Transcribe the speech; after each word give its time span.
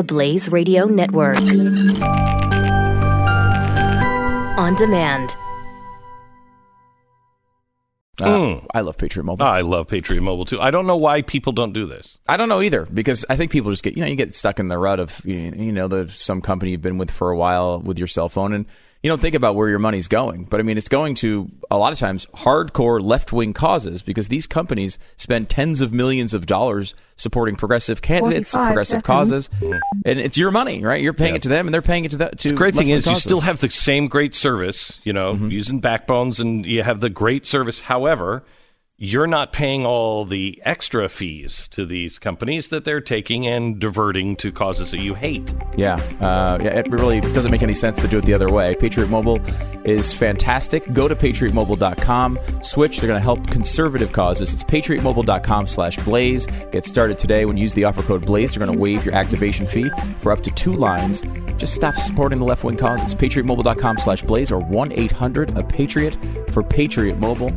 the 0.00 0.04
Blaze 0.04 0.50
Radio 0.50 0.86
Network. 0.86 1.36
On 4.56 4.74
demand. 4.76 5.36
Uh, 8.18 8.24
Mm. 8.24 8.66
I 8.74 8.80
love 8.80 8.96
Patriot 8.96 9.24
Mobile. 9.24 9.44
I 9.44 9.60
love 9.60 9.88
Patriot 9.88 10.22
Mobile 10.22 10.46
too. 10.46 10.58
I 10.60 10.70
don't 10.70 10.86
know 10.86 10.96
why 10.96 11.20
people 11.20 11.52
don't 11.52 11.72
do 11.74 11.84
this. 11.84 12.16
I 12.26 12.38
don't 12.38 12.48
know 12.48 12.62
either 12.62 12.86
because 12.92 13.26
I 13.28 13.36
think 13.36 13.50
people 13.50 13.70
just 13.70 13.82
get 13.82 13.94
you 13.96 14.02
know 14.02 14.08
you 14.08 14.16
get 14.16 14.34
stuck 14.34 14.58
in 14.58 14.68
the 14.68 14.78
rut 14.78 15.00
of 15.00 15.20
you 15.26 15.36
you 15.36 15.72
know 15.72 15.86
the 15.88 16.08
some 16.08 16.40
company 16.40 16.70
you've 16.70 16.80
been 16.82 16.96
with 16.98 17.10
for 17.10 17.30
a 17.30 17.36
while 17.36 17.78
with 17.80 17.98
your 17.98 18.08
cell 18.08 18.30
phone 18.30 18.54
and 18.54 18.66
you 19.02 19.08
don't 19.10 19.20
think 19.20 19.34
about 19.34 19.54
where 19.54 19.68
your 19.68 19.78
money's 19.78 20.08
going. 20.08 20.44
But 20.44 20.60
I 20.60 20.62
mean, 20.62 20.76
it's 20.76 20.88
going 20.88 21.14
to 21.16 21.50
a 21.70 21.78
lot 21.78 21.92
of 21.92 21.98
times 21.98 22.26
hardcore 22.34 23.02
left 23.02 23.32
wing 23.32 23.52
causes 23.52 24.02
because 24.02 24.28
these 24.28 24.46
companies 24.46 24.98
spend 25.16 25.48
tens 25.48 25.80
of 25.80 25.92
millions 25.92 26.34
of 26.34 26.44
dollars 26.46 26.94
supporting 27.16 27.56
progressive 27.56 28.02
candidates, 28.02 28.52
45 28.52 28.68
progressive 28.68 28.90
seconds. 28.90 29.06
causes, 29.06 29.50
and 30.04 30.20
it's 30.20 30.36
your 30.36 30.50
money, 30.50 30.82
right? 30.84 31.00
You're 31.00 31.12
paying 31.14 31.34
Yeah. 31.34 31.36
it 31.36 31.42
to 31.42 31.48
them, 31.48 31.66
and 31.66 31.74
they're 31.74 31.82
paying 31.82 32.04
it 32.04 32.10
to 32.12 32.16
that. 32.18 32.38
To 32.40 32.48
The 32.48 32.54
great 32.54 32.74
thing 32.74 32.88
left-wing 32.88 32.98
is 32.98 33.06
you 33.06 33.16
still 33.16 33.40
have 33.40 33.60
the 33.60 33.70
same 33.70 34.08
great 34.08 34.34
service, 34.34 35.00
you 35.04 35.12
know, 35.12 35.34
mm-hmm. 35.34 35.50
using 35.50 35.80
backbones 35.80 36.40
and 36.40 36.66
you 36.66 36.82
have 36.82 37.00
the 37.00 37.10
great 37.10 37.46
service. 37.46 37.80
However, 37.80 38.42
you're 39.02 39.26
not 39.26 39.50
paying 39.50 39.86
all 39.86 40.26
the 40.26 40.60
extra 40.62 41.08
fees 41.08 41.68
to 41.68 41.86
these 41.86 42.18
companies 42.18 42.68
that 42.68 42.84
they're 42.84 43.00
taking 43.00 43.46
and 43.46 43.78
diverting 43.80 44.36
to 44.36 44.52
causes 44.52 44.90
that 44.90 45.00
you 45.00 45.14
hate. 45.14 45.54
Yeah, 45.74 45.94
uh, 46.20 46.58
yeah, 46.60 46.78
it 46.78 46.92
really 46.92 47.22
doesn't 47.22 47.50
make 47.50 47.62
any 47.62 47.72
sense 47.72 48.02
to 48.02 48.08
do 48.08 48.18
it 48.18 48.26
the 48.26 48.34
other 48.34 48.50
way. 48.50 48.74
Patriot 48.74 49.08
Mobile 49.08 49.40
is 49.84 50.12
fantastic. 50.12 50.92
Go 50.92 51.08
to 51.08 51.16
patriotmobile.com, 51.16 52.38
switch. 52.62 53.00
They're 53.00 53.08
going 53.08 53.18
to 53.18 53.24
help 53.24 53.46
conservative 53.46 54.12
causes. 54.12 54.52
It's 54.52 54.64
patriotmobile.com 54.64 55.66
slash 55.66 55.96
blaze. 56.04 56.46
Get 56.70 56.84
started 56.84 57.16
today. 57.16 57.46
When 57.46 57.56
you 57.56 57.62
use 57.62 57.72
the 57.72 57.84
offer 57.84 58.02
code 58.02 58.26
blaze, 58.26 58.54
they're 58.54 58.66
going 58.66 58.76
to 58.76 58.78
waive 58.78 59.06
your 59.06 59.14
activation 59.14 59.66
fee 59.66 59.88
for 60.18 60.30
up 60.30 60.42
to 60.42 60.50
two 60.50 60.74
lines. 60.74 61.22
Just 61.56 61.74
stop 61.74 61.94
supporting 61.94 62.38
the 62.38 62.44
left 62.44 62.64
wing 62.64 62.76
causes. 62.76 63.14
Patriotmobile.com 63.14 63.96
slash 63.96 64.20
blaze 64.24 64.52
or 64.52 64.58
1 64.58 64.92
800 64.92 65.56
a 65.56 65.64
Patriot 65.64 66.18
for 66.50 66.62
Patriot 66.62 67.16
Mobile. 67.16 67.50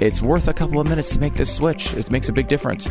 It's 0.00 0.22
worth 0.22 0.46
a 0.46 0.54
couple 0.54 0.80
of 0.80 0.88
minutes 0.88 1.12
to 1.14 1.20
make 1.20 1.34
this 1.34 1.54
switch. 1.54 1.92
It 1.94 2.10
makes 2.10 2.28
a 2.28 2.32
big 2.32 2.46
difference. 2.46 2.88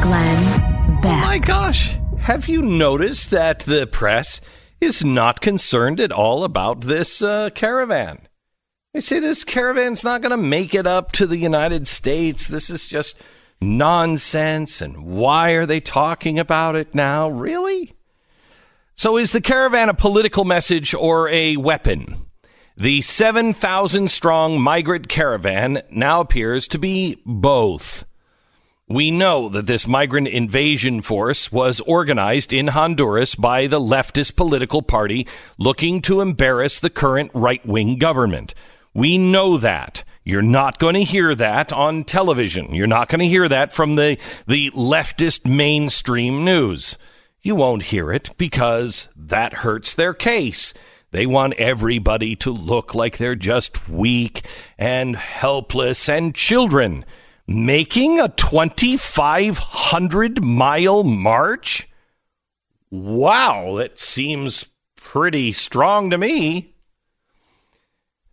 Glenn 0.00 1.00
Beck. 1.00 1.22
My 1.22 1.38
gosh, 1.38 1.96
have 2.18 2.48
you 2.48 2.62
noticed 2.62 3.30
that 3.30 3.60
the 3.60 3.86
press 3.86 4.40
is 4.80 5.04
not 5.04 5.40
concerned 5.40 6.00
at 6.00 6.10
all 6.10 6.42
about 6.42 6.82
this 6.82 7.22
uh, 7.22 7.50
caravan? 7.54 8.26
They 8.92 9.00
say 9.00 9.20
this 9.20 9.44
caravan's 9.44 10.02
not 10.02 10.20
going 10.20 10.32
to 10.32 10.36
make 10.36 10.74
it 10.74 10.86
up 10.86 11.12
to 11.12 11.28
the 11.28 11.38
United 11.38 11.86
States. 11.86 12.48
This 12.48 12.70
is 12.70 12.86
just 12.86 13.16
nonsense. 13.60 14.80
And 14.80 15.06
why 15.06 15.52
are 15.52 15.64
they 15.64 15.80
talking 15.80 16.40
about 16.40 16.74
it 16.74 16.92
now? 16.92 17.30
Really? 17.30 17.94
So, 18.96 19.16
is 19.16 19.30
the 19.30 19.40
caravan 19.40 19.88
a 19.88 19.94
political 19.94 20.44
message 20.44 20.92
or 20.92 21.28
a 21.28 21.56
weapon? 21.56 22.26
The 22.76 23.02
7,000 23.02 24.10
strong 24.10 24.58
migrant 24.58 25.08
caravan 25.08 25.82
now 25.90 26.20
appears 26.20 26.66
to 26.68 26.78
be 26.78 27.20
both. 27.26 28.06
We 28.88 29.10
know 29.10 29.48
that 29.50 29.66
this 29.66 29.86
migrant 29.86 30.28
invasion 30.28 31.02
force 31.02 31.52
was 31.52 31.80
organized 31.80 32.52
in 32.52 32.68
Honduras 32.68 33.34
by 33.34 33.66
the 33.66 33.80
leftist 33.80 34.36
political 34.36 34.82
party 34.82 35.26
looking 35.58 36.00
to 36.02 36.20
embarrass 36.20 36.80
the 36.80 36.90
current 36.90 37.30
right 37.34 37.64
wing 37.66 37.98
government. 37.98 38.54
We 38.94 39.18
know 39.18 39.58
that. 39.58 40.02
You're 40.24 40.42
not 40.42 40.78
going 40.78 40.94
to 40.94 41.04
hear 41.04 41.34
that 41.34 41.72
on 41.72 42.04
television. 42.04 42.74
You're 42.74 42.86
not 42.86 43.08
going 43.08 43.20
to 43.20 43.26
hear 43.26 43.48
that 43.48 43.72
from 43.72 43.96
the, 43.96 44.18
the 44.46 44.70
leftist 44.70 45.46
mainstream 45.46 46.44
news. 46.44 46.96
You 47.42 47.54
won't 47.54 47.84
hear 47.84 48.12
it 48.12 48.30
because 48.38 49.08
that 49.16 49.52
hurts 49.54 49.94
their 49.94 50.14
case. 50.14 50.74
They 51.12 51.26
want 51.26 51.54
everybody 51.54 52.34
to 52.36 52.50
look 52.50 52.94
like 52.94 53.18
they're 53.18 53.34
just 53.36 53.88
weak 53.88 54.44
and 54.78 55.14
helpless 55.14 56.08
and 56.08 56.34
children. 56.34 57.04
Making 57.46 58.18
a 58.18 58.30
2,500 58.30 60.42
mile 60.42 61.04
march? 61.04 61.86
Wow, 62.90 63.76
that 63.76 63.98
seems 63.98 64.68
pretty 64.96 65.52
strong 65.52 66.08
to 66.10 66.16
me. 66.16 66.74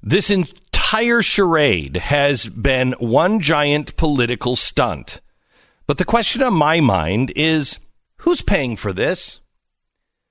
This 0.01 0.29
entire 0.29 1.21
charade 1.21 1.97
has 1.97 2.47
been 2.47 2.93
one 2.93 3.41
giant 3.41 3.97
political 3.97 4.55
stunt. 4.55 5.19
But 5.85 5.97
the 5.97 6.05
question 6.05 6.41
on 6.41 6.53
my 6.53 6.79
mind 6.79 7.33
is 7.35 7.77
who's 8.19 8.41
paying 8.41 8.77
for 8.77 8.93
this? 8.93 9.38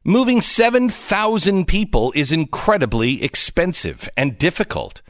Moving 0.04 0.40
7,000 0.40 1.66
people 1.66 2.12
is 2.14 2.30
incredibly 2.30 3.22
expensive 3.22 4.08
and 4.16 4.38
difficult. 4.38 5.02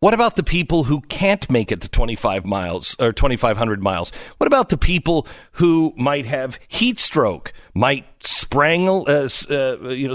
What 0.00 0.14
about 0.14 0.36
the 0.36 0.42
people 0.42 0.84
who 0.84 1.00
can't 1.02 1.48
make 1.48 1.70
it 1.70 1.80
to 1.82 1.88
25 1.88 2.44
miles 2.44 2.96
or 2.98 3.12
2,500 3.12 3.82
miles? 3.82 4.10
What 4.36 4.48
about 4.48 4.68
the 4.68 4.76
people 4.76 5.26
who 5.52 5.94
might 5.96 6.26
have 6.26 6.58
heat 6.68 6.98
stroke, 6.98 7.52
might 7.72 8.04
sprangle, 8.20 9.04
uh, 9.08 9.28
uh, 9.48 9.88
you 9.90 10.08
know, 10.08 10.14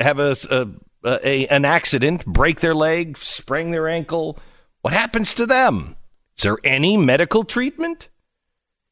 have 0.00 0.18
a, 0.18 0.34
a, 0.50 0.68
a 1.04 1.46
an 1.48 1.64
accident, 1.64 2.26
break 2.26 2.60
their 2.60 2.74
leg, 2.74 3.18
sprain 3.18 3.70
their 3.70 3.88
ankle? 3.88 4.38
What 4.80 4.94
happens 4.94 5.34
to 5.34 5.46
them? 5.46 5.96
Is 6.36 6.42
there 6.44 6.58
any 6.64 6.96
medical 6.96 7.44
treatment? 7.44 8.08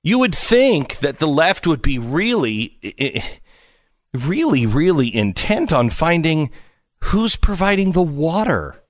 You 0.02 0.18
would 0.18 0.34
think 0.34 0.98
that 0.98 1.18
the 1.18 1.26
left 1.26 1.66
would 1.66 1.82
be 1.82 1.98
really, 1.98 2.78
really, 4.14 4.66
really 4.66 5.14
intent 5.14 5.72
on 5.72 5.90
finding 5.90 6.50
who's 7.04 7.36
providing 7.36 7.92
the 7.92 8.02
water. 8.02 8.82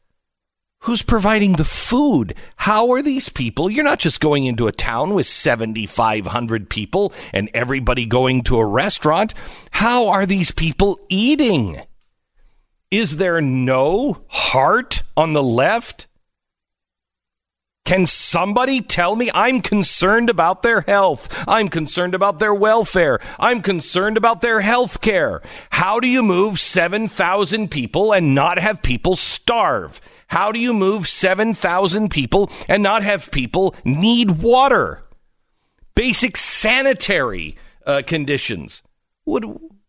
Who's 0.82 1.02
providing 1.02 1.54
the 1.54 1.64
food? 1.64 2.34
How 2.56 2.90
are 2.92 3.02
these 3.02 3.28
people? 3.28 3.68
You're 3.68 3.82
not 3.82 3.98
just 3.98 4.20
going 4.20 4.46
into 4.46 4.68
a 4.68 4.72
town 4.72 5.12
with 5.12 5.26
7,500 5.26 6.70
people 6.70 7.12
and 7.32 7.50
everybody 7.52 8.06
going 8.06 8.42
to 8.44 8.58
a 8.58 8.64
restaurant. 8.64 9.34
How 9.72 10.08
are 10.08 10.24
these 10.24 10.52
people 10.52 11.00
eating? 11.08 11.80
Is 12.92 13.16
there 13.16 13.40
no 13.40 14.24
heart 14.28 15.02
on 15.16 15.32
the 15.32 15.42
left? 15.42 16.06
Can 17.88 18.04
somebody 18.04 18.82
tell 18.82 19.16
me 19.16 19.30
I'm 19.32 19.62
concerned 19.62 20.28
about 20.28 20.62
their 20.62 20.82
health? 20.82 21.42
I'm 21.48 21.68
concerned 21.68 22.14
about 22.14 22.38
their 22.38 22.52
welfare. 22.52 23.18
I'm 23.38 23.62
concerned 23.62 24.18
about 24.18 24.42
their 24.42 24.60
health 24.60 25.00
care. 25.00 25.40
How 25.70 25.98
do 25.98 26.06
you 26.06 26.22
move 26.22 26.60
7,000 26.60 27.70
people 27.70 28.12
and 28.12 28.34
not 28.34 28.58
have 28.58 28.82
people 28.82 29.16
starve? 29.16 30.02
How 30.26 30.52
do 30.52 30.58
you 30.58 30.74
move 30.74 31.08
7,000 31.08 32.10
people 32.10 32.50
and 32.68 32.82
not 32.82 33.04
have 33.04 33.30
people 33.30 33.74
need 33.86 34.42
water? 34.42 35.02
Basic 35.94 36.36
sanitary 36.36 37.56
uh, 37.86 38.02
conditions. 38.06 38.82
What, 39.24 39.44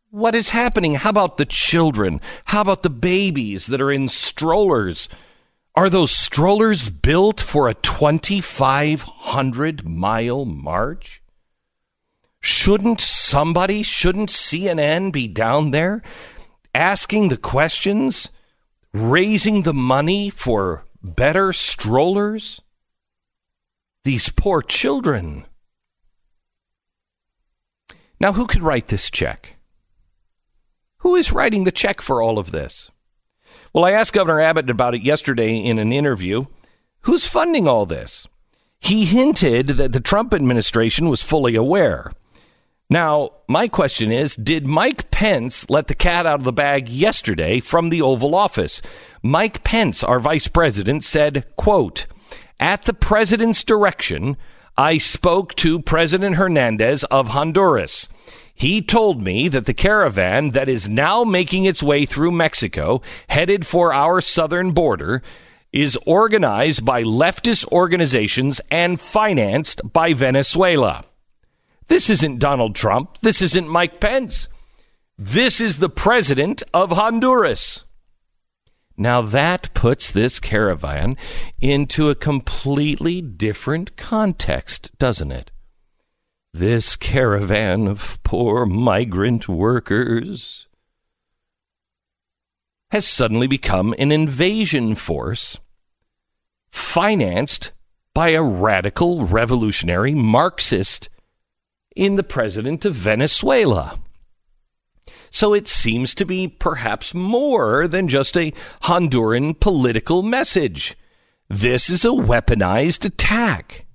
what 0.09 0.35
is 0.35 0.47
happening? 0.47 0.93
How 0.95 1.09
about 1.09 1.35
the 1.35 1.45
children? 1.45 2.21
How 2.45 2.61
about 2.61 2.83
the 2.83 2.89
babies 2.89 3.67
that 3.67 3.81
are 3.81 3.91
in 3.91 4.07
strollers? 4.07 5.09
Are 5.79 5.89
those 5.89 6.11
strollers 6.11 6.89
built 6.89 7.39
for 7.39 7.69
a 7.69 7.73
2,500 7.73 9.87
mile 9.87 10.43
march? 10.43 11.21
Shouldn't 12.41 12.99
somebody, 12.99 13.81
shouldn't 13.81 14.29
CNN 14.29 15.13
be 15.13 15.29
down 15.29 15.71
there 15.71 16.01
asking 16.75 17.29
the 17.29 17.37
questions, 17.37 18.29
raising 18.91 19.61
the 19.61 19.73
money 19.73 20.29
for 20.29 20.83
better 21.01 21.53
strollers? 21.53 22.59
These 24.03 24.27
poor 24.27 24.61
children. 24.61 25.45
Now, 28.19 28.33
who 28.33 28.47
could 28.47 28.63
write 28.63 28.89
this 28.89 29.09
check? 29.09 29.55
Who 30.97 31.15
is 31.15 31.31
writing 31.31 31.63
the 31.63 31.71
check 31.71 32.01
for 32.01 32.21
all 32.21 32.37
of 32.37 32.51
this? 32.51 32.91
Well, 33.73 33.85
I 33.85 33.91
asked 33.91 34.13
Governor 34.13 34.41
Abbott 34.41 34.69
about 34.69 34.95
it 34.95 35.03
yesterday 35.03 35.57
in 35.57 35.79
an 35.79 35.91
interview. 35.91 36.45
Who's 37.01 37.25
funding 37.25 37.67
all 37.67 37.85
this? 37.85 38.27
He 38.79 39.05
hinted 39.05 39.67
that 39.67 39.93
the 39.93 39.99
Trump 39.99 40.33
administration 40.33 41.09
was 41.09 41.21
fully 41.21 41.55
aware. 41.55 42.11
Now, 42.89 43.33
my 43.47 43.67
question 43.67 44.11
is 44.11 44.35
Did 44.35 44.65
Mike 44.65 45.11
Pence 45.11 45.69
let 45.69 45.87
the 45.87 45.95
cat 45.95 46.25
out 46.25 46.39
of 46.39 46.43
the 46.43 46.51
bag 46.51 46.89
yesterday 46.89 47.59
from 47.59 47.89
the 47.89 48.01
Oval 48.01 48.33
Office? 48.33 48.81
Mike 49.21 49.63
Pence, 49.63 50.03
our 50.03 50.19
vice 50.19 50.47
president, 50.47 51.03
said, 51.03 51.45
quote, 51.55 52.07
At 52.59 52.83
the 52.83 52.93
president's 52.93 53.63
direction, 53.63 54.37
I 54.75 54.97
spoke 54.97 55.53
to 55.55 55.81
President 55.81 56.37
Hernandez 56.37 57.03
of 57.05 57.29
Honduras. 57.29 58.09
He 58.59 58.81
told 58.81 59.21
me 59.21 59.47
that 59.47 59.65
the 59.67 59.73
caravan 59.73 60.49
that 60.49 60.67
is 60.67 60.89
now 60.89 61.23
making 61.23 61.63
its 61.63 61.81
way 61.81 62.05
through 62.05 62.31
Mexico, 62.31 63.01
headed 63.29 63.65
for 63.65 63.93
our 63.93 64.19
southern 64.19 64.71
border, 64.71 65.23
is 65.71 65.97
organized 66.05 66.83
by 66.83 67.01
leftist 67.01 67.65
organizations 67.71 68.59
and 68.69 68.99
financed 68.99 69.79
by 69.93 70.11
Venezuela. 70.11 71.05
This 71.87 72.09
isn't 72.09 72.39
Donald 72.39 72.75
Trump. 72.75 73.19
This 73.21 73.41
isn't 73.41 73.69
Mike 73.69 74.01
Pence. 74.01 74.49
This 75.17 75.61
is 75.61 75.77
the 75.77 75.87
president 75.87 76.61
of 76.73 76.91
Honduras. 76.91 77.85
Now 78.97 79.21
that 79.21 79.73
puts 79.73 80.11
this 80.11 80.37
caravan 80.41 81.15
into 81.61 82.09
a 82.09 82.15
completely 82.15 83.21
different 83.21 83.95
context, 83.95 84.91
doesn't 84.99 85.31
it? 85.31 85.49
This 86.53 86.95
caravan 86.95 87.87
of 87.87 88.17
poor 88.23 88.65
migrant 88.65 89.47
workers 89.47 90.67
has 92.89 93.05
suddenly 93.05 93.45
become 93.45 93.93
an 93.99 94.11
invasion 94.11 94.95
force 94.95 95.59
financed 96.71 97.71
by 98.15 98.29
a 98.29 98.41
radical 98.41 99.25
revolutionary 99.25 100.15
Marxist 100.15 101.07
in 101.95 102.15
the 102.15 102.23
president 102.23 102.83
of 102.83 102.95
Venezuela. 102.95 103.99
So 105.29 105.53
it 105.53 105.67
seems 105.67 106.15
to 106.15 106.25
be 106.25 106.47
perhaps 106.47 107.13
more 107.13 107.87
than 107.87 108.07
just 108.07 108.35
a 108.35 108.53
Honduran 108.83 109.59
political 109.59 110.23
message. 110.23 110.97
This 111.47 111.91
is 111.91 112.03
a 112.03 112.09
weaponized 112.09 113.05
attack. 113.05 113.85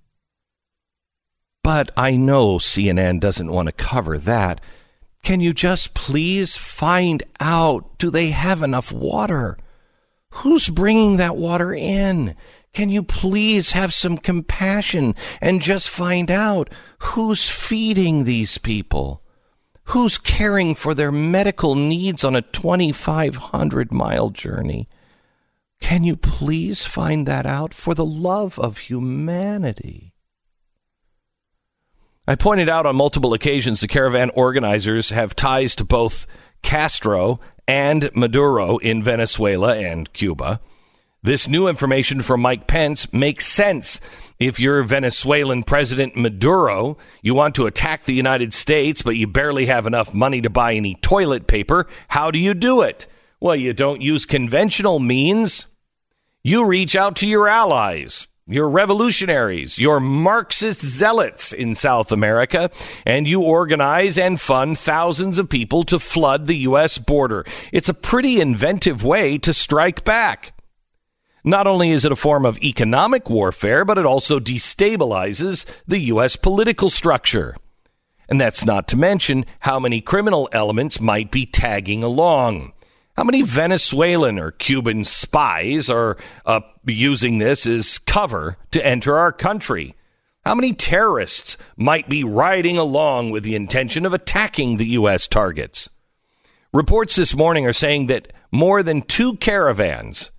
But 1.65 1.91
I 1.97 2.15
know 2.15 2.59
CNN 2.59 3.21
doesn't 3.21 3.51
want 3.51 3.69
to 3.69 3.73
cover 3.73 4.19
that. 4.19 4.61
Can 5.23 5.41
you 5.41 5.55
just 5.55 5.95
please 5.95 6.59
find 6.59 7.23
out 7.41 7.97
do 7.99 8.11
they 8.11 8.31
have 8.31 8.63
enough 8.63 8.93
water? 8.93 9.57
Who's 10.29 10.69
bringing 10.69 11.17
that 11.17 11.39
water 11.39 11.73
in? 11.73 12.37
Can 12.75 12.91
you 12.91 13.03
please 13.03 13.71
have 13.71 13.95
some 13.95 14.19
compassion 14.19 15.15
and 15.41 15.63
just 15.63 15.89
find 15.89 16.31
out 16.31 16.69
who's 16.99 17.49
feeding 17.49 18.25
these 18.25 18.59
people? 18.59 19.23
Who's 19.85 20.19
caring 20.19 20.75
for 20.75 20.93
their 20.93 21.13
medical 21.13 21.77
needs 21.77 22.25
on 22.25 22.37
a 22.37 22.43
2,500 22.43 23.91
mile 23.91 24.29
journey? 24.29 24.87
Can 25.81 26.05
you 26.05 26.17
please 26.17 26.85
find 26.85 27.27
that 27.27 27.47
out 27.47 27.73
for 27.73 27.95
the 27.95 28.05
love 28.05 28.59
of 28.59 28.77
humanity? 28.77 30.14
I 32.27 32.37
pointed 32.37 32.71
out 32.71 32.87
on 32.87 32.97
multiple 32.97 33.35
occasions 33.35 33.81
the 33.81 33.89
caravan 33.89 34.31
organizers 34.31 35.11
have 35.11 35.37
ties 35.37 35.75
to 35.75 35.85
both 35.85 36.27
Castro 36.63 37.39
and 37.69 38.11
Maduro 38.15 38.79
in 38.79 39.03
Venezuela 39.03 39.77
and 39.77 40.11
Cuba. 40.15 40.59
This 41.23 41.49
new 41.49 41.69
information 41.69 42.23
from 42.23 42.41
Mike 42.41 42.67
Pence 42.67 43.13
makes 43.13 43.47
sense. 43.47 44.01
If 44.39 44.59
you're 44.59 44.83
Venezuelan 44.83 45.65
President 45.65 46.17
Maduro, 46.17 46.97
you 47.23 47.35
want 47.35 47.55
to 47.57 47.67
attack 47.67 48.05
the 48.05 48.15
United 48.15 48.55
States, 48.55 49.03
but 49.03 49.17
you 49.17 49.27
barely 49.27 49.67
have 49.67 49.87
enough 49.87 50.15
money 50.15 50.41
to 50.41 50.51
buy 50.51 50.75
any 50.75 50.95
toilet 50.97 51.47
paper. 51.47 51.87
How 52.09 52.31
do 52.31 52.39
you 52.39 52.55
do 52.55 52.81
it? 52.81 53.07
Well, 53.39 53.57
you 53.57 53.75
don't 53.75 54.01
use 54.01 54.25
conventional 54.25 54.99
means. 54.99 55.67
You 56.43 56.65
reach 56.65 56.97
out 56.97 57.17
to 57.17 57.27
your 57.27 57.49
allies, 57.49 58.29
your 58.47 58.69
revolutionaries, 58.69 59.79
your 59.79 60.01
Marxist 60.01 60.85
zealots 60.85 61.53
in 61.53 61.75
South 61.75 62.13
America, 62.13 62.71
and 63.07 63.27
you 63.27 63.43
organize 63.43 64.19
and 64.19 64.39
fund 64.39 64.79
thousands 64.79 65.39
of 65.39 65.49
people 65.49 65.83
to 65.85 65.99
flood 65.99 66.47
the 66.47 66.57
U.S. 66.59 66.99
border. 66.99 67.47
It's 67.73 67.89
a 67.89 67.95
pretty 67.95 68.41
inventive 68.41 69.03
way 69.03 69.39
to 69.39 69.55
strike 69.55 70.05
back. 70.05 70.53
Not 71.43 71.67
only 71.67 71.91
is 71.91 72.05
it 72.05 72.13
a 72.13 72.17
form 72.17 72.45
of 72.45 72.59
economic 72.59 73.31
warfare, 73.31 73.85
but 73.85 73.97
it 73.97 74.07
also 74.07 74.39
destabilizes 74.39 75.65
the 75.87 76.01
U.S. 76.01 76.37
political 76.37 76.91
structure. 76.91 77.57
And 78.29 78.39
that's 78.39 78.65
not 78.65 78.89
to 78.89 78.97
mention 78.97 79.47
how 79.61 79.79
many 79.79 80.03
criminal 80.03 80.51
elements 80.53 81.01
might 81.01 81.31
be 81.31 81.47
tagging 81.47 82.03
along. 82.03 82.74
How 83.17 83.25
many 83.25 83.43
Venezuelan 83.43 84.39
or 84.39 84.51
Cuban 84.51 85.05
spies 85.05 85.89
are 85.89 86.17
uh, 86.45 86.61
using 86.85 87.39
this 87.39 87.67
as 87.67 87.99
cover 87.99 88.57
to 88.73 88.85
enter 88.85 89.17
our 89.17 89.33
country? 89.33 89.95
How 90.45 90.55
many 90.55 90.73
terrorists 90.73 91.57
might 91.77 92.09
be 92.09 92.25
riding 92.25 92.77
along 92.77 93.31
with 93.31 93.45
the 93.45 93.55
intention 93.55 94.05
of 94.05 94.13
attacking 94.13 94.77
the 94.77 94.89
U.S. 94.89 95.27
targets? 95.27 95.91
Reports 96.73 97.17
this 97.17 97.37
morning 97.37 97.67
are 97.67 97.73
saying 97.73 98.09
that 98.09 98.33
more 98.51 98.83
than 98.83 99.03
two 99.03 99.37
caravans 99.37 100.33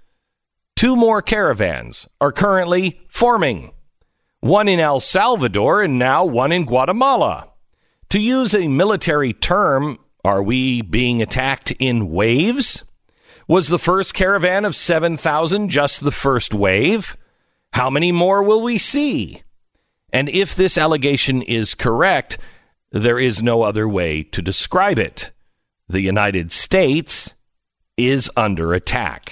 Two 0.76 0.98
more 0.98 1.22
caravans 1.22 2.10
are 2.20 2.34
currently 2.34 3.00
forming 3.08 3.72
one 4.42 4.68
in 4.68 4.82
El 4.82 5.00
Salvador 5.00 5.82
and 5.82 5.98
now 5.98 6.26
one 6.26 6.52
in 6.52 6.66
Guatemala. 6.66 7.50
To 8.10 8.20
use 8.20 8.54
a 8.54 8.68
military 8.68 9.32
term, 9.32 9.98
are 10.26 10.42
we 10.42 10.82
being 10.82 11.22
attacked 11.22 11.70
in 11.78 12.10
waves? 12.10 12.84
Was 13.48 13.68
the 13.68 13.78
first 13.78 14.16
caravan 14.16 14.66
of 14.66 14.76
7,000 14.76 15.70
just 15.70 16.04
the 16.04 16.12
first 16.12 16.52
wave? 16.52 17.16
How 17.74 17.92
many 17.92 18.12
more 18.12 18.42
will 18.42 18.64
we 18.64 18.80
see? 18.80 19.44
And 20.12 20.28
if 20.30 20.56
this 20.56 20.80
allegation 20.80 21.44
is 21.44 21.76
correct, 21.76 22.40
there 22.92 23.20
is 23.20 23.44
no 23.44 23.62
other 23.62 23.88
way 23.88 24.24
to 24.24 24.42
describe 24.42 24.98
it. 24.98 25.30
The 25.88 26.02
United 26.02 26.52
States 26.52 27.36
is 27.96 28.32
under 28.36 28.74
attack. 28.74 29.30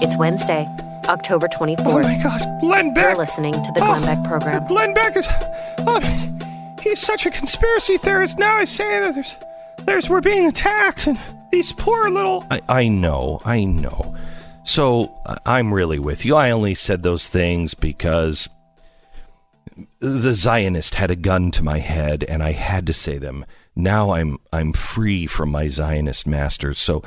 It's 0.00 0.16
Wednesday, 0.16 0.64
October 1.08 1.48
24th. 1.48 1.86
Oh 1.86 1.98
my 2.02 2.22
gosh, 2.22 2.42
Glenn 2.60 2.94
Beck! 2.94 3.06
You're 3.06 3.16
listening 3.16 3.54
to 3.54 3.72
the 3.74 3.80
Glenn 3.80 4.02
Oh, 4.02 4.06
Beck 4.06 4.24
program. 4.28 4.64
Glenn 4.68 4.94
Beck 4.94 5.16
is. 5.16 5.26
Oh, 5.80 6.33
he's 6.84 7.00
such 7.00 7.26
a 7.26 7.30
conspiracy 7.30 7.96
theorist. 7.96 8.38
Now 8.38 8.56
I 8.56 8.64
say 8.64 9.00
that 9.00 9.14
there's, 9.14 9.34
there's 9.84 10.08
we're 10.08 10.20
being 10.20 10.46
attacked, 10.46 11.06
and 11.06 11.18
these 11.50 11.72
poor 11.72 12.10
little. 12.10 12.46
I, 12.50 12.60
I 12.68 12.88
know, 12.88 13.40
I 13.44 13.64
know. 13.64 14.14
So 14.64 15.14
I'm 15.44 15.74
really 15.74 15.98
with 15.98 16.24
you. 16.24 16.36
I 16.36 16.50
only 16.50 16.74
said 16.74 17.02
those 17.02 17.28
things 17.28 17.74
because 17.74 18.48
the 19.98 20.34
Zionist 20.34 20.94
had 20.94 21.10
a 21.10 21.16
gun 21.16 21.50
to 21.52 21.64
my 21.64 21.78
head, 21.78 22.24
and 22.24 22.42
I 22.42 22.52
had 22.52 22.86
to 22.86 22.92
say 22.92 23.18
them. 23.18 23.44
Now 23.74 24.12
I'm 24.12 24.38
I'm 24.52 24.72
free 24.72 25.26
from 25.26 25.50
my 25.50 25.68
Zionist 25.68 26.26
masters. 26.26 26.78
So 26.78 27.02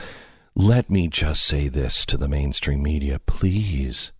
let 0.53 0.89
me 0.89 1.07
just 1.07 1.43
say 1.43 1.67
this 1.67 2.05
to 2.07 2.17
the 2.17 2.27
mainstream 2.27 2.83
media, 2.83 3.19
please. 3.19 4.11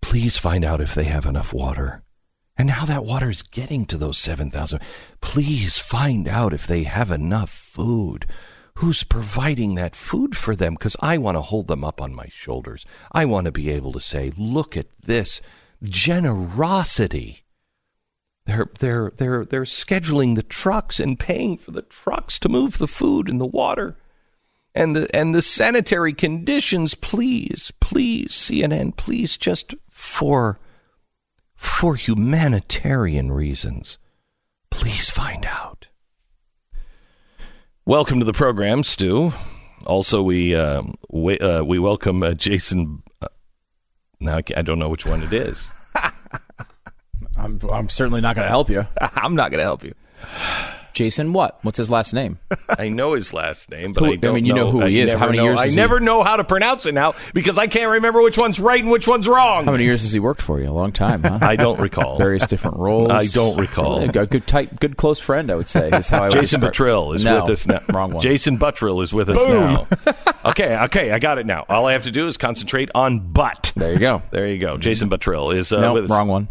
Please 0.00 0.36
find 0.36 0.64
out 0.64 0.80
if 0.80 0.94
they 0.94 1.04
have 1.04 1.26
enough 1.26 1.52
water 1.52 2.02
and 2.56 2.70
how 2.70 2.84
that 2.86 3.04
water 3.04 3.30
is 3.30 3.42
getting 3.42 3.86
to 3.86 3.96
those 3.96 4.18
7,000. 4.18 4.80
Please 5.20 5.78
find 5.78 6.28
out 6.28 6.52
if 6.52 6.66
they 6.66 6.84
have 6.84 7.10
enough 7.10 7.50
food. 7.50 8.26
Who's 8.76 9.04
providing 9.04 9.74
that 9.74 9.96
food 9.96 10.36
for 10.36 10.54
them? 10.54 10.74
Because 10.74 10.96
I 11.00 11.18
want 11.18 11.36
to 11.36 11.42
hold 11.42 11.68
them 11.68 11.84
up 11.84 12.00
on 12.00 12.14
my 12.14 12.26
shoulders. 12.28 12.84
I 13.12 13.24
want 13.24 13.46
to 13.46 13.52
be 13.52 13.70
able 13.70 13.92
to 13.92 14.00
say, 14.00 14.32
look 14.36 14.76
at 14.76 14.86
this 15.00 15.40
generosity. 15.82 17.44
They're, 18.46 18.70
they're, 18.78 19.12
they're, 19.16 19.44
they're 19.44 19.62
scheduling 19.62 20.34
the 20.34 20.42
trucks 20.42 20.98
and 20.98 21.18
paying 21.18 21.58
for 21.58 21.70
the 21.70 21.82
trucks 21.82 22.38
to 22.40 22.48
move 22.48 22.78
the 22.78 22.88
food 22.88 23.28
and 23.28 23.40
the 23.40 23.46
water 23.46 23.96
and 24.74 24.96
the 24.96 25.14
and 25.14 25.34
the 25.34 25.42
sanitary 25.42 26.12
conditions 26.12 26.94
please 26.94 27.72
please 27.80 28.30
CNN 28.30 28.96
please 28.96 29.36
just 29.36 29.74
for 29.90 30.58
for 31.62 31.94
humanitarian 31.94 33.30
reasons. 33.30 33.96
Please 34.68 35.08
find 35.08 35.46
out. 35.46 35.86
Welcome 37.86 38.18
to 38.18 38.24
the 38.24 38.32
program 38.32 38.82
Stu. 38.82 39.32
Also 39.86 40.22
we 40.22 40.56
uh, 40.56 40.82
we, 41.08 41.38
uh, 41.38 41.62
we 41.62 41.78
welcome 41.78 42.22
uh, 42.22 42.34
Jason 42.34 43.02
uh, 43.20 43.28
now 44.18 44.38
I, 44.38 44.42
I 44.56 44.62
don't 44.62 44.80
know 44.80 44.88
which 44.88 45.06
one 45.06 45.22
it 45.22 45.32
is. 45.32 45.70
I'm, 47.36 47.60
I'm 47.72 47.88
certainly 47.88 48.20
not 48.20 48.34
going 48.34 48.44
to 48.44 48.50
help 48.50 48.68
you. 48.68 48.86
I'm 49.00 49.36
not 49.36 49.50
going 49.50 49.58
to 49.58 49.64
help 49.64 49.84
you 49.84 49.94
Jason, 50.92 51.32
what? 51.32 51.58
What's 51.62 51.78
his 51.78 51.90
last 51.90 52.12
name? 52.12 52.38
I 52.78 52.88
know 52.88 53.14
his 53.14 53.32
last 53.32 53.70
name, 53.70 53.92
but 53.92 54.04
Who- 54.04 54.12
I 54.12 54.16
don't 54.16 54.22
know. 54.22 54.30
I 54.30 54.34
mean, 54.34 54.44
you 54.44 54.52
know 54.54 54.70
who 54.70 54.80
he 54.84 55.00
I 55.00 55.04
is. 55.04 55.08
never 55.12 55.18
How 55.18 55.26
many 55.26 55.38
know- 55.38 55.44
years 55.44 55.60
I 55.60 55.64
is 55.66 55.70
he- 55.74 55.76
never 55.80 56.00
know 56.00 56.22
how 56.22 56.36
to 56.36 56.44
pronounce 56.44 56.84
it 56.86 56.92
now 56.92 57.14
because 57.32 57.56
I 57.58 57.66
can't 57.66 57.90
remember 57.92 58.20
which 58.22 58.36
one's 58.38 58.60
right 58.60 58.80
and 58.82 58.90
which 58.90 59.08
one's 59.08 59.26
wrong. 59.26 59.64
How 59.64 59.72
many 59.72 59.84
years 59.84 60.02
has 60.02 60.12
he 60.12 60.20
worked 60.20 60.42
for 60.42 60.60
you? 60.60 60.68
A 60.68 60.72
long 60.72 60.92
time, 60.92 61.22
huh? 61.22 61.38
I 61.42 61.56
don't 61.56 61.80
recall. 61.80 62.18
Various 62.18 62.46
different 62.46 62.76
roles. 62.76 63.10
I 63.10 63.24
don't 63.26 63.56
recall. 63.58 64.00
A 64.02 64.08
good, 64.26 64.46
tight, 64.46 64.78
good 64.80 64.96
close 64.96 65.18
friend, 65.18 65.50
I 65.50 65.54
would 65.54 65.68
say. 65.68 65.88
Is 65.90 66.08
how 66.08 66.24
I 66.24 66.28
Jason 66.28 66.60
Buttrill 66.60 67.14
is 67.14 67.24
No, 67.24 67.42
with 67.42 67.50
us 67.52 67.66
now. 67.66 67.80
Wrong 67.88 68.12
one. 68.12 68.22
Jason 68.22 68.58
Buttrill 68.58 69.02
is 69.02 69.12
with 69.14 69.28
us 69.30 69.44
now. 69.46 69.86
okay, 70.50 70.76
okay, 70.84 71.10
I 71.12 71.18
got 71.18 71.38
it 71.38 71.46
now. 71.46 71.64
All 71.68 71.86
I 71.86 71.92
have 71.94 72.02
to 72.04 72.10
do 72.10 72.26
is 72.28 72.36
concentrate 72.36 72.90
on 72.94 73.32
butt. 73.32 73.72
There 73.76 73.92
you 73.92 73.98
go. 73.98 74.22
There 74.30 74.46
you 74.48 74.58
go. 74.58 74.76
Jason 74.76 75.08
Buttrill 75.08 75.54
is 75.54 75.72
uh, 75.72 75.80
no, 75.80 75.94
with 75.94 76.10
wrong 76.10 76.28
one. 76.28 76.48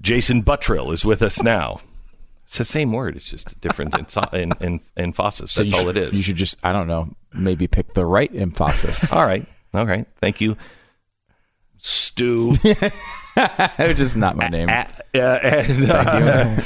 Jason 0.00 0.42
Buttrill 0.42 0.92
is 0.92 1.04
with 1.04 1.22
us 1.22 1.42
now. 1.42 1.80
It's 2.50 2.58
the 2.58 2.64
same 2.64 2.92
word. 2.92 3.14
It's 3.14 3.30
just 3.30 3.60
different 3.60 3.96
in, 3.96 4.08
so- 4.08 4.28
in, 4.32 4.50
in, 4.58 4.80
emphasis. 4.96 5.52
So 5.52 5.62
That's 5.62 5.72
you 5.72 5.78
all 5.78 5.84
should, 5.84 5.96
it 5.96 6.02
is. 6.08 6.14
You 6.14 6.22
should 6.24 6.34
just, 6.34 6.58
I 6.64 6.72
don't 6.72 6.88
know, 6.88 7.14
maybe 7.32 7.68
pick 7.68 7.94
the 7.94 8.04
right 8.04 8.28
emphasis. 8.34 9.12
All 9.12 9.24
right. 9.24 9.46
All 9.72 9.86
right. 9.86 10.04
Thank 10.16 10.40
you. 10.40 10.56
Stu. 11.78 12.54
Which 12.64 14.00
is 14.00 14.16
not 14.16 14.34
my 14.34 14.48
name. 14.48 14.68
Uh, 14.68 14.84
and 15.14 15.90
uh, 15.92 16.60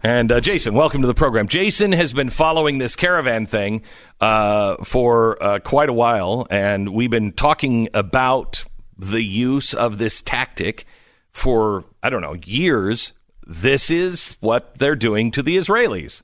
and 0.02 0.32
uh, 0.32 0.40
Jason, 0.40 0.74
welcome 0.74 1.02
to 1.02 1.06
the 1.06 1.14
program. 1.14 1.46
Jason 1.46 1.92
has 1.92 2.12
been 2.12 2.30
following 2.30 2.78
this 2.78 2.96
caravan 2.96 3.46
thing 3.46 3.82
uh, 4.20 4.74
for 4.82 5.40
uh, 5.40 5.60
quite 5.60 5.88
a 5.88 5.92
while, 5.92 6.48
and 6.50 6.92
we've 6.92 7.12
been 7.12 7.30
talking 7.30 7.88
about 7.94 8.64
the 8.98 9.22
use 9.22 9.72
of 9.72 9.98
this 9.98 10.20
tactic 10.20 10.84
for 11.30 11.84
I 12.02 12.10
don't 12.10 12.22
know 12.22 12.34
years. 12.44 13.12
This 13.50 13.90
is 13.90 14.36
what 14.40 14.78
they're 14.78 14.94
doing 14.94 15.30
to 15.30 15.42
the 15.42 15.56
Israelis. 15.56 16.22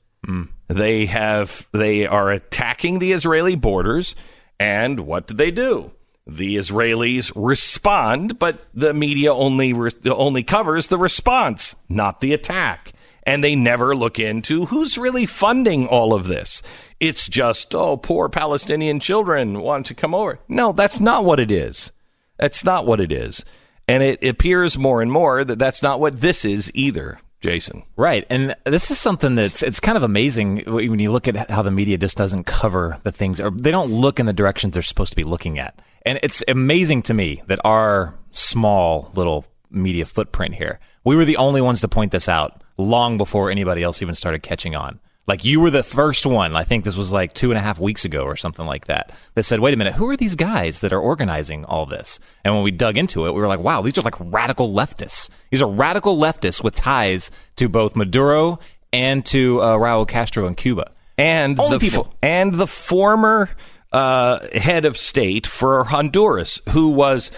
They 0.67 1.07
have 1.07 1.67
they 1.71 2.05
are 2.05 2.29
attacking 2.29 2.99
the 2.99 3.11
Israeli 3.11 3.55
borders, 3.55 4.15
and 4.59 5.01
what 5.01 5.27
do 5.27 5.33
they 5.33 5.51
do? 5.51 5.93
The 6.27 6.55
Israelis 6.55 7.31
respond, 7.35 8.39
but 8.39 8.65
the 8.73 8.93
media 8.93 9.33
only 9.33 9.73
re- 9.73 9.91
only 10.05 10.43
covers 10.43 10.87
the 10.87 10.97
response, 10.97 11.75
not 11.89 12.19
the 12.19 12.33
attack. 12.33 12.93
And 13.27 13.43
they 13.43 13.55
never 13.55 13.95
look 13.95 14.19
into 14.19 14.65
who's 14.67 14.99
really 14.99 15.25
funding 15.25 15.87
all 15.87 16.13
of 16.13 16.27
this. 16.27 16.61
It's 16.99 17.27
just, 17.27 17.73
oh, 17.73 17.97
poor 17.97 18.29
Palestinian 18.29 18.99
children 18.99 19.61
want 19.61 19.87
to 19.87 19.95
come 19.95 20.13
over. 20.13 20.39
No, 20.47 20.71
that's 20.71 20.99
not 20.99 21.25
what 21.25 21.39
it 21.39 21.49
is. 21.49 21.91
That's 22.37 22.63
not 22.63 22.85
what 22.85 22.99
it 22.99 23.11
is. 23.11 23.43
And 23.87 24.01
it 24.01 24.23
appears 24.23 24.77
more 24.77 25.01
and 25.01 25.11
more 25.11 25.43
that 25.43 25.59
that's 25.59 25.83
not 25.83 25.99
what 25.99 26.21
this 26.21 26.43
is 26.43 26.71
either, 26.73 27.19
Jason. 27.41 27.83
Right. 27.95 28.25
And 28.29 28.55
this 28.65 28.89
is 28.89 28.97
something 28.97 29.35
that's 29.35 29.61
it's 29.61 29.79
kind 29.79 29.95
of 29.95 30.03
amazing 30.03 30.63
when 30.65 30.99
you 30.99 31.11
look 31.11 31.27
at 31.27 31.49
how 31.49 31.61
the 31.61 31.71
media 31.71 31.97
just 31.97 32.17
doesn't 32.17 32.45
cover 32.45 32.99
the 33.03 33.11
things 33.11 33.39
or 33.39 33.51
they 33.51 33.71
don't 33.71 33.91
look 33.91 34.19
in 34.19 34.25
the 34.25 34.33
directions 34.33 34.73
they're 34.73 34.83
supposed 34.83 35.11
to 35.11 35.15
be 35.15 35.23
looking 35.23 35.59
at. 35.59 35.79
And 36.05 36.19
it's 36.23 36.43
amazing 36.47 37.03
to 37.03 37.13
me 37.13 37.43
that 37.47 37.59
our 37.63 38.15
small 38.31 39.11
little 39.15 39.45
media 39.69 40.05
footprint 40.05 40.55
here, 40.55 40.79
we 41.03 41.15
were 41.15 41.25
the 41.25 41.37
only 41.37 41.61
ones 41.61 41.81
to 41.81 41.87
point 41.87 42.11
this 42.11 42.27
out 42.27 42.63
long 42.77 43.17
before 43.17 43.51
anybody 43.51 43.83
else 43.83 44.01
even 44.01 44.15
started 44.15 44.41
catching 44.41 44.75
on. 44.75 44.99
Like 45.27 45.43
you 45.43 45.59
were 45.59 45.71
the 45.71 45.81
first 45.81 46.25
one. 46.25 46.55
I 46.55 46.63
think 46.63 46.83
this 46.83 46.95
was 46.95 47.11
like 47.11 47.33
two 47.33 47.49
and 47.49 47.57
a 47.57 47.61
half 47.61 47.79
weeks 47.79 48.05
ago 48.05 48.23
or 48.25 48.35
something 48.35 48.65
like 48.65 48.85
that. 48.85 49.11
That 49.33 49.43
said, 49.43 49.59
wait 49.59 49.73
a 49.73 49.77
minute, 49.77 49.93
who 49.93 50.07
are 50.09 50.15
these 50.15 50.35
guys 50.35 50.81
that 50.81 50.93
are 50.93 50.99
organizing 50.99 51.65
all 51.65 51.87
this? 51.87 52.19
And 52.43 52.53
when 52.53 52.63
we 52.63 52.69
dug 52.69 52.95
into 52.95 53.25
it, 53.25 53.33
we 53.33 53.41
were 53.41 53.47
like, 53.47 53.59
wow, 53.59 53.81
these 53.81 53.97
are 53.97 54.03
like 54.03 54.13
radical 54.19 54.71
leftists. 54.71 55.29
These 55.49 55.63
are 55.63 55.69
radical 55.69 56.15
leftists 56.15 56.63
with 56.63 56.75
ties 56.75 57.31
to 57.55 57.67
both 57.67 57.95
Maduro 57.95 58.59
and 58.93 59.25
to 59.25 59.61
uh, 59.61 59.75
Raul 59.77 60.07
Castro 60.07 60.45
in 60.45 60.53
Cuba. 60.53 60.91
and 61.17 61.59
Only 61.59 61.77
the 61.77 61.79
people. 61.79 62.03
fo- 62.03 62.13
and 62.21 62.53
the 62.53 62.67
former 62.67 63.49
uh, 63.91 64.45
head 64.53 64.85
of 64.85 64.95
state 64.95 65.47
for 65.47 65.85
Honduras, 65.85 66.61
who 66.69 66.89
was 66.91 67.31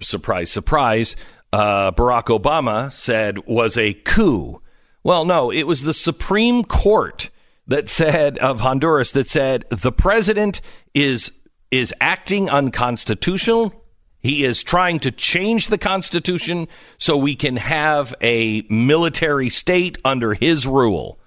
surprise, 0.00 0.52
surprise, 0.52 1.16
uh, 1.52 1.90
Barack 1.92 2.26
Obama 2.26 2.92
said 2.92 3.44
was 3.46 3.76
a 3.76 3.92
coup. 3.92 4.61
Well, 5.04 5.24
no, 5.24 5.50
it 5.50 5.64
was 5.64 5.82
the 5.82 5.94
Supreme 5.94 6.64
Court 6.64 7.30
that 7.66 7.88
said 7.88 8.38
of 8.38 8.60
Honduras 8.60 9.12
that 9.12 9.28
said 9.28 9.64
the 9.70 9.92
president 9.92 10.60
is 10.94 11.32
is 11.70 11.94
acting 12.00 12.50
unconstitutional. 12.50 13.74
He 14.20 14.44
is 14.44 14.62
trying 14.62 15.00
to 15.00 15.10
change 15.10 15.66
the 15.66 15.78
Constitution 15.78 16.68
so 16.98 17.16
we 17.16 17.34
can 17.34 17.56
have 17.56 18.14
a 18.20 18.62
military 18.68 19.48
state 19.48 19.98
under 20.04 20.34
his 20.34 20.66
rule. 20.66 21.18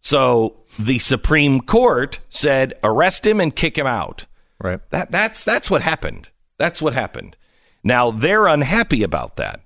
So 0.00 0.62
the 0.78 1.00
Supreme 1.00 1.60
Court 1.60 2.20
said 2.30 2.74
arrest 2.82 3.26
him 3.26 3.40
and 3.40 3.54
kick 3.54 3.76
him 3.76 3.86
out. 3.86 4.26
Right. 4.62 4.80
That 4.90 5.10
that's 5.10 5.44
that's 5.44 5.70
what 5.70 5.82
happened. 5.82 6.30
That's 6.56 6.80
what 6.80 6.94
happened. 6.94 7.36
Now 7.82 8.10
they're 8.10 8.46
unhappy 8.46 9.02
about 9.02 9.36
that. 9.36 9.60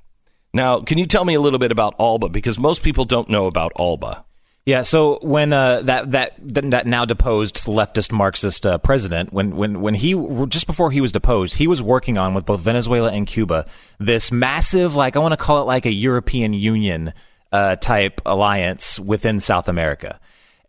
Now, 0.55 0.81
can 0.81 0.99
you 0.99 1.07
tell 1.07 1.25
me 1.25 1.35
a 1.35 1.41
little 1.41 1.59
bit 1.59 1.73
about 1.73 1.97
Alba 1.99 2.29
because 2.29 2.61
most 2.61 2.85
people 2.85 3.05
don't 3.05 3.29
know 3.29 3.47
about 3.47 3.73
Alba. 3.79 4.25
Yeah, 4.67 4.81
so 4.81 5.19
when 5.21 5.53
uh, 5.53 5.83
that 5.83 6.13
that 6.13 6.33
that 6.39 6.87
now 6.87 7.05
deposed 7.05 7.57
leftist 7.67 8.11
Marxist 8.13 8.65
uh, 8.65 8.79
president, 8.79 9.31
when 9.31 9.57
when 9.57 9.83
when 9.83 9.93
he 9.93 10.15
just 10.49 10.67
before 10.67 10.91
he 10.91 11.03
was 11.03 11.13
deposed, 11.13 11.57
he 11.57 11.67
was 11.67 11.83
working 11.83 12.17
on 12.17 12.33
with 12.33 12.47
both 12.47 12.61
Venezuela 12.61 13.13
and 13.13 13.27
Cuba 13.27 13.67
this 13.99 14.33
massive, 14.33 14.95
like 14.95 15.17
I 15.17 15.19
want 15.19 15.33
to 15.33 15.37
call 15.37 15.61
it 15.61 15.67
like 15.67 15.85
a 15.85 15.93
European 15.93 16.55
Union 16.55 17.13
uh, 17.53 17.77
type 17.77 18.23
alliance 18.25 18.99
within 18.99 19.39
South 19.39 19.69
America, 19.69 20.19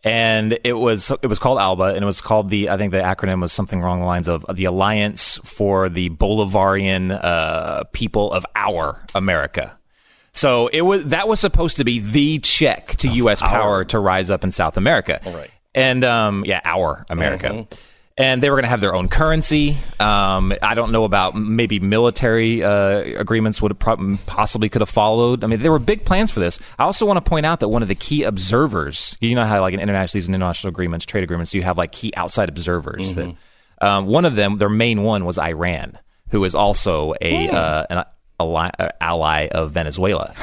and 0.06 0.60
it 0.64 0.74
was 0.74 1.12
it 1.24 1.28
was 1.28 1.40
called 1.40 1.58
ALBA, 1.58 1.96
and 1.96 2.04
it 2.04 2.06
was 2.06 2.22
called 2.22 2.52
the 2.52 2.70
I 2.70 2.78
think 2.78 2.92
the 2.92 3.00
acronym 3.00 3.42
was 3.42 3.52
something 3.52 3.82
along 3.82 4.02
the 4.02 4.06
lines 4.06 4.28
of 4.28 4.46
the 4.54 4.66
Alliance 4.66 5.40
for 5.44 5.90
the 5.90 6.12
Bolivarian 6.12 7.20
uh, 7.22 7.86
People 7.86 8.32
of 8.32 8.46
Our 8.56 9.04
America. 9.16 9.78
So 10.32 10.68
it 10.68 10.82
was 10.82 11.06
that 11.06 11.28
was 11.28 11.40
supposed 11.40 11.78
to 11.78 11.84
be 11.84 12.00
the 12.00 12.38
check 12.40 12.96
to 12.98 13.10
U.S. 13.10 13.42
power 13.42 13.84
to 13.86 13.98
rise 13.98 14.30
up 14.30 14.44
in 14.44 14.52
South 14.52 14.78
America. 14.78 15.20
All 15.26 15.34
right. 15.34 15.50
And 15.74 16.04
um, 16.06 16.46
yeah, 16.46 16.62
our 16.64 17.06
America. 17.10 17.68
And 18.18 18.42
they 18.42 18.50
were 18.50 18.56
going 18.56 18.64
to 18.64 18.70
have 18.70 18.80
their 18.80 18.96
own 18.96 19.10
currency. 19.10 19.78
Um, 20.00 20.54
I 20.62 20.74
don't 20.74 20.94
know 20.94 21.04
about 21.04 21.36
maybe 21.36 21.82
military 21.82 22.64
uh, 22.64 23.00
agreements 23.20 23.62
would 23.62 23.72
have 23.72 23.80
prob- 23.80 24.20
possibly 24.26 24.70
could 24.70 24.82
have 24.82 24.90
followed. 24.90 25.44
I 25.44 25.48
mean, 25.48 25.62
there 25.62 25.72
were 25.72 25.80
big 25.80 26.06
plans 26.06 26.32
for 26.32 26.40
this. 26.40 26.58
I 26.80 26.84
also 26.86 27.06
want 27.06 27.18
to 27.18 27.30
point 27.30 27.46
out 27.46 27.60
that 27.60 27.68
one 27.68 27.82
of 27.82 27.90
the 27.90 27.96
key 27.96 28.24
observers, 28.24 29.18
you 29.20 29.36
know 29.36 29.46
how 29.46 29.60
like 29.60 29.74
in 29.74 29.82
international 29.82 30.18
these 30.18 30.30
international 30.30 30.70
agreements, 30.70 31.06
trade 31.06 31.26
agreements, 31.26 31.54
you 31.54 31.64
have 31.64 31.78
like 31.78 31.92
key 31.92 32.14
outside 32.16 32.48
observers. 32.48 33.16
That 33.16 33.36
um, 33.82 34.06
one 34.06 34.24
of 34.24 34.36
them, 34.36 34.60
their 34.60 34.70
main 34.70 35.04
one 35.04 35.26
was 35.26 35.38
Iran, 35.38 36.00
who 36.30 36.42
is 36.46 36.56
also 36.56 37.16
a 37.20 37.50
uh, 37.50 37.86
an 37.90 38.06
ally, 38.40 38.70
uh, 38.80 38.90
ally 39.02 39.48
of 39.48 39.72
Venezuela. 39.72 40.34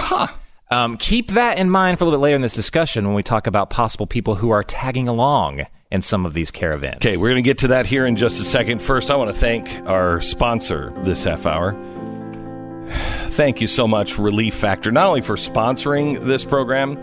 Um, 0.70 0.96
keep 0.96 1.32
that 1.32 1.58
in 1.58 1.68
mind 1.68 1.98
for 1.98 2.04
a 2.04 2.06
little 2.06 2.18
bit 2.18 2.22
later 2.22 2.36
in 2.36 2.42
this 2.42 2.54
discussion 2.54 3.04
when 3.06 3.14
we 3.14 3.22
talk 3.22 3.46
about 3.46 3.68
possible 3.70 4.06
people 4.06 4.36
who 4.36 4.50
are 4.50 4.62
tagging 4.62 5.06
along 5.08 5.66
in 5.92 6.00
some 6.00 6.24
of 6.24 6.32
these 6.32 6.50
caravans. 6.50 6.96
Okay, 6.96 7.18
we're 7.18 7.28
going 7.28 7.44
to 7.44 7.48
get 7.48 7.58
to 7.58 7.68
that 7.68 7.84
here 7.84 8.06
in 8.06 8.16
just 8.16 8.40
a 8.40 8.44
second. 8.44 8.80
First, 8.80 9.10
I 9.10 9.16
want 9.16 9.30
to 9.30 9.36
thank 9.36 9.68
our 9.86 10.22
sponsor 10.22 10.90
this 11.04 11.22
half 11.22 11.44
hour. 11.44 11.72
Thank 13.32 13.60
you 13.60 13.68
so 13.68 13.86
much, 13.86 14.18
Relief 14.18 14.54
Factor, 14.54 14.90
not 14.90 15.06
only 15.06 15.20
for 15.20 15.36
sponsoring 15.36 16.24
this 16.24 16.44
program, 16.44 16.98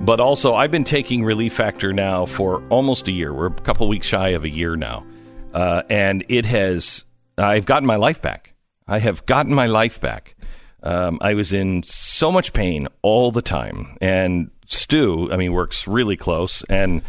but 0.00 0.20
also 0.20 0.54
I've 0.54 0.70
been 0.70 0.84
taking 0.84 1.24
Relief 1.24 1.52
Factor 1.52 1.92
now 1.92 2.26
for 2.26 2.62
almost 2.68 3.08
a 3.08 3.12
year. 3.12 3.34
We're 3.34 3.46
a 3.46 3.50
couple 3.52 3.88
weeks 3.88 4.06
shy 4.06 4.28
of 4.30 4.44
a 4.44 4.48
year 4.48 4.76
now. 4.76 5.04
Uh, 5.52 5.82
and 5.90 6.24
it 6.28 6.46
has, 6.46 7.04
I've 7.36 7.66
gotten 7.66 7.86
my 7.86 7.96
life 7.96 8.22
back. 8.22 8.54
I 8.86 9.00
have 9.00 9.26
gotten 9.26 9.52
my 9.52 9.66
life 9.66 10.00
back. 10.00 10.36
Um, 10.84 11.18
I 11.20 11.34
was 11.34 11.52
in 11.52 11.82
so 11.82 12.30
much 12.30 12.52
pain 12.52 12.86
all 13.02 13.32
the 13.32 13.42
time. 13.42 13.96
And 14.00 14.50
Stu, 14.66 15.30
I 15.32 15.36
mean, 15.36 15.52
works 15.52 15.86
really 15.86 16.16
close. 16.16 16.64
And 16.64 17.02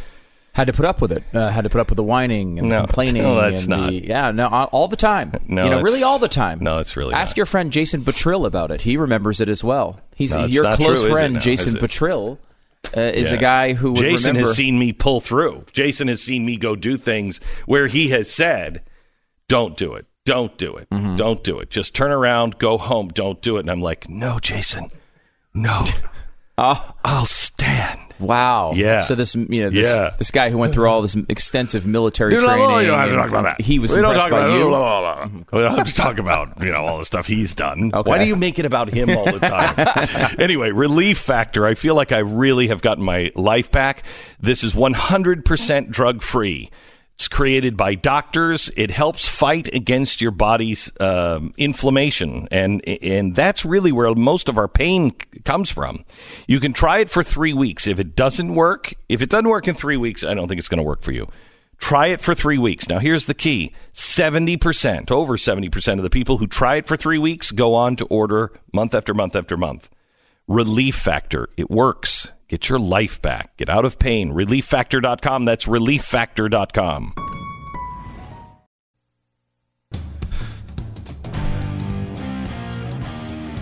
Had 0.54 0.68
to 0.68 0.74
put 0.74 0.86
up 0.86 1.02
with 1.02 1.12
it. 1.12 1.24
Uh, 1.34 1.50
had 1.50 1.64
to 1.64 1.70
put 1.70 1.82
up 1.82 1.90
with 1.90 1.98
the 1.98 2.04
whining 2.04 2.60
and 2.60 2.70
No, 2.70 2.76
the 2.82 2.88
complaining. 2.88 3.24
no, 3.24 3.36
that's 3.42 3.62
and 3.62 3.70
not. 3.70 3.90
The, 3.90 3.96
yeah, 4.08 4.32
no, 4.32 4.48
all 4.48 4.88
the 4.88 4.96
time. 4.96 5.34
No, 5.48 5.64
you 5.66 5.70
know, 5.72 5.82
really 5.82 6.04
all 6.04 6.20
the 6.20 6.28
time. 6.28 6.60
no, 6.60 6.78
it's 6.80 6.96
really 6.96 7.14
Ask 7.14 7.32
not. 7.32 7.38
your 7.38 7.46
friend 7.48 7.72
Jason 7.72 8.04
Buttrill 8.04 8.46
about 8.46 8.70
it. 8.72 8.82
He 8.82 8.96
remembers 8.96 9.42
it 9.42 9.50
as 9.50 9.64
well. 9.64 10.00
He's 10.16 10.34
No, 10.36 10.46
your 10.46 10.64
close 10.76 11.02
true, 11.02 11.12
friend, 11.12 11.34
now, 11.36 11.40
Jason 11.40 11.76
is? 11.78 11.82
Buttrill. 11.84 12.38
Uh, 12.96 13.00
is 13.02 13.32
Yeah. 13.32 13.38
a 13.38 13.40
guy 13.42 13.74
who 13.74 13.92
would 13.94 14.00
Jason 14.00 14.32
remember. 14.32 14.50
has 14.50 14.58
seen 14.58 14.78
me 14.78 14.92
pull 14.94 15.22
through. 15.22 15.66
Jason 15.74 16.08
has 16.10 16.22
seen 16.22 16.46
me 16.46 16.58
go 16.58 16.76
do 16.76 16.98
things 16.98 17.40
where 17.66 17.88
he 17.88 18.10
has 18.10 18.30
said, 18.30 18.82
"Don't 19.48 19.76
do 19.78 19.94
it. 19.94 20.06
Don't 20.26 20.58
do 20.58 20.76
it. 20.76 20.90
Mm-hmm. 20.90 21.16
Don't 21.16 21.44
do 21.44 21.60
it. 21.60 21.70
Just 21.70 21.96
turn 21.96 22.12
around, 22.12 22.58
go 22.58 22.78
home. 22.78 23.08
Don't 23.08 23.42
do 23.42 23.56
it." 23.58 23.62
And 23.62 23.72
I'm 23.72 23.82
like, 23.82 24.10
"No, 24.10 24.38
Jason. 24.40 24.92
No. 25.54 25.86
Oh, 26.58 26.94
I'll 27.06 27.26
stand." 27.26 28.00
Wow. 28.24 28.72
Yeah. 28.74 29.02
So 29.02 29.16
this, 29.16 29.36
you 29.36 29.64
know, 29.64 29.70
this, 29.70 29.88
Yeah. 29.88 30.16
this 30.18 30.32
guy 30.32 30.50
who 30.50 30.58
went 30.58 30.74
through 30.74 30.88
all 30.88 31.02
this 31.02 31.16
extensive 31.30 31.86
military 31.86 32.32
Dude, 32.32 32.42
training. 32.42 32.80
you 32.82 32.88
don't 32.88 33.00
have 33.00 33.10
to 33.10 33.16
talk 33.16 33.30
about 33.30 33.44
that. 33.44 33.62
He 33.62 33.78
was 33.80 33.94
We 33.94 34.00
impressed 34.00 34.30
by 34.30 34.58
you. 34.58 34.70
blah, 34.70 35.00
blah, 35.02 35.26
blah. 35.28 35.42
We 35.52 35.60
don't 35.64 35.78
have 35.78 35.88
to 35.88 35.94
talk 35.94 36.18
about 36.18 36.64
you 36.64 36.72
know 36.72 36.86
all 36.86 36.98
the 36.98 37.06
stuff 37.06 37.28
he's 37.28 37.54
done. 37.54 37.92
Okay. 38.04 38.10
Why 38.10 38.18
do 38.18 38.26
you 38.26 38.36
make 38.36 38.58
it 38.60 38.66
about 38.66 38.90
him 38.90 39.10
all 39.16 39.26
the 39.32 39.40
time? 39.40 40.36
anyway, 40.40 40.72
relief 40.72 41.18
factor. 41.20 41.66
I 41.66 41.74
feel 41.76 41.94
like 41.96 42.12
I 42.12 42.20
really 42.20 42.68
have 42.70 42.82
gotten 42.82 43.04
my 43.04 43.32
life 43.36 43.70
back. 43.72 44.04
This 44.40 44.64
is 44.64 44.74
100% 44.74 45.90
drug 45.92 46.22
free. 46.22 46.70
It's 47.16 47.28
created 47.28 47.78
by 47.78 47.96
doctors. 47.96 48.70
It 48.76 48.92
helps 48.92 49.28
fight 49.28 49.74
against 49.74 50.20
your 50.20 50.32
body's 50.32 50.92
um, 51.00 51.54
inflammation, 51.58 52.48
and 52.52 52.88
and 52.88 53.36
that's 53.36 53.64
really 53.64 53.92
where 53.92 54.14
most 54.16 54.50
of 54.50 54.58
our 54.58 54.68
pain 54.68 55.12
comes 55.46 55.70
from. 55.70 56.06
You 56.48 56.60
can 56.60 56.74
try 56.74 57.00
it 57.00 57.10
for 57.10 57.24
three 57.24 57.54
weeks. 57.54 57.88
If 57.88 58.00
it 58.00 58.16
doesn't 58.16 58.56
work, 58.56 58.94
if 59.10 59.22
it 59.22 59.30
doesn't 59.30 59.48
work 59.48 59.68
in 59.68 59.76
three 59.76 59.98
weeks, 59.98 60.24
I 60.24 60.34
don't 60.34 60.48
think 60.48 60.60
it's 60.60 60.68
going 60.68 60.80
to 60.80 60.84
work 60.84 61.02
for 61.02 61.12
you. 61.12 61.30
Try 61.78 62.08
it 62.08 62.22
for 62.22 62.34
three 62.34 62.58
weeks. 62.58 62.90
Now, 62.90 63.00
here's 63.00 63.26
the 63.26 63.34
key 63.34 63.74
70%, 63.94 65.12
over 65.12 65.38
70% 65.38 65.94
of 65.98 66.04
the 66.04 66.10
people 66.10 66.38
who 66.38 66.48
try 66.48 66.78
it 66.78 66.88
for 66.88 66.96
three 66.96 67.18
weeks 67.18 67.52
go 67.52 67.74
on 67.76 67.96
to 67.98 68.06
order 68.06 68.52
month 68.74 68.94
after 68.94 69.14
month 69.14 69.36
after 69.36 69.58
month. 69.58 69.90
Relief 70.48 70.96
Factor. 70.96 71.48
It 71.58 71.70
works. 71.70 72.33
Get 72.48 72.70
your 72.70 72.80
life 72.80 73.22
back. 73.22 73.58
Get 73.58 73.70
out 73.70 73.86
of 73.86 74.00
pain. 74.00 74.34
ReliefFactor.com. 74.34 75.46
That's 75.46 75.66
ReliefFactor.com. 75.66 77.14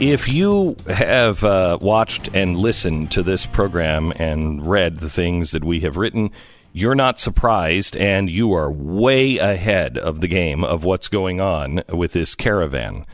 If 0.02 0.28
you 0.28 0.78
have 0.88 1.44
uh, 1.44 1.78
watched 1.80 2.30
and 2.34 2.58
listened 2.58 3.12
to 3.12 3.22
this 3.22 3.46
program 3.46 4.12
and 4.16 4.66
read 4.66 4.98
the 4.98 5.12
things 5.12 5.52
that 5.52 5.64
we 5.64 5.82
have 5.82 5.96
written, 5.96 6.32
you're 6.74 6.96
not 6.96 7.20
surprised, 7.20 7.96
and 7.96 8.28
you 8.28 8.52
are 8.54 8.72
way 8.72 9.38
ahead 9.38 10.00
of 10.00 10.20
the 10.20 10.28
game 10.28 10.64
of 10.64 10.84
what's 10.84 11.08
going 11.08 11.40
on 11.40 11.84
with 11.94 12.14
this 12.14 12.34
caravan. 12.34 13.06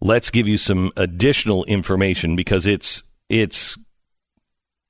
Let's 0.00 0.30
give 0.30 0.48
you 0.48 0.58
some 0.58 0.90
additional 0.96 1.64
information 1.66 2.34
because 2.34 2.66
it's 2.66 3.04
it's 3.28 3.78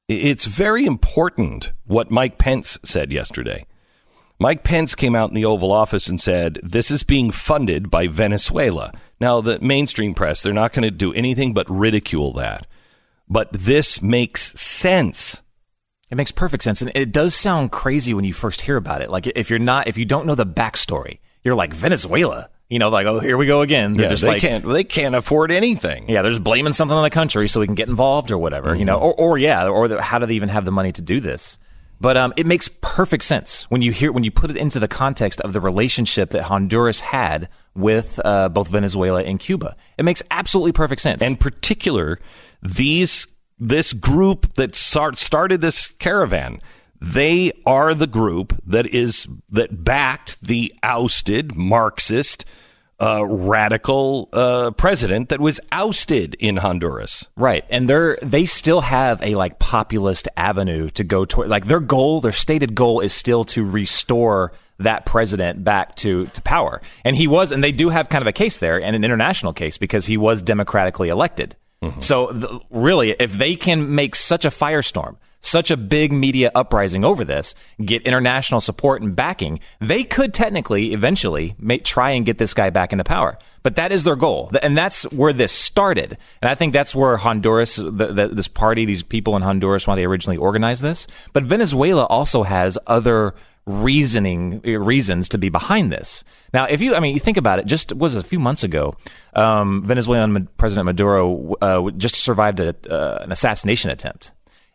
it's 0.08 0.44
very 0.44 0.84
important 0.84 1.73
what 1.87 2.11
Mike 2.11 2.38
Pence 2.38 2.78
said 2.84 3.12
yesterday. 3.12 3.66
Mike 4.38 4.64
Pence 4.64 4.94
came 4.94 5.14
out 5.14 5.30
in 5.30 5.34
the 5.34 5.44
Oval 5.44 5.73
Office 5.73 6.08
and 6.08 6.20
said, 6.20 6.58
This 6.62 6.90
is 6.90 7.02
being 7.02 7.30
funded 7.30 7.90
by 7.90 8.08
Venezuela. 8.08 8.92
Now, 9.20 9.40
the 9.40 9.58
mainstream 9.61 10.12
press, 10.12 10.42
they're 10.42 10.52
not 10.52 10.73
going 10.73 10.82
to 10.82 10.90
do 10.90 11.14
anything 11.14 11.54
but 11.54 11.70
ridicule 11.70 12.32
that. 12.34 12.66
But 13.28 13.52
this 13.52 14.02
makes 14.02 14.61
sense. 14.61 15.42
It 16.11 16.16
makes 16.16 16.32
perfect 16.32 16.64
sense. 16.64 16.82
And 16.82 16.90
it 16.94 17.12
does 17.12 17.34
sound 17.34 17.73
crazy 17.73 18.12
when 18.12 18.25
you 18.25 18.34
first 18.34 18.62
hear 18.62 18.76
about 18.76 19.02
it. 19.02 19.11
Like, 19.11 19.26
if 19.28 19.49
you're 19.49 19.58
not, 19.58 19.87
if 19.87 19.96
you 19.96 20.04
don't 20.04 20.26
know 20.26 20.34
the 20.34 20.44
backstory, 20.44 21.20
you're 21.42 21.54
like, 21.54 21.73
Venezuela? 21.73 22.50
You 22.68 22.78
know, 22.78 22.88
like, 22.88 23.06
oh, 23.06 23.21
here 23.21 23.37
we 23.37 23.47
go 23.47 23.61
again. 23.61 23.92
They're 23.92 24.04
yeah, 24.04 24.11
just 24.11 24.23
they 24.23 24.28
like, 24.28 24.40
can't 24.40 24.66
they 24.66 24.85
can't 24.85 25.14
afford 25.14 25.50
anything. 25.50 26.09
Yeah, 26.09 26.23
they're 26.23 26.30
just 26.30 26.44
blaming 26.44 26.73
something 26.73 26.97
on 26.97 27.02
the 27.02 27.11
country 27.11 27.49
so 27.49 27.61
we 27.61 27.66
can 27.66 27.75
get 27.75 27.88
involved 27.88 28.30
or 28.30 28.38
whatever, 28.38 28.71
mm-hmm. 28.71 28.78
you 28.80 28.85
know, 28.87 28.99
or, 28.99 29.14
or 29.14 29.38
yeah, 29.38 29.68
or 29.68 29.87
the, 29.87 30.02
how 30.02 30.18
do 30.18 30.26
they 30.26 30.35
even 30.35 30.49
have 30.49 30.64
the 30.64 30.73
money 30.73 30.90
to 30.92 31.02
do 31.02 31.21
this? 31.21 31.59
But 32.00 32.16
um, 32.16 32.33
it 32.37 32.47
makes 32.47 32.68
perfect 32.68 33.25
sense 33.25 33.64
when 33.71 33.83
you 33.83 33.92
hear 33.92 34.12
when 34.12 34.25
you 34.25 34.30
put 34.30 34.50
it 34.50 34.56
into 34.56 34.80
the 34.80 34.88
context 34.88 35.40
of 35.42 35.52
the 35.52 35.61
relationship 35.61 36.30
that 36.30 36.44
Honduras 36.44 37.00
had 37.00 37.49
with 37.75 38.18
uh, 38.25 38.49
both 38.49 38.68
Venezuela 38.68 39.23
and 39.23 39.38
Cuba. 39.38 39.76
It 39.97 40.04
makes 40.04 40.23
absolutely 40.30 40.73
perfect 40.73 41.02
sense. 41.02 41.23
In 41.23 41.37
particular, 41.37 42.18
these 42.62 43.26
this 43.59 43.92
group 43.92 44.52
that 44.54 44.75
start, 44.75 45.18
started 45.18 45.61
this 45.61 45.88
caravan, 45.88 46.61
they 47.04 47.52
are 47.66 47.94
the 47.94 48.06
group 48.06 48.61
that 48.66 48.87
is 48.87 49.28
that 49.50 49.84
backed 49.84 50.40
the 50.40 50.73
ousted 50.82 51.54
Marxist 51.54 52.44
uh, 53.00 53.25
radical 53.26 54.28
uh, 54.32 54.70
president 54.70 55.28
that 55.28 55.40
was 55.40 55.61
ousted 55.73 56.34
in 56.37 56.56
Honduras. 56.58 57.28
Right, 57.37 57.64
and 57.68 57.88
they're 57.88 58.16
they 58.23 58.46
still 58.46 58.82
have 58.82 59.23
a 59.23 59.34
like 59.34 59.58
populist 59.58 60.28
avenue 60.37 60.88
to 60.90 61.04
go 61.04 61.25
toward. 61.25 61.49
Like 61.49 61.66
their 61.66 61.80
goal, 61.80 62.20
their 62.20 62.32
stated 62.32 62.75
goal 62.75 63.00
is 63.00 63.12
still 63.12 63.44
to 63.46 63.64
restore 63.64 64.52
that 64.78 65.06
president 65.06 65.62
back 65.62 65.94
to, 65.96 66.26
to 66.26 66.42
power. 66.42 66.80
And 67.04 67.16
he 67.16 67.28
was, 67.28 67.52
and 67.52 67.62
they 67.62 67.70
do 67.70 67.90
have 67.90 68.08
kind 68.08 68.23
of 68.23 68.26
a 68.26 68.32
case 68.32 68.58
there 68.58 68.82
and 68.82 68.96
an 68.96 69.04
international 69.04 69.52
case 69.52 69.78
because 69.78 70.06
he 70.06 70.16
was 70.16 70.42
democratically 70.42 71.11
elected. 71.11 71.54
Mm-hmm. 71.80 72.00
So 72.00 72.32
the, 72.32 72.61
really, 72.70 73.11
if 73.12 73.34
they 73.34 73.54
can 73.54 73.94
make 73.94 74.16
such 74.16 74.44
a 74.44 74.49
firestorm, 74.49 75.16
such 75.44 75.70
a 75.70 75.76
big 75.76 76.12
media 76.12 76.50
uprising 76.54 77.04
over 77.04 77.24
this, 77.24 77.54
get 77.84 78.02
international 78.02 78.60
support 78.60 79.02
and 79.02 79.14
backing, 79.14 79.60
they 79.80 80.02
could 80.02 80.32
technically 80.32 80.92
eventually 80.92 81.54
try 81.84 82.10
and 82.10 82.26
get 82.26 82.38
this 82.38 82.54
guy 82.54 82.70
back 82.70 82.92
into 82.92 83.04
power. 83.04 83.38
But 83.62 83.76
that 83.76 83.92
is 83.92 84.04
their 84.04 84.16
goal. 84.16 84.50
And 84.62 84.76
that's 84.76 85.04
where 85.12 85.32
this 85.32 85.52
started. 85.52 86.18
And 86.42 86.48
I 86.50 86.54
think 86.54 86.72
that's 86.72 86.94
where 86.94 87.16
Honduras, 87.16 87.76
the, 87.76 87.90
the, 87.90 88.28
this 88.28 88.48
party, 88.48 88.84
these 88.84 89.02
people 89.02 89.36
in 89.36 89.42
Honduras, 89.42 89.86
why 89.86 89.96
they 89.96 90.04
originally 90.04 90.36
organized 90.36 90.82
this. 90.82 91.06
But 91.32 91.44
Venezuela 91.44 92.04
also 92.06 92.42
has 92.42 92.78
other 92.86 93.34
reasoning 93.66 94.60
reasons 94.60 95.28
to 95.30 95.38
be 95.38 95.48
behind 95.48 95.90
this. 95.90 96.22
Now, 96.52 96.64
if 96.64 96.82
you, 96.82 96.94
I 96.94 97.00
mean, 97.00 97.14
you 97.14 97.20
think 97.20 97.38
about 97.38 97.58
it. 97.58 97.66
Just 97.66 97.94
was 97.94 98.14
a 98.14 98.22
few 98.22 98.38
months 98.38 98.62
ago, 98.62 98.94
um, 99.34 99.82
Venezuelan 99.82 100.48
President 100.58 100.84
Maduro 100.84 101.54
uh, 101.62 101.90
just 101.92 102.16
survived 102.16 102.60
a, 102.60 102.74
uh, 102.90 103.22
an 103.22 103.32
assassination 103.32 103.90
attempt. 103.90 104.32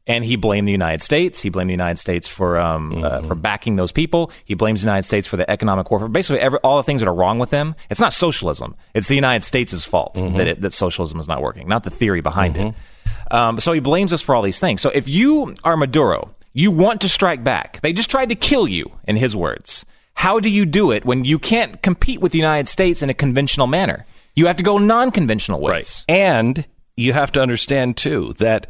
And 0.07 0.25
he 0.25 0.35
blamed 0.35 0.67
the 0.67 0.71
United 0.71 1.03
States. 1.03 1.41
He 1.41 1.49
blamed 1.49 1.69
the 1.69 1.73
United 1.73 1.99
States 1.99 2.27
for 2.27 2.57
um, 2.57 2.91
mm-hmm. 2.91 3.03
uh, 3.03 3.21
for 3.21 3.35
backing 3.35 3.75
those 3.75 3.91
people. 3.91 4.31
He 4.43 4.55
blames 4.55 4.81
the 4.81 4.87
United 4.87 5.03
States 5.03 5.27
for 5.27 5.37
the 5.37 5.49
economic 5.49 5.91
warfare. 5.91 6.07
Basically, 6.07 6.39
every, 6.39 6.57
all 6.59 6.77
the 6.77 6.83
things 6.83 7.01
that 7.01 7.07
are 7.07 7.13
wrong 7.13 7.37
with 7.37 7.51
them. 7.51 7.75
It's 7.91 7.99
not 7.99 8.11
socialism. 8.11 8.75
It's 8.95 9.07
the 9.07 9.15
United 9.15 9.45
States' 9.45 9.85
fault 9.85 10.15
mm-hmm. 10.15 10.37
that 10.37 10.47
it, 10.47 10.61
that 10.61 10.73
socialism 10.73 11.19
is 11.19 11.27
not 11.27 11.43
working, 11.43 11.67
not 11.67 11.83
the 11.83 11.91
theory 11.91 12.21
behind 12.21 12.55
mm-hmm. 12.55 12.67
it. 12.69 13.33
Um, 13.33 13.59
so 13.59 13.71
he 13.71 13.79
blames 13.79 14.11
us 14.11 14.21
for 14.21 14.33
all 14.33 14.41
these 14.41 14.59
things. 14.59 14.81
So 14.81 14.89
if 14.89 15.07
you 15.07 15.53
are 15.63 15.77
Maduro 15.77 16.33
you 16.53 16.71
want 16.71 17.01
to 17.01 17.09
strike 17.09 17.43
back. 17.43 17.79
They 17.81 17.93
just 17.93 18.09
tried 18.09 18.29
to 18.29 18.35
kill 18.35 18.67
you, 18.67 18.91
in 19.07 19.17
his 19.17 19.35
words. 19.35 19.85
How 20.15 20.39
do 20.39 20.49
you 20.49 20.65
do 20.65 20.91
it 20.91 21.05
when 21.05 21.23
you 21.23 21.39
can't 21.39 21.81
compete 21.81 22.19
with 22.19 22.31
the 22.31 22.37
United 22.37 22.67
States 22.67 23.01
in 23.01 23.09
a 23.09 23.13
conventional 23.13 23.67
manner? 23.67 24.05
You 24.35 24.47
have 24.47 24.57
to 24.57 24.63
go 24.63 24.77
non 24.77 25.11
conventional 25.11 25.61
ways. 25.61 26.05
Right. 26.09 26.15
And 26.17 26.65
you 26.97 27.13
have 27.13 27.31
to 27.33 27.41
understand, 27.41 27.97
too, 27.97 28.33
that 28.39 28.67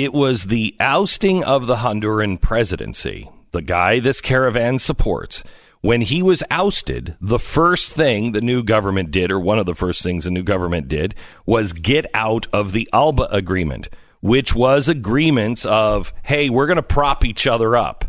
it 0.00 0.12
was 0.12 0.44
the 0.44 0.74
ousting 0.80 1.44
of 1.44 1.66
the 1.66 1.76
Honduran 1.76 2.40
presidency, 2.40 3.30
the 3.52 3.62
guy 3.62 4.00
this 4.00 4.20
caravan 4.20 4.78
supports. 4.78 5.44
When 5.82 6.00
he 6.00 6.22
was 6.22 6.42
ousted, 6.50 7.16
the 7.20 7.38
first 7.38 7.90
thing 7.92 8.32
the 8.32 8.40
new 8.40 8.62
government 8.62 9.10
did, 9.10 9.30
or 9.30 9.38
one 9.38 9.58
of 9.58 9.66
the 9.66 9.74
first 9.74 10.02
things 10.02 10.24
the 10.24 10.30
new 10.30 10.42
government 10.42 10.88
did, 10.88 11.14
was 11.46 11.72
get 11.72 12.06
out 12.12 12.46
of 12.52 12.72
the 12.72 12.88
ALBA 12.92 13.28
agreement 13.30 13.88
which 14.20 14.54
was 14.54 14.88
agreements 14.88 15.64
of, 15.64 16.12
hey, 16.22 16.50
we're 16.50 16.66
going 16.66 16.76
to 16.76 16.82
prop 16.82 17.24
each 17.24 17.46
other 17.46 17.76
up. 17.76 18.04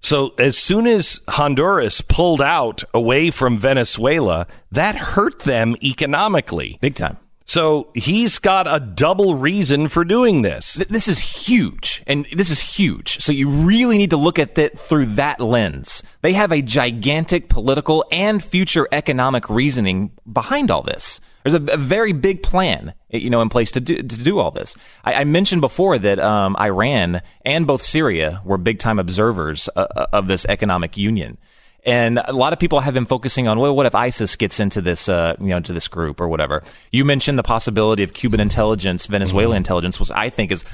So 0.00 0.34
as 0.38 0.58
soon 0.58 0.86
as 0.86 1.20
Honduras 1.28 2.00
pulled 2.00 2.42
out 2.42 2.82
away 2.92 3.30
from 3.30 3.58
Venezuela, 3.58 4.46
that 4.72 4.96
hurt 4.96 5.40
them 5.40 5.76
economically. 5.82 6.78
Big 6.80 6.96
time. 6.96 7.18
So 7.44 7.90
he's 7.94 8.38
got 8.38 8.66
a 8.66 8.80
double 8.80 9.34
reason 9.34 9.88
for 9.88 10.04
doing 10.04 10.42
this. 10.42 10.74
This 10.74 11.08
is 11.08 11.46
huge. 11.46 12.02
And 12.06 12.26
this 12.32 12.50
is 12.50 12.60
huge. 12.60 13.20
So 13.20 13.32
you 13.32 13.48
really 13.48 13.98
need 13.98 14.10
to 14.10 14.16
look 14.16 14.38
at 14.38 14.56
it 14.58 14.78
through 14.78 15.06
that 15.06 15.40
lens. 15.40 16.02
They 16.22 16.32
have 16.34 16.52
a 16.52 16.62
gigantic 16.62 17.48
political 17.48 18.04
and 18.10 18.42
future 18.42 18.88
economic 18.92 19.48
reasoning 19.48 20.12
behind 20.30 20.70
all 20.70 20.82
this. 20.82 21.20
There's 21.42 21.54
a, 21.54 21.72
a 21.72 21.76
very 21.76 22.12
big 22.12 22.42
plan, 22.42 22.94
you 23.10 23.30
know, 23.30 23.42
in 23.42 23.48
place 23.48 23.72
to 23.72 23.80
do 23.80 23.96
to 23.96 24.02
do 24.02 24.38
all 24.38 24.50
this. 24.50 24.76
I, 25.04 25.14
I 25.14 25.24
mentioned 25.24 25.60
before 25.60 25.98
that 25.98 26.18
um, 26.20 26.56
Iran 26.56 27.20
and 27.44 27.66
both 27.66 27.82
Syria 27.82 28.40
were 28.44 28.58
big 28.58 28.78
time 28.78 28.98
observers 28.98 29.68
uh, 29.74 29.86
uh, 29.96 30.06
of 30.12 30.28
this 30.28 30.46
economic 30.48 30.96
union. 30.96 31.38
And 31.84 32.18
a 32.18 32.32
lot 32.32 32.52
of 32.52 32.60
people 32.60 32.80
have 32.80 32.94
been 32.94 33.06
focusing 33.06 33.48
on, 33.48 33.58
well, 33.58 33.74
what 33.74 33.86
if 33.86 33.94
ISIS 33.94 34.36
gets 34.36 34.60
into 34.60 34.80
this, 34.80 35.08
uh, 35.08 35.34
you 35.40 35.48
know, 35.48 35.56
into 35.56 35.72
this 35.72 35.88
group 35.88 36.20
or 36.20 36.28
whatever? 36.28 36.62
You 36.92 37.04
mentioned 37.04 37.38
the 37.38 37.42
possibility 37.42 38.04
of 38.04 38.12
Cuban 38.12 38.38
intelligence, 38.38 39.06
Venezuelan 39.06 39.50
mm-hmm. 39.50 39.56
intelligence, 39.56 39.98
which 39.98 40.10
I 40.12 40.28
think 40.28 40.52
is 40.52 40.64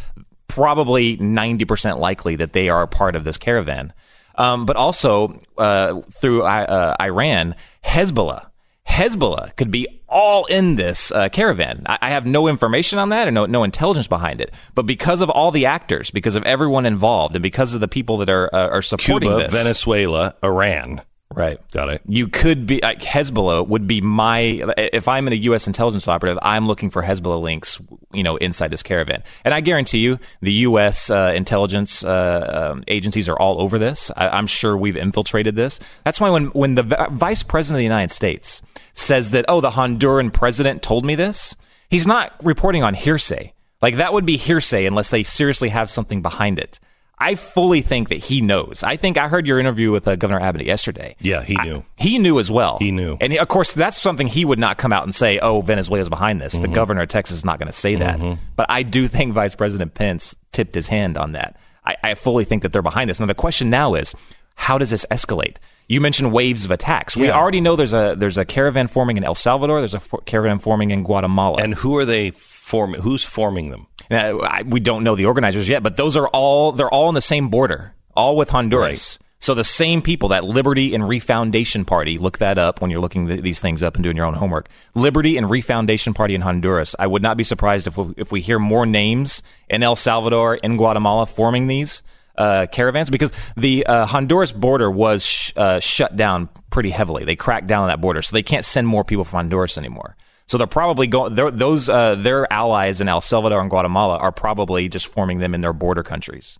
probably 0.48 1.16
90% 1.16 1.98
likely 1.98 2.36
that 2.36 2.52
they 2.52 2.68
are 2.68 2.82
a 2.82 2.88
part 2.88 3.16
of 3.16 3.24
this 3.24 3.38
caravan. 3.38 3.92
Um, 4.34 4.66
but 4.66 4.76
also, 4.76 5.40
uh, 5.56 6.00
through 6.12 6.42
uh, 6.42 6.94
Iran, 7.00 7.54
Hezbollah 7.84 8.47
Hezbollah 8.88 9.54
could 9.56 9.70
be 9.70 9.86
all 10.08 10.46
in 10.46 10.76
this 10.76 11.12
uh, 11.12 11.28
caravan. 11.28 11.82
I, 11.86 11.98
I, 12.00 12.10
have 12.10 12.24
no 12.24 12.48
information 12.48 12.98
on 12.98 13.10
that 13.10 13.28
and 13.28 13.34
no, 13.34 13.44
no 13.46 13.62
intelligence 13.62 14.06
behind 14.06 14.40
it. 14.40 14.52
But 14.74 14.86
because 14.86 15.20
of 15.20 15.28
all 15.28 15.50
the 15.50 15.66
actors, 15.66 16.10
because 16.10 16.34
of 16.34 16.42
everyone 16.44 16.86
involved, 16.86 17.36
and 17.36 17.42
because 17.42 17.74
of 17.74 17.80
the 17.80 17.88
people 17.88 18.16
that 18.18 18.30
are 18.30 18.52
uh, 18.52 18.68
are 18.68 18.82
supporting 18.82 19.28
Cuba, 19.28 19.44
this, 19.44 19.52
Venezuela, 19.52 20.34
Iran, 20.42 21.02
Right. 21.34 21.58
Got 21.72 21.90
it. 21.90 22.02
You 22.08 22.26
could 22.26 22.66
be 22.66 22.80
like 22.82 23.00
Hezbollah 23.00 23.68
would 23.68 23.86
be 23.86 24.00
my 24.00 24.38
if 24.76 25.06
I'm 25.08 25.26
in 25.26 25.34
a 25.34 25.36
U.S. 25.36 25.66
intelligence 25.66 26.08
operative, 26.08 26.38
I'm 26.42 26.66
looking 26.66 26.88
for 26.88 27.02
Hezbollah 27.02 27.42
links, 27.42 27.78
you 28.14 28.22
know, 28.22 28.36
inside 28.36 28.68
this 28.68 28.82
caravan, 28.82 29.22
and 29.44 29.52
I 29.52 29.60
guarantee 29.60 29.98
you, 29.98 30.18
the 30.40 30.52
U.S. 30.52 31.10
Uh, 31.10 31.32
intelligence 31.36 32.02
uh, 32.02 32.72
um, 32.72 32.84
agencies 32.88 33.28
are 33.28 33.38
all 33.38 33.60
over 33.60 33.78
this. 33.78 34.10
I, 34.16 34.38
am 34.38 34.46
sure 34.46 34.74
we've 34.76 34.96
infiltrated 34.96 35.54
this. 35.54 35.78
That's 36.02 36.18
why 36.18 36.30
when 36.30 36.46
when 36.46 36.76
the 36.76 36.82
v- 36.82 36.96
vice 37.10 37.42
president 37.42 37.76
of 37.76 37.80
the 37.80 37.84
United 37.84 38.10
States 38.10 38.62
says 38.94 39.30
that, 39.30 39.44
oh, 39.48 39.60
the 39.60 39.70
Honduran 39.70 40.32
president 40.32 40.82
told 40.82 41.04
me 41.04 41.14
this, 41.14 41.54
he's 41.90 42.06
not 42.06 42.34
reporting 42.42 42.82
on 42.82 42.94
hearsay. 42.94 43.52
Like 43.82 43.96
that 43.96 44.12
would 44.12 44.26
be 44.26 44.36
hearsay 44.36 44.86
unless 44.86 45.10
they 45.10 45.22
seriously 45.22 45.68
have 45.68 45.90
something 45.90 46.22
behind 46.22 46.58
it. 46.58 46.80
I 47.20 47.34
fully 47.34 47.82
think 47.82 48.10
that 48.10 48.16
he 48.16 48.40
knows. 48.40 48.82
I 48.82 48.96
think 48.96 49.18
I 49.18 49.28
heard 49.28 49.46
your 49.46 49.58
interview 49.58 49.90
with 49.90 50.06
uh, 50.06 50.16
Governor 50.16 50.40
Abbott 50.40 50.64
yesterday. 50.64 51.16
Yeah, 51.18 51.42
he 51.42 51.56
knew. 51.56 51.78
I, 51.78 52.02
he 52.02 52.18
knew 52.18 52.38
as 52.38 52.50
well. 52.50 52.78
He 52.78 52.92
knew. 52.92 53.16
And 53.20 53.32
he, 53.32 53.38
of 53.38 53.48
course, 53.48 53.72
that's 53.72 54.00
something 54.00 54.28
he 54.28 54.44
would 54.44 54.58
not 54.58 54.78
come 54.78 54.92
out 54.92 55.02
and 55.02 55.14
say, 55.14 55.38
oh, 55.40 55.60
Venezuela's 55.60 56.08
behind 56.08 56.40
this. 56.40 56.54
Mm-hmm. 56.54 56.62
The 56.62 56.68
governor 56.68 57.02
of 57.02 57.08
Texas 57.08 57.38
is 57.38 57.44
not 57.44 57.58
going 57.58 57.66
to 57.66 57.72
say 57.72 57.96
that. 57.96 58.20
Mm-hmm. 58.20 58.40
But 58.54 58.66
I 58.70 58.84
do 58.84 59.08
think 59.08 59.32
Vice 59.32 59.54
President 59.56 59.94
Pence 59.94 60.36
tipped 60.52 60.74
his 60.74 60.88
hand 60.88 61.16
on 61.16 61.32
that. 61.32 61.56
I, 61.84 61.96
I 62.02 62.14
fully 62.14 62.44
think 62.44 62.62
that 62.62 62.72
they're 62.72 62.82
behind 62.82 63.10
this. 63.10 63.18
Now, 63.18 63.26
the 63.26 63.34
question 63.34 63.68
now 63.68 63.94
is, 63.94 64.14
how 64.54 64.78
does 64.78 64.90
this 64.90 65.04
escalate? 65.10 65.56
You 65.88 66.00
mentioned 66.00 66.32
waves 66.32 66.64
of 66.64 66.70
attacks. 66.70 67.16
We 67.16 67.28
yeah. 67.28 67.36
already 67.36 67.60
know 67.60 67.74
there's 67.74 67.94
a 67.94 68.14
there's 68.16 68.36
a 68.36 68.44
caravan 68.44 68.88
forming 68.88 69.16
in 69.16 69.24
El 69.24 69.34
Salvador. 69.34 69.80
There's 69.80 69.94
a 69.94 70.00
for- 70.00 70.20
caravan 70.20 70.58
forming 70.58 70.90
in 70.90 71.02
Guatemala. 71.02 71.62
And 71.62 71.74
who 71.74 71.96
are 71.96 72.04
they 72.04 72.30
forming? 72.30 73.00
Who's 73.00 73.24
forming 73.24 73.70
them? 73.70 73.86
I, 74.10 74.62
we 74.66 74.80
don't 74.80 75.04
know 75.04 75.14
the 75.14 75.26
organizers 75.26 75.68
yet, 75.68 75.82
but 75.82 75.96
those 75.96 76.16
are 76.16 76.28
all 76.28 76.72
they're 76.72 76.88
all 76.88 77.08
on 77.08 77.14
the 77.14 77.20
same 77.20 77.48
border, 77.48 77.94
all 78.14 78.36
with 78.36 78.50
Honduras. 78.50 79.18
Right. 79.20 79.24
So 79.40 79.54
the 79.54 79.64
same 79.64 80.02
people, 80.02 80.30
that 80.30 80.44
Liberty 80.44 80.94
and 80.94 81.04
Refoundation 81.04 81.86
Party, 81.86 82.18
look 82.18 82.38
that 82.38 82.58
up 82.58 82.80
when 82.80 82.90
you're 82.90 83.00
looking 83.00 83.28
th- 83.28 83.40
these 83.40 83.60
things 83.60 83.84
up 83.84 83.94
and 83.94 84.02
doing 84.02 84.16
your 84.16 84.26
own 84.26 84.34
homework. 84.34 84.68
Liberty 84.94 85.36
and 85.36 85.46
Refoundation 85.46 86.12
Party 86.12 86.34
in 86.34 86.40
Honduras. 86.40 86.96
I 86.98 87.06
would 87.06 87.22
not 87.22 87.36
be 87.36 87.44
surprised 87.44 87.86
if 87.86 87.96
we, 87.96 88.14
if 88.16 88.32
we 88.32 88.40
hear 88.40 88.58
more 88.58 88.84
names 88.84 89.42
in 89.70 89.84
El 89.84 89.94
Salvador, 89.94 90.56
in 90.56 90.76
Guatemala, 90.76 91.24
forming 91.24 91.68
these 91.68 92.02
uh, 92.36 92.66
caravans 92.70 93.10
because 93.10 93.30
the 93.56 93.86
uh, 93.86 94.06
Honduras 94.06 94.52
border 94.52 94.90
was 94.90 95.24
sh- 95.24 95.52
uh, 95.56 95.78
shut 95.78 96.16
down 96.16 96.48
pretty 96.70 96.90
heavily. 96.90 97.24
They 97.24 97.36
cracked 97.36 97.66
down 97.68 97.82
on 97.82 97.88
that 97.88 98.00
border, 98.00 98.22
so 98.22 98.34
they 98.34 98.42
can't 98.42 98.64
send 98.64 98.88
more 98.88 99.04
people 99.04 99.24
from 99.24 99.38
Honduras 99.38 99.78
anymore. 99.78 100.16
So 100.48 100.56
they're 100.56 100.66
probably 100.66 101.06
going. 101.06 101.34
Those 101.34 101.88
uh, 101.88 102.14
their 102.14 102.50
allies 102.52 103.00
in 103.00 103.08
El 103.08 103.20
Salvador 103.20 103.60
and 103.60 103.70
Guatemala 103.70 104.16
are 104.16 104.32
probably 104.32 104.88
just 104.88 105.06
forming 105.06 105.38
them 105.38 105.54
in 105.54 105.60
their 105.60 105.74
border 105.74 106.02
countries. 106.02 106.58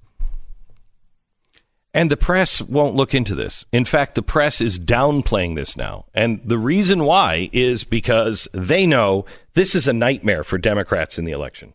And 1.94 2.10
the 2.10 2.16
press 2.16 2.60
won't 2.60 2.94
look 2.94 3.14
into 3.14 3.34
this. 3.34 3.64
In 3.72 3.86
fact, 3.86 4.14
the 4.14 4.22
press 4.22 4.60
is 4.60 4.78
downplaying 4.78 5.56
this 5.56 5.74
now. 5.74 6.04
And 6.14 6.40
the 6.44 6.58
reason 6.58 7.04
why 7.04 7.48
is 7.50 7.82
because 7.82 8.46
they 8.52 8.86
know 8.86 9.24
this 9.54 9.74
is 9.74 9.88
a 9.88 9.94
nightmare 9.94 10.44
for 10.44 10.58
Democrats 10.58 11.18
in 11.18 11.24
the 11.24 11.32
election. 11.32 11.72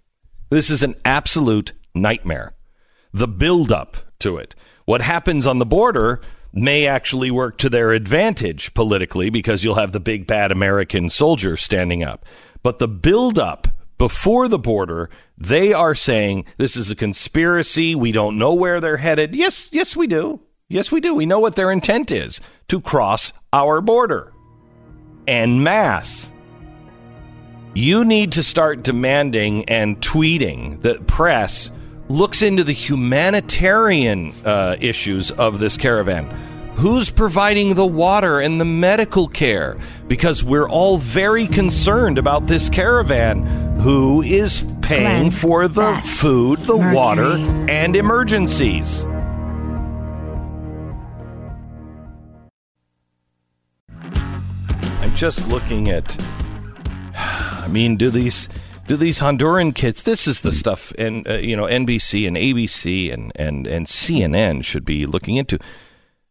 This 0.52 0.70
is 0.70 0.84
an 0.84 0.96
absolute 1.04 1.74
nightmare. 1.96 2.54
The 3.12 3.28
buildup 3.28 3.98
to 4.20 4.38
it. 4.38 4.54
What 4.86 5.02
happens 5.02 5.48
on 5.48 5.58
the 5.58 5.66
border 5.66 6.22
may 6.54 6.86
actually 6.86 7.32
work 7.32 7.58
to 7.58 7.70
their 7.70 7.92
advantage 7.92 8.74
politically 8.74 9.30
because 9.30 9.64
you'll 9.64 9.76
have 9.76 9.92
the 9.92 10.00
big 10.00 10.28
bad 10.28 10.52
American 10.52 11.10
soldier 11.10 11.58
standing 11.58 12.04
up. 12.04 12.26
But 12.62 12.80
the 12.80 12.88
buildup 12.88 13.68
before 13.98 14.48
the 14.48 14.60
border, 14.60 15.10
they 15.38 15.74
are 15.74 15.96
saying 15.96 16.46
this 16.58 16.78
is 16.78 16.92
a 16.92 16.96
conspiracy. 16.96 17.96
We 17.96 18.12
don't 18.12 18.38
know 18.38 18.54
where 18.54 18.80
they're 18.80 18.98
headed. 18.98 19.36
Yes, 19.36 19.68
yes, 19.72 19.96
we 19.96 20.08
do. 20.08 20.42
Yes, 20.70 20.92
we 20.92 21.02
do. 21.02 21.14
We 21.14 21.26
know 21.26 21.40
what 21.40 21.56
their 21.56 21.72
intent 21.72 22.12
is 22.12 22.40
to 22.68 22.80
cross 22.82 23.34
our 23.52 23.82
border 23.82 24.34
en 25.28 25.64
masse. 25.64 26.32
You 27.76 28.06
need 28.06 28.34
to 28.34 28.44
start 28.44 28.84
demanding 28.84 29.66
and 29.66 30.00
tweeting 30.00 30.82
that 30.82 31.08
press 31.08 31.72
looks 32.14 32.44
into 32.44 32.64
the 32.64 32.74
humanitarian 32.74 34.32
uh, 34.46 34.76
issues 34.80 35.32
of 35.32 35.60
this 35.60 35.76
caravan. 35.78 36.30
Who's 36.76 37.10
providing 37.10 37.74
the 37.74 37.86
water 37.86 38.40
and 38.40 38.62
the 38.62 38.66
medical 38.66 39.28
care? 39.28 39.78
Because 40.08 40.44
we're 40.44 40.70
all 40.70 41.00
very 41.00 41.48
concerned 41.48 42.20
about 42.20 42.46
this 42.46 42.70
caravan. 42.70 43.46
Who 43.80 44.22
is 44.22 44.64
paying 44.82 45.30
Glenn, 45.30 45.32
for 45.32 45.68
the 45.68 45.96
food, 46.04 46.60
the 46.60 46.78
Mercury. 46.78 46.96
water, 46.96 47.32
and 47.68 47.96
emergencies? 47.96 49.06
I'm 55.02 55.16
just 55.16 55.48
looking 55.48 55.90
at. 55.90 56.16
I 57.16 57.68
mean, 57.70 57.98
do 57.98 58.10
these 58.10 58.50
do 58.88 58.98
these 58.98 59.20
Honduran 59.20 59.74
kids? 59.74 60.04
This 60.04 60.28
is 60.28 60.42
the 60.42 60.52
stuff, 60.52 60.92
and 60.98 61.28
uh, 61.28 61.34
you 61.36 61.56
know, 61.56 61.64
NBC 61.64 62.28
and 62.28 62.36
ABC 62.36 63.14
and 63.14 63.32
and 63.36 63.66
and 63.68 63.86
CNN 63.88 64.64
should 64.64 64.86
be 64.86 65.06
looking 65.06 65.38
into. 65.38 65.60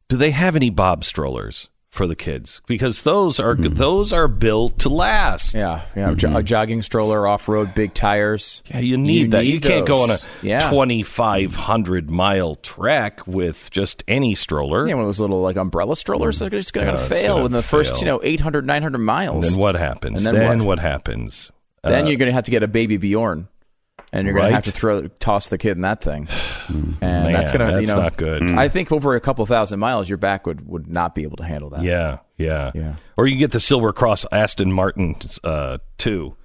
Do 0.09 0.17
they 0.17 0.33
have 0.33 0.57
any 0.57 0.69
Bob 0.69 1.05
strollers 1.05 1.71
for 1.88 2.07
the 2.07 2.17
kids? 2.17 2.61
Because 2.67 3.03
those 3.03 3.41
are 3.41 3.55
those 3.55 4.12
are 4.12 4.29
built 4.29 4.79
to 4.81 4.91
last. 4.91 5.55
Yeah, 5.55 5.87
you 5.97 6.03
know, 6.03 6.15
jo- 6.15 6.37
a 6.37 6.43
jogging 6.43 6.83
stroller, 6.83 7.27
off 7.27 7.49
road, 7.49 7.75
big 7.75 7.95
tires. 7.95 8.62
Yeah, 8.67 8.81
you 8.81 8.99
need 8.99 9.31
that. 9.31 9.47
you 9.47 9.59
can't 9.59 9.87
go 9.87 10.03
on 10.03 10.11
a 10.11 10.19
yeah. 10.43 10.69
2,500 10.69 12.11
mile 12.11 12.57
trek 12.57 13.27
with 13.27 13.71
just 13.71 14.05
any 14.07 14.35
stroller. 14.35 14.87
Yeah, 14.87 14.95
one 14.95 15.05
of 15.05 15.09
those 15.09 15.21
little 15.21 15.41
like 15.41 15.57
umbrella 15.57 15.97
strollers 15.97 16.41
that 16.41 16.47
are 16.47 16.51
just 16.51 16.75
going 16.75 16.88
to 16.88 16.99
fail 16.99 17.47
in 17.47 17.53
the 17.53 17.62
first, 17.62 18.01
you 18.01 18.07
know, 18.07 18.21
800, 18.23 18.67
900 18.67 18.99
miles. 18.99 19.47
and 19.47 19.55
then 19.55 19.61
what 19.61 19.75
happens? 19.75 20.27
And 20.27 20.37
then 20.37 20.49
then 20.49 20.59
what? 20.59 20.67
what, 20.67 20.79
happens? 20.81 21.51
Then 21.83 22.05
Uh, 22.05 22.09
you're 22.09 22.16
going 22.18 22.29
to 22.29 22.33
have 22.33 22.45
to 22.45 22.51
get 22.51 22.62
a 22.62 22.68
baby 22.68 22.97
Bjorn, 22.97 23.49
and 24.12 24.27
you're 24.27 24.35
going 24.35 24.49
to 24.49 24.55
have 24.55 24.64
to 24.66 24.71
throw 24.73 25.09
toss 25.09 25.49
the 25.49 25.59
kid 25.59 25.73
in 25.73 25.81
that 25.83 26.01
thing, 26.03 26.29
and 26.68 27.01
Man, 27.01 27.33
that's 27.33 27.51
going 27.53 27.68
to 27.73 27.81
you 27.81 27.87
know 27.88 27.97
not 27.97 28.16
good. 28.16 28.42
I 28.42 28.68
think 28.68 28.92
over 28.92 29.14
a 29.14 29.21
couple 29.21 29.45
thousand 29.47 29.81
miles, 29.81 30.09
your 30.09 30.18
back 30.18 30.47
would 30.47 30.66
would 30.68 30.87
not 30.87 31.14
be 31.14 31.23
able 31.25 31.37
to 31.38 31.45
handle 31.45 31.71
that. 31.71 31.83
Yeah, 31.83 32.18
yeah, 32.37 32.71
Yeah. 32.75 32.95
Or 33.16 33.27
you 33.27 33.37
get 33.37 33.51
the 33.53 33.61
Silver 33.61 33.92
Cross 33.92 34.27
Aston 34.31 34.73
Martin 34.73 35.16
uh, 35.45 35.79
too. 35.99 36.37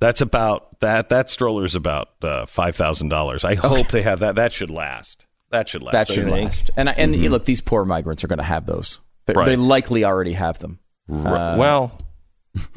That's 0.00 0.20
about 0.20 0.78
that. 0.80 1.08
That 1.08 1.26
stroller's 1.28 1.74
about 1.74 2.08
uh, 2.22 2.46
five 2.46 2.76
thousand 2.76 3.08
dollars. 3.08 3.44
I 3.44 3.54
hope 3.54 3.88
they 3.88 4.02
have 4.02 4.20
that. 4.20 4.34
That 4.36 4.52
should 4.52 4.70
last. 4.70 5.26
That 5.50 5.68
should 5.68 5.82
last. 5.82 5.92
that 5.94 6.08
should 6.10 6.28
last. 6.28 6.70
And 6.76 6.90
I- 6.90 6.92
and 6.92 7.16
you 7.16 7.30
look, 7.30 7.46
these 7.46 7.62
poor 7.62 7.84
migrants 7.86 8.22
are 8.22 8.28
going 8.28 8.36
to 8.38 8.44
have 8.44 8.66
those. 8.66 9.00
They, 9.26 9.32
Right. 9.32 9.46
they 9.46 9.56
likely 9.56 10.04
already 10.04 10.34
have 10.34 10.58
them. 10.58 10.78
R- 11.10 11.56
well, 11.58 11.98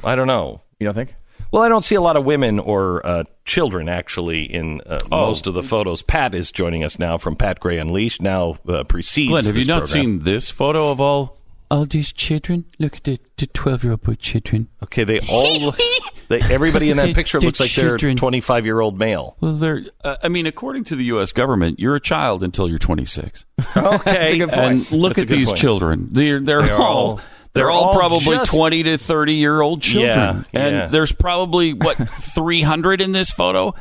I 0.05 0.15
don't 0.15 0.27
know. 0.27 0.61
You 0.79 0.85
don't 0.85 0.93
think? 0.93 1.15
Well, 1.51 1.61
I 1.63 1.67
don't 1.69 1.83
see 1.83 1.95
a 1.95 2.01
lot 2.01 2.15
of 2.15 2.23
women 2.23 2.59
or 2.59 3.05
uh, 3.05 3.23
children 3.45 3.89
actually 3.89 4.43
in 4.43 4.81
uh, 4.85 4.99
Oh. 5.11 5.27
most 5.27 5.47
of 5.47 5.53
the 5.53 5.63
photos. 5.63 6.01
Pat 6.01 6.33
is 6.33 6.51
joining 6.51 6.83
us 6.83 6.97
now 6.97 7.17
from 7.17 7.35
Pat 7.35 7.59
Gray 7.59 7.77
Unleashed. 7.77 8.21
Now 8.21 8.57
uh, 8.67 8.83
precedes. 8.85 9.29
Glenn, 9.29 9.43
have 9.45 9.57
you 9.57 9.65
not 9.65 9.79
program. 9.85 10.03
seen 10.03 10.19
this 10.19 10.49
photo 10.49 10.91
of 10.91 11.01
all 11.01 11.37
all 11.69 11.85
these 11.85 12.11
children? 12.13 12.65
Look 12.79 12.97
at 12.97 13.03
the 13.03 13.19
the 13.37 13.47
twelve 13.47 13.83
year 13.83 13.91
old 13.93 14.01
boy 14.03 14.15
children. 14.15 14.69
Okay, 14.83 15.03
they 15.03 15.19
all. 15.29 15.73
they, 16.29 16.39
everybody 16.41 16.89
in 16.89 16.97
that 16.97 17.07
The- 17.07 17.13
picture 17.13 17.39
the 17.39 17.45
looks 17.47 17.59
like 17.59 17.73
they're 17.73 17.97
twenty 17.97 18.39
five 18.39 18.65
year 18.65 18.79
old 18.79 18.97
male. 18.97 19.35
Well, 19.41 19.53
they're. 19.53 19.83
Uh, 20.03 20.15
I 20.23 20.29
mean, 20.29 20.45
according 20.47 20.85
to 20.85 20.95
the 20.95 21.03
U.S. 21.05 21.31
government, 21.33 21.79
you're 21.81 21.95
a 21.95 22.01
child 22.01 22.43
until 22.43 22.69
you're 22.69 22.79
26. 22.79 23.45
Okay, 23.75 24.41
And 24.41 24.89
look 24.91 25.15
That's 25.15 25.23
at 25.23 25.27
good 25.29 25.37
these 25.37 25.47
point. 25.47 25.59
children. 25.59 26.07
They're 26.11 26.39
they're, 26.39 26.61
They're 26.63 26.75
all. 26.77 26.97
all- 27.09 27.21
They're, 27.53 27.63
they're 27.65 27.71
all, 27.71 27.85
all 27.85 27.93
probably 27.93 28.35
just- 28.37 28.55
20 28.55 28.83
to 28.83 28.97
30 28.97 29.33
year 29.35 29.61
old 29.61 29.81
children. 29.81 30.45
Yeah, 30.53 30.61
and 30.61 30.75
yeah. 30.75 30.87
there's 30.87 31.11
probably, 31.11 31.73
what, 31.73 31.95
300 32.35 33.01
in 33.01 33.11
this 33.11 33.31
photo? 33.31 33.73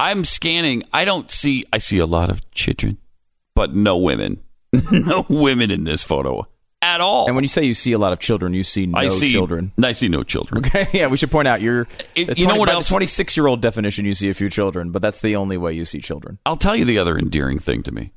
I'm 0.00 0.24
scanning. 0.24 0.82
I 0.92 1.04
don't 1.04 1.30
see, 1.30 1.64
I 1.72 1.78
see 1.78 1.98
a 1.98 2.06
lot 2.06 2.30
of 2.30 2.48
children, 2.52 2.98
but 3.54 3.74
no 3.74 3.96
women. 3.98 4.42
no 4.90 5.26
women 5.28 5.70
in 5.70 5.84
this 5.84 6.02
photo 6.02 6.46
at 6.80 7.00
all. 7.00 7.26
And 7.26 7.36
when 7.36 7.44
you 7.44 7.48
say 7.48 7.62
you 7.64 7.74
see 7.74 7.92
a 7.92 7.98
lot 7.98 8.12
of 8.12 8.18
children, 8.18 8.54
you 8.54 8.64
see 8.64 8.86
no 8.86 8.98
I 8.98 9.08
see 9.08 9.30
children. 9.30 9.72
I 9.82 9.92
see 9.92 10.08
no 10.08 10.22
children. 10.22 10.64
Okay, 10.66 10.88
yeah, 10.92 11.06
we 11.08 11.16
should 11.18 11.30
point 11.30 11.46
out 11.46 11.60
you're. 11.60 11.86
It- 12.14 12.26
the 12.28 12.34
you 12.38 12.46
know 12.46 12.56
what 12.56 12.66
by 12.68 12.72
else- 12.72 12.88
The 12.88 12.94
26 12.94 13.36
year 13.36 13.46
old 13.46 13.60
definition, 13.60 14.04
you 14.06 14.14
see 14.14 14.30
a 14.30 14.34
few 14.34 14.48
children, 14.48 14.90
but 14.90 15.02
that's 15.02 15.20
the 15.20 15.36
only 15.36 15.56
way 15.58 15.74
you 15.74 15.84
see 15.84 16.00
children. 16.00 16.38
I'll 16.46 16.56
tell 16.56 16.74
you 16.74 16.84
the 16.86 16.98
other 16.98 17.16
endearing 17.18 17.58
thing 17.58 17.82
to 17.84 17.92
me 17.92 18.12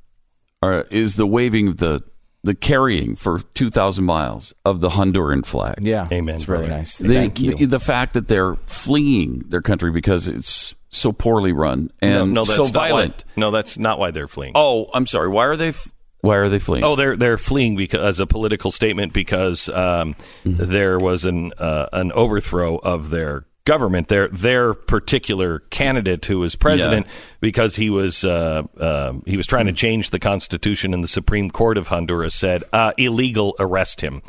uh, 0.63 0.84
is 0.89 1.17
the 1.17 1.27
waving 1.27 1.67
of 1.67 1.77
the 1.77 2.01
the 2.45 2.55
carrying 2.55 3.15
for 3.15 3.39
2,000 3.55 4.05
miles 4.05 4.53
of 4.63 4.79
the 4.79 4.89
Honduran 4.89 5.45
flag. 5.45 5.79
Yeah, 5.81 6.08
Amen, 6.12 6.36
It's 6.36 6.47
really 6.47 6.67
nice. 6.67 6.99
The, 6.99 7.08
Thank 7.13 7.41
you. 7.41 7.55
The, 7.55 7.65
the 7.65 7.79
fact 7.79 8.13
that 8.13 8.27
they're 8.27 8.55
fleeing 8.67 9.39
their 9.49 9.62
country 9.62 9.91
because 9.91 10.27
it's 10.27 10.75
so 10.89 11.12
poorly 11.12 11.51
run 11.51 11.89
and 12.01 12.13
no, 12.13 12.25
no, 12.25 12.43
that's 12.45 12.55
so 12.55 12.63
not 12.63 12.73
why- 12.75 12.88
violent. 12.89 13.25
no, 13.36 13.51
that's 13.51 13.77
not 13.77 13.99
why 13.99 14.12
they're 14.12 14.27
fleeing. 14.27 14.53
Oh, 14.55 14.88
I'm 14.93 15.08
sorry. 15.08 15.27
Why 15.27 15.45
are 15.45 15.58
they? 15.58 15.69
F- 15.69 15.91
why 16.21 16.38
are 16.38 16.49
they 16.49 16.58
fleeing? 16.60 16.84
Oh, 16.84 16.95
they're 16.95 17.15
they're 17.17 17.38
fleeing 17.38 17.75
because 17.75 17.99
as 18.01 18.19
a 18.19 18.25
political 18.27 18.71
statement 18.71 19.12
because 19.13 19.67
um, 19.69 20.15
Mm-hmm. 20.45 20.71
there 20.71 20.97
was 20.97 21.25
an 21.25 21.51
uh, 21.58 21.88
an 21.93 22.12
overthrow 22.13 22.77
of 22.77 23.10
their 23.10 23.45
government. 23.65 24.08
Their 24.08 24.28
their 24.30 24.73
particular 24.73 25.60
candidate 25.69 26.25
who 26.25 26.39
was 26.39 26.56
president 26.56 27.08
because 27.41 27.75
he 27.75 27.89
was 27.89 28.23
uh, 28.23 28.63
uh, 28.80 29.13
he 29.25 29.38
was 29.38 29.47
trying 29.47 29.65
to 29.65 29.73
change 29.73 30.12
the 30.12 30.19
constitution, 30.19 30.93
and 30.93 31.04
the 31.04 31.08
Supreme 31.08 31.51
Court 31.51 31.78
of 31.78 31.88
Honduras 31.88 32.36
said 32.36 32.63
uh, 32.71 32.93
illegal, 32.97 33.56
arrest 33.60 34.01
him 34.01 34.21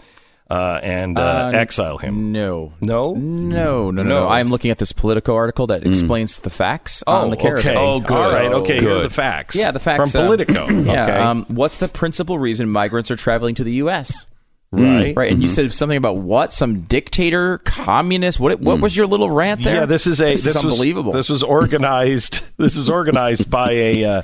uh, 0.51 0.81
and 0.83 1.19
uh, 1.19 1.51
exile 1.55 1.99
him. 1.99 2.33
no. 2.33 2.73
No, 2.81 3.15
No, 3.15 3.15
no, 3.15 3.91
no, 3.91 4.03
no. 4.03 4.21
No. 4.21 4.29
I'm 4.29 4.49
looking 4.51 4.71
at 4.71 4.79
this 4.79 4.93
Politico 4.93 5.35
article 5.35 5.67
that 5.69 5.87
explains 5.87 6.41
the 6.41 6.51
facts 6.51 7.03
on 7.07 7.31
the 7.31 7.37
character. 7.37 7.71
okay. 7.71 7.79
Oh, 7.79 8.01
good. 8.01 8.13
All 8.13 8.33
right. 8.33 8.53
Okay. 8.53 8.81
Good. 8.81 9.05
the 9.07 9.15
facts. 9.15 9.57
Yeah, 9.57 9.71
the 9.73 9.81
facts 9.81 10.13
from 10.13 10.23
uh, 10.23 10.27
Politico. 10.27 10.69
yeah. 10.71 11.03
okay. 11.03 11.19
Um, 11.19 11.45
what's 11.49 11.79
the 11.79 11.89
principal 11.89 12.39
reason 12.39 12.69
migrants 12.69 13.11
are 13.11 13.17
traveling 13.17 13.55
to 13.57 13.65
the 13.65 13.73
U.S.? 13.73 14.27
Mm. 14.75 14.97
right. 14.97 15.17
Right, 15.17 15.33
and 15.33 15.43
you 15.43 15.49
mm-hmm. 15.49 15.55
said 15.55 15.73
something 15.73 15.97
about 15.97 16.19
what? 16.19 16.53
Some 16.53 16.83
dictator, 16.83 17.59
communist? 17.59 18.41
What? 18.41 18.61
What 18.61 18.79
mm. 18.79 18.83
was 18.83 18.97
your 18.97 19.07
little 19.07 19.31
rant 19.31 19.63
there? 19.63 19.77
Yeah, 19.77 19.87
this 19.87 20.07
is 20.07 20.21
a 20.21 20.27
This, 20.27 20.45
this, 20.45 20.57
is 20.57 20.65
was- 20.65 20.73
unbelievable. 20.73 21.13
this 21.13 21.29
was 21.29 21.43
organized. 21.43 22.43
this 22.57 22.77
was 22.77 22.91
organized 22.91 23.49
by 23.49 23.71
a 23.71 24.05
uh, 24.05 24.23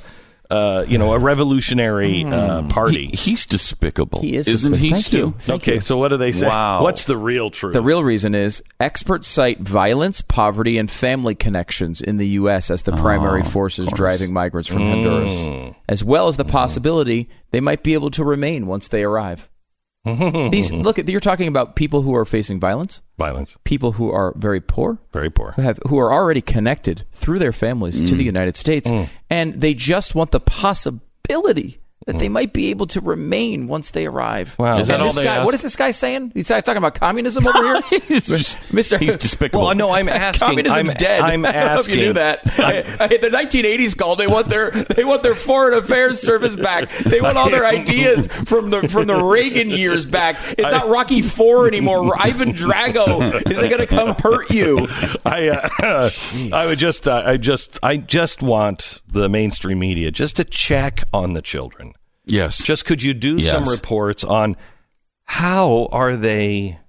uh, 0.51 0.85
you 0.87 0.97
know 0.97 1.13
a 1.13 1.19
revolutionary 1.19 2.23
mm. 2.23 2.33
uh, 2.33 2.67
party. 2.67 3.07
He- 3.07 3.31
he's 3.31 3.45
despicable. 3.45 4.19
He 4.19 4.35
is 4.35 4.49
isn't 4.49 4.73
despicable. 4.73 4.77
he? 4.77 4.89
Thank 4.89 5.05
Stu? 5.05 5.17
you. 5.17 5.35
Thank 5.39 5.61
okay, 5.63 5.73
you. 5.75 5.79
so 5.79 5.97
what 5.97 6.09
do 6.09 6.17
they 6.17 6.33
say? 6.33 6.45
Wow. 6.45 6.83
What's 6.83 7.05
the 7.05 7.17
real 7.17 7.49
truth? 7.49 7.73
The 7.73 7.81
real 7.81 8.03
reason 8.03 8.35
is 8.35 8.61
experts 8.81 9.29
cite 9.29 9.61
violence, 9.61 10.21
poverty, 10.21 10.77
and 10.77 10.91
family 10.91 11.35
connections 11.35 12.01
in 12.01 12.17
the 12.17 12.27
U.S. 12.29 12.69
as 12.69 12.83
the 12.83 12.91
ah, 12.91 12.97
primary 12.97 13.43
forces 13.43 13.87
driving 13.93 14.33
migrants 14.33 14.67
from 14.67 14.81
Honduras, 14.81 15.73
as 15.87 16.03
well 16.03 16.27
as 16.27 16.35
the 16.35 16.43
mm-hmm. 16.43 16.51
possibility 16.51 17.29
they 17.51 17.61
might 17.61 17.81
be 17.81 17.93
able 17.93 18.11
to 18.11 18.25
remain 18.25 18.67
once 18.67 18.89
they 18.89 19.03
arrive. 19.03 19.49
These 20.05 20.69
mm-hmm. 20.69 20.81
look, 20.81 20.99
at 20.99 21.07
you're 21.07 21.21
talking 21.21 21.47
about 21.47 21.77
people 21.77 22.01
who 22.01 22.13
are 22.13 22.25
facing 22.25 22.59
violence, 22.59 23.01
violence. 23.17 23.57
people 23.63 23.93
who 23.93 24.11
are 24.11 24.33
very 24.35 24.59
poor, 24.59 24.99
Very 25.13 25.29
poor. 25.29 25.53
who 25.53 25.61
have 25.61 25.79
who 25.87 25.97
are 25.97 26.11
already 26.11 26.41
connected 26.41 27.05
through 27.13 27.39
their 27.39 27.53
families 27.53 28.01
to 28.09 28.15
the 28.15 28.23
mm. 28.23 28.25
United 28.25 28.57
States, 28.57 28.91
mm. 28.91 29.07
and 29.29 29.61
they 29.61 29.73
just 29.73 30.13
want 30.13 30.31
the 30.31 30.41
possibility 30.41 31.79
that 32.05 32.17
they 32.17 32.29
might 32.29 32.53
be 32.53 32.69
able 32.69 32.87
to 32.87 33.01
remain 33.01 33.67
once 33.67 33.91
they 33.91 34.05
arrive. 34.05 34.57
Wow. 34.57 34.77
Is 34.77 34.87
that 34.87 34.99
all 34.99 35.07
this 35.07 35.15
they 35.15 35.23
guy, 35.23 35.37
ask? 35.37 35.45
what 35.45 35.53
is 35.53 35.61
this 35.61 35.75
guy 35.75 35.91
saying? 35.91 36.31
He's 36.33 36.47
talking 36.47 36.77
about 36.77 36.95
communism 36.95 37.47
over 37.47 37.81
here, 37.81 38.01
Mister. 38.71 38.97
He's 38.97 39.17
despicable. 39.17 39.65
Well, 39.65 39.75
no, 39.75 39.91
I'm 39.91 40.09
asking. 40.09 40.47
Communism's 40.47 40.93
I'm, 40.93 40.97
dead. 40.97 41.21
I'm 41.21 41.45
asking. 41.45 41.55
I 41.55 41.65
don't 41.65 41.75
know 41.75 41.81
if 41.81 41.87
you 41.87 41.95
knew 41.95 42.13
that. 42.13 42.47
Hey, 42.49 43.17
the 43.17 43.29
1980s 43.29 43.97
called. 43.97 44.19
They 44.19 44.27
want 44.27 44.47
their 44.47 44.71
they 44.71 45.03
want 45.03 45.23
their 45.23 45.35
foreign 45.35 45.77
affairs 45.77 46.19
service 46.19 46.55
back. 46.55 46.89
They 46.99 47.21
want 47.21 47.37
all 47.37 47.49
their 47.49 47.65
ideas 47.65 48.27
from 48.27 48.69
the 48.69 48.87
from 48.87 49.07
the 49.07 49.23
Reagan 49.23 49.69
years 49.69 50.05
back. 50.05 50.37
It's 50.51 50.61
not 50.61 50.87
Rocky 50.87 51.21
Four 51.21 51.67
anymore. 51.67 52.13
Ivan 52.19 52.53
Drago 52.53 53.43
is 53.49 53.59
it 53.59 53.69
going 53.69 53.79
to 53.79 53.87
come 53.87 54.15
hurt 54.15 54.49
you? 54.49 54.87
I, 55.25 55.49
uh, 55.49 56.09
I 56.51 56.65
would 56.67 56.77
just, 56.77 57.07
uh, 57.07 57.23
I 57.25 57.37
just, 57.37 57.79
I 57.83 57.97
just 57.97 58.41
want 58.41 59.01
the 59.13 59.29
mainstream 59.29 59.79
media 59.79 60.11
just 60.11 60.35
to 60.37 60.43
check 60.43 61.03
on 61.13 61.33
the 61.33 61.41
children. 61.41 61.93
yes. 62.25 62.63
Just 62.63 62.85
could 62.85 63.01
you 63.01 63.13
do 63.13 63.39
some 63.39 63.65
reports 63.65 64.23
on 64.23 64.57
how 65.25 65.87
are 65.91 66.15
they, 66.15 66.79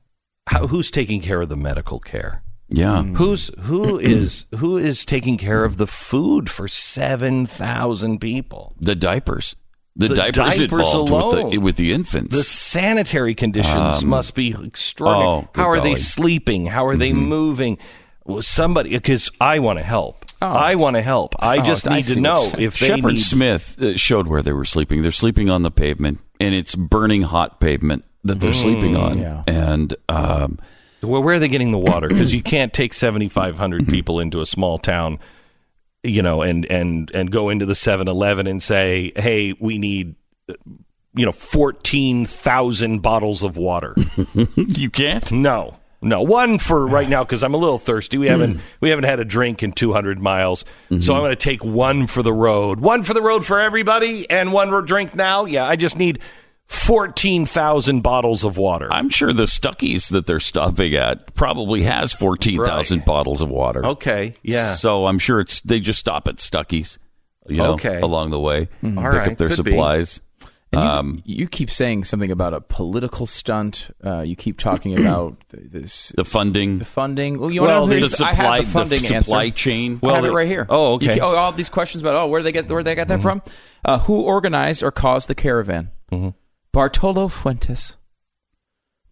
how, 0.49 0.67
who's 0.67 0.91
taking 0.91 1.21
care 1.21 1.43
of 1.43 1.49
the 1.49 1.57
medical 1.57 2.01
care? 2.01 2.43
yeah. 2.69 3.03
Hmm. 3.03 3.15
Who's 3.15 3.51
who 3.61 3.99
is 4.01 4.47
who 4.57 4.77
is 4.77 5.05
taking 5.05 5.39
care 5.39 5.65
of 5.65 5.77
the 5.77 5.87
food 5.87 6.51
for 6.51 6.69
seven 6.69 7.47
thousand 7.47 8.21
people? 8.21 8.75
The 8.81 8.95
diapers. 8.95 9.57
The, 9.97 10.09
The 10.09 10.17
diapers, 10.17 10.57
diapers 10.57 10.61
involved 10.61 11.13
with 11.13 11.31
the, 11.31 11.41
alone. 11.41 11.63
with 11.63 11.77
the 11.77 11.93
infants. 11.93 12.35
The 12.35 12.43
sanitary 12.43 13.37
conditions 13.37 14.03
um, 14.03 14.09
must 14.09 14.35
be 14.35 14.49
extraordinary. 14.49 15.29
oh, 15.29 15.49
how 15.55 15.69
are 15.69 15.81
they 15.81 15.95
sleeping? 15.95 16.67
How 16.67 16.87
are 16.87 16.97
they 16.97 17.11
mm-hmm. 17.11 17.21
moving? 17.21 17.79
Well, 18.25 18.43
somebody, 18.43 18.91
because 18.91 19.31
I 19.41 19.59
want 19.59 19.79
to 19.79 19.85
help. 19.85 20.25
I 20.41 20.75
want 20.75 20.97
to 20.97 21.03
help. 21.03 21.35
I 21.41 21.65
just 21.65 21.89
I 21.89 21.97
need 21.97 22.05
see 22.05 22.15
to 22.15 22.21
know 22.21 22.51
if 22.59 22.79
they 22.79 22.89
Shepard 22.89 23.15
need. 23.15 23.21
Smith 23.21 23.81
uh, 23.81 23.97
showed 23.97 24.27
where 24.27 24.43
they 24.43 24.53
were 24.53 24.65
sleeping. 24.67 25.01
They're 25.03 25.11
sleeping 25.13 25.49
on 25.49 25.63
the 25.63 25.71
pavement, 25.71 26.19
and 26.39 26.55
it's 26.55 26.75
burning 26.75 27.23
hot 27.23 27.61
pavement 27.61 28.05
that 28.25 28.41
they're 28.41 28.53
sleeping 28.53 28.95
on. 28.97 29.19
yeah. 29.19 29.43
And 29.47 29.95
um, 30.11 30.59
Well, 31.03 31.23
where 31.23 31.37
are 31.37 31.39
they 31.39 31.49
getting 31.49 31.73
the 31.73 31.79
water? 31.79 32.09
Because 32.15 32.35
you 32.35 32.43
can't 32.43 32.73
take 32.75 32.93
seventy 32.93 33.29
five 33.29 33.57
hundred 33.57 33.89
people 33.89 34.21
into 34.21 34.43
a 34.43 34.47
small 34.47 34.79
town, 34.79 35.19
you 36.03 36.21
know, 36.21 36.43
and 36.43 36.67
and 36.71 37.11
and 37.15 37.31
go 37.31 37.49
into 37.49 37.65
the 37.65 37.73
7-Eleven 37.75 38.47
and 38.47 38.63
say, 38.63 39.13
"Hey, 39.17 39.55
we 39.59 39.79
need." 39.79 40.15
uh, 40.51 40.55
You 41.17 41.25
know, 41.25 41.33
fourteen 41.33 42.27
thousand 42.27 43.01
bottles 43.01 43.43
of 43.43 43.57
water. 43.57 43.95
you 44.57 44.91
can't. 44.91 45.31
No, 45.33 45.77
no, 46.05 46.23
one 46.23 46.59
for 46.59 46.87
right 46.87 47.09
now 47.09 47.25
because 47.25 47.43
I'm 47.43 47.55
a 47.55 47.57
little 47.57 47.79
thirsty. 47.79 48.19
We 48.19 48.27
haven't 48.27 48.59
mm. 48.59 48.61
we 48.81 48.91
haven't 48.91 49.05
had 49.05 49.21
a 49.21 49.25
drink 49.25 49.63
in 49.63 49.73
200 49.73 50.19
miles, 50.21 50.61
so 50.89 50.95
mm-hmm. 50.97 51.13
I'm 51.13 51.21
going 51.21 51.31
to 51.31 51.37
take 51.37 51.65
one 51.65 52.07
for 52.07 52.23
the 52.23 52.33
road, 52.33 52.81
one 52.81 53.03
for 53.03 53.15
the 53.15 53.23
road 53.23 53.45
for 53.45 53.61
everybody, 53.61 54.29
and 54.31 54.53
one 54.53 54.71
for 54.71 54.83
drink 54.83 55.15
now. 55.15 55.45
Yeah, 55.47 55.67
I 55.67 55.77
just 55.77 55.97
need 55.97 56.21
14,000 56.67 58.01
bottles 58.03 58.45
of 58.45 58.57
water. 58.57 58.93
I'm 58.93 59.09
sure 59.09 59.33
the 59.33 59.45
Stuckey's 59.45 60.09
that 60.09 60.27
they're 60.27 60.41
stopping 60.41 60.95
at 60.95 61.35
probably 61.35 61.83
has 61.83 62.13
fourteen 62.13 62.65
thousand 62.65 62.99
Right. 62.99 63.07
bottles 63.07 63.41
of 63.41 63.49
water. 63.49 63.85
okay, 63.85 64.37
yeah, 64.43 64.75
So 64.75 65.07
I'm 65.07 65.19
sure 65.19 65.41
it's 65.41 65.61
they 65.61 65.81
just 65.81 65.99
stop 65.99 66.29
at 66.29 66.37
Stuckey's, 66.37 66.99
you 67.49 67.59
know, 67.59 67.73
Okay. 67.75 68.01
along 68.01 68.31
the 68.31 68.41
way, 68.41 68.69
mm-hmm. 68.83 68.99
All 68.99 69.05
pick 69.05 69.13
right, 69.13 69.33
up 69.33 69.39
their 69.39 69.49
could 69.49 69.65
be. 69.65 69.73
You, 70.75 70.81
Um, 70.85 71.23
you 71.25 71.47
keep 71.49 71.71
saying 71.71 72.05
something 72.05 72.31
about 72.31 72.55
a 72.55 72.61
political 72.61 73.27
stunt. 73.27 73.91
Uh, 74.05 74.21
you 74.21 74.37
keep 74.37 74.59
talking 74.59 74.99
about 74.99 75.41
this 75.51 76.13
The 76.17 76.25
funding, 76.25 76.79
the 76.79 76.85
funding. 76.85 77.39
Well, 77.39 77.51
you 77.51 77.63
Well, 77.63 77.81
want 77.83 77.93
to 77.93 78.01
the 78.01 78.05
I 78.25 78.33
supply, 78.33 78.57
have 78.59 78.67
the 78.67 78.73
funding 78.73 78.99
supply 79.01 79.45
answer. 79.45 79.57
chain. 79.57 79.91
I 79.93 79.95
have 79.95 80.03
Well, 80.03 80.25
it 80.25 80.33
right 80.35 80.47
here. 80.49 80.67
oh, 80.69 80.95
okay. 80.95 81.17
You, 81.17 81.23
oh, 81.23 81.35
all 81.37 81.53
these 81.53 81.69
questions 81.69 82.03
about 82.03 82.15
oh, 82.17 82.27
where 82.29 82.43
they 82.43 82.53
get 82.53 82.71
where 82.71 82.83
they 82.83 82.95
got 82.95 83.09
that 83.09 83.23
from? 83.23 83.43
Uh, 83.85 83.99
who 84.01 84.21
organized 84.23 84.83
or 84.83 84.91
caused 84.91 85.29
the 85.29 85.35
caravan? 85.35 85.91
Bartolo 86.73 87.29
Fuentes. 87.29 87.97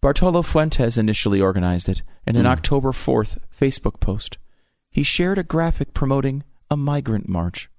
Bartolo 0.01 0.41
Fuentes 0.41 0.97
initially 0.97 1.39
organized 1.39 1.87
it 1.87 2.01
in 2.27 2.35
an 2.35 2.45
October 2.45 2.91
fourth 2.91 3.39
Facebook 3.57 3.99
post. 3.99 4.37
He 4.89 5.03
shared 5.03 5.37
a 5.37 5.43
graphic 5.43 5.93
promoting 5.93 6.43
a 6.69 6.75
migrant 6.77 7.29
march. 7.29 7.69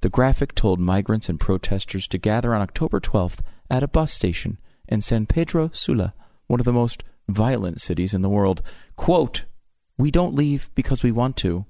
The 0.00 0.08
graphic 0.08 0.54
told 0.54 0.78
migrants 0.78 1.28
and 1.28 1.40
protesters 1.40 2.06
to 2.08 2.18
gather 2.18 2.54
on 2.54 2.60
October 2.60 3.00
12th 3.00 3.40
at 3.70 3.82
a 3.82 3.88
bus 3.88 4.12
station 4.12 4.58
in 4.88 5.00
San 5.00 5.26
Pedro 5.26 5.70
Sula, 5.72 6.14
one 6.46 6.60
of 6.60 6.66
the 6.66 6.72
most 6.72 7.02
violent 7.28 7.80
cities 7.80 8.14
in 8.14 8.22
the 8.22 8.28
world. 8.28 8.62
Quote, 8.96 9.44
We 9.98 10.10
don't 10.10 10.34
leave 10.34 10.70
because 10.74 11.02
we 11.02 11.12
want 11.12 11.36
to. 11.38 11.66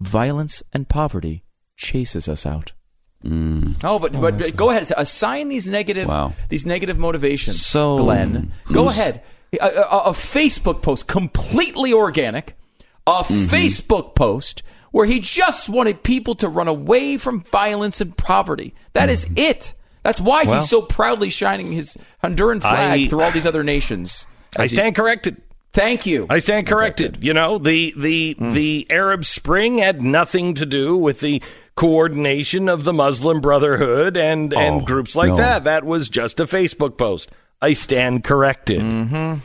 Violence 0.00 0.62
and 0.72 0.88
poverty 0.88 1.44
chases 1.76 2.28
us 2.28 2.46
out. 2.46 2.72
Mm. 3.24 3.76
Oh, 3.82 3.98
but, 3.98 4.14
oh, 4.16 4.20
but, 4.20 4.38
but 4.38 4.56
go 4.56 4.70
ahead. 4.70 4.90
Assign 4.96 5.48
these 5.48 5.66
negative 5.66 6.08
Wow. 6.08 6.34
these 6.48 6.66
negative 6.66 6.98
motivations. 6.98 7.64
So- 7.64 7.98
Glenn, 7.98 8.52
go 8.70 8.88
ahead. 8.88 9.22
A, 9.60 9.66
a, 9.66 9.98
a 10.06 10.10
Facebook 10.10 10.82
post, 10.82 11.06
completely 11.06 11.92
organic. 11.92 12.56
A 13.06 13.22
mm-hmm. 13.22 13.44
Facebook 13.54 14.14
post 14.14 14.62
where 14.94 15.06
he 15.06 15.18
just 15.18 15.68
wanted 15.68 16.04
people 16.04 16.36
to 16.36 16.48
run 16.48 16.68
away 16.68 17.16
from 17.16 17.40
violence 17.42 18.00
and 18.00 18.16
poverty. 18.16 18.72
That 18.92 19.08
is 19.10 19.26
it. 19.34 19.74
That's 20.04 20.20
why 20.20 20.44
Well- 20.44 20.54
he's 20.60 20.68
so 20.68 20.82
proudly 20.82 21.30
shining 21.30 21.72
his 21.72 21.96
Honduran 22.22 22.60
flag 22.60 23.00
I- 23.00 23.06
through 23.08 23.22
all 23.22 23.32
these 23.32 23.44
other 23.44 23.64
nations. 23.64 24.28
I 24.56 24.62
As 24.62 24.70
he- 24.70 24.76
stand 24.76 24.94
corrected. 24.94 25.38
Thank 25.72 26.06
you. 26.06 26.26
I 26.30 26.38
stand 26.38 26.68
corrected. 26.68 27.18
You 27.20 27.34
know, 27.34 27.58
the 27.58 27.92
the 27.96 28.36
the 28.38 28.86
Arab 28.88 29.24
Spring 29.24 29.78
had 29.78 30.00
nothing 30.00 30.54
to 30.54 30.64
do 30.64 30.96
with 30.96 31.18
the 31.18 31.42
coordination 31.74 32.68
of 32.68 32.84
the 32.84 32.92
Muslim 32.92 33.40
Brotherhood 33.40 34.16
and 34.16 34.54
and 34.54 34.86
groups 34.86 35.16
like 35.16 35.30
no. 35.30 35.36
that. 35.36 35.64
That 35.64 35.84
was 35.84 36.08
just 36.08 36.38
a 36.38 36.44
Facebook 36.46 36.96
post. 36.96 37.32
I 37.60 37.72
stand 37.72 38.22
corrected. 38.22 38.80
Mm-hmm. 38.80 39.38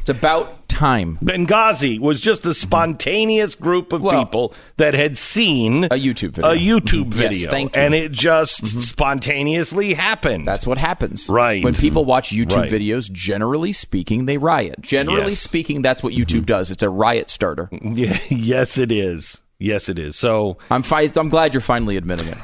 It's 0.00 0.08
about 0.08 0.65
time. 0.76 1.18
Benghazi 1.22 1.98
was 1.98 2.20
just 2.20 2.44
a 2.44 2.52
spontaneous 2.54 3.54
group 3.54 3.92
of 3.92 4.02
Well- 4.02 4.24
people 4.24 4.54
that 4.76 4.94
had 4.94 5.16
seen 5.16 5.84
A 5.84 5.90
YouTube 5.90 6.32
video. 6.32 6.52
a 6.52 6.56
YouTube. 6.56 7.06
Yes, 7.16 7.36
video, 7.36 7.50
thank 7.50 7.74
you. 7.74 7.82
and 7.82 7.94
it 7.94 8.12
just 8.12 8.62
mm-hmm. 8.62 8.80
spontaneously 8.80 9.94
happened. 9.94 10.46
That's 10.46 10.66
what 10.66 10.76
happens. 10.78 11.28
Right. 11.28 11.64
When 11.64 11.74
people 11.74 12.04
watch 12.04 12.30
YouTube 12.30 12.56
Right. 12.56 12.70
videos, 12.70 13.10
generally 13.10 13.72
speaking, 13.72 14.26
they 14.26 14.36
riot. 14.38 14.80
Generally 14.80 15.30
Yes. 15.32 15.40
speaking, 15.40 15.82
that's 15.82 16.02
what 16.02 16.12
YouTube 16.12 16.40
mm-hmm. 16.40 16.44
does. 16.44 16.70
It's 16.70 16.82
a 16.82 16.90
riot 16.90 17.30
starter. 17.30 17.68
yeah, 17.82 18.18
yes, 18.28 18.76
it 18.76 18.92
is. 18.92 19.42
Yes, 19.58 19.88
it 19.88 19.98
is. 19.98 20.16
So, 20.16 20.58
I'm 20.70 20.82
fi- 20.82 21.10
I'm 21.16 21.30
glad 21.30 21.54
you're 21.54 21.62
finally 21.62 21.96
admitting 21.96 22.28
it. 22.28 22.38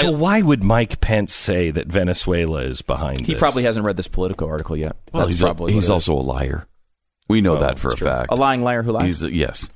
so 0.00 0.10
why 0.10 0.42
would 0.42 0.64
Mike 0.64 1.00
Pence 1.00 1.32
say 1.32 1.70
that 1.70 1.86
Venezuela 1.86 2.62
is 2.62 2.82
behind? 2.82 3.20
He 3.20 3.34
this? 3.34 3.38
probably 3.38 3.62
hasn't 3.62 3.86
read 3.86 3.96
this 3.96 4.08
Politico 4.08 4.48
article 4.48 4.76
yet. 4.76 4.96
well, 5.12 5.22
that's 5.22 5.34
he's, 5.34 5.42
probably 5.42 5.72
a, 5.72 5.74
he's 5.76 5.88
also 5.88 6.12
a 6.14 6.20
liar. 6.20 6.66
We 7.28 7.40
know 7.40 7.58
that 7.58 7.78
for 7.78 7.88
a. 7.88 7.94
True. 7.94 8.06
fact. 8.06 8.28
a 8.30 8.36
lying 8.36 8.62
liar 8.62 8.82
who 8.82 8.92
lies. 8.92 9.04
He's 9.04 9.22
a, 9.22 9.34
yes, 9.34 9.68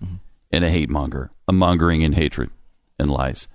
and 0.50 0.64
a 0.64 0.70
hate 0.70 0.90
monger, 0.90 1.30
a 1.48 1.52
mongering 1.52 2.02
in 2.02 2.12
hatred 2.12 2.50
and 2.98 3.10
lies. 3.10 3.48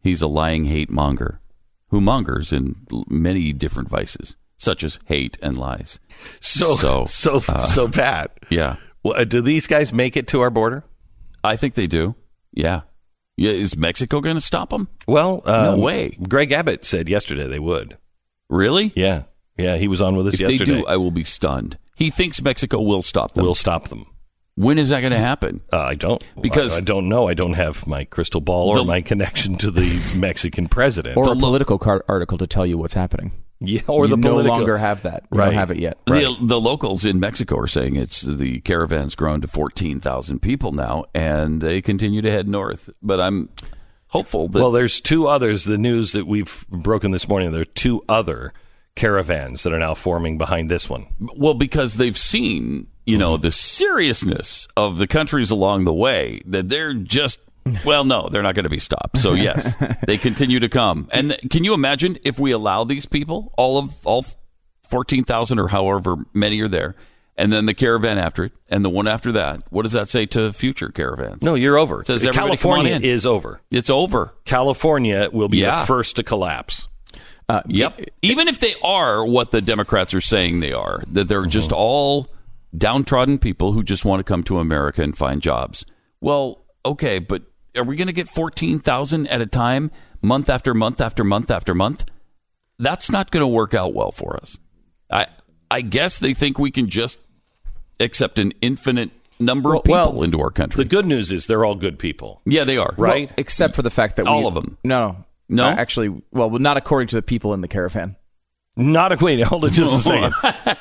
He's 0.00 0.22
a 0.22 0.28
lying 0.28 0.66
hate 0.66 0.90
monger 0.90 1.40
who 1.88 2.00
mongers 2.00 2.52
in 2.52 2.76
many 3.08 3.52
different 3.52 3.88
vices, 3.88 4.36
such 4.56 4.84
as 4.84 4.98
hate 5.06 5.38
and 5.42 5.58
lies. 5.58 5.98
so 6.40 6.76
So, 6.76 7.04
so 7.06 7.38
so 7.40 7.88
bad. 7.88 8.30
Yeah, 8.48 8.76
Well, 9.02 9.14
uh, 9.20 9.24
do 9.24 9.40
these 9.40 9.66
guys 9.66 9.92
make 9.92 10.16
it 10.16 10.28
to 10.28 10.40
our 10.40 10.50
border? 10.50 10.84
I 11.42 11.56
think 11.56 11.74
they 11.74 11.86
do. 11.86 12.14
Yeah, 12.52 12.82
yeah. 13.36 13.50
Is 13.50 13.76
Mexico 13.76 14.20
going 14.20 14.36
to 14.36 14.40
stop 14.40 14.70
them? 14.70 14.88
Well, 15.06 15.42
No 15.46 15.74
um, 15.74 15.80
way. 15.80 16.16
Greg 16.28 16.52
Abbott 16.52 16.84
said 16.84 17.08
yesterday 17.08 17.46
they 17.46 17.58
would. 17.58 17.96
Really? 18.48 18.92
Yeah, 18.94 19.24
yeah, 19.58 19.76
he 19.76 19.88
was 19.88 20.00
on 20.02 20.16
with 20.16 20.26
us 20.28 20.34
If 20.34 20.40
yesterday. 20.40 20.72
they 20.74 20.80
do, 20.80 20.86
I 20.86 20.96
will 20.96 21.10
be 21.10 21.24
stunned. 21.24 21.78
He 21.96 22.10
thinks 22.10 22.42
Mexico 22.42 22.80
will 22.80 23.02
stop 23.02 23.32
them. 23.34 23.44
we'll 23.44 23.54
stop 23.54 23.88
them. 23.88 24.06
when 24.54 24.78
is 24.78 24.88
that 24.90 25.00
going 25.00 25.12
to 25.12 25.18
happen? 25.18 25.60
Uh, 25.72 25.80
I 25.80 25.94
don't 25.94 26.22
Because- 26.40 26.74
I, 26.74 26.78
I 26.78 26.80
don't 26.80 27.08
know. 27.08 27.28
I 27.28 27.34
don't 27.34 27.54
have 27.54 27.86
my 27.86 28.04
crystal 28.04 28.40
ball 28.40 28.68
or 28.70 28.76
The- 28.76 28.84
my 28.84 29.00
connection 29.00 29.56
to 29.58 29.70
the 29.70 30.00
Mexican 30.14 30.68
president. 30.68 31.16
or 31.16 31.30
a 31.32 31.36
political 31.36 31.78
car- 31.78 32.04
article 32.08 32.38
to 32.38 32.46
tell 32.46 32.66
you 32.66 32.76
what's 32.78 32.94
happening. 32.94 33.32
yeah, 33.60 33.80
or 33.86 34.04
you 34.04 34.10
the 34.10 34.16
no 34.18 34.30
political- 34.32 34.58
longer 34.58 34.76
have 34.78 35.02
that. 35.04 35.24
You 35.32 35.38
Right. 35.38 35.46
don't 35.46 35.54
have 35.54 35.70
it 35.70 35.78
yet. 35.78 35.96
The, 36.06 36.36
the 36.42 36.60
locals 36.60 37.04
in 37.06 37.18
Mexico 37.18 37.56
are 37.58 37.66
saying 37.66 37.96
it's 37.96 38.20
the 38.22 38.60
caravan's 38.60 39.14
grown 39.14 39.40
to 39.40 39.48
14,000 39.48 40.40
people 40.40 40.72
now, 40.72 41.04
and 41.14 41.62
they 41.62 41.80
continue 41.80 42.20
to 42.20 42.30
head 42.30 42.46
north. 42.48 42.90
But 43.02 43.18
I'm 43.20 43.48
hopeful 44.08 44.48
that 44.48 44.58
Well, 44.58 44.72
there's 44.72 45.00
two 45.00 45.26
others. 45.26 45.64
The 45.64 45.78
news 45.78 46.12
that 46.12 46.26
we've 46.26 46.66
broken 46.68 47.10
this 47.12 47.26
morning. 47.28 47.52
There 47.52 47.62
are 47.62 47.64
two 47.64 48.02
other 48.08 48.52
caravans 48.96 49.62
that 49.62 49.72
are 49.72 49.78
now 49.78 49.94
forming 49.94 50.38
behind 50.38 50.70
this 50.70 50.90
one. 50.90 51.06
Well, 51.36 51.54
because 51.54 51.94
they've 51.94 52.18
seen, 52.18 52.88
you 53.04 53.16
know, 53.16 53.34
mm-hmm. 53.34 53.42
the 53.42 53.52
seriousness 53.52 54.66
of 54.76 54.98
the 54.98 55.06
countries 55.06 55.50
along 55.50 55.84
the 55.84 55.94
way 55.94 56.42
that 56.46 56.68
they're 56.68 56.94
just 56.94 57.38
well, 57.84 58.04
no, 58.04 58.28
they're 58.28 58.42
not 58.42 58.54
going 58.54 58.64
to 58.64 58.70
be 58.70 58.78
stopped. 58.78 59.18
So 59.18 59.34
yes, 59.34 59.74
they 60.06 60.18
continue 60.18 60.60
to 60.60 60.68
come. 60.68 61.08
And 61.12 61.30
th- 61.30 61.50
can 61.50 61.64
you 61.64 61.74
imagine 61.74 62.18
if 62.24 62.38
we 62.38 62.52
allow 62.52 62.84
these 62.84 63.06
people, 63.06 63.52
all 63.56 63.78
of 63.78 64.06
all 64.06 64.24
fourteen 64.82 65.24
thousand 65.24 65.58
or 65.58 65.68
however 65.68 66.16
many 66.32 66.60
are 66.60 66.68
there, 66.68 66.94
and 67.36 67.52
then 67.52 67.66
the 67.66 67.74
caravan 67.74 68.18
after 68.18 68.44
it, 68.44 68.52
and 68.68 68.84
the 68.84 68.90
one 68.90 69.08
after 69.08 69.32
that? 69.32 69.62
What 69.70 69.82
does 69.82 69.92
that 69.92 70.08
say 70.08 70.26
to 70.26 70.52
future 70.52 70.90
caravans? 70.90 71.42
No, 71.42 71.54
you're 71.54 71.76
over. 71.76 72.04
Says 72.04 72.22
come 72.22 72.28
on 72.28 72.34
California 72.34 73.00
is 73.02 73.26
over. 73.26 73.60
it's 73.70 73.90
over. 73.90 74.34
California 74.44 75.28
will 75.32 75.48
be 75.48 75.58
Yeah. 75.58 75.80
the 75.80 75.86
first 75.86 76.16
to 76.16 76.22
collapse. 76.22 76.88
Uh, 77.48 77.62
Yep. 77.68 78.00
Even 78.22 78.48
if 78.48 78.58
they 78.58 78.74
are 78.82 79.24
what 79.24 79.50
the 79.52 79.60
Democrats 79.60 80.12
are 80.14 80.20
saying 80.20 80.60
they 80.60 80.72
are, 80.72 81.02
that 81.10 81.28
they're 81.28 81.46
just 81.46 81.70
all 81.72 82.28
downtrodden 82.76 83.38
people 83.38 83.72
who 83.72 83.82
just 83.82 84.04
want 84.04 84.20
to 84.20 84.24
come 84.24 84.42
to 84.44 84.58
America 84.58 85.02
and 85.02 85.16
find 85.16 85.40
jobs. 85.40 85.86
Well, 86.20 86.64
okay, 86.84 87.18
but 87.20 87.42
are 87.76 87.84
we 87.84 87.94
going 87.96 88.08
to 88.08 88.12
get 88.12 88.28
14,000 88.28 89.28
at 89.28 89.40
a 89.40 89.46
time, 89.46 89.90
month 90.22 90.50
after 90.50 90.74
month 90.74 91.00
after 91.00 91.22
month 91.24 91.50
after 91.50 91.74
month? 91.74 92.04
That's 92.78 93.10
not 93.10 93.30
going 93.30 93.42
to 93.42 93.46
work 93.46 93.74
out 93.74 93.94
well 93.94 94.10
for 94.12 94.36
us. 94.36 94.58
I 95.10 95.26
I 95.70 95.80
guess 95.82 96.18
they 96.18 96.34
think 96.34 96.58
we 96.58 96.70
can 96.70 96.88
just 96.88 97.18
accept 98.00 98.38
an 98.38 98.52
infinite 98.60 99.10
number 99.38 99.74
of 99.74 99.84
people 99.84 99.94
Well, 100.14 100.22
into 100.22 100.40
our 100.40 100.50
country. 100.50 100.82
The 100.82 100.88
good 100.88 101.06
news 101.06 101.30
is 101.30 101.46
they're 101.46 101.64
all 101.64 101.74
good 101.74 101.98
people. 101.98 102.40
yeah, 102.44 102.64
they 102.64 102.76
are. 102.76 102.94
Right? 102.96 103.30
except 103.36 103.74
for 103.74 103.82
the 103.82 103.90
fact 103.90 104.16
that 104.16 104.26
All 104.26 104.40
we, 104.42 104.46
of 104.48 104.54
them. 104.54 104.78
No, 104.84 105.24
No? 105.48 105.64
Uh, 105.66 105.70
actually, 105.70 106.22
well, 106.32 106.50
not 106.50 106.76
according 106.76 107.08
to 107.08 107.16
the 107.16 107.22
people 107.22 107.54
in 107.54 107.60
the 107.60 107.68
caravan. 107.68 108.16
Not 108.78 109.10
a 109.10 109.16
wait. 109.24 109.40
Hold 109.42 109.64
on 109.64 109.72
just 109.72 109.96
a 109.96 110.00
second. 110.00 110.34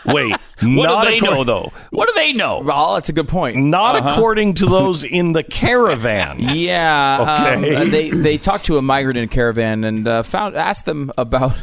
Wait. 0.13 0.31
What 0.31 0.39
not 0.61 1.05
do 1.05 1.11
they 1.11 1.21
know, 1.21 1.45
though? 1.45 1.71
What 1.91 2.07
do 2.09 2.13
they 2.13 2.33
know? 2.33 2.59
Well, 2.59 2.95
that's 2.95 3.07
a 3.07 3.13
good 3.13 3.29
point. 3.29 3.55
Not 3.55 3.95
Uh-huh. 3.95 4.09
according 4.09 4.55
to 4.55 4.65
those 4.65 5.05
in 5.05 5.31
the 5.31 5.43
caravan. 5.43 6.39
Yeah, 6.55 7.17
um, 7.55 7.63
Okay. 7.63 7.75
uh, 7.75 7.85
they 7.85 8.09
they 8.09 8.37
talked 8.37 8.65
to 8.65 8.77
a 8.77 8.81
migrant 8.81 9.17
in 9.17 9.23
a 9.23 9.27
caravan 9.27 9.85
and 9.85 10.05
uh, 10.05 10.23
found 10.23 10.57
asked 10.57 10.83
them 10.83 11.09
about 11.17 11.55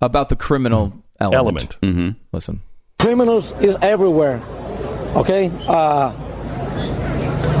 about 0.00 0.28
the 0.28 0.36
criminal 0.36 0.92
element. 1.20 1.76
Element. 1.82 2.16
Listen, 2.30 2.62
criminals 3.00 3.50
is 3.60 3.76
everywhere. 3.82 4.40
Okay, 5.16 5.50
uh, 5.66 6.12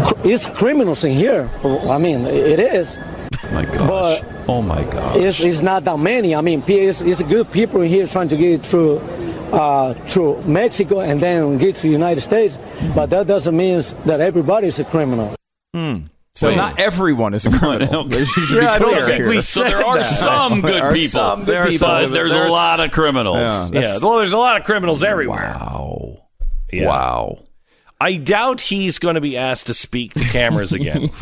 cr- 0.06 0.28
it's 0.28 0.48
criminals 0.50 1.02
in 1.02 1.10
here. 1.12 1.48
For, 1.60 1.80
I 1.90 1.98
mean, 1.98 2.26
it 2.26 2.60
is. 2.60 2.96
My 3.54 3.64
gosh. 3.64 3.88
But- 4.20 4.34
oh 4.48 4.62
my 4.62 4.82
gosh. 4.84 5.16
It's, 5.16 5.40
it's 5.40 5.62
not 5.62 5.84
that 5.84 5.98
many. 5.98 6.34
I 6.34 6.40
mean, 6.40 6.62
it's, 6.66 7.00
it's 7.00 7.22
good 7.22 7.50
people 7.50 7.80
here 7.80 8.06
trying 8.06 8.28
to 8.28 8.36
get 8.36 8.64
through 8.64 8.98
uh, 9.52 9.94
through 10.08 10.42
Mexico 10.42 11.00
and 11.00 11.20
then 11.20 11.58
get 11.58 11.76
to 11.76 11.82
the 11.82 11.88
United 11.88 12.20
States. 12.22 12.58
But 12.94 13.10
that 13.10 13.26
doesn't 13.26 13.56
mean 13.56 13.80
that 14.06 14.20
everybody's 14.20 14.78
a 14.80 14.84
criminal. 14.84 15.34
so 16.34 16.48
Wait. 16.48 16.56
not 16.56 16.80
everyone 16.80 17.34
is 17.34 17.46
a 17.46 17.50
criminal. 17.50 18.00
Okay. 18.06 18.16
There 18.16 18.24
should 18.24 18.48
be 18.48 18.56
Yeah, 18.56 18.72
I 18.72 18.78
don't 18.80 19.02
think 19.04 19.16
here. 19.18 19.28
we 19.28 19.42
so 19.42 19.62
there 19.62 19.86
are 19.86 19.98
that. 19.98 20.04
some 20.06 20.60
good 20.60 20.74
There 20.74 20.84
are 20.86 20.92
people. 20.92 21.08
some 21.08 21.38
good 21.44 21.46
There 21.54 21.62
are 21.62 21.66
people, 21.70 21.86
some- 21.88 22.10
but 22.10 22.12
there's, 22.14 22.32
a 22.32 22.48
lot 22.48 22.80
of 22.80 22.90
criminals. 22.90 23.36
Yeah. 23.36 23.68
Yeah. 23.72 23.98
Well, 24.02 24.18
there's 24.18 24.32
a 24.32 24.38
lot 24.38 24.58
of 24.60 24.66
criminals 24.66 25.04
everywhere. 25.04 25.54
Wow. 25.60 26.18
Yeah. 26.72 26.88
Wow. 26.88 27.38
I 28.04 28.16
doubt 28.16 28.60
he's 28.60 28.98
going 28.98 29.14
to 29.14 29.22
be 29.22 29.34
asked 29.38 29.68
to 29.68 29.72
speak 29.74 30.12
to 30.12 30.24
cameras 30.24 30.74
again. 30.74 31.08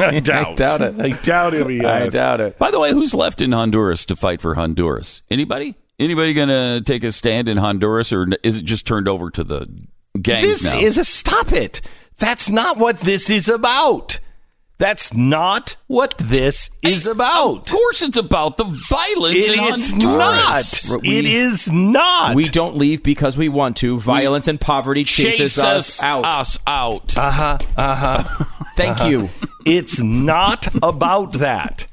I 0.00 0.18
doubt. 0.18 0.56
doubt 0.56 0.80
it. 0.80 1.00
I 1.00 1.10
doubt 1.10 1.52
he'll 1.52 1.66
be 1.66 1.84
I 1.84 2.08
doubt 2.08 2.40
it. 2.40 2.58
By 2.58 2.72
the 2.72 2.80
way, 2.80 2.90
who's 2.92 3.14
left 3.14 3.40
in 3.40 3.52
Honduras 3.52 4.04
to 4.06 4.16
fight 4.16 4.40
for 4.40 4.56
Honduras? 4.56 5.22
Anybody? 5.30 5.76
Anybody 6.00 6.34
going 6.34 6.48
to 6.48 6.80
take 6.80 7.04
a 7.04 7.12
stand 7.12 7.48
in 7.48 7.58
Honduras, 7.58 8.12
or 8.12 8.26
is 8.42 8.56
it 8.56 8.64
just 8.64 8.88
turned 8.88 9.06
over 9.06 9.30
to 9.30 9.44
the 9.44 9.68
gangs 10.20 10.44
This 10.44 10.64
now? 10.64 10.80
is 10.80 10.98
a 10.98 11.04
stop 11.04 11.52
it. 11.52 11.80
That's 12.18 12.50
not 12.50 12.76
what 12.78 12.98
this 12.98 13.30
is 13.30 13.48
about. 13.48 14.18
That's 14.78 15.12
not 15.12 15.74
what 15.88 16.16
this 16.18 16.70
is 16.82 17.06
about. 17.06 17.56
of 17.56 17.66
course, 17.66 18.00
it's 18.00 18.16
about 18.16 18.56
the 18.58 18.64
violence 18.64 19.34
It 19.34 19.38
is 19.38 19.48
in 19.48 19.64
is 19.64 19.90
Honduras. 19.92 20.90
not. 20.90 21.02
We- 21.02 21.18
it 21.18 21.24
is 21.24 21.70
not. 21.70 22.36
We 22.36 22.44
don't 22.44 22.76
leave 22.76 23.02
because 23.02 23.36
we 23.36 23.48
want 23.48 23.76
to. 23.78 23.98
Violence 23.98 24.46
and 24.46 24.60
poverty 24.60 25.02
chases 25.02 25.56
Chase 25.56 25.58
us 25.58 26.02
out. 26.02 26.24
Us 26.24 26.58
out. 26.66 27.18
Uh 27.18 27.30
huh. 27.30 27.58
Uh 27.76 27.94
huh. 27.96 28.44
Thank 28.76 29.02
you. 29.10 29.30
It's 29.66 29.98
not 29.98 30.68
about 30.82 31.32
that. 31.34 31.86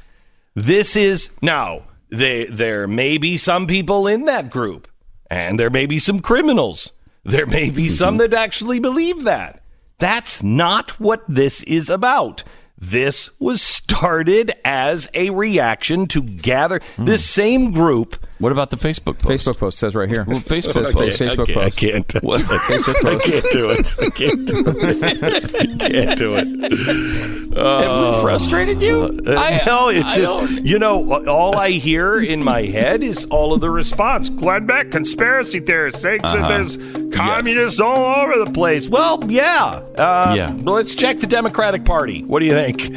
This 0.54 0.96
is 0.96 1.32
now. 1.42 1.84
They, 2.10 2.46
there 2.46 2.88
may 2.88 3.18
be 3.18 3.36
some 3.38 3.66
people 3.66 4.06
in 4.08 4.26
that 4.26 4.52
group, 4.52 4.88
and 5.30 5.60
there 5.60 5.72
may 5.72 5.88
be 5.88 5.98
some 5.98 6.20
criminals. 6.20 6.94
There 7.24 7.48
may 7.48 7.72
be 7.72 7.90
some 7.90 8.18
that 8.18 8.32
actually 8.34 8.80
believe 8.80 9.24
that. 9.24 9.64
That's 9.98 10.44
not 10.44 11.00
what 11.00 11.24
this 11.28 11.64
is 11.64 11.90
about. 11.90 12.44
This 12.78 13.30
was 13.40 13.62
started 13.62 14.54
as 14.66 15.08
a 15.14 15.30
reaction 15.30 16.08
to 16.08 16.22
gather 16.22 16.82
this 16.98 17.24
same 17.24 17.72
group. 17.72 18.18
What 18.38 18.52
about 18.52 18.70
the 18.70 18.76
Facebook 18.76 19.18
post? 19.18 19.46
Facebook 19.48 19.58
post 19.60 19.78
says 19.78 19.96
right 19.96 20.10
here. 20.10 20.26
Well, 20.28 20.40
Facebook 20.42 20.72
Says 20.72 20.92
post. 20.92 21.20
Facebook 21.22 21.50
I 21.58 21.70
can't, 21.70 22.08
post. 22.08 22.16
I 22.18 22.20
can't. 22.20 22.24
What? 22.24 22.42
Facebook 22.42 22.96
I 23.06 23.18
can't 23.18 23.52
do 23.52 23.70
it. 23.72 23.96
I 23.98 24.10
can't 24.10 24.46
do 24.46 24.64
it. 24.68 25.56
I 25.82 25.90
can't 25.90 26.18
do 26.20 26.36
it. 26.36 27.58
Have 27.58 28.16
we 28.16 28.22
frustrated 28.22 28.82
you? 28.82 29.22
I- 29.28 29.62
no, 29.66 29.88
it's 29.88 30.12
I 30.12 30.16
just 30.18 30.34
don't- 30.34 30.66
you 30.66 30.80
know 30.80 31.26
all 31.28 31.56
I 31.56 31.70
hear 31.72 32.20
in 32.20 32.44
my 32.44 32.64
head 32.64 33.04
is 33.04 33.26
all 33.28 33.54
of 33.54 33.62
the 33.62 33.70
response. 33.70 34.30
Glenn 34.30 34.66
Beck, 34.66 34.92
conspiracy 34.92 35.62
theorist, 35.62 36.02
thinks 36.02 36.24
that 36.24 36.48
there's 36.50 36.78
communists 37.16 37.80
all 37.80 37.98
over 38.22 38.44
the 38.44 38.52
place. 38.52 38.90
Well, 38.90 39.24
yeah, 39.30 39.80
uh, 39.98 40.34
Yeah. 40.36 40.54
Let's 40.62 40.96
check 40.96 41.20
the 41.20 41.28
Democratic 41.28 41.86
Party. 41.86 42.24
What 42.26 42.40
do 42.40 42.46
you 42.48 42.54
think? 42.54 42.90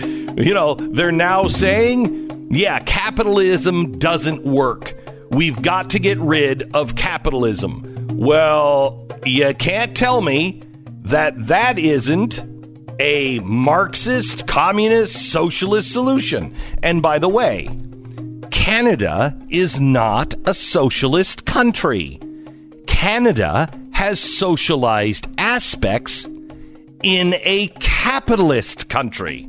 You 0.45 0.53
know, 0.55 0.75
they're 0.75 1.13
now 1.13 1.47
saying, 1.47 2.49
yeah, 2.51 2.81
capitalism 2.81 3.99
doesn't 3.99 4.45
work. 4.45 4.95
We've 5.31 5.61
got 5.61 5.91
to 5.91 5.99
get 5.99 6.19
rid 6.19 6.75
of 6.75 6.97
capitalism. 6.97 8.09
Well, 8.13 9.07
you 9.25 9.55
can't 9.55 9.97
tell 9.97 10.21
me 10.21 10.63
that 11.03 11.35
that 11.47 11.79
isn't 11.79 12.41
a 12.99 13.39
Marxist, 13.41 14.47
communist, 14.47 15.31
socialist 15.31 15.93
solution. 15.93 16.55
And 16.83 17.03
by 17.03 17.19
the 17.19 17.29
way, 17.29 17.69
Canada 18.51 19.39
is 19.51 19.81
not 19.81 20.35
a 20.47 20.55
socialist 20.55 21.45
country. 21.45 22.19
Canada 22.87 23.71
has 23.93 24.19
socialized 24.21 25.29
aspects 25.39 26.27
in 27.03 27.35
a 27.43 27.69
capitalist 27.81 28.89
country. 28.89 29.49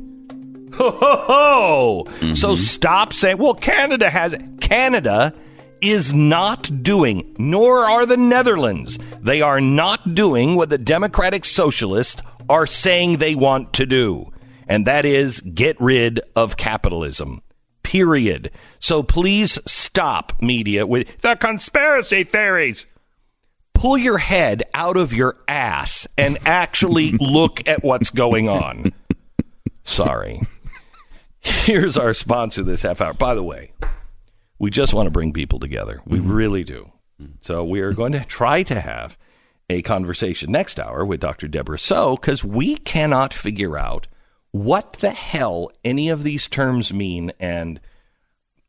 Ho 0.74 0.90
ho 0.90 1.16
ho! 1.26 2.04
So 2.34 2.50
mm-hmm. 2.50 2.54
stop 2.54 3.12
saying, 3.12 3.38
well, 3.38 3.54
Canada 3.54 4.08
has 4.08 4.36
Canada 4.60 5.34
is 5.82 6.14
not 6.14 6.82
doing, 6.82 7.34
nor 7.38 7.84
are 7.84 8.06
the 8.06 8.16
Netherlands. 8.16 8.98
They 9.20 9.42
are 9.42 9.60
not 9.60 10.14
doing 10.14 10.54
what 10.54 10.70
the 10.70 10.78
Democratic 10.78 11.44
Socialists 11.44 12.22
are 12.48 12.66
saying 12.66 13.16
they 13.16 13.34
want 13.34 13.72
to 13.74 13.86
do, 13.86 14.32
and 14.66 14.86
that 14.86 15.04
is 15.04 15.40
get 15.40 15.80
rid 15.80 16.20
of 16.34 16.56
capitalism. 16.56 17.42
Period. 17.82 18.50
So 18.78 19.02
please 19.02 19.58
stop 19.66 20.40
media 20.40 20.86
with 20.86 21.20
the 21.22 21.36
conspiracy 21.36 22.24
theories 22.24 22.86
pull 23.80 23.96
your 23.96 24.18
head 24.18 24.62
out 24.74 24.98
of 24.98 25.10
your 25.10 25.34
ass 25.48 26.06
and 26.18 26.38
actually 26.44 27.12
look 27.20 27.66
at 27.66 27.82
what's 27.82 28.10
going 28.10 28.46
on. 28.46 28.92
Sorry. 29.84 30.42
Here's 31.40 31.96
our 31.96 32.12
sponsor 32.12 32.62
this 32.62 32.82
half 32.82 33.00
hour. 33.00 33.14
By 33.14 33.34
the 33.34 33.42
way, 33.42 33.72
we 34.60 34.70
just 34.70 34.94
want 34.94 35.06
to 35.06 35.10
bring 35.10 35.32
people 35.32 35.58
together. 35.58 36.00
We 36.06 36.20
really 36.20 36.62
do. 36.62 36.92
So 37.40 37.64
we 37.64 37.80
are 37.80 37.92
going 37.92 38.12
to 38.12 38.24
try 38.24 38.62
to 38.64 38.80
have 38.80 39.18
a 39.68 39.82
conversation 39.82 40.52
next 40.52 40.78
hour 40.78 41.04
with 41.04 41.20
Dr. 41.20 41.48
Debra 41.48 41.78
Soh 41.78 42.16
because 42.16 42.44
we 42.44 42.76
cannot 42.76 43.34
figure 43.34 43.78
out 43.78 44.06
what 44.52 44.94
the 44.94 45.10
hell 45.10 45.72
any 45.82 46.10
of 46.10 46.24
these 46.24 46.46
terms 46.46 46.92
mean. 46.92 47.32
And 47.40 47.80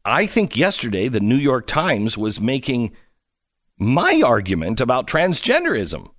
I 0.05 0.25
think 0.27 0.55
yesterday 0.55 1.09
the 1.09 1.19
New 1.19 1.35
York 1.35 1.67
Times 1.67 2.17
was 2.17 2.39
making 2.39 2.93
my 3.77 4.21
argument 4.25 4.79
about 4.79 5.07
transgenderism. 5.07 6.09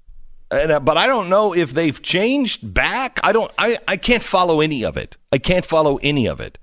And, 0.51 0.73
uh, 0.73 0.81
but 0.81 0.99
I 0.99 1.07
don't 1.07 1.31
know 1.31 1.55
if 1.55 1.73
they've 1.73 2.03
changed 2.03 2.75
back. 2.75 3.21
I 3.23 3.33
don't. 3.33 3.51
I, 3.57 3.79
I 3.89 3.97
can't 3.97 4.23
follow 4.23 4.61
any 4.61 4.85
of 4.85 4.99
it. 4.99 5.17
I 5.33 5.39
can't 5.39 5.65
follow 5.65 5.99
any 6.03 6.27
of 6.29 6.41
it. 6.41 6.59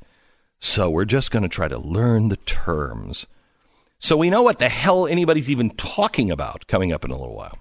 So 0.59 0.89
we're 0.89 1.05
just 1.05 1.31
going 1.31 1.43
to 1.43 1.49
try 1.49 1.67
to 1.67 1.79
learn 1.79 2.29
the 2.29 2.37
terms, 2.37 3.27
so 3.97 4.15
we 4.17 4.29
know 4.29 4.43
what 4.43 4.59
the 4.59 4.69
hell 4.69 5.07
anybody's 5.07 5.49
even 5.49 5.71
talking 5.71 6.31
about. 6.31 6.67
Coming 6.67 6.93
up 6.93 7.05
in 7.05 7.11
a 7.11 7.17
little 7.17 7.35
while. 7.35 7.57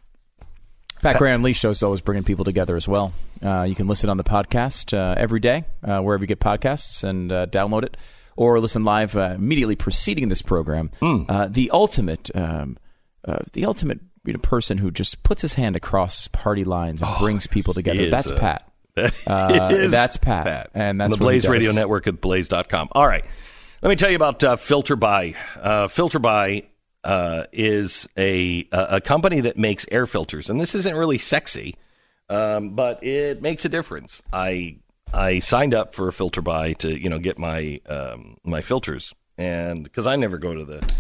Pat 1.02 1.16
Gray 1.16 1.32
Unleashed 1.32 1.61
show 1.61 1.70
is 1.70 1.82
always 1.82 2.00
bringing 2.00 2.24
people 2.24 2.44
together 2.44 2.76
as 2.76 2.88
well. 2.88 3.12
Uh, 3.42 3.62
you 3.62 3.76
can 3.76 3.87
listen 3.87 4.11
on 4.11 4.16
the 4.16 4.24
podcast 4.24 4.96
uh, 4.96 5.14
every 5.16 5.38
day, 5.38 5.64
uh, 5.84 6.01
wherever 6.01 6.24
you 6.24 6.26
get 6.26 6.40
podcasts, 6.40 7.05
and 7.05 7.30
uh, 7.30 7.46
download 7.46 7.84
it, 7.84 7.96
or 8.36 8.59
listen 8.59 8.84
live 8.84 9.16
uh, 9.16 9.34
immediately 9.36 9.76
preceding 9.76 10.28
this 10.28 10.42
program. 10.42 10.90
Uh, 11.28 11.46
the 11.49 11.70
ultimate, 11.70 12.34
um, 12.34 12.76
uh, 13.24 13.38
the 13.53 13.64
ultimate 13.64 14.01
you 14.24 14.32
know, 14.32 14.40
person 14.40 14.78
who 14.78 14.90
just 14.90 15.22
puts 15.22 15.42
his 15.42 15.55
hand 15.55 15.76
across 15.76 16.26
party 16.28 16.64
lines 16.64 17.01
and 17.01 17.11
brings 17.18 17.46
people 17.46 17.74
together. 17.74 18.03
Oh, 18.03 18.11
That's 18.11 18.32
Pat. 18.32 18.68
Uh, 18.99 19.68
is 19.72 19.90
that's 19.90 20.16
Pat, 20.16 20.70
and 20.74 21.01
that's 21.01 21.12
the 21.12 21.18
Blaze. 21.18 21.49
Radio 21.49 21.72
Network 21.72 22.07
at 22.07 22.20
blaze.com. 22.20 22.88
All 22.92 23.07
right. 23.07 23.24
Let 23.82 23.88
me 23.88 23.96
tell 23.96 24.11
you 24.11 24.16
about 24.16 24.42
uh, 24.42 24.57
FilterBuy. 24.57 25.36
Uh, 25.61 25.86
FilterBuy 25.86 26.66
uh, 27.05 27.44
is 27.53 28.09
a, 28.16 28.66
a 28.72 28.86
a 28.96 29.01
company 29.01 29.40
that 29.40 29.57
makes 29.57 29.86
air 29.90 30.07
filters, 30.07 30.51
and 30.51 30.61
this 30.61 30.74
isn't 30.74 30.96
really 30.96 31.18
sexy, 31.18 31.76
um, 32.28 32.70
but 32.70 33.03
it 33.05 33.40
makes 33.40 33.64
a 33.64 33.68
difference. 33.68 34.22
I 34.32 34.78
I 35.12 35.38
signed 35.38 35.74
up 35.74 35.94
for 35.94 36.09
a 36.09 36.12
FilterBuy 36.12 36.78
to 36.78 37.01
you 37.01 37.09
know 37.09 37.18
get 37.18 37.38
my 37.38 37.80
um, 37.88 38.36
my 38.44 38.61
filters 38.61 39.14
and 39.38 39.84
because 39.84 40.07
I 40.07 40.16
never 40.16 40.36
go 40.36 40.55
to 40.55 40.64
the, 40.64 40.92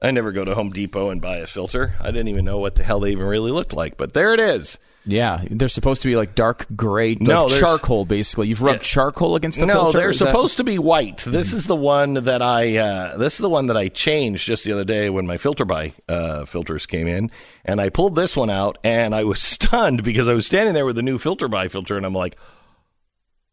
I 0.00 0.12
never 0.12 0.32
go 0.32 0.44
to 0.44 0.54
Home 0.54 0.70
Depot 0.70 1.10
and 1.10 1.20
buy 1.20 1.38
a 1.38 1.46
filter. 1.46 1.94
I 2.00 2.06
didn't 2.06 2.28
even 2.28 2.44
know 2.44 2.58
what 2.58 2.76
the 2.76 2.84
hell 2.84 3.00
they 3.00 3.10
even 3.10 3.26
really 3.26 3.50
looked 3.50 3.74
like, 3.74 3.96
but 3.96 4.14
there 4.14 4.32
it 4.32 4.40
is. 4.40 4.78
Yeah, 5.06 5.42
they're 5.50 5.68
supposed 5.68 6.02
to 6.02 6.08
be 6.08 6.14
like 6.14 6.34
dark 6.34 6.66
gray, 6.76 7.10
like 7.14 7.20
No, 7.22 7.48
charcoal. 7.48 8.04
Basically, 8.04 8.48
you've 8.48 8.60
rubbed 8.60 8.80
Yeah. 8.80 8.82
charcoal 8.82 9.34
against 9.34 9.58
the 9.58 9.64
no, 9.66 9.72
filter. 9.84 9.98
they're 9.98 10.10
Is 10.10 10.18
that- 10.18 10.26
supposed 10.26 10.58
to 10.58 10.64
be 10.64 10.78
white. 10.78 11.24
This 11.26 11.52
is 11.54 11.66
the 11.66 11.74
one 11.74 12.14
that 12.14 12.42
I. 12.42 12.76
Uh, 12.76 13.16
this 13.16 13.34
is 13.34 13.38
the 13.38 13.48
one 13.48 13.66
that 13.68 13.76
I 13.78 13.88
changed 13.88 14.46
just 14.46 14.64
the 14.64 14.72
other 14.72 14.84
day 14.84 15.08
when 15.08 15.26
my 15.26 15.38
FilterBuy 15.38 15.94
uh, 16.08 16.44
filters 16.44 16.84
came 16.86 17.06
in, 17.06 17.30
and 17.64 17.80
I 17.80 17.88
pulled 17.88 18.14
this 18.14 18.36
one 18.36 18.50
out, 18.50 18.76
and 18.84 19.14
I 19.14 19.24
was 19.24 19.40
stunned 19.42 20.04
because 20.04 20.28
I 20.28 20.34
was 20.34 20.46
standing 20.46 20.74
there 20.74 20.84
with 20.86 20.96
the 20.96 21.02
new 21.02 21.18
FilterBuy 21.18 21.70
filter, 21.70 21.96
and 21.96 22.04
I'm 22.06 22.14
like. 22.14 22.36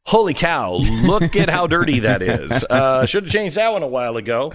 Holy 0.06 0.34
cow! 0.34 0.76
Look 0.76 1.36
at 1.36 1.50
how 1.50 1.68
dirty 1.68 2.00
that 2.00 2.22
is. 2.22 2.64
Uh, 2.70 3.06
should 3.06 3.26
have 3.26 3.32
changed 3.34 3.58
that 3.58 3.74
one 3.74 3.84
a 3.84 3.88
while 3.88 4.16
ago. 4.16 4.54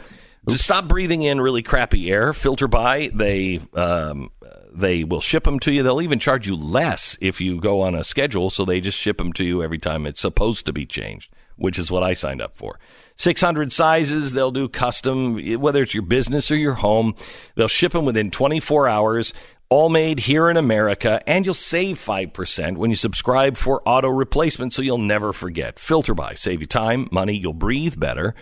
Just 0.49 0.65
stop 0.65 0.89
breathing 0.89 1.21
in 1.21 1.43
really 1.43 1.63
crappy 1.63 2.11
air. 2.11 2.33
FilterBuy 2.33 3.15
they 3.15 3.61
um, 3.79 4.31
they 4.75 5.05
will 5.05 5.21
ship 5.21 5.45
them 5.45 5.59
to 5.61 5.73
you. 5.73 5.83
They'll 5.83 6.03
even 6.03 6.19
charge 6.19 6.47
you 6.47 6.57
less 6.57 7.17
if 7.21 7.41
you 7.41 7.61
go 7.61 7.81
on 7.81 7.95
a 7.95 8.05
schedule. 8.05 8.51
So 8.51 8.65
they 8.65 8.81
just 8.81 8.99
ship 8.99 9.19
them 9.19 9.33
to 9.35 9.45
you 9.45 9.63
every 9.63 9.79
time 9.79 10.07
it's 10.07 10.21
supposed 10.21 10.67
to 10.67 10.73
be 10.73 10.87
changed, 10.87 11.33
which 11.57 11.79
is 11.79 11.91
what 11.91 12.03
I 12.03 12.15
signed 12.15 12.43
up 12.43 12.57
for. 12.57 12.79
600 13.17 13.73
sizes. 13.73 14.33
They'll 14.33 14.51
do 14.51 14.69
custom, 14.69 15.37
whether 15.61 15.83
it's 15.83 15.95
your 15.95 16.03
business 16.03 16.51
or 16.51 16.57
your 16.57 16.75
home. 16.75 17.15
They'll 17.55 17.69
ship 17.69 17.93
them 17.93 18.05
within 18.05 18.31
24 18.31 18.89
hours. 18.89 19.33
All 19.69 19.89
made 19.89 20.21
here 20.21 20.51
in 20.51 20.59
America, 20.59 21.23
and 21.27 21.47
you'll 21.47 21.55
save 21.55 21.99
5% 21.99 22.77
when 22.77 22.91
you 22.91 22.97
subscribe 22.97 23.57
for 23.57 23.83
auto 23.89 24.09
replacement 24.09 24.75
so 24.75 24.83
you'll 24.83 24.99
never 24.99 25.33
forget. 25.33 25.77
FilterBuy, 25.77 26.37
save 26.37 26.61
you 26.61 26.67
time, 26.67 27.09
money, 27.11 27.35
you'll 27.35 27.55
breathe 27.55 27.99
better, 27.99 28.35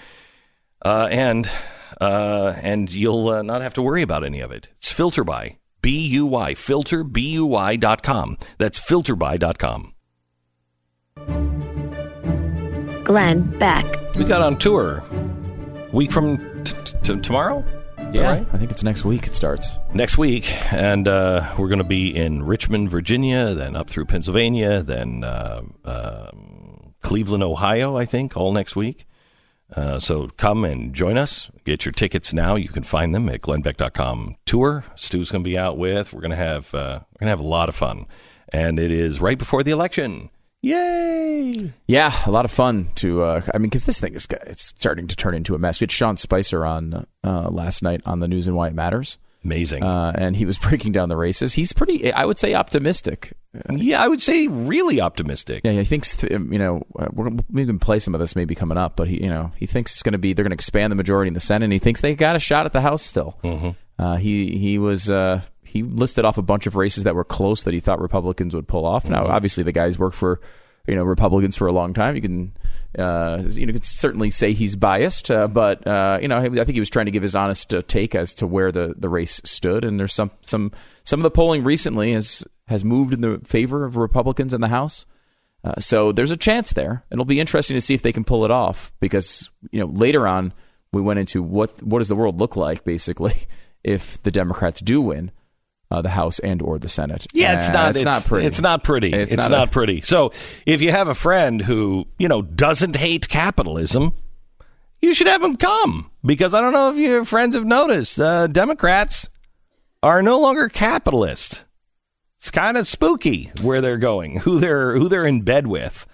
uh, 0.85 1.07
and 1.09 1.49
uh, 2.01 2.55
and 2.61 2.93
you'll 2.93 3.28
uh, 3.28 3.43
not 3.43 3.62
have 3.62 3.74
to 3.74 3.83
worry 3.83 4.03
about 4.03 4.24
any 4.24 4.41
of 4.41 4.51
it. 4.51 4.70
It's 4.76 4.93
FilterBuy, 4.93 5.59
B 5.83 6.01
U 6.09 6.26
Y, 6.26 6.55
filter, 6.55 7.05
B 7.05 7.22
U 7.31 7.47
Y 7.47 7.76
dot 7.76 8.03
com. 8.03 8.37
That's 8.59 8.78
filterbuy.com. 8.78 9.95
Glenn 13.05 13.59
Beck. 13.59 13.85
We 14.16 14.24
got 14.24 14.41
on 14.43 14.59
tour 14.59 15.03
week 15.93 16.12
from 16.12 16.39
t- 16.64 16.74
t- 16.85 16.95
t- 17.03 17.20
tomorrow? 17.20 17.64
Yeah, 18.12 18.22
right? 18.22 18.47
I 18.53 18.59
think 18.59 18.70
it's 18.70 18.83
next 18.83 19.05
week. 19.05 19.26
It 19.26 19.35
starts. 19.35 19.78
next 19.95 20.18
week, 20.18 20.51
and 20.72 21.07
uh, 21.07 21.55
we're 21.59 21.68
going 21.68 21.78
to 21.78 21.85
be 21.85 22.14
in 22.14 22.43
Richmond, 22.43 22.91
Virginia, 22.91 23.55
then 23.55 23.76
up 23.76 23.89
through 23.89 24.07
Pennsylvania, 24.07 24.83
then 24.83 25.22
uh, 25.22 25.62
um, 25.85 26.95
Cleveland, 27.03 27.43
Ohio, 27.45 27.97
I 27.97 28.05
think, 28.05 28.37
all 28.37 28.53
next 28.53 28.74
week. 28.74 29.07
Uh, 29.75 29.99
so 29.99 30.29
come 30.37 30.64
and 30.64 30.93
join 30.95 31.16
us. 31.16 31.51
Get 31.64 31.85
your 31.85 31.93
tickets 31.93 32.33
now. 32.33 32.57
You 32.57 32.68
can 32.68 32.83
find 32.83 33.14
them 33.14 33.29
at 33.29 33.41
glennbeck.com 33.41 34.37
tour. 34.45 34.85
Stu's 34.97 35.31
going 35.31 35.45
to 35.45 35.49
be 35.49 35.59
out 35.59 35.79
with. 35.79 36.12
We're 36.12 36.21
going 36.21 36.31
to 36.31 36.37
have 36.37 36.75
uh, 36.75 37.01
we're 37.12 37.27
going 37.27 37.27
to 37.27 37.37
have 37.37 37.41
a 37.41 37.43
lot 37.43 37.68
of 37.68 37.75
fun, 37.77 38.07
and 38.53 38.79
it 38.79 38.91
is 38.91 39.21
right 39.21 39.39
before 39.39 39.62
the 39.62 39.71
election. 39.71 40.31
Yay! 40.62 41.73
Yeah, 41.87 42.12
a 42.27 42.31
lot 42.31 42.45
of 42.45 42.51
fun 42.51 42.89
to. 42.97 43.23
Uh, 43.23 43.41
I 43.55 43.59
mean, 43.59 43.71
because 43.71 43.87
this 43.87 44.01
thing 44.01 44.14
is 44.14 44.27
it's 44.47 44.75
starting 44.77 45.07
to 45.07 45.16
turn 45.16 45.35
into 45.35 45.55
a 45.55 45.59
mess. 45.59 45.81
We 45.81 45.85
had 45.85 45.93
Sean 45.93 46.16
Spicer 46.16 46.66
on 46.66 47.07
uh, 47.25 47.49
last 47.49 47.83
night 47.83 48.03
on 48.05 48.21
the 48.21 48.29
news 48.29 48.47
and 48.47 48.55
why 48.57 48.68
it 48.68 48.75
matters, 48.75 49.18
Amazing. 49.45 49.82
uh, 49.82 50.12
and 50.14 50.36
he 50.36 50.45
was 50.45 50.59
breaking 50.68 50.93
down 50.93 51.09
the 51.09 51.16
races. 51.16 51.55
He's 51.55 51.72
pretty, 51.72 52.12
I 52.12 52.24
would 52.24 52.38
say, 52.38 52.55
optimistic. 52.55 53.32
yeah, 53.72 54.03
I 54.03 54.07
would 54.09 54.20
say 54.22 54.47
really 54.49 55.01
optimistic. 55.01 55.62
Yeah, 55.64 55.72
he 55.72 55.84
thinks 55.84 56.16
th- 56.16 56.30
you 56.32 56.59
know 56.59 56.82
uh, 56.99 57.09
we're 57.12 57.30
gonna, 57.30 57.43
we 57.51 57.64
can 57.66 57.78
play 57.78 57.99
some 57.99 58.14
of 58.14 58.20
this 58.20 58.36
maybe 58.36 58.55
coming 58.55 58.76
up, 58.78 58.97
but 58.97 59.09
he 59.09 59.22
you 59.22 59.30
know 59.30 59.53
he 59.57 59.66
thinks 59.66 59.93
it's 59.95 60.03
going 60.03 60.12
to 60.12 60.18
be 60.18 60.32
they're 60.32 60.43
going 60.45 60.51
to 60.51 60.55
expand 60.55 60.91
the 60.93 60.97
majority 60.97 61.28
in 61.28 61.34
the 61.34 61.41
Senate. 61.41 61.64
and 61.64 61.72
He 61.72 61.78
thinks 61.78 62.01
they 62.01 62.14
got 62.14 62.36
a 62.36 62.38
shot 62.38 62.66
at 62.66 62.72
the 62.72 62.80
House 62.82 63.03
still. 63.03 63.38
Uh, 63.99 64.16
he 64.16 64.57
he 64.59 64.78
was 64.78 65.11
uh, 65.11 65.43
he 65.64 65.82
listed 65.82 66.24
off 66.24 66.38
a 66.38 66.43
bunch 66.43 66.66
of 66.66 66.76
races 66.76 67.05
that 67.05 67.14
were 67.14 67.24
close 67.24 67.64
that 67.64 67.74
he 67.74 67.80
thought 67.80 68.01
Republicans 68.01 68.55
would 68.55 68.68
pull 68.68 68.84
off. 68.86 69.05
Now, 69.09 69.26
obviously, 69.26 69.62
the 69.64 69.72
guy's 69.72 69.99
worked 69.99 70.16
for 70.16 70.41
you 70.86 70.95
know 70.97 71.03
Republicans 71.05 71.57
for 71.57 71.66
a 71.66 71.72
long 71.72 71.93
time. 71.95 72.14
You 72.14 72.22
can 72.22 72.53
uh, 72.99 73.43
you 73.51 73.66
know 73.66 73.72
could 73.72 73.84
certainly 73.84 74.30
say 74.30 74.53
he's 74.53 74.76
biased, 74.76 75.30
uh, 75.30 75.47
but 75.49 75.86
uh, 75.86 76.18
you 76.20 76.28
know 76.28 76.38
I 76.38 76.49
think 76.49 76.70
he 76.70 76.80
was 76.80 76.91
trying 76.91 77.07
to 77.07 77.12
give 77.12 77.22
his 77.22 77.36
honest 77.36 77.72
uh, 77.72 77.82
take 77.86 78.14
as 78.14 78.34
to 78.34 78.47
where 78.47 78.72
the, 78.72 78.95
the 78.97 79.09
race 79.09 79.41
stood. 79.45 79.84
And 79.84 79.99
there's 79.99 80.14
some 80.14 80.30
some 80.43 80.72
some 81.05 81.20
of 81.20 81.22
the 81.22 81.30
polling 81.30 81.64
recently 81.64 82.12
has 82.12 82.45
has 82.68 82.84
moved 82.84 83.12
in 83.12 83.20
the 83.20 83.41
favor 83.45 83.84
of 83.84 83.97
Republicans 83.97 84.55
in 84.55 84.61
the 84.61 84.68
House. 84.68 85.07
Uh, 85.62 85.78
so 85.78 86.11
there's 86.11 86.30
a 86.30 86.36
chance 86.36 86.72
there. 86.72 87.05
It'll 87.11 87.24
be 87.24 87.41
interesting 87.41 87.76
to 87.76 87.80
see 87.80 87.95
if 87.95 88.03
they 88.03 88.12
can 88.12 88.24
pull 88.24 88.45
it 88.45 88.51
off 88.51 88.93
because 88.99 89.51
you 89.70 89.80
know 89.80 89.86
later 89.86 90.26
on 90.26 90.53
we 90.93 91.01
went 91.01 91.20
into 91.20 91.43
what 91.43 91.82
what 91.82 91.99
does 91.99 92.09
the 92.09 92.16
world 92.16 92.41
look 92.41 92.57
like 92.57 92.84
basically 92.84 93.34
if 93.84 94.20
the 94.22 94.30
Democrats 94.30 94.80
do 94.80 95.01
win 95.01 95.30
uh, 95.91 96.01
the 96.03 96.11
House 96.11 96.38
and 96.38 96.62
or 96.62 96.78
the 96.78 96.88
Senate. 96.88 97.26
Yeah, 97.32 97.55
it's 97.57 97.68
Uh, 97.68 97.72
not. 97.72 97.91
It's, 97.97 98.05
not 98.05 98.24
pretty. 98.24 98.47
It's 98.47 98.61
not 98.61 98.84
pretty. 98.84 99.12
It's 99.12 99.32
It's, 99.34 99.43
not 99.43 99.51
not, 99.51 99.68
a- 99.68 99.70
pretty. 99.70 100.03
So 100.03 100.32
if 100.66 100.80
you 100.80 100.91
have 100.93 101.09
a 101.09 101.14
friend 101.14 101.62
who 101.62 102.07
you 102.18 102.28
know 102.28 102.43
doesn't 102.43 102.97
hate 102.97 103.28
capitalism, 103.28 104.12
you 105.03 105.14
should 105.14 105.26
have 105.26 105.43
him 105.43 105.57
come 105.57 106.11
because 106.24 106.55
I 106.55 106.61
don't 106.61 106.72
know 106.72 106.91
if 106.91 106.97
your 106.97 107.24
friends 107.24 107.55
have 107.55 107.64
noticed 107.66 108.16
the 108.16 108.49
Democrats 108.53 109.28
are 110.03 110.22
no 110.22 110.38
longer 110.38 110.68
capitalist. 110.68 111.64
It's 112.38 112.51
kind 112.51 112.76
of 112.76 112.86
spooky 112.86 113.51
where 113.62 113.80
they're 113.80 113.99
going, 113.99 114.38
who 114.41 114.61
they're 114.61 114.97
who 114.97 115.09
they're 115.09 115.26
in 115.26 115.43
bed 115.43 115.66
with, 115.66 116.07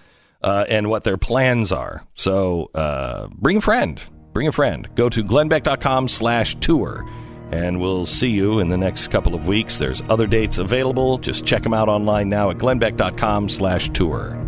uh, 0.43 0.65
and 0.69 0.89
what 0.89 1.05
their 1.05 1.17
plans 1.19 1.71
are. 1.71 2.05
So 2.15 2.71
uh, 2.75 3.29
bring 3.31 3.59
a 3.59 3.61
friend. 3.61 4.03
Bring 4.33 4.49
a 4.49 4.53
friend. 4.53 4.89
Go 4.97 5.09
to 5.09 5.23
glennbeck.com 5.25 6.09
slash 6.09 6.57
tour 6.57 7.09
and 7.51 7.81
we'll 7.81 8.07
see 8.07 8.29
you 8.29 8.59
in 8.59 8.69
the 8.69 8.77
next 8.77 9.09
couple 9.09 9.35
of 9.35 9.47
weeks. 9.47 9.79
There's 9.79 10.03
other 10.09 10.27
dates 10.27 10.59
available. 10.59 11.19
Just 11.19 11.45
check 11.45 11.63
them 11.63 11.75
out 11.75 11.89
online 11.89 12.29
now 12.29 12.51
at 12.51 12.59
glennbeck.com 12.59 13.49
slash 13.49 13.91
tour. 13.91 14.43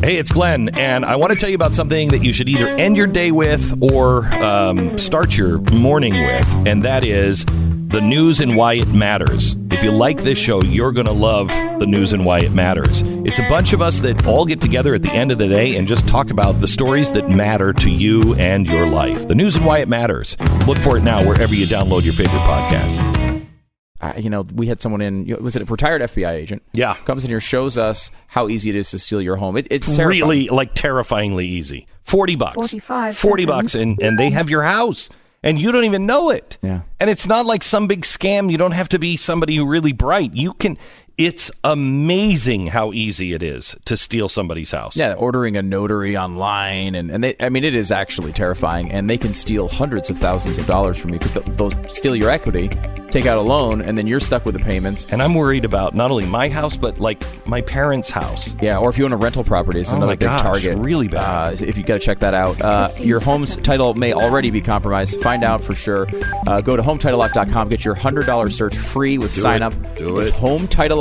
Hey, 0.00 0.18
it's 0.18 0.30
Glenn, 0.30 0.68
and 0.78 1.06
I 1.06 1.16
want 1.16 1.32
to 1.32 1.38
tell 1.38 1.48
you 1.48 1.54
about 1.54 1.74
something 1.74 2.10
that 2.10 2.22
you 2.22 2.32
should 2.32 2.50
either 2.50 2.68
end 2.68 2.98
your 2.98 3.06
day 3.06 3.30
with 3.30 3.82
or 3.82 4.26
um, 4.34 4.98
start 4.98 5.36
your 5.38 5.58
morning 5.72 6.12
with, 6.12 6.66
and 6.66 6.84
that 6.84 7.02
is 7.02 7.46
the 7.46 8.02
news 8.02 8.40
and 8.40 8.56
why 8.56 8.74
it 8.74 8.88
matters. 8.88 9.56
If 9.76 9.84
you 9.84 9.90
like 9.90 10.22
this 10.22 10.38
show, 10.38 10.62
you're 10.62 10.90
going 10.92 11.06
to 11.06 11.12
love 11.12 11.48
the 11.78 11.86
news 11.86 12.14
and 12.14 12.24
why 12.24 12.40
it 12.40 12.50
matters. 12.52 13.02
It's 13.04 13.38
a 13.38 13.46
bunch 13.48 13.74
of 13.74 13.82
us 13.82 14.00
that 14.00 14.26
all 14.26 14.46
get 14.46 14.58
together 14.60 14.94
at 14.94 15.02
the 15.02 15.10
end 15.10 15.30
of 15.30 15.36
the 15.38 15.46
day 15.48 15.76
and 15.76 15.86
just 15.86 16.08
talk 16.08 16.30
about 16.30 16.60
the 16.62 16.66
stories 16.66 17.12
that 17.12 17.28
matter 17.28 17.74
to 17.74 17.90
you 17.90 18.34
and 18.36 18.66
your 18.66 18.88
life. 18.88 19.28
The 19.28 19.34
news 19.34 19.54
and 19.56 19.66
why 19.66 19.78
it 19.80 19.88
matters. 19.88 20.36
Look 20.66 20.78
for 20.78 20.96
it 20.96 21.02
now 21.02 21.22
wherever 21.26 21.54
you 21.54 21.66
download 21.66 22.04
your 22.04 22.14
favorite 22.14 22.38
podcast. 22.40 23.44
uh, 24.00 24.14
you 24.16 24.30
know, 24.30 24.46
we 24.54 24.66
had 24.66 24.80
someone 24.80 25.02
in. 25.02 25.26
you 25.26 25.34
know, 25.34 25.40
Was 25.42 25.56
it 25.56 25.62
a 25.62 25.64
retired 25.66 26.00
FBI 26.00 26.30
agent? 26.30 26.62
Yeah. 26.72 26.94
comes 27.04 27.24
in 27.24 27.30
here, 27.30 27.40
shows 27.40 27.76
us 27.76 28.10
how 28.28 28.48
easy 28.48 28.70
it 28.70 28.76
is 28.76 28.90
to 28.92 28.98
steal 28.98 29.20
your 29.20 29.36
home. 29.36 29.58
It, 29.58 29.66
it's 29.70 29.94
terrifying. 29.94 30.08
really 30.08 30.48
like 30.48 30.72
terrifyingly 30.74 31.46
easy. 31.46 31.86
40 32.04 32.36
bucks. 32.36 32.54
45 32.54 33.16
40 33.18 33.42
seconds. 33.42 33.46
bucks 33.62 33.74
and, 33.74 34.00
and 34.00 34.18
they 34.18 34.30
have 34.30 34.48
your 34.48 34.62
house 34.62 35.10
and 35.46 35.60
you 35.60 35.70
don't 35.70 35.84
even 35.84 36.06
know 36.06 36.30
it. 36.30 36.58
Yeah. 36.60 36.82
And 36.98 37.08
it's 37.08 37.26
not 37.26 37.46
like 37.46 37.62
some 37.62 37.86
big 37.86 38.02
scam. 38.02 38.50
You 38.50 38.58
don't 38.58 38.72
have 38.72 38.88
to 38.90 38.98
be 38.98 39.16
somebody 39.16 39.56
who 39.56 39.64
really 39.66 39.92
bright. 39.92 40.34
You 40.34 40.52
can 40.52 40.76
it's 41.18 41.50
amazing 41.64 42.66
how 42.66 42.92
easy 42.92 43.32
it 43.32 43.42
is 43.42 43.74
to 43.86 43.96
steal 43.96 44.28
somebody's 44.28 44.70
house. 44.72 44.96
Yeah, 44.96 45.14
ordering 45.14 45.56
a 45.56 45.62
notary 45.62 46.16
online, 46.16 46.94
and, 46.94 47.10
and 47.10 47.24
they, 47.24 47.36
I 47.40 47.48
mean, 47.48 47.64
it 47.64 47.74
is 47.74 47.90
actually 47.90 48.32
terrifying. 48.32 48.90
And 48.92 49.08
they 49.08 49.16
can 49.16 49.32
steal 49.32 49.68
hundreds 49.68 50.10
of 50.10 50.18
thousands 50.18 50.58
of 50.58 50.66
dollars 50.66 50.98
from 50.98 51.12
you 51.14 51.18
because 51.18 51.32
they'll 51.32 51.88
steal 51.88 52.14
your 52.14 52.28
equity, 52.30 52.68
take 53.08 53.24
out 53.24 53.38
a 53.38 53.40
loan, 53.40 53.80
and 53.80 53.96
then 53.96 54.06
you're 54.06 54.20
stuck 54.20 54.44
with 54.44 54.54
the 54.54 54.60
payments. 54.60 55.06
And 55.10 55.22
I'm 55.22 55.34
worried 55.34 55.64
about 55.64 55.94
not 55.94 56.10
only 56.10 56.26
my 56.26 56.50
house 56.50 56.76
but 56.76 56.98
like 57.00 57.22
my 57.46 57.62
parents' 57.62 58.10
house. 58.10 58.54
Yeah, 58.60 58.76
or 58.78 58.90
if 58.90 58.98
you 58.98 59.06
own 59.06 59.12
a 59.12 59.16
rental 59.16 59.42
property, 59.44 59.80
it's 59.80 59.92
Oh 59.92 59.96
another 59.96 60.16
big 60.16 60.28
gosh, 60.28 60.42
target. 60.42 60.76
really 60.76 61.08
bad. 61.08 61.62
Uh, 61.62 61.64
if 61.66 61.78
you 61.78 61.84
got 61.84 61.94
to 61.94 62.00
check 62.00 62.18
that 62.18 62.34
out, 62.34 62.60
uh, 62.60 62.90
your 62.98 63.20
home's 63.20 63.56
title 63.56 63.94
may 63.94 64.12
already 64.12 64.50
be 64.50 64.60
compromised. 64.60 65.20
Find 65.22 65.44
out 65.44 65.62
for 65.62 65.74
sure. 65.74 66.08
Uh, 66.46 66.60
go 66.60 66.76
to 66.76 66.82
HomeTitleLock.com. 66.82 67.70
Get 67.70 67.86
your 67.86 67.94
hundred 67.94 68.26
dollar 68.26 68.50
search 68.50 68.76
free 68.76 69.16
with 69.16 69.32
sign 69.32 69.62
up. 69.62 69.72
Do 69.96 70.18
it's 70.18 70.28
it. 70.28 70.34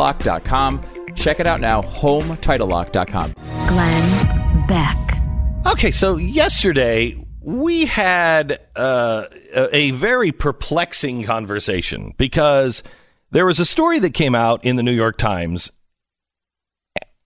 HomeTitleLock.com. 0.05 0.81
Check 1.15 1.39
it 1.39 1.47
out 1.47 1.61
now. 1.61 1.81
HomeTitleLock.com. 1.81 3.33
Glenn 3.67 4.67
Beck. 4.67 5.21
Okay, 5.65 5.91
so 5.91 6.17
yesterday 6.17 7.15
we 7.41 7.85
had 7.85 8.59
uh, 8.75 9.25
a 9.55 9.75
a 9.75 9.91
very 9.91 10.31
perplexing 10.31 11.23
conversation 11.23 12.13
because 12.17 12.83
there 13.31 13.45
was 13.45 13.59
a 13.59 13.65
story 13.65 13.99
that 13.99 14.13
came 14.13 14.35
out 14.35 14.63
in 14.63 14.75
the 14.75 14.83
New 14.83 14.91
York 14.91 15.17
Times, 15.17 15.71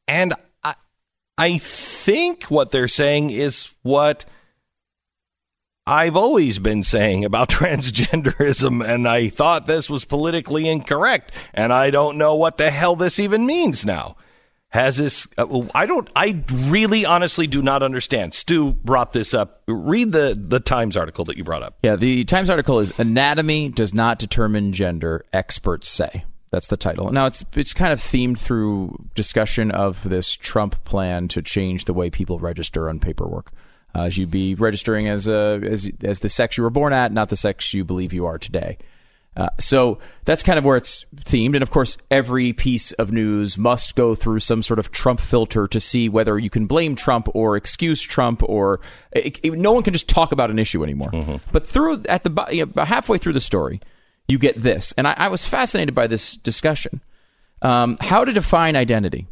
and 0.07 0.33
I, 0.63 0.75
I 1.37 1.57
think 1.57 2.45
what 2.45 2.71
they're 2.71 2.87
saying 2.87 3.31
is 3.31 3.73
what 3.83 4.25
I've 5.89 6.15
always 6.15 6.59
been 6.59 6.83
saying 6.83 7.25
about 7.25 7.49
transgenderism, 7.59 8.87
and 8.87 9.07
I 9.07 9.29
thought 9.29 9.65
this 9.65 9.89
was 9.89 10.05
politically 10.05 10.69
incorrect, 10.69 11.31
and 11.53 11.73
I 11.73 11.89
don't 11.89 12.17
know 12.17 12.35
what 12.35 12.57
the 12.57 12.69
hell 12.69 12.95
this 12.95 13.17
even 13.19 13.45
means 13.47 13.85
now. 13.85 14.15
has 14.69 14.97
this. 14.97 15.27
Uh, 15.35 15.63
I 15.73 15.87
don't. 15.87 16.07
I 16.15 16.43
really, 16.67 17.05
honestly, 17.05 17.47
do 17.47 17.63
not 17.63 17.81
understand. 17.81 18.35
Stu 18.35 18.73
brought 18.73 19.13
this 19.13 19.33
up. 19.33 19.63
Read 19.67 20.11
the 20.11 20.39
the 20.39 20.59
Times 20.59 20.95
article 20.95 21.25
that 21.25 21.37
you 21.37 21.43
brought 21.43 21.63
up. 21.63 21.77
Yeah, 21.81 21.95
the 21.95 22.23
Times 22.23 22.51
article 22.51 22.79
is 22.79 22.97
"Anatomy 22.99 23.69
does 23.69 23.93
not 23.93 24.19
determine 24.19 24.73
gender," 24.73 25.25
experts 25.33 25.89
say. 25.89 26.25
That's 26.51 26.67
the 26.67 26.77
title. 26.77 27.11
Now 27.11 27.25
it's 27.25 27.43
it's 27.55 27.73
kind 27.73 27.93
of 27.93 27.99
themed 27.99 28.37
through 28.37 29.09
discussion 29.15 29.71
of 29.71 30.07
this 30.07 30.35
Trump 30.35 30.83
plan 30.83 31.27
to 31.29 31.41
change 31.41 31.85
the 31.85 31.93
way 31.93 32.09
people 32.09 32.39
register 32.39 32.89
on 32.89 32.99
paperwork. 32.99 33.51
Uh, 33.95 34.09
you'd 34.11 34.31
be 34.31 34.55
registering 34.55 35.07
as 35.07 35.27
a 35.27 35.59
as 35.63 35.91
as 36.03 36.19
the 36.19 36.29
sex 36.29 36.57
you 36.57 36.63
were 36.63 36.69
born 36.69 36.93
at, 36.93 37.11
not 37.11 37.29
the 37.29 37.35
sex 37.35 37.73
you 37.73 37.83
believe 37.83 38.13
you 38.13 38.25
are 38.25 38.37
today. 38.37 38.77
Uh, 39.35 39.47
so 39.57 39.99
that's 40.25 40.43
kind 40.43 40.57
of 40.59 40.65
where 40.65 40.75
it's 40.75 41.05
themed. 41.15 41.53
And 41.53 41.63
of 41.63 41.69
course, 41.69 41.97
every 42.11 42.51
piece 42.51 42.91
of 42.93 43.11
news 43.11 43.57
must 43.57 43.95
go 43.95 44.13
through 44.13 44.41
some 44.41 44.61
sort 44.61 44.79
of 44.79 44.91
Trump 44.91 45.21
filter 45.21 45.67
to 45.67 45.79
see 45.79 46.09
whether 46.09 46.37
you 46.37 46.49
can 46.49 46.65
blame 46.65 46.95
Trump 46.95 47.29
or 47.33 47.55
excuse 47.55 48.01
Trump, 48.01 48.43
or 48.43 48.81
it, 49.11 49.39
it, 49.43 49.53
no 49.53 49.71
one 49.71 49.83
can 49.83 49.93
just 49.93 50.09
talk 50.09 50.31
about 50.31 50.51
an 50.51 50.59
issue 50.59 50.83
anymore. 50.83 51.11
Mm-hmm. 51.11 51.35
But 51.51 51.65
through 51.65 52.03
at 52.09 52.23
the 52.23 52.47
you 52.51 52.65
know, 52.75 52.83
halfway 52.83 53.17
through 53.17 53.33
the 53.33 53.39
story, 53.39 53.79
you 54.27 54.37
get 54.37 54.61
this, 54.61 54.93
and 54.97 55.07
I, 55.07 55.13
I 55.17 55.27
was 55.29 55.45
fascinated 55.45 55.95
by 55.95 56.07
this 56.07 56.35
discussion. 56.35 57.01
Um, 57.61 57.97
how 58.01 58.25
to 58.25 58.31
define 58.33 58.75
identity? 58.75 59.27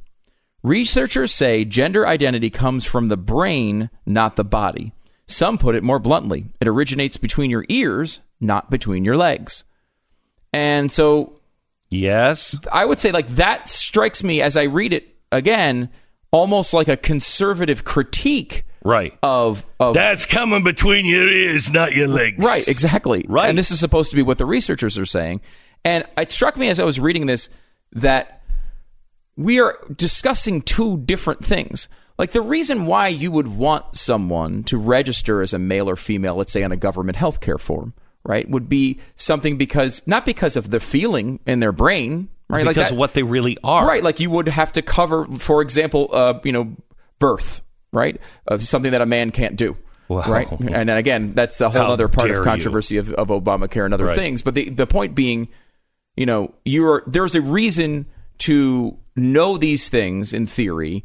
Researchers 0.63 1.33
say 1.33 1.63
gender 1.65 2.07
identity 2.07 2.49
comes 2.49 2.85
from 2.85 3.07
the 3.07 3.17
brain, 3.17 3.89
not 4.05 4.35
the 4.35 4.43
body. 4.43 4.93
Some 5.27 5.57
put 5.57 5.75
it 5.75 5.83
more 5.83 5.99
bluntly: 5.99 6.47
it 6.59 6.67
originates 6.67 7.17
between 7.17 7.49
your 7.49 7.65
ears, 7.69 8.21
not 8.39 8.69
between 8.69 9.05
your 9.05 9.17
legs. 9.17 9.63
And 10.53 10.91
so, 10.91 11.39
yes, 11.89 12.57
I 12.71 12.85
would 12.85 12.99
say 12.99 13.11
like 13.11 13.27
that 13.29 13.69
strikes 13.69 14.23
me 14.23 14.41
as 14.41 14.57
I 14.57 14.63
read 14.63 14.93
it 14.93 15.15
again, 15.31 15.89
almost 16.31 16.73
like 16.73 16.87
a 16.87 16.97
conservative 16.97 17.83
critique. 17.83 18.63
Right. 18.83 19.17
Of, 19.21 19.65
of 19.81 19.95
That's 19.95 20.25
coming 20.25 20.63
between 20.63 21.05
your 21.05 21.27
ears, 21.27 21.69
not 21.69 21.93
your 21.93 22.07
legs. 22.07 22.43
Right, 22.43 22.65
exactly. 22.67 23.25
Right. 23.27 23.49
And 23.49 23.57
this 23.57 23.69
is 23.69 23.79
supposed 23.81 24.11
to 24.11 24.15
be 24.15 24.21
what 24.21 24.37
the 24.37 24.45
researchers 24.45 24.97
are 24.97 25.05
saying. 25.05 25.41
And 25.83 26.05
it 26.17 26.31
struck 26.31 26.55
me 26.55 26.69
as 26.69 26.79
I 26.79 26.85
was 26.85 26.97
reading 26.97 27.25
this 27.25 27.49
that 27.93 28.36
we 29.37 29.59
are 29.61 29.77
discussing 29.95 30.61
two 30.61 30.97
different 30.97 31.45
things. 31.45 31.87
Like 32.17 32.31
the 32.31 32.41
reason 32.41 32.87
why 32.87 33.07
you 33.09 33.31
would 33.31 33.47
want 33.47 33.95
someone 33.95 34.63
to 34.65 34.77
register 34.77 35.41
as 35.41 35.53
a 35.53 35.59
male 35.59 35.87
or 35.89 35.95
female, 35.95 36.35
let's 36.35 36.51
say 36.51 36.63
on 36.63 36.71
a 36.71 36.75
government 36.77 37.17
healthcare 37.17 37.59
form, 37.59 37.93
right, 38.23 38.49
would 38.49 38.67
be 38.67 38.99
something 39.15 39.57
because 39.57 40.01
not 40.07 40.25
because 40.25 40.55
of 40.57 40.71
the 40.71 40.79
feeling 40.79 41.39
in 41.45 41.59
their 41.59 41.71
brain, 41.71 42.29
right, 42.49 42.65
because 42.65 42.75
like 42.77 42.91
of 42.91 42.97
what 42.97 43.13
they 43.13 43.21
really 43.23 43.57
are, 43.63 43.87
right. 43.87 44.03
Like 44.03 44.19
you 44.19 44.31
would 44.31 44.47
have 44.47 44.71
to 44.73 44.81
cover, 44.81 45.27
for 45.37 45.61
example, 45.61 46.09
uh, 46.11 46.39
you 46.43 46.51
know, 46.51 46.75
birth, 47.19 47.61
right, 47.91 48.19
of 48.47 48.67
something 48.67 48.91
that 48.91 49.01
a 49.01 49.05
man 49.05 49.29
can't 49.31 49.55
do. 49.55 49.77
Wow. 50.09 50.21
Right, 50.21 50.47
and 50.49 50.89
again, 50.89 51.33
that's 51.33 51.59
a 51.61 51.69
whole 51.69 51.81
How 51.83 51.91
other 51.93 52.07
part 52.07 52.31
of 52.31 52.37
you. 52.37 52.43
controversy 52.43 52.95
of, 52.97 53.13
of 53.13 53.27
Obamacare 53.27 53.83
and 53.85 53.93
other 53.93 54.05
Right. 54.05 54.15
things. 54.15 54.41
But 54.41 54.55
the 54.55 54.69
the 54.69 54.87
point 54.87 55.13
being, 55.15 55.49
you 56.15 56.25
know, 56.25 56.55
you're 56.65 57.03
there's 57.05 57.35
a 57.35 57.41
reason 57.41 58.05
to 58.39 58.97
know 59.17 59.57
these 59.57 59.89
things 59.89 60.33
in 60.33 60.45
theory 60.45 61.03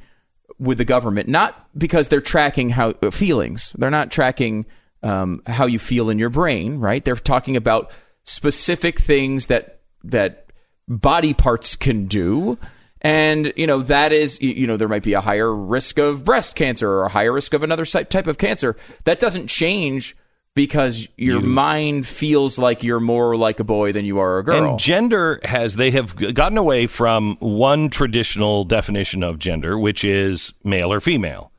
with 0.59 0.79
the 0.79 0.85
government, 0.85 1.29
not 1.29 1.69
because 1.77 2.09
they're 2.09 2.21
tracking 2.21 2.71
how 2.71 2.91
uh, 3.03 3.11
feelings. 3.11 3.73
They're 3.77 3.91
not 3.91 4.11
tracking 4.11 4.67
um, 5.03 5.43
how 5.47 5.67
you 5.67 5.79
feel 5.79 6.11
in 6.11 6.19
your 6.19 6.31
brain, 6.31 6.79
right? 6.79 7.05
They're 7.05 7.17
talking 7.17 7.57
about 7.57 7.91
specific 8.25 9.01
things 9.01 9.49
that 9.49 9.81
that 10.05 10.47
body 10.89 11.35
parts 11.35 11.77
can 11.77 12.07
do. 12.07 12.59
And 13.01 13.53
you 13.57 13.67
know 13.67 13.83
that 13.83 14.13
is 14.13 14.41
you 14.41 14.67
know 14.67 14.77
there 14.77 14.89
might 14.89 15.03
be 15.03 15.15
a 15.15 15.21
higher 15.21 15.53
risk 15.53 15.99
of 15.99 16.25
breast 16.25 16.55
cancer 16.55 16.89
or 16.89 17.05
a 17.05 17.09
higher 17.09 17.33
risk 17.33 17.53
of 17.53 17.65
another 17.65 17.85
type 17.85 18.29
of 18.29 18.39
cancer. 18.39 18.77
That 19.05 19.19
doesn't 19.19 19.49
change 19.49 20.17
because 20.55 21.09
your 21.16 21.40
mind 21.40 22.07
feels 22.07 22.59
like 22.59 22.82
you're 22.82 23.00
more 23.00 23.36
like 23.36 23.59
a 23.61 23.64
boy 23.64 23.92
than 23.92 24.05
you 24.05 24.18
are 24.18 24.38
a 24.38 24.44
girl. 24.44 24.70
And 24.72 24.78
gender 24.78 25.40
has 25.44 25.76
they 25.76 25.90
have 25.92 26.34
gotten 26.34 26.59
away 26.59 26.86
from 26.86 27.36
one 27.40 27.88
traditional 27.88 28.64
definition 28.64 29.22
of 29.22 29.38
gender, 29.38 29.78
which 29.78 30.05
is 30.05 30.53
male 30.62 30.92
or 30.92 31.00
female. 31.00 31.50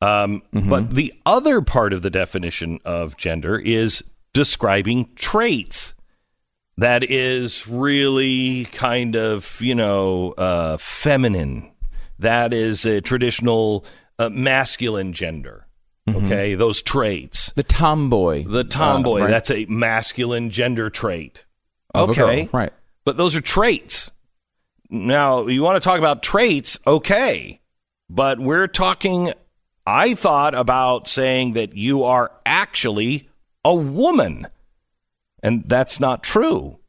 Um, 0.00 0.42
But 0.52 0.94
the 0.94 1.14
other 1.24 1.60
part 1.62 1.92
of 1.92 2.02
the 2.02 2.10
definition 2.10 2.78
of 2.84 3.16
gender 3.16 3.58
is 3.58 4.02
describing 4.32 5.10
traits. 5.14 5.94
That 6.76 7.04
is 7.08 7.68
really 7.68 8.64
kind 8.66 9.16
of 9.16 9.60
you 9.60 9.74
know 9.74 10.32
uh, 10.32 10.76
feminine. 10.78 11.70
That 12.18 12.52
is 12.52 12.84
a 12.86 13.00
traditional 13.00 13.84
uh, 14.18 14.30
masculine 14.30 15.12
gender. 15.12 15.66
Okay, 16.08 16.54
those 16.54 16.82
traits. 16.82 17.50
the 17.56 17.62
tomboy, 17.62 18.44
The 18.44 18.64
tomboy, 18.64 19.20
uh, 19.20 19.22
right? 19.24 19.30
that's 19.30 19.50
a 19.50 19.64
masculine 19.66 20.50
gender 20.50 20.90
trait. 20.90 21.44
Of 21.94 22.10
Okay. 22.10 22.48
right? 22.52 22.72
But 23.04 23.16
those 23.16 23.34
are 23.36 23.40
traits. 23.40 24.10
Now, 24.90 25.46
you 25.46 25.62
want 25.62 25.82
to 25.82 25.86
talk 25.86 25.98
about 25.98 26.22
traits, 26.22 26.78
okay. 26.86 27.60
But 28.10 28.38
we're 28.38 28.66
talking, 28.66 29.32
I 29.86 30.14
thought 30.14 30.54
about 30.54 31.08
saying 31.08 31.54
that 31.54 31.74
you 31.74 32.04
are 32.04 32.32
actually 32.44 33.28
a 33.64 33.74
woman. 33.74 34.46
And 35.42 35.64
that's 35.66 36.00
not 36.00 36.22
true. 36.22 36.80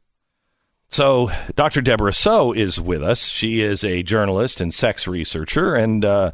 So, 0.88 1.30
Dr. 1.56 1.80
Debra 1.80 2.12
Soh 2.12 2.52
is 2.52 2.80
with 2.80 3.02
us. 3.02 3.24
She 3.24 3.60
is 3.60 3.82
a 3.82 4.02
journalist 4.02 4.60
and 4.60 4.72
sex 4.72 5.06
researcher 5.08 5.74
and 5.74 6.04
uh, 6.04 6.32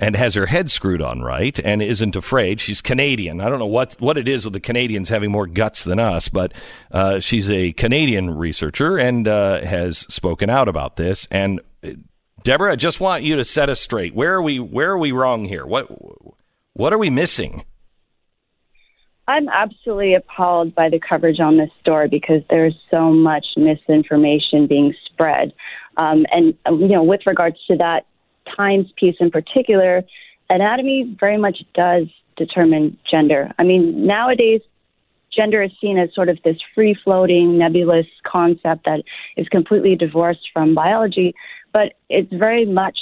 and 0.00 0.16
has 0.16 0.34
her 0.34 0.46
head 0.46 0.70
screwed 0.70 1.02
on 1.02 1.22
right 1.22 1.58
and 1.60 1.82
isn't 1.82 2.16
afraid. 2.16 2.60
She's 2.60 2.80
Canadian. 2.80 3.40
I 3.40 3.48
don't 3.48 3.58
know 3.58 3.66
what 3.66 3.96
what 3.98 4.16
it 4.18 4.28
is 4.28 4.44
with 4.44 4.52
the 4.52 4.60
Canadians 4.60 5.08
having 5.08 5.30
more 5.30 5.46
guts 5.46 5.84
than 5.84 5.98
us, 5.98 6.28
but 6.28 6.52
uh, 6.90 7.20
she's 7.20 7.50
a 7.50 7.72
Canadian 7.72 8.30
researcher 8.30 8.96
and 8.98 9.26
uh, 9.26 9.60
has 9.62 9.98
spoken 9.98 10.50
out 10.50 10.68
about 10.68 10.96
this. 10.96 11.26
And 11.30 11.60
uh, 11.84 11.90
Debra, 12.44 12.72
I 12.72 12.76
just 12.76 13.00
want 13.00 13.24
you 13.24 13.36
to 13.36 13.44
set 13.44 13.68
us 13.68 13.80
straight. 13.80 14.14
Where 14.14 14.34
are 14.34 14.42
we? 14.42 14.58
Where 14.58 14.90
are 14.92 14.98
we 14.98 15.12
wrong 15.12 15.44
here? 15.44 15.66
What 15.66 15.88
what 16.74 16.92
are 16.92 16.98
we 16.98 17.10
missing? 17.10 17.64
I'm 19.28 19.48
absolutely 19.50 20.14
appalled 20.14 20.74
by 20.74 20.88
the 20.88 20.98
coverage 20.98 21.38
on 21.38 21.58
this 21.58 21.68
story 21.80 22.08
because 22.08 22.40
there's 22.48 22.74
so 22.90 23.10
much 23.10 23.44
misinformation 23.58 24.66
being 24.66 24.94
spread. 25.04 25.52
Um, 25.98 26.24
and, 26.30 26.54
you 26.66 26.88
know, 26.88 27.02
with 27.02 27.20
regards 27.26 27.58
to 27.66 27.76
that 27.76 28.06
Times 28.56 28.86
piece 28.96 29.16
in 29.20 29.30
particular, 29.30 30.04
anatomy 30.50 31.16
very 31.18 31.38
much 31.38 31.64
does 31.74 32.06
determine 32.36 32.96
gender. 33.10 33.52
I 33.58 33.64
mean, 33.64 34.06
nowadays, 34.06 34.60
gender 35.34 35.62
is 35.62 35.70
seen 35.80 35.98
as 35.98 36.14
sort 36.14 36.28
of 36.28 36.38
this 36.44 36.56
free 36.74 36.96
floating, 37.04 37.58
nebulous 37.58 38.06
concept 38.24 38.84
that 38.84 39.02
is 39.36 39.48
completely 39.48 39.96
divorced 39.96 40.48
from 40.52 40.74
biology, 40.74 41.34
but 41.72 41.94
it's 42.08 42.32
very 42.32 42.64
much 42.64 42.98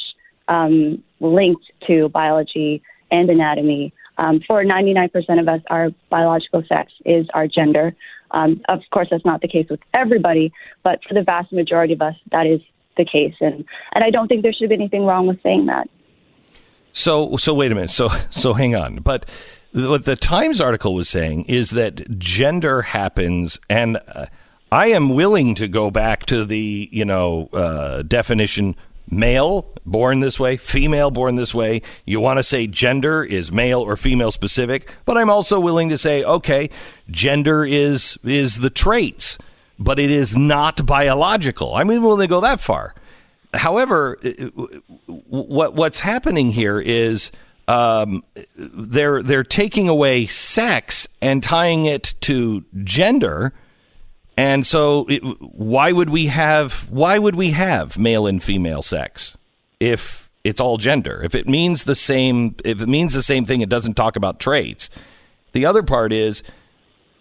um, 0.49 1.03
linked 1.21 1.65
to 1.87 2.09
biology 2.09 2.83
and 3.11 3.31
anatomy. 3.31 3.93
Um, 4.19 4.41
for 4.47 4.65
99% 4.65 5.41
of 5.41 5.49
us, 5.49 5.61
our 5.69 5.91
biological 6.11 6.63
sex 6.67 6.93
is 7.05 7.27
our 7.35 7.47
gender. 7.47 7.95
Um, 8.31 8.63
of 8.69 8.81
course, 8.91 9.09
that's 9.11 9.25
not 9.25 9.43
the 9.43 9.49
case 9.49 9.67
with 9.71 9.81
everybody, 9.93 10.53
but 10.83 11.01
for 11.07 11.15
the 11.15 11.23
vast 11.23 11.53
majority 11.53 11.93
of 11.93 12.03
us, 12.03 12.15
that 12.33 12.47
is 12.47 12.61
the 12.97 13.05
case. 13.05 13.35
And, 13.41 13.65
and 13.95 14.05
I 14.05 14.11
don't 14.11 14.29
think 14.29 14.43
there 14.43 14.53
should 14.53 14.69
be 14.69 14.75
anything 14.75 15.05
wrong 15.05 15.27
with 15.27 15.43
saying 15.43 15.67
that. 15.67 15.89
So 16.93 17.37
so 17.37 17.53
wait 17.53 17.71
a 17.71 17.75
minute. 17.75 17.91
So 17.91 18.09
so 18.31 18.55
hang 18.55 18.75
on. 18.75 18.97
But 18.97 19.29
what 19.73 20.07
the 20.07 20.17
Times 20.17 20.61
article 20.63 20.95
was 20.95 21.09
saying 21.09 21.45
is 21.45 21.71
that 21.73 22.19
gender 22.19 22.81
happens, 22.81 23.61
and 23.69 23.99
uh, 24.15 24.27
I 24.73 24.89
am 24.89 25.11
willing 25.11 25.55
to 25.57 25.69
go 25.69 25.91
back 25.91 26.25
to 26.27 26.47
the 26.47 26.89
you 26.91 27.05
know 27.05 27.51
uh, 27.53 28.01
definition 28.01 28.77
male 29.11 29.67
born 29.85 30.21
this 30.21 30.41
way, 30.41 30.57
female 30.57 31.11
born 31.11 31.37
this 31.37 31.55
way. 31.55 31.83
You 32.07 32.21
want 32.21 32.39
to 32.39 32.43
say 32.43 32.67
gender 32.67 33.23
is 33.23 33.53
male 33.53 33.83
or 33.83 33.97
female 33.97 34.31
specific, 34.31 34.91
but 35.05 35.19
I'm 35.19 35.29
also 35.29 35.61
willing 35.61 35.91
to 35.91 35.99
say 35.99 36.25
okay, 36.25 36.71
gender 37.11 37.65
is 37.65 38.19
is 38.25 38.61
the 38.61 38.71
traits, 38.71 39.37
but 39.79 39.99
it 39.99 40.11
is 40.11 40.37
not 40.37 40.85
biological. 40.87 41.74
I 41.74 41.85
mean, 41.85 41.99
even 41.99 42.18
they 42.18 42.27
go 42.27 42.41
that 42.41 42.61
far. 42.61 42.95
However, 43.55 44.18
what 45.07 45.74
what's 45.74 46.01
happening 46.01 46.51
here 46.51 46.81
is 46.81 47.31
um, 47.68 48.22
they're 48.57 49.22
they're 49.22 49.45
taking 49.45 49.89
away 49.89 50.27
sex 50.27 51.09
and 51.20 51.43
tying 51.43 51.87
it 51.87 52.14
to 52.22 52.64
gender, 52.85 53.53
and 54.37 54.66
so 54.66 55.07
it, 55.09 55.20
why 55.41 55.93
would 55.93 56.11
we 56.11 56.27
have 56.27 56.91
why 56.91 57.18
would 57.18 57.35
we 57.35 57.51
have 57.51 57.99
male 57.99 58.27
and 58.27 58.43
female 58.43 58.83
sex 58.83 59.37
if 59.81 60.31
it's 60.45 60.61
all 60.61 60.77
gender? 60.77 61.22
If 61.24 61.35
it 61.35 61.49
means 61.49 61.85
the 61.85 61.95
same 61.95 62.55
if 62.64 62.81
it 62.81 62.89
means 62.89 63.14
the 63.14 63.22
same 63.22 63.45
thing, 63.45 63.62
it 63.62 63.68
doesn't 63.68 63.95
talk 63.95 64.16
about 64.16 64.39
traits. 64.39 64.91
The 65.53 65.66
other 65.66 65.83
part 65.83 66.12
is 66.12 66.43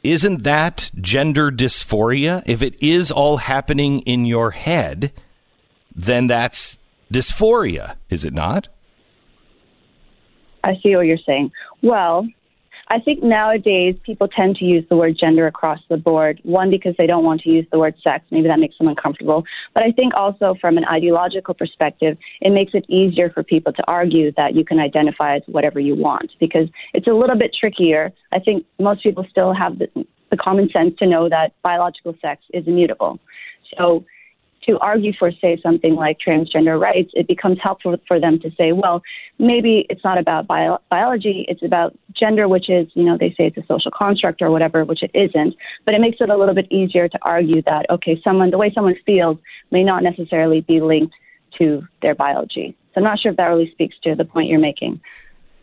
isn't 0.05 0.43
that 0.43 0.91
gender 1.01 1.51
dysphoria? 1.51 2.43
If 2.45 2.61
it 2.61 2.81
is 2.81 3.11
all 3.11 3.37
happening 3.37 3.99
in 4.01 4.25
your 4.25 4.51
head, 4.51 5.11
then 5.93 6.27
that's 6.27 6.77
dysphoria, 7.11 7.95
is 8.09 8.25
it 8.25 8.33
not? 8.33 8.67
I 10.63 10.79
see 10.81 10.95
what 10.95 11.05
you're 11.05 11.17
saying. 11.17 11.51
Well, 11.81 12.27
I 12.87 12.99
think 12.99 13.23
nowadays 13.23 13.95
people 14.03 14.27
tend 14.27 14.57
to 14.57 14.65
use 14.65 14.85
the 14.89 14.95
word 14.95 15.17
gender 15.19 15.47
across 15.47 15.79
the 15.89 15.97
board. 15.97 16.39
One, 16.43 16.69
because 16.69 16.95
they 16.97 17.07
don't 17.07 17.23
want 17.23 17.41
to 17.41 17.49
use 17.49 17.65
the 17.71 17.79
word 17.79 17.95
sex. 18.03 18.25
Maybe 18.31 18.47
that 18.47 18.59
makes 18.59 18.77
them 18.77 18.87
uncomfortable. 18.87 19.43
But 19.73 19.83
I 19.83 19.91
think 19.91 20.13
also 20.13 20.55
from 20.61 20.77
an 20.77 20.85
ideological 20.85 21.53
perspective, 21.53 22.17
it 22.41 22.51
makes 22.51 22.73
it 22.73 22.85
easier 22.87 23.29
for 23.29 23.43
people 23.43 23.73
to 23.73 23.83
argue 23.87 24.31
that 24.33 24.55
you 24.55 24.63
can 24.63 24.79
identify 24.79 25.37
as 25.37 25.41
whatever 25.47 25.79
you 25.79 25.95
want 25.95 26.31
because 26.39 26.67
it's 26.93 27.07
a 27.07 27.13
little 27.13 27.37
bit 27.37 27.55
trickier. 27.59 28.11
I 28.31 28.39
think 28.39 28.65
most 28.79 29.01
people 29.03 29.25
still 29.29 29.53
have 29.53 29.79
the, 29.79 29.87
the 30.29 30.37
common 30.37 30.69
sense 30.69 30.95
to 30.99 31.07
know 31.07 31.27
that 31.29 31.53
biological 31.63 32.15
sex 32.21 32.43
is 32.53 32.67
immutable. 32.67 33.19
So 33.77 34.05
to 34.65 34.79
argue 34.79 35.13
for, 35.17 35.31
say, 35.31 35.59
something 35.61 35.95
like 35.95 36.17
transgender 36.25 36.79
rights, 36.79 37.11
it 37.13 37.27
becomes 37.27 37.57
helpful 37.61 37.95
for 38.07 38.19
them 38.19 38.39
to 38.39 38.51
say, 38.57 38.71
well, 38.71 39.01
maybe 39.37 39.85
it's 39.89 40.03
not 40.03 40.17
about 40.17 40.47
bio- 40.47 40.79
biology, 40.89 41.45
it's 41.47 41.63
about 41.63 41.97
gender, 42.13 42.47
which 42.47 42.69
is, 42.69 42.87
you 42.93 43.03
know, 43.03 43.17
they 43.17 43.29
say 43.29 43.47
it's 43.47 43.57
a 43.57 43.65
social 43.67 43.91
construct 43.91 44.41
or 44.41 44.51
whatever, 44.51 44.83
which 44.85 45.03
it 45.03 45.11
isn't. 45.13 45.55
But 45.85 45.93
it 45.93 46.01
makes 46.01 46.17
it 46.19 46.29
a 46.29 46.37
little 46.37 46.55
bit 46.55 46.71
easier 46.71 47.07
to 47.07 47.19
argue 47.21 47.61
that, 47.63 47.85
okay, 47.89 48.19
someone, 48.23 48.51
the 48.51 48.57
way 48.57 48.71
someone 48.73 48.95
feels 49.05 49.37
may 49.71 49.83
not 49.83 50.03
necessarily 50.03 50.61
be 50.61 50.81
linked 50.81 51.13
to 51.57 51.87
their 52.01 52.15
biology. 52.15 52.75
So 52.93 52.99
I'm 52.99 53.03
not 53.03 53.19
sure 53.19 53.31
if 53.31 53.37
that 53.37 53.47
really 53.47 53.71
speaks 53.71 53.95
to 54.03 54.15
the 54.15 54.25
point 54.25 54.49
you're 54.49 54.59
making. 54.59 55.01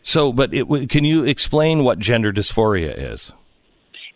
So, 0.01 0.33
but 0.33 0.53
it, 0.53 0.89
can 0.89 1.05
you 1.05 1.23
explain 1.23 1.83
what 1.83 1.97
gender 1.97 2.31
dysphoria 2.31 2.93
is? 2.95 3.31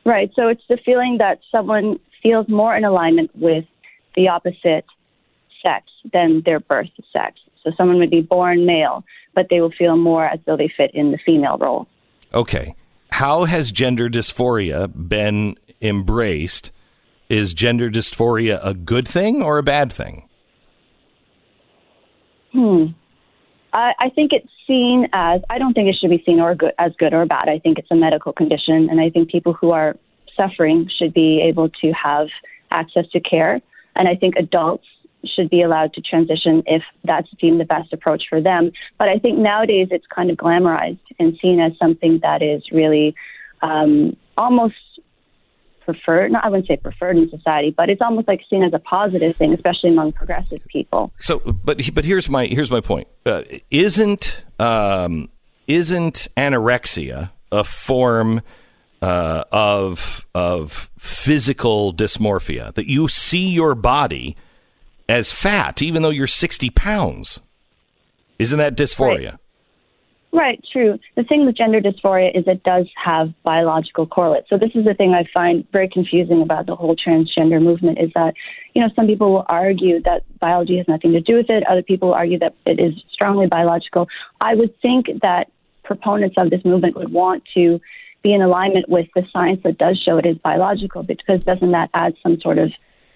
Right. 0.05 0.31
So 0.35 0.47
it's 0.47 0.63
the 0.69 0.77
feeling 0.85 1.17
that 1.19 1.39
someone 1.51 1.99
feels 2.21 2.47
more 2.47 2.75
in 2.75 2.83
alignment 2.83 3.31
with 3.35 3.65
the 4.18 4.28
opposite 4.28 4.84
sex 5.63 5.86
than 6.11 6.41
their 6.43 6.59
birth 6.59 6.89
sex. 7.13 7.39
So 7.63 7.72
someone 7.78 7.99
would 7.99 8.09
be 8.09 8.22
born 8.22 8.65
male, 8.65 9.05
but 9.34 9.47
they 9.49 9.61
will 9.61 9.72
feel 9.72 9.95
more 9.95 10.26
as 10.26 10.39
though 10.45 10.57
they 10.57 10.72
fit 10.76 10.91
in 10.93 11.11
the 11.11 11.20
female 11.26 11.57
role. 11.57 11.88
Okay. 12.34 12.76
How 13.11 13.45
has 13.45 13.72
gender 13.72 14.09
dysphoria 14.09 14.91
been 15.07 15.55
embraced? 15.82 16.72
Is 17.30 17.53
gender 17.53 17.89
dysphoria 17.89 18.59
a 18.63 18.74
good 18.74 19.07
thing 19.07 19.41
or 19.41 19.57
a 19.57 19.63
bad 19.63 19.93
thing? 19.93 20.28
Hmm. 22.51 22.86
I, 23.74 23.93
I 23.99 24.09
think 24.09 24.32
it's 24.34 24.47
seen 24.65 25.07
as, 25.13 25.41
I 25.49 25.57
don't 25.57 25.74
think 25.74 25.89
it 25.89 25.95
should 25.99 26.09
be 26.09 26.24
seen 26.26 26.39
or 26.39 26.55
good, 26.55 26.74
as 26.80 26.93
good 26.97 27.13
or 27.13 27.26
bad. 27.26 27.49
I 27.49 27.59
think 27.59 27.78
it's 27.78 27.91
a 27.91 27.95
medical 27.95 28.34
condition, 28.34 28.89
and 28.89 28.99
I 28.99 29.09
think 29.09 29.30
people 29.30 29.53
who 29.53 29.72
are 29.72 29.95
suffering 30.36 30.89
should 30.97 31.13
be 31.13 31.41
able 31.41 31.70
to 31.82 31.91
have 31.91 32.28
access 32.72 33.05
to 33.11 33.20
care 33.20 33.61
and 33.98 34.08
I 34.08 34.16
think 34.16 34.36
adults 34.38 34.86
should 35.26 35.50
be 35.50 35.62
allowed 35.62 35.93
to 35.93 36.02
transition 36.02 36.64
if 36.66 36.84
that's 37.04 37.28
deemed 37.39 37.60
the 37.60 37.66
best 37.66 37.91
approach 37.91 38.24
for 38.30 38.39
them. 38.41 38.72
But 38.98 39.10
I 39.10 39.18
think 39.18 39.39
nowadays 39.39 39.88
it's 39.91 40.06
kind 40.08 40.30
of 40.30 40.38
glamorized 40.38 41.00
and 41.20 41.38
seen 41.41 41.60
as 41.60 41.74
something 41.80 42.20
that 42.22 42.41
is 42.41 42.64
really 42.72 43.16
um, 43.62 44.16
almost 44.38 44.76
preferred. 45.88 46.32
Not, 46.32 46.45
I 46.45 46.50
wouldn't 46.50 46.68
say 46.68 46.78
preferred 46.78 47.18
in 47.18 47.30
society, 47.30 47.74
but 47.76 47.89
it's 47.89 48.02
almost 48.02 48.28
like 48.28 48.41
seen 48.50 48.64
as 48.64 48.74
a 48.74 48.80
positive 48.80 49.36
thing, 49.36 49.54
especially 49.54 49.89
among 49.89 50.12
progressive 50.12 50.60
people. 50.68 51.12
So, 51.20 51.39
but 51.39 51.82
but 51.93 52.06
here's 52.06 52.30
my 52.30 52.45
here's 52.45 52.72
my 52.72 52.82
point. 52.82 53.08
Uh, 53.26 53.43
isn't 53.72 54.41
um, 54.60 55.30
isn't 55.68 56.28
anorexia 56.38 57.32
a 57.52 57.64
form 57.64 58.41
uh, 59.02 59.43
of 59.52 60.26
of 60.34 60.89
physical 60.98 61.93
dysmorphia 61.93 62.74
that 62.74 62.89
you 62.89 63.08
see 63.08 63.50
your 63.50 63.76
body 63.76 64.36
as 65.08 65.32
fat 65.32 65.82
even 65.82 66.02
though 66.02 66.10
you're 66.10 66.28
60 66.28 66.70
pounds. 66.72 67.39
Isn't 68.39 68.60
that 68.60 68.76
dysphoria? 68.76 69.38
Right. 70.32 70.60
right 70.60 70.66
true. 70.72 71.00
The 71.16 71.24
thing 71.24 71.45
with 71.45 71.58
gender 71.58 71.82
dysphoria 71.82 72.38
is 72.38 72.43
it 72.48 72.64
does 72.64 72.88
have 73.04 73.34
biological 73.43 74.06
correlates. 74.06 74.50
So 74.50 74.58
this 74.58 74.72
is 74.76 74.86
the 74.86 74.93
thing 74.93 75.14
i 75.14 75.26
find 75.34 75.66
very 75.72 75.89
confusing 75.89 76.41
about 76.41 76.66
the 76.66 76.76
whole 76.76 76.95
transgender 76.95 77.62
movement 77.62 78.00
is 78.00 78.12
that 78.16 78.34
you 78.74 78.82
know 78.82 78.89
some 78.95 79.08
people 79.08 79.32
will 79.32 79.45
argue 79.48 80.02
that 80.04 80.24
biology 80.39 80.78
has 80.78 80.88
nothing 80.88 81.14
to 81.14 81.22
do 81.22 81.36
with 81.36 81.50
it. 81.50 81.66
Other 81.68 81.84
people 81.84 82.14
argue 82.14 82.39
that 82.39 82.54
it 82.66 82.80
is 82.80 82.93
strongly 83.12 83.48
biological. 83.48 84.08
I 84.41 84.56
would 84.56 84.80
think 84.82 85.08
that 85.22 85.52
proponents 85.84 86.36
of 86.38 86.50
this 86.50 86.64
movement 86.66 86.95
would 86.95 87.12
want 87.12 87.43
to 87.54 87.80
be 88.28 88.34
in 88.34 88.41
alignment 88.41 88.89
with 88.89 89.07
the 89.15 89.23
science 89.32 89.61
that 89.63 89.78
does 89.78 89.97
show 90.03 90.17
it 90.17 90.25
is 90.25 90.38
biological 90.39 91.01
because 91.01 91.41
doesn't 91.45 91.71
that 91.71 91.89
add 91.93 92.13
some 92.21 92.38
sort 92.41 92.57
of 92.57 92.71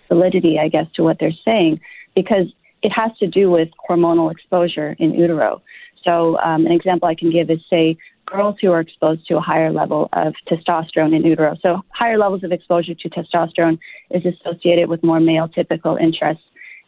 validity, 0.08 0.58
I 0.58 0.70
guess, 0.70 0.86
to 0.96 1.04
what 1.04 1.18
they're 1.20 1.42
saying? 1.44 1.82
Because 2.16 2.46
it 2.82 2.92
has 2.92 3.12
to 3.20 3.28
do 3.28 3.52
with 3.52 3.68
hormonal 3.90 4.32
exposure 4.32 4.96
in 5.00 5.14
utero. 5.14 5.62
So, 6.06 6.40
um, 6.40 6.66
an 6.66 6.72
example 6.72 7.10
I 7.10 7.16
can 7.16 7.30
give 7.30 7.50
is 7.50 7.60
say 7.70 7.98
girls 8.26 8.56
who 8.62 8.72
are 8.72 8.80
exposed 8.80 9.28
to 9.28 9.38
a 9.38 9.42
higher 9.42 9.72
level 9.72 10.08
of 10.14 10.34
testosterone 10.50 11.14
in 11.14 11.24
utero. 11.26 11.58
So, 11.62 11.82
higher 11.90 12.18
levels 12.18 12.46
of 12.46 12.54
exposure 12.54 12.96
to 12.96 13.10
testosterone 13.10 13.78
is 14.12 14.24
associated 14.26 14.88
with 14.88 15.04
more 15.04 15.20
male 15.20 15.50
typical 15.50 15.98
interests 15.98 16.44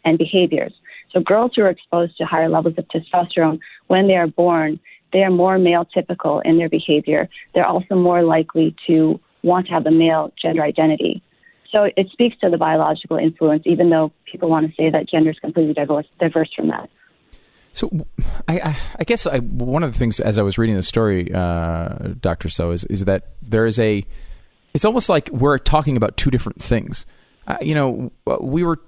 and 0.06 0.18
behaviors. 0.18 0.74
So, 1.12 1.20
girls 1.20 1.52
who 1.56 1.64
are 1.64 1.70
exposed 1.70 2.18
to 2.18 2.26
higher 2.26 2.50
levels 2.50 2.76
of 2.78 2.86
testosterone 2.88 3.60
when 3.88 4.08
they 4.08 4.16
are 4.16 4.28
born 4.28 4.80
they 5.14 5.24
are 5.24 5.32
more 5.32 5.58
male 5.58 5.86
typical 5.86 6.42
in 6.42 6.58
their 6.58 6.70
behavior. 6.70 7.30
They're 7.54 7.66
also 7.66 7.96
more 7.96 8.24
likely 8.24 8.76
to 8.88 9.20
want 9.44 9.68
to 9.68 9.74
have 9.74 9.86
a 9.86 9.92
male 9.92 10.34
gender 10.42 10.64
identity. 10.64 11.22
Soh 11.72 11.90
it 11.96 12.10
speaks 12.12 12.38
to 12.42 12.50
the 12.50 12.58
biological 12.58 13.18
influence, 13.18 13.64
even 13.66 13.90
though 13.90 14.12
people 14.30 14.50
want 14.50 14.68
to 14.68 14.76
say 14.76 14.90
that 14.90 15.10
gender 15.10 15.30
is 15.30 15.40
completely 15.40 15.74
diverse, 15.74 16.06
diverse 16.20 16.50
from 16.56 16.68
that. 16.68 16.90
So, 17.76 17.90
I, 18.48 18.78
I 19.00 19.04
guess 19.04 19.26
I, 19.26 19.40
one 19.40 19.82
of 19.82 19.92
the 19.92 19.98
things 19.98 20.20
as 20.20 20.38
I 20.38 20.44
was 20.44 20.60
reading 20.60 20.76
the 20.76 20.84
story, 20.84 21.34
uh, 21.34 22.10
Doctor 22.22 22.48
So, 22.50 22.72
is 22.72 22.86
is 22.86 23.06
that 23.06 23.30
there 23.42 23.66
is 23.66 23.80
a. 23.80 24.04
It's 24.76 24.86
almost 24.86 25.10
like 25.10 25.30
we're 25.30 25.58
talking 25.58 25.98
about 25.98 26.16
two 26.18 26.30
different 26.30 26.62
things. 26.62 27.06
Uh, 27.48 27.58
you 27.62 27.74
know, 27.74 28.12
we 28.40 28.64
were. 28.64 28.80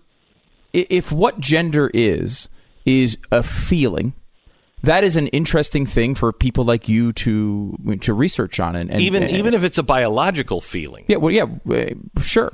If 0.72 1.12
what 1.12 1.40
gender 1.40 1.90
is 1.94 2.48
is 2.86 3.18
a 3.32 3.42
feeling, 3.42 4.14
that 4.84 5.04
is 5.04 5.16
an 5.16 5.28
interesting 5.28 5.86
thing 5.86 6.16
for 6.16 6.32
people 6.32 6.64
like 6.64 6.88
you 6.88 7.12
to 7.14 7.98
to 8.02 8.14
research 8.14 8.60
on 8.60 8.76
and, 8.76 8.92
and 8.92 9.02
even 9.02 9.24
and, 9.24 9.36
even 9.36 9.54
if 9.54 9.64
it's 9.64 9.78
a 9.78 9.84
biological 9.84 10.62
feeling. 10.62 11.06
Yeah, 11.08 11.18
well, 11.18 11.32
yeah, 11.32 11.46
sure. 12.22 12.52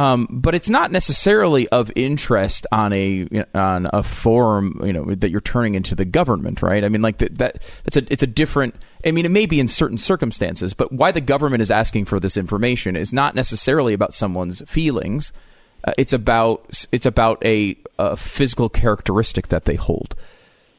Um, 0.00 0.28
but 0.30 0.54
it's 0.54 0.70
not 0.70 0.90
necessarily 0.90 1.68
of 1.68 1.92
interest 1.94 2.66
on 2.72 2.92
a 2.94 3.28
on 3.54 3.86
a 3.92 4.02
forum, 4.02 4.80
you 4.82 4.94
know, 4.94 5.14
that 5.14 5.30
you're 5.30 5.42
turning 5.42 5.74
into 5.74 5.94
the 5.94 6.06
government, 6.06 6.62
right? 6.62 6.82
I 6.84 6.88
mean, 6.88 7.02
like 7.02 7.18
that, 7.18 7.36
that 7.36 7.62
that's 7.84 7.98
a 7.98 8.10
it's 8.10 8.22
a 8.22 8.26
different. 8.26 8.74
I 9.04 9.10
mean, 9.10 9.26
it 9.26 9.30
may 9.30 9.44
be 9.44 9.60
in 9.60 9.68
certain 9.68 9.98
circumstances, 9.98 10.72
but 10.72 10.90
why 10.90 11.12
the 11.12 11.20
government 11.20 11.60
is 11.60 11.70
asking 11.70 12.06
for 12.06 12.18
this 12.18 12.38
information 12.38 12.96
is 12.96 13.12
not 13.12 13.34
necessarily 13.34 13.92
about 13.92 14.14
someone's 14.14 14.62
feelings. 14.68 15.34
Uh, 15.84 15.92
it's 15.98 16.14
about 16.14 16.86
it's 16.92 17.06
about 17.06 17.44
a, 17.44 17.76
a 17.98 18.16
physical 18.16 18.70
characteristic 18.70 19.48
that 19.48 19.66
they 19.66 19.76
hold. 19.76 20.14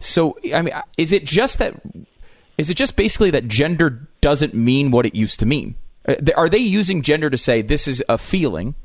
So, 0.02 0.36
I 0.54 0.62
mean, 0.62 0.74
is 0.98 1.12
it 1.12 1.26
just 1.26 1.60
that? 1.60 1.80
Is 2.58 2.70
it 2.70 2.76
just 2.76 2.96
basically 2.96 3.32
that 3.32 3.48
gender 3.48 4.08
doesn't 4.20 4.54
mean 4.54 4.92
what 4.92 5.06
it 5.06 5.16
used 5.16 5.40
to 5.40 5.46
mean? 5.46 5.76
Uh, 6.08 6.16
are 6.36 6.50
they 6.50 6.58
using 6.58 7.02
gender 7.02 7.30
to 7.30 7.38
say 7.38 7.62
this 7.62 7.88
is 7.88 8.04
a 8.10 8.18
feeling, 8.18 8.76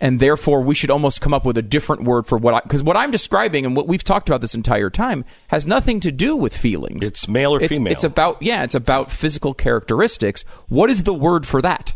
and 0.00 0.20
therefore 0.20 0.62
we 0.62 0.74
should 0.74 0.90
almost 0.90 1.20
come 1.20 1.34
up 1.34 1.44
with 1.44 1.56
a 1.58 1.62
different 1.62 2.04
word 2.04 2.26
for 2.26 2.38
what? 2.38 2.54
I 2.54 2.60
Because 2.60 2.82
what 2.82 2.96
I'm 2.96 3.10
describing 3.10 3.66
and 3.66 3.74
what 3.74 3.88
we've 3.88 4.04
talked 4.04 4.28
about 4.28 4.40
this 4.40 4.54
entire 4.54 4.90
time 4.90 5.24
has 5.48 5.66
nothing 5.66 6.00
to 6.00 6.12
do 6.12 6.36
with 6.36 6.56
feelings. 6.56 7.06
It's 7.06 7.26
male 7.26 7.54
or 7.54 7.62
it's, 7.62 7.76
female. 7.76 7.92
It's 7.92 8.04
about 8.04 8.40
yeah, 8.42 8.62
it's 8.62 8.74
about 8.74 9.10
physical 9.10 9.54
characteristics. 9.54 10.44
What 10.68 10.90
is 10.90 11.04
the 11.04 11.14
word 11.14 11.46
for 11.46 11.62
that? 11.62 11.94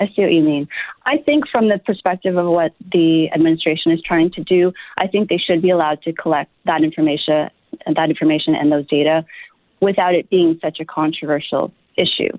I 0.00 0.06
see 0.06 0.22
what 0.22 0.32
you 0.32 0.42
mean. 0.42 0.66
I 1.04 1.18
think 1.18 1.46
from 1.48 1.68
the 1.68 1.78
perspective 1.78 2.36
of 2.36 2.46
what 2.46 2.72
the 2.92 3.30
administration 3.34 3.92
is 3.92 4.00
trying 4.02 4.30
to 4.32 4.42
do, 4.42 4.72
I 4.96 5.06
think 5.06 5.28
they 5.28 5.36
should 5.36 5.60
be 5.60 5.70
allowed 5.70 6.02
to 6.02 6.12
collect 6.12 6.50
that 6.64 6.82
information, 6.82 7.50
that 7.86 8.08
information 8.08 8.54
and 8.54 8.72
those 8.72 8.86
data, 8.88 9.24
without 9.80 10.14
it 10.14 10.30
being 10.30 10.58
such 10.62 10.80
a 10.80 10.84
controversial 10.84 11.72
issue. 11.96 12.30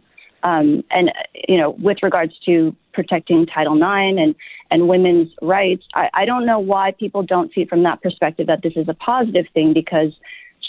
Um, 0.44 0.84
and 0.90 1.12
you 1.48 1.58
know, 1.58 1.72
with 1.72 1.98
regards 2.02 2.34
to 2.46 2.76
protecting 2.94 3.46
Title 3.46 3.76
IX 3.76 4.20
and 4.20 4.36
and 4.72 4.88
women's 4.88 5.30
rights, 5.42 5.84
I, 5.94 6.10
I 6.14 6.26
don't 6.26 6.46
know 6.46 6.58
why 6.58 6.94
people 6.98 7.24
don't 7.24 7.54
see 7.54 7.62
it 7.62 7.70
from 7.70 7.84
that 7.84 8.02
perspective 8.02 8.48
that 8.48 8.62
this 8.64 8.74
is 8.76 8.88
a 8.88 8.94
positive 8.94 9.46
thing 9.54 9.74
because 9.74 10.14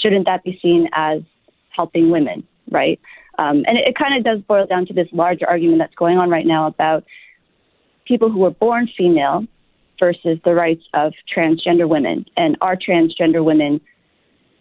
shouldn't 0.03 0.26
that 0.26 0.43
be 0.43 0.59
seen 0.61 0.88
as 0.93 1.22
helping 1.70 2.11
women, 2.11 2.47
right? 2.70 3.01
Um, 3.39 3.64
and 3.66 3.78
it, 3.78 3.89
it 3.89 3.97
kind 3.97 4.16
of 4.16 4.24
does 4.24 4.41
boil 4.47 4.66
down 4.66 4.87
to 4.87 4.93
this 4.93 5.09
larger 5.12 5.49
argument 5.49 5.78
that's 5.78 5.95
going 5.95 6.18
on 6.18 6.30
right 6.30 6.47
now 6.47 6.66
about 6.66 7.05
people 8.07 8.30
who 8.30 8.39
were 8.39 8.51
born 8.51 8.89
female 8.97 9.47
versus 9.99 10.39
the 10.45 10.55
rights 10.55 10.83
of 10.95 11.12
transgender 11.35 11.89
women. 11.89 12.26
And 12.37 12.57
are 12.61 12.76
transgender 12.76 13.45
women 13.45 13.80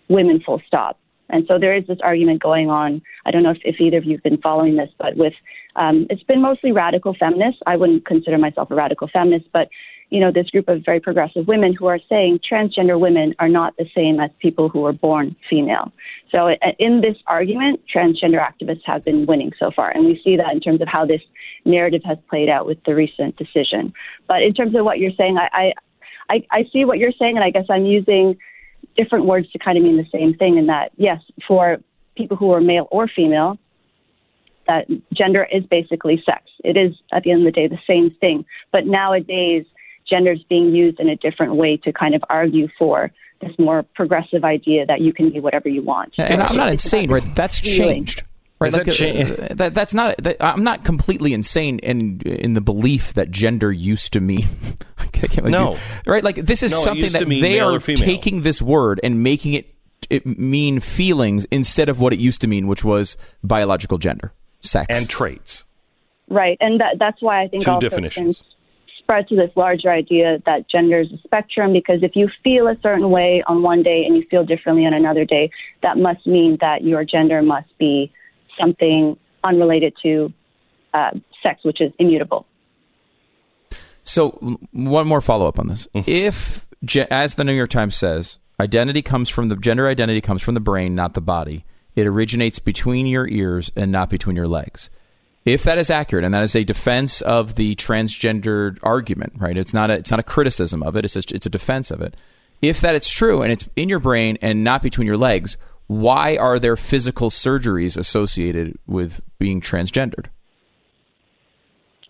women 0.10 0.42
full 0.46 0.62
stop? 0.68 1.00
And 1.32 1.46
so 1.48 1.58
there 1.58 1.76
is 1.76 1.88
this 1.88 2.00
argument 2.04 2.42
going 2.42 2.70
on. 2.70 3.02
I 3.26 3.32
don't 3.32 3.44
know 3.44 3.52
if, 3.52 3.60
if 3.64 3.80
either 3.80 3.98
of 3.98 4.06
you 4.06 4.14
have 4.14 4.24
been 4.24 4.38
following 4.38 4.76
this, 4.76 4.90
but 4.98 5.16
with 5.18 5.34
um, 5.76 6.06
it's 6.10 6.24
been 6.24 6.42
mostly 6.42 6.72
radical 6.72 7.16
feminists. 7.18 7.62
I 7.66 7.78
wouldn't 7.78 8.06
consider 8.06 8.38
myself 8.38 8.70
a 8.72 8.76
radical 8.76 9.08
feminist, 9.08 9.48
but 9.54 9.70
you 10.12 10.20
know, 10.20 10.30
this 10.30 10.50
group 10.50 10.68
of 10.68 10.84
very 10.86 11.00
progressive 11.00 11.48
women 11.48 11.74
who 11.74 11.88
are 11.88 12.00
saying 12.10 12.40
transgender 12.40 13.00
women 13.00 13.34
are 13.40 13.48
not 13.48 13.76
the 13.78 13.90
same 13.96 14.20
as 14.20 14.30
people 14.40 14.68
who 14.68 14.82
were 14.82 14.92
born 14.92 15.38
female. 15.50 15.92
So 16.30 16.50
uh, 16.50 16.56
in 16.80 17.00
this 17.00 17.16
argument, 17.28 17.80
transgender 17.94 18.46
activists 18.46 18.82
have 18.84 19.06
been 19.06 19.26
winning 19.26 19.54
so 19.58 19.72
far, 19.74 19.90
and 19.90 20.06
we 20.06 20.20
see 20.22 20.36
that 20.36 20.52
in 20.52 20.60
terms 20.60 20.82
of 20.82 20.90
how 20.90 21.06
this 21.06 21.22
narrative 21.64 22.02
has 22.04 22.18
played 22.30 22.50
out 22.50 22.66
with 22.66 22.84
the 22.84 22.94
recent 22.94 23.38
decision. 23.38 23.94
But 24.28 24.44
in 24.44 24.54
terms 24.54 24.76
of 24.76 24.84
what 24.84 25.00
you're 25.00 25.16
saying, 25.18 25.38
I, 25.38 25.74
I, 26.30 26.46
I 26.52 26.66
see 26.74 26.84
what 26.84 26.98
you're 26.98 27.14
saying, 27.18 27.38
and 27.38 27.44
I 27.44 27.50
guess 27.50 27.66
I'm 27.70 27.86
using 27.86 28.38
different 28.96 29.26
words 29.26 29.50
to 29.52 29.60
kind 29.60 29.78
of 29.78 29.84
mean 29.84 29.98
the 29.98 30.08
same 30.12 30.34
thing. 30.34 30.58
In 30.58 30.68
that, 30.68 30.92
yes, 30.98 31.22
for 31.48 31.78
people 32.16 32.38
who 32.38 32.52
are 32.52 32.62
male 32.62 32.88
or 32.92 33.08
female, 33.08 33.58
that 34.68 34.88
gender 35.14 35.48
is 35.52 35.64
basically 35.66 36.22
sex. 36.26 36.44
It 36.64 36.78
is, 36.78 36.96
at 37.12 37.24
the 37.24 37.32
end 37.32 37.46
of 37.46 37.46
the 37.46 37.52
day, 37.52 37.68
the 37.68 37.80
same 37.88 38.12
thing. 38.20 38.46
But 38.72 38.86
nowadays, 38.86 39.66
gender 40.10 40.32
is 40.34 40.44
being 40.44 40.76
used 40.76 41.00
in 41.00 41.10
a 41.10 41.16
different 41.16 41.56
way 41.56 41.78
to 41.78 41.92
kind 41.92 42.16
of 42.16 42.24
argue 42.30 42.68
for 42.78 43.12
this 43.42 43.52
more 43.58 43.84
progressive 43.96 44.44
idea 44.44 44.86
that 44.86 45.02
you 45.02 45.14
can 45.14 45.32
be 45.32 45.40
whatever 45.40 45.68
you 45.68 45.82
want. 45.82 46.14
And 46.18 46.44
I'm 46.44 46.56
not 46.56 46.70
insane, 46.70 47.10
right? 47.10 47.24
That's 47.36 47.60
changed. 47.60 48.24
Right, 48.62 48.72
that 48.72 48.88
like, 48.88 48.96
cha- 48.96 49.06
uh, 49.44 49.48
that, 49.56 49.74
that's 49.74 49.94
not. 49.94 50.18
That, 50.18 50.38
I'm 50.40 50.64
not 50.64 50.84
completely 50.84 51.34
insane 51.34 51.80
in 51.80 52.22
in 52.22 52.54
the 52.54 52.62
belief 52.62 53.14
that 53.16 53.32
gender 53.32 53.72
used 53.72 54.14
to 54.14 54.22
mean. 54.22 54.48
I 54.98 55.06
can't 55.08 55.46
No. 55.48 55.72
you- 55.74 55.78
right? 56.06 56.24
Like 56.24 56.36
this 56.36 56.64
is 56.64 56.72
No, 56.72 56.80
something 56.80 57.12
that 57.12 57.28
they 57.28 57.60
are 57.60 57.80
taking 57.80 58.42
this 58.44 58.62
word 58.62 59.00
and 59.04 59.24
making 59.24 59.54
it 59.54 59.74
it 60.10 60.26
mean 60.26 60.80
feelings 60.80 61.46
instead 61.52 61.88
of 61.90 62.00
what 62.00 62.14
it 62.14 62.20
used 62.20 62.42
to 62.42 62.48
mean, 62.48 62.68
which 62.68 62.84
was 62.84 63.16
biological 63.44 63.98
gender, 63.98 64.34
sex, 64.62 64.88
and 64.90 65.10
traits. 65.10 65.64
Right, 66.28 66.58
and 66.62 66.80
that, 66.80 66.98
that's 67.00 67.22
why 67.22 67.42
I 67.44 67.48
think 67.48 67.64
Two 67.64 67.72
also 67.72 67.90
definitions. 67.90 68.38
can 68.40 68.46
spread 69.00 69.28
to 69.30 69.36
this 69.36 69.52
larger 69.56 69.90
idea 69.90 70.42
that 70.46 70.70
gender 70.70 71.00
is 71.02 71.12
a 71.12 71.18
spectrum. 71.24 71.74
Because 71.74 72.04
if 72.04 72.16
you 72.16 72.30
feel 72.44 72.68
a 72.68 72.78
certain 72.82 73.10
way 73.10 73.44
on 73.48 73.62
one 73.64 73.84
day 73.84 74.04
and 74.06 74.16
you 74.16 74.24
feel 74.30 74.44
differently 74.46 74.86
on 74.86 74.94
another 74.94 75.26
day, 75.26 75.50
that 75.82 75.98
must 75.98 76.26
mean 76.28 76.58
that 76.62 76.84
your 76.84 77.04
gender 77.04 77.42
must 77.42 77.78
be 77.78 78.12
something 78.60 79.18
unrelated 79.44 79.94
to 80.04 80.34
uh, 80.94 81.12
sex, 81.42 81.64
which 81.64 81.82
is 81.82 81.92
immutable. 82.00 82.46
So, 84.04 84.32
one 84.72 85.08
more 85.08 85.22
follow 85.22 85.48
up 85.48 85.60
on 85.60 85.68
this. 85.68 85.88
If, 85.94 86.66
as 87.10 87.36
the 87.36 87.44
New 87.44 87.54
York 87.54 87.70
Times 87.70 87.96
says, 87.96 88.40
identity 88.60 89.02
comes 89.02 89.30
from 89.30 89.50
the 89.50 89.56
gender 89.56 89.88
identity 89.88 90.22
comes 90.22 90.42
from 90.42 90.54
the 90.54 90.60
brain, 90.60 90.96
not 90.96 91.14
the 91.14 91.22
body. 91.22 91.66
It 91.96 92.08
originates 92.08 92.60
between 92.60 93.06
your 93.06 93.28
ears 93.28 93.72
and 93.76 93.92
not 93.92 94.10
between 94.10 94.36
your 94.36 94.48
legs. 94.48 94.90
If 95.44 95.64
that 95.64 95.78
is 95.78 95.90
accurate, 95.90 96.24
and 96.24 96.34
that 96.34 96.44
is 96.44 96.56
a 96.56 96.64
defense 96.64 97.22
of 97.22 97.56
the 97.56 97.76
transgendered 97.76 98.78
argument, 98.84 99.34
right? 99.38 99.58
It's 99.58 99.74
not 99.74 99.90
a 99.90 99.94
it's 99.94 100.12
not 100.12 100.20
a 100.20 100.24
criticism 100.24 100.84
of 100.84 100.96
it. 100.96 101.04
It's 101.04 101.16
just, 101.16 101.32
it's 101.32 101.48
a 101.48 101.50
defense 101.50 101.90
of 101.90 102.02
it. 102.02 102.16
If 102.62 102.80
that 102.82 102.96
is 102.96 103.10
true 103.10 103.42
and 103.42 103.52
it's 103.52 103.68
in 103.76 103.90
your 103.90 104.00
brain 104.00 104.38
and 104.42 104.64
not 104.64 104.84
between 104.84 105.08
your 105.08 105.18
legs, 105.18 105.58
why 105.92 106.38
are 106.38 106.58
there 106.58 106.78
physical 106.78 107.30
surgeries 107.30 107.98
associated 107.98 108.78
with 108.88 109.20
being 109.40 109.60
transgendered? 109.60 110.28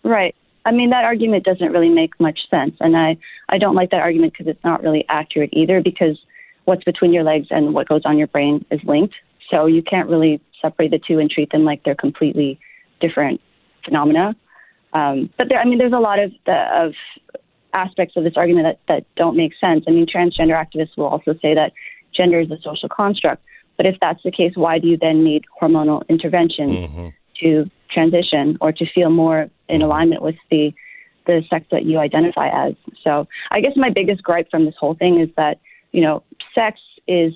Right. 0.04 0.36
I 0.64 0.70
mean, 0.70 0.90
that 0.90 1.02
argument 1.02 1.42
doesn't 1.42 1.72
really 1.72 1.88
make 1.88 2.18
much 2.20 2.38
sense. 2.48 2.76
And 2.78 2.96
I, 2.96 3.16
I 3.48 3.58
don't 3.58 3.74
like 3.74 3.90
that 3.90 4.00
argument 4.00 4.34
because 4.34 4.46
it's 4.46 4.62
not 4.62 4.84
really 4.84 5.04
accurate 5.08 5.50
either, 5.52 5.82
because 5.82 6.16
what's 6.64 6.84
between 6.84 7.12
your 7.12 7.24
legs 7.24 7.48
and 7.50 7.74
what 7.74 7.88
goes 7.88 8.02
on 8.04 8.18
your 8.18 8.28
brain 8.28 8.64
is 8.70 8.78
linked. 8.84 9.16
So 9.50 9.66
you 9.66 9.82
can't 9.82 10.08
really 10.08 10.40
separate 10.60 10.92
the 10.92 11.00
two 11.00 11.18
and 11.18 11.28
treat 11.28 11.50
them 11.50 11.64
like 11.64 11.82
they're 11.82 11.96
completely 11.96 12.60
different 13.00 13.40
phenomena. 13.84 14.36
Um, 14.92 15.28
but 15.36 15.48
there, 15.48 15.58
I 15.58 15.64
mean, 15.64 15.78
there's 15.78 15.92
a 15.92 15.98
lot 15.98 16.20
of, 16.20 16.30
the, 16.46 16.54
of 16.72 16.92
aspects 17.74 18.16
of 18.16 18.22
this 18.22 18.34
argument 18.36 18.78
that, 18.86 18.94
that 18.94 19.06
don't 19.16 19.36
make 19.36 19.54
sense. 19.60 19.86
I 19.88 19.90
mean, 19.90 20.06
transgender 20.06 20.54
activists 20.54 20.96
will 20.96 21.06
also 21.06 21.34
say 21.42 21.54
that 21.54 21.72
gender 22.14 22.38
is 22.38 22.50
a 22.52 22.58
social 22.62 22.88
construct. 22.88 23.42
But 23.82 23.94
if 23.94 23.98
that's 24.00 24.22
the 24.22 24.30
case, 24.30 24.52
why 24.54 24.78
do 24.78 24.86
you 24.86 24.96
then 24.96 25.24
need 25.24 25.42
hormonal 25.60 26.06
intervention 26.08 26.70
mm-hmm. 26.70 27.08
to 27.40 27.68
transition 27.90 28.56
or 28.60 28.70
to 28.70 28.86
feel 28.86 29.10
more 29.10 29.40
in 29.40 29.50
mm-hmm. 29.50 29.82
alignment 29.82 30.22
with 30.22 30.36
the 30.52 30.72
the 31.26 31.42
sex 31.50 31.66
that 31.72 31.84
you 31.84 31.98
identify 31.98 32.48
as? 32.68 32.74
So 33.02 33.26
I 33.50 33.60
guess 33.60 33.72
my 33.74 33.90
biggest 33.90 34.22
gripe 34.22 34.48
from 34.52 34.66
this 34.66 34.76
whole 34.78 34.94
thing 34.94 35.18
is 35.18 35.30
that 35.36 35.58
you 35.90 36.00
know 36.00 36.22
sex 36.54 36.78
is 37.08 37.34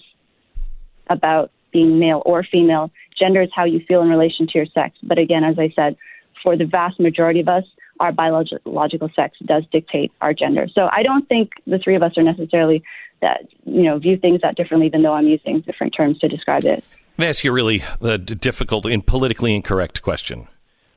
about 1.10 1.50
being 1.72 1.98
male 1.98 2.22
or 2.24 2.44
female. 2.44 2.92
Gender 3.18 3.42
is 3.42 3.50
how 3.52 3.64
you 3.64 3.80
feel 3.80 4.02
in 4.02 4.08
relation 4.08 4.46
to 4.46 4.52
your 4.54 4.66
sex. 4.66 4.96
But 5.02 5.18
again, 5.18 5.42
as 5.42 5.58
I 5.58 5.72
said, 5.74 5.96
for 6.44 6.56
the 6.56 6.64
vast 6.64 7.00
majority 7.00 7.40
of 7.40 7.48
us, 7.48 7.64
our 8.00 8.12
biological 8.12 9.10
sex 9.14 9.38
does 9.44 9.64
dictate 9.72 10.12
our 10.20 10.34
gender. 10.34 10.68
So 10.72 10.88
I 10.92 11.02
don't 11.02 11.28
think 11.28 11.52
the 11.66 11.78
three 11.78 11.96
of 11.96 12.02
us 12.02 12.16
are 12.16 12.22
necessarily 12.22 12.82
that 13.22 13.46
you 13.64 13.82
know 13.82 13.98
view 13.98 14.16
things 14.16 14.40
that 14.42 14.56
differently, 14.56 14.86
even 14.86 15.02
though 15.02 15.14
I'm 15.14 15.26
using 15.26 15.60
different 15.60 15.94
terms 15.94 16.18
to 16.18 16.28
describe 16.28 16.64
it. 16.64 16.84
Let 17.18 17.24
me 17.24 17.26
ask 17.28 17.44
you 17.44 17.50
a 17.50 17.54
really 17.54 17.82
uh, 18.02 18.18
difficult 18.18 18.84
and 18.86 19.06
politically 19.06 19.54
incorrect 19.54 20.02
question. 20.02 20.48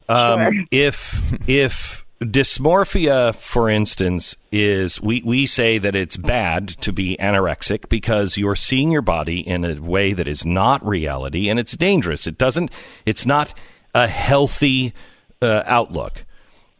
Um, 0.10 0.40
Sure. 0.40 0.64
If 0.72 1.50
if 1.50 2.06
dysmorphia, 2.22 3.34
for 3.34 3.70
instance, 3.70 4.36
is 4.52 5.02
we, 5.02 5.22
we 5.24 5.46
say 5.46 5.78
that 5.78 5.96
it's 5.96 6.18
bad 6.18 6.68
to 6.68 6.92
be 6.92 7.16
anorexic 7.20 7.88
because 7.88 8.38
you're 8.38 8.56
seeing 8.56 8.92
your 8.92 9.02
body 9.02 9.40
in 9.40 9.64
a 9.64 9.80
way 9.80 10.14
that 10.14 10.28
is 10.28 10.46
not 10.46 10.86
reality 10.86 11.50
and 11.50 11.60
it's 11.60 11.78
dangerous. 11.78 12.28
It 12.28 12.38
doesn't. 12.38 12.72
It's 13.06 13.26
not 13.26 13.54
a 13.96 14.08
healthy 14.08 14.94
uh, 15.42 15.64
outlook. 15.66 16.26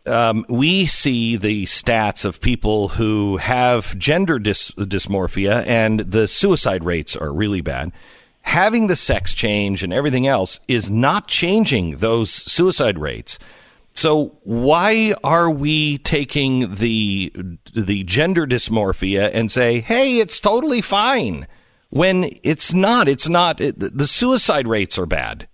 Um, 0.06 0.46
we 0.50 0.86
see 0.86 1.36
the 1.36 1.66
stats 1.66 2.26
of 2.26 2.42
people 2.42 2.90
who 2.90 3.38
have 3.38 3.98
gender 3.98 4.40
dys- 4.40 4.74
dysmorphia 4.76 5.66
and 5.68 6.00
the 6.00 6.28
suicide 6.28 6.84
rates 6.84 7.16
are 7.16 7.32
really 7.32 7.62
bad. 7.62 7.92
Having 8.42 8.88
the 8.88 8.96
sex 8.96 9.34
change 9.34 9.84
and 9.84 9.94
everything 9.94 10.26
else 10.26 10.60
is 10.68 10.90
not 10.90 11.28
changing 11.28 11.98
those 11.98 12.32
suicide 12.32 12.98
rates. 12.98 13.38
So 13.94 14.38
why 14.44 15.14
are 15.24 15.50
we 15.50 15.98
taking 16.00 16.76
the 16.76 17.34
the 17.76 18.04
gender 18.06 18.48
dysmorphia 18.48 19.30
and 19.34 19.52
say, 19.52 19.82
"Hey, 19.82 20.20
it's 20.20 20.40
totally 20.40 20.82
fine," 20.82 21.48
when 21.90 22.30
it's 22.42 22.74
not? 22.74 23.10
It's 23.10 23.28
not. 23.28 23.60
It, 23.60 23.78
the 23.78 24.08
suicide 24.08 24.68
rates 24.68 24.98
are 24.98 25.06
bad. 25.06 25.48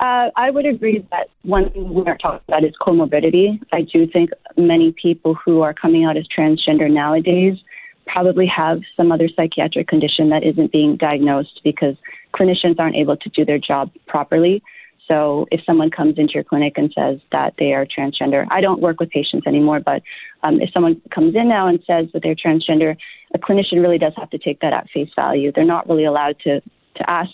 Uh, 0.00 0.30
I 0.36 0.50
would 0.50 0.66
agree 0.66 1.04
that 1.10 1.28
one 1.42 1.70
thing 1.70 1.92
we 1.92 2.02
are 2.06 2.16
talking 2.16 2.40
about 2.46 2.64
is 2.64 2.72
comorbidity. 2.80 3.60
I 3.72 3.82
do 3.82 4.06
think 4.06 4.30
many 4.56 4.92
people 4.92 5.34
who 5.34 5.62
are 5.62 5.74
coming 5.74 6.04
out 6.04 6.16
as 6.16 6.24
transgender 6.28 6.88
nowadays 6.90 7.58
probably 8.06 8.46
have 8.46 8.80
some 8.96 9.10
other 9.10 9.28
psychiatric 9.34 9.88
condition 9.88 10.30
that 10.30 10.44
isn't 10.44 10.70
being 10.70 10.96
diagnosed 10.96 11.60
because 11.64 11.96
clinicians 12.34 12.78
aren't 12.78 12.96
able 12.96 13.16
to 13.16 13.28
do 13.30 13.44
their 13.44 13.58
job 13.58 13.90
properly. 14.06 14.62
So 15.08 15.46
if 15.50 15.62
someone 15.64 15.90
comes 15.90 16.18
into 16.18 16.34
your 16.34 16.44
clinic 16.44 16.74
and 16.76 16.92
says 16.96 17.18
that 17.32 17.54
they 17.58 17.72
are 17.72 17.86
transgender, 17.86 18.46
I 18.50 18.60
don't 18.60 18.80
work 18.80 19.00
with 19.00 19.10
patients 19.10 19.46
anymore, 19.46 19.80
but 19.80 20.02
um, 20.42 20.60
if 20.60 20.70
someone 20.72 21.00
comes 21.12 21.34
in 21.34 21.48
now 21.48 21.66
and 21.66 21.82
says 21.86 22.06
that 22.12 22.22
they're 22.22 22.36
transgender, 22.36 22.96
a 23.34 23.38
clinician 23.38 23.80
really 23.82 23.98
does 23.98 24.12
have 24.16 24.30
to 24.30 24.38
take 24.38 24.60
that 24.60 24.72
at 24.72 24.88
face 24.90 25.08
value. 25.16 25.50
They're 25.50 25.64
not 25.64 25.88
really 25.88 26.04
allowed 26.04 26.38
to, 26.40 26.60
to 26.60 27.10
ask 27.10 27.32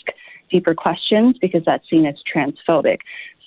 deeper 0.50 0.74
questions 0.74 1.36
because 1.40 1.62
that's 1.64 1.88
seen 1.88 2.06
as 2.06 2.14
transphobic. 2.32 2.98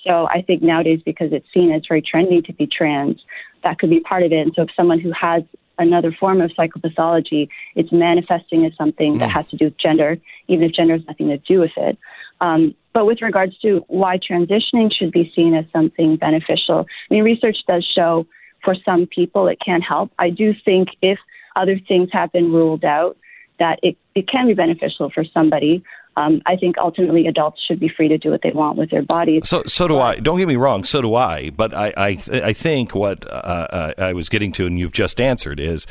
So 0.04 0.26
I 0.28 0.42
think 0.42 0.62
nowadays, 0.62 1.00
because 1.04 1.32
it's 1.32 1.46
seen 1.52 1.72
as 1.72 1.82
very 1.86 2.02
trendy 2.02 2.44
to 2.46 2.52
be 2.52 2.66
trans, 2.66 3.20
that 3.64 3.78
could 3.78 3.90
be 3.90 4.00
part 4.00 4.22
of 4.22 4.32
it. 4.32 4.38
And 4.38 4.52
so 4.54 4.62
if 4.62 4.68
someone 4.76 5.00
who 5.00 5.12
has 5.12 5.42
another 5.78 6.12
form 6.12 6.40
of 6.40 6.50
psychopathology, 6.52 7.48
it's 7.74 7.92
manifesting 7.92 8.64
as 8.64 8.72
something 8.76 9.18
that 9.18 9.30
has 9.30 9.46
to 9.48 9.56
do 9.56 9.66
with 9.66 9.78
gender, 9.78 10.18
even 10.48 10.64
if 10.64 10.72
gender 10.72 10.94
has 10.94 11.06
nothing 11.06 11.28
to 11.28 11.38
do 11.38 11.60
with 11.60 11.70
it. 11.76 11.98
Um, 12.40 12.74
but 12.92 13.06
with 13.06 13.22
regards 13.22 13.56
to 13.60 13.84
why 13.88 14.18
transitioning 14.18 14.92
should 14.92 15.12
be 15.12 15.32
seen 15.34 15.54
as 15.54 15.64
something 15.72 16.16
beneficial, 16.16 16.86
I 17.10 17.14
mean, 17.14 17.22
research 17.22 17.58
does 17.66 17.86
show 17.94 18.26
for 18.64 18.74
some 18.84 19.06
people 19.06 19.46
it 19.46 19.58
can 19.64 19.80
help. 19.80 20.10
I 20.18 20.30
do 20.30 20.52
think 20.64 20.88
if 21.00 21.18
other 21.54 21.78
things 21.86 22.08
have 22.12 22.32
been 22.32 22.52
ruled 22.52 22.84
out, 22.84 23.16
that 23.58 23.78
it, 23.82 23.96
it 24.14 24.28
can 24.28 24.46
be 24.46 24.54
beneficial 24.54 25.10
for 25.10 25.24
somebody. 25.24 25.82
Um, 26.18 26.42
I 26.46 26.56
think 26.56 26.78
ultimately 26.78 27.28
adults 27.28 27.60
should 27.66 27.78
be 27.78 27.88
free 27.88 28.08
to 28.08 28.18
do 28.18 28.30
what 28.32 28.42
they 28.42 28.50
want 28.50 28.76
with 28.76 28.90
their 28.90 29.02
bodies. 29.02 29.48
So, 29.48 29.62
so 29.64 29.86
do 29.86 30.00
I. 30.00 30.16
Don't 30.16 30.36
get 30.36 30.48
me 30.48 30.56
wrong. 30.56 30.82
So 30.82 31.00
do 31.00 31.14
I. 31.14 31.50
But 31.50 31.72
I, 31.72 31.92
I, 31.96 32.08
I 32.32 32.52
think 32.52 32.94
what 32.94 33.24
uh, 33.30 33.30
uh, 33.30 33.92
I 33.98 34.12
was 34.14 34.28
getting 34.28 34.50
to, 34.52 34.66
and 34.66 34.78
you've 34.80 34.92
just 34.92 35.20
answered, 35.20 35.60
is 35.60 35.86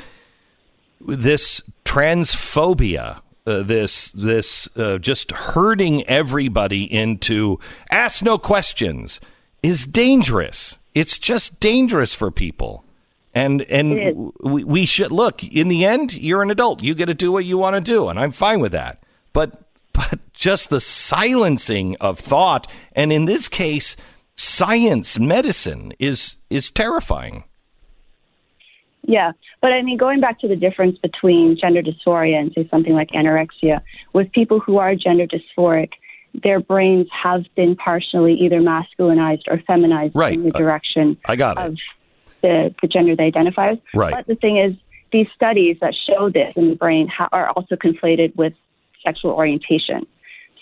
this 1.00 1.62
transphobia. 1.86 3.22
Uh, 3.46 3.64
this, 3.64 4.10
this, 4.10 4.68
uh, 4.76 4.98
just 4.98 5.32
herding 5.32 6.04
everybody 6.10 6.84
into 6.84 7.58
ask 7.90 8.22
no 8.22 8.38
questions 8.38 9.22
is 9.64 9.86
dangerous. 9.86 10.80
It's 10.94 11.18
just 11.18 11.62
dangerous 11.62 12.14
for 12.14 12.30
people. 12.30 12.84
And 13.34 13.62
and 13.62 14.34
we, 14.42 14.66
we 14.66 14.86
should 14.86 15.14
look. 15.14 15.46
In 15.46 15.70
the 15.70 15.86
end, 15.86 16.14
you're 16.14 16.42
an 16.42 16.52
adult. 16.52 16.84
You 16.84 16.94
get 16.94 17.06
to 17.06 17.14
do 17.14 17.32
what 17.32 17.46
you 17.46 17.58
want 17.58 17.76
to 17.76 17.82
do, 17.82 18.10
and 18.10 18.20
I'm 18.20 18.32
fine 18.32 18.60
with 18.60 18.74
that. 18.74 19.02
But 19.32 19.67
but 19.98 20.20
just 20.34 20.70
the 20.70 20.80
silencing 20.80 21.96
of 22.00 22.20
thought, 22.20 22.72
and 22.94 23.12
in 23.12 23.26
this 23.26 23.48
case, 23.48 23.96
science, 24.36 25.18
medicine 25.20 25.94
is 26.00 26.38
is 26.50 26.70
terrifying. 26.72 27.44
Yeah, 29.04 29.32
but 29.62 29.72
I 29.72 29.82
mean, 29.84 29.98
going 29.98 30.20
back 30.20 30.40
to 30.42 30.48
the 30.48 30.56
difference 30.56 30.98
between 30.98 31.58
gender 31.60 31.82
dysphoria 31.82 32.36
and 32.40 32.52
say 32.54 32.68
something 32.70 32.94
like 32.94 33.10
anorexia, 33.12 33.82
with 34.14 34.32
people 34.34 34.60
who 34.60 34.78
are 34.80 34.96
gender 34.96 35.26
dysphoric, 35.26 35.92
their 36.44 36.60
brains 36.60 37.08
have 37.24 37.44
been 37.56 37.76
partially 37.78 38.34
either 38.34 38.60
masculinized 38.60 39.44
or 39.50 39.60
feminized 39.66 40.14
Right. 40.14 40.34
in 40.34 40.44
the 40.44 40.54
Uh, 40.54 40.58
direction 40.60 41.18
I 41.26 41.36
got 41.38 41.58
it. 41.58 41.66
of 41.66 41.78
the, 42.42 42.76
the 42.82 42.88
gender 42.88 43.16
they 43.16 43.24
identify 43.26 43.72
as. 43.72 43.78
Right. 43.96 44.14
But 44.14 44.28
the 44.28 44.36
thing 44.36 44.58
is, 44.58 44.76
these 45.14 45.28
studies 45.34 45.78
that 45.80 45.94
show 46.08 46.30
this 46.30 46.52
in 46.58 46.70
the 46.70 46.76
brain 46.76 47.08
ha- 47.08 47.30
are 47.32 47.50
also 47.52 47.76
conflated 47.78 48.36
with 48.36 48.54
sexual 49.04 49.32
orientation. 49.32 50.06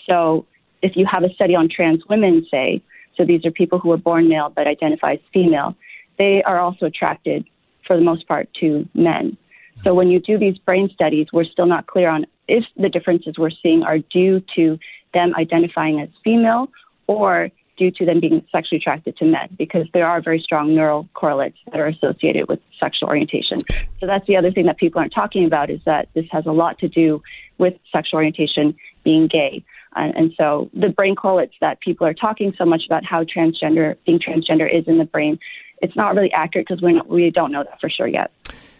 So 0.08 0.46
if 0.82 0.96
you 0.96 1.06
have 1.06 1.24
a 1.24 1.32
study 1.34 1.54
on 1.54 1.68
trans 1.68 2.02
women, 2.08 2.46
say, 2.50 2.82
so 3.16 3.24
these 3.24 3.44
are 3.44 3.50
people 3.50 3.78
who 3.78 3.90
are 3.92 3.96
born 3.96 4.28
male 4.28 4.52
but 4.54 4.66
identify 4.66 5.14
as 5.14 5.18
female, 5.32 5.74
they 6.18 6.42
are 6.44 6.58
also 6.58 6.86
attracted, 6.86 7.46
for 7.86 7.96
the 7.96 8.02
most 8.02 8.26
part, 8.28 8.48
to 8.60 8.88
men. 8.94 9.36
So 9.84 9.94
when 9.94 10.08
you 10.08 10.20
do 10.20 10.38
these 10.38 10.58
brain 10.58 10.90
studies, 10.94 11.26
we're 11.32 11.44
still 11.44 11.66
not 11.66 11.86
clear 11.86 12.08
on 12.08 12.26
if 12.48 12.64
the 12.76 12.88
differences 12.88 13.34
we're 13.38 13.50
seeing 13.62 13.82
are 13.82 13.98
due 13.98 14.42
to 14.54 14.78
them 15.12 15.34
identifying 15.36 16.00
as 16.00 16.08
female 16.22 16.68
or 17.06 17.50
due 17.76 17.90
to 17.90 18.04
them 18.04 18.20
being 18.20 18.44
sexually 18.50 18.78
attracted 18.78 19.16
to 19.18 19.24
men, 19.24 19.48
because 19.58 19.86
there 19.92 20.06
are 20.06 20.20
very 20.20 20.40
strong 20.40 20.74
neural 20.74 21.08
correlates 21.14 21.58
that 21.70 21.80
are 21.80 21.86
associated 21.86 22.48
with 22.48 22.60
sexual 22.80 23.08
orientation. 23.08 23.60
So 24.00 24.06
that's 24.06 24.26
the 24.26 24.36
other 24.36 24.50
thing 24.50 24.66
that 24.66 24.78
people 24.78 24.98
aren't 24.98 25.14
talking 25.14 25.44
about 25.44 25.70
is 25.70 25.80
that 25.84 26.08
this 26.14 26.26
has 26.30 26.46
a 26.46 26.52
lot 26.52 26.78
to 26.78 26.88
do 26.88 27.22
with 27.58 27.74
sexual 27.92 28.18
orientation 28.18 28.76
being 29.04 29.28
gay. 29.28 29.64
And, 29.94 30.32
so 30.36 30.70
the 30.74 30.90
brain 30.90 31.14
correlates 31.14 31.54
that 31.62 31.80
people 31.80 32.06
are 32.06 32.12
talking 32.12 32.52
so 32.58 32.66
much 32.66 32.82
about 32.84 33.02
how 33.04 33.24
transgender, 33.24 33.96
being 34.04 34.18
transgender 34.18 34.68
is 34.70 34.86
in 34.86 34.98
the 34.98 35.06
brain, 35.06 35.38
it's 35.80 35.96
not 35.96 36.14
really 36.14 36.30
accurate 36.32 36.66
because 36.68 36.82
we 36.82 37.00
we 37.06 37.30
don't 37.30 37.52
know 37.52 37.64
that 37.64 37.80
for 37.80 37.88
sure 37.88 38.06
yet. 38.06 38.30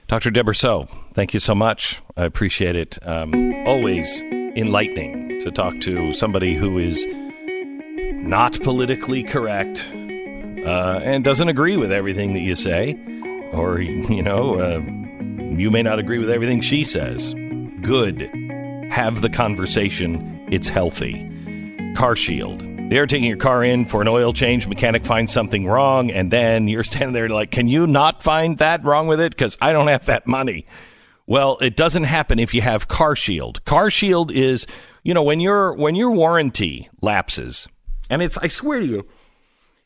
Dr. 0.09 0.31
Debra 0.31 0.55
Soh, 0.55 0.89
thank 1.15 1.35
you 1.35 1.41
so 1.41 1.55
much. 1.55 2.01
I 2.17 2.25
appreciate 2.25 2.77
it. 2.77 2.99
Um, 3.07 3.55
always 3.67 4.23
enlightening 4.23 5.41
to 5.41 5.51
talk 5.51 5.81
to 5.81 6.13
somebody 6.13 6.55
who 6.55 6.79
is 6.79 7.07
not 8.27 8.61
politically 8.63 9.23
correct 9.23 9.89
uh, 9.95 11.01
and 11.03 11.23
doesn't 11.23 11.49
agree 11.49 11.77
with 11.77 11.93
everything 11.93 12.35
that 12.35 12.41
you 12.41 12.57
say, 12.57 12.99
or, 13.53 13.81
you 13.81 14.23
know, 14.23 14.59
uh, 14.59 14.81
you 15.57 15.71
may 15.71 15.83
not 15.83 15.99
agree 15.99 16.19
with 16.19 16.31
everything 16.31 16.61
she 16.61 16.83
says. 16.85 17.35
Good. 17.83 18.31
Have 18.91 19.21
the 19.21 19.31
conversation. 19.31 20.47
It's 20.51 20.69
healthy. 20.69 21.33
Car 21.97 22.17
Shield. 22.17 22.63
They're 22.91 23.07
taking 23.07 23.29
your 23.29 23.37
car 23.37 23.65
in 23.65 23.85
for 23.85 24.01
an 24.01 24.09
oil 24.09 24.33
change. 24.33 24.69
Mechanic 24.69 25.05
finds 25.05 25.33
something 25.33 25.67
wrong, 25.67 26.11
and 26.11 26.31
then 26.31 26.69
you're 26.69 26.85
standing 26.93 27.13
there 27.13 27.29
like, 27.29 27.51
"Can 27.51 27.69
you 27.69 27.87
not 27.87 28.23
find 28.23 28.59
that 28.59 28.85
wrong 28.85 29.07
with 29.07 29.21
it? 29.21 29.33
Because 29.33 29.59
I 29.61 29.73
don't 29.73 29.89
have 29.89 30.07
that 30.07 30.27
money." 30.27 30.67
Well, 31.27 31.59
it 31.61 31.75
doesn't 31.75 32.05
happen 32.05 32.39
if 32.39 32.55
you 32.55 32.63
have 32.63 32.87
Car 32.87 33.17
Shield. 33.17 33.65
Car 33.65 33.91
Shield 33.91 34.31
is, 34.31 34.67
you 35.03 35.15
know, 35.15 35.25
when 35.25 35.41
your 35.41 35.75
when 35.75 35.97
your 35.97 36.13
warranty 36.13 36.89
lapses, 37.01 37.67
and 38.11 38.23
it's 38.23 38.39
I 38.39 38.49
swear 38.49 38.81
to 38.81 38.87
you, 38.87 39.07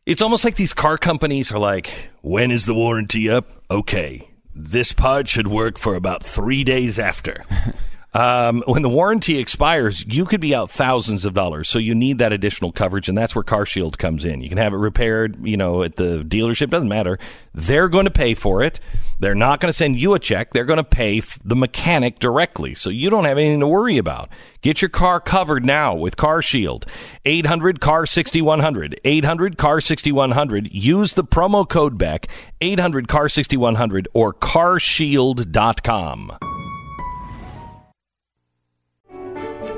it's 0.06 0.22
almost 0.22 0.44
like 0.44 0.56
these 0.56 0.74
car 0.74 0.98
companies 0.98 1.52
are 1.52 1.58
like, 1.58 2.10
"When 2.22 2.50
is 2.50 2.66
the 2.66 2.74
warranty 2.74 3.28
up?" 3.28 3.62
Okay, 3.70 4.30
this 4.54 4.92
part 4.92 5.28
should 5.28 5.48
work 5.48 5.78
for 5.78 5.94
about 5.94 6.24
three 6.24 6.64
days 6.64 6.98
after. 6.98 7.44
Um, 8.12 8.64
when 8.66 8.82
the 8.82 8.88
warranty 8.88 9.38
expires, 9.38 10.04
you 10.06 10.24
could 10.24 10.40
be 10.40 10.52
out 10.54 10.68
thousands 10.68 11.24
of 11.24 11.32
dollars. 11.32 11.68
So 11.68 11.78
you 11.78 11.94
need 11.94 12.18
that 12.18 12.32
additional 12.32 12.72
coverage, 12.72 13.08
and 13.08 13.16
that's 13.16 13.36
where 13.36 13.44
Car 13.44 13.64
Shield 13.64 13.98
comes 13.98 14.24
in. 14.24 14.42
You 14.42 14.48
can 14.48 14.58
have 14.58 14.72
it 14.72 14.78
repaired, 14.78 15.46
you 15.46 15.56
know, 15.56 15.84
at 15.84 15.94
the 15.96 16.24
dealership. 16.24 16.70
Doesn't 16.70 16.88
matter. 16.88 17.20
They're 17.54 17.88
going 17.88 18.06
to 18.06 18.10
pay 18.10 18.34
for 18.34 18.62
it. 18.62 18.80
They're 19.20 19.36
not 19.36 19.60
going 19.60 19.68
to 19.68 19.76
send 19.76 20.00
you 20.00 20.14
a 20.14 20.18
check. 20.18 20.52
They're 20.52 20.64
going 20.64 20.78
to 20.78 20.84
pay 20.84 21.22
the 21.44 21.54
mechanic 21.54 22.18
directly. 22.18 22.74
So 22.74 22.90
you 22.90 23.10
don't 23.10 23.26
have 23.26 23.38
anything 23.38 23.60
to 23.60 23.68
worry 23.68 23.98
about. 23.98 24.28
Get 24.62 24.82
your 24.82 24.88
car 24.88 25.20
covered 25.20 25.64
now 25.64 25.94
with 25.94 26.16
Car 26.16 26.42
Shield. 26.42 26.86
800 27.24 27.80
Car 27.80 28.06
6100. 28.06 28.98
800 29.04 29.56
Car 29.56 29.80
6100. 29.80 30.74
Use 30.74 31.12
the 31.12 31.22
promo 31.24 31.68
code 31.68 31.96
Beck 31.98 32.26
800 32.60 33.06
Car 33.08 33.28
6100 33.28 34.08
or 34.14 34.34
carshield.com. 34.34 36.49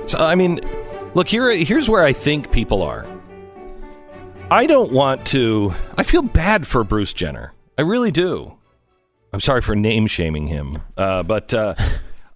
So 0.06 0.18
I 0.18 0.34
mean, 0.34 0.60
look 1.14 1.28
here. 1.28 1.50
Here's 1.50 1.88
where 1.88 2.04
I 2.04 2.12
think 2.12 2.50
people 2.50 2.82
are. 2.82 3.06
I 4.50 4.66
don't 4.66 4.92
want 4.92 5.26
to. 5.28 5.74
I 5.96 6.02
feel 6.02 6.22
bad 6.22 6.66
for 6.66 6.84
Bruce 6.84 7.12
Jenner. 7.12 7.54
I 7.78 7.82
really 7.82 8.10
do. 8.10 8.58
I'm 9.32 9.40
sorry 9.40 9.62
for 9.62 9.74
name 9.74 10.06
shaming 10.06 10.46
him, 10.46 10.82
uh, 10.96 11.22
but 11.22 11.54
uh, 11.54 11.74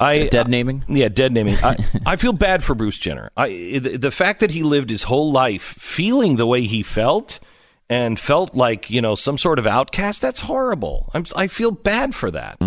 I 0.01 0.29
Dead 0.29 0.49
naming? 0.49 0.85
Yeah, 0.89 1.09
dead 1.09 1.33
naming. 1.33 1.57
I, 1.63 1.77
I 2.07 2.17
feel 2.17 2.33
bad 2.33 2.65
for 2.65 2.75
Bruce 2.75 2.99
Jenner. 2.99 3.31
I 3.37 3.49
the, 3.83 3.99
the 3.99 4.11
fact 4.11 4.41
that 4.41 4.51
he 4.51 4.63
lived 4.63 4.89
his 4.91 5.05
whole 5.05 5.31
life 5.33 5.63
feeling 5.63 6.37
the 6.37 6.47
way 6.47 6.63
he 6.63 6.83
felt 6.83 7.39
and 7.89 8.19
felt 8.19 8.55
like 8.55 8.91
you 8.91 9.01
know 9.01 9.15
some 9.15 9.37
sort 9.39 9.59
of 9.59 9.67
outcast. 9.67 10.23
That's 10.23 10.41
horrible. 10.41 11.11
I'm, 11.15 11.25
I 11.35 11.49
feel 11.49 11.71
bad 11.71 12.15
for 12.15 12.31
that. 12.31 12.59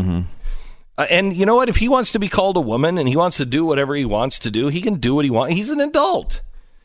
Uh, 0.99 1.07
and 1.09 1.33
you 1.33 1.45
know 1.45 1.55
what? 1.55 1.69
If 1.69 1.77
he 1.77 1.87
wants 1.87 2.11
to 2.11 2.19
be 2.19 2.27
called 2.27 2.57
a 2.57 2.61
woman 2.61 2.97
and 2.97 3.07
he 3.07 3.15
wants 3.15 3.37
to 3.37 3.45
do 3.45 3.63
whatever 3.63 3.95
he 3.95 4.03
wants 4.03 4.37
to 4.39 4.51
do, 4.51 4.67
he 4.67 4.81
can 4.81 4.95
do 4.95 5.15
what 5.15 5.23
he 5.23 5.31
wants. 5.31 5.55
He's 5.55 5.69
an 5.69 5.79
adult. 5.79 6.41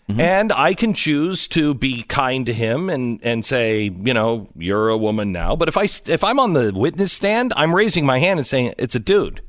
And 0.06 0.52
I 0.52 0.74
can 0.74 0.92
choose 0.92 1.48
to 1.48 1.74
be 1.74 2.02
kind 2.02 2.46
to 2.46 2.52
him 2.52 2.90
and, 2.90 3.18
and 3.24 3.44
say, 3.44 3.84
you 3.84 4.14
know, 4.14 4.48
you're 4.54 4.90
a 4.90 4.98
woman 4.98 5.32
now. 5.32 5.56
But 5.56 5.68
if 5.68 5.76
I 5.76 5.84
if 5.84 6.22
I'm 6.22 6.38
on 6.38 6.52
the 6.52 6.72
witness 6.72 7.12
stand, 7.12 7.52
I'm 7.56 7.74
raising 7.74 8.06
my 8.06 8.20
hand 8.20 8.38
and 8.38 8.46
saying 8.46 8.74
it's 8.78 8.94
a 8.94 9.00
dude. 9.00 9.40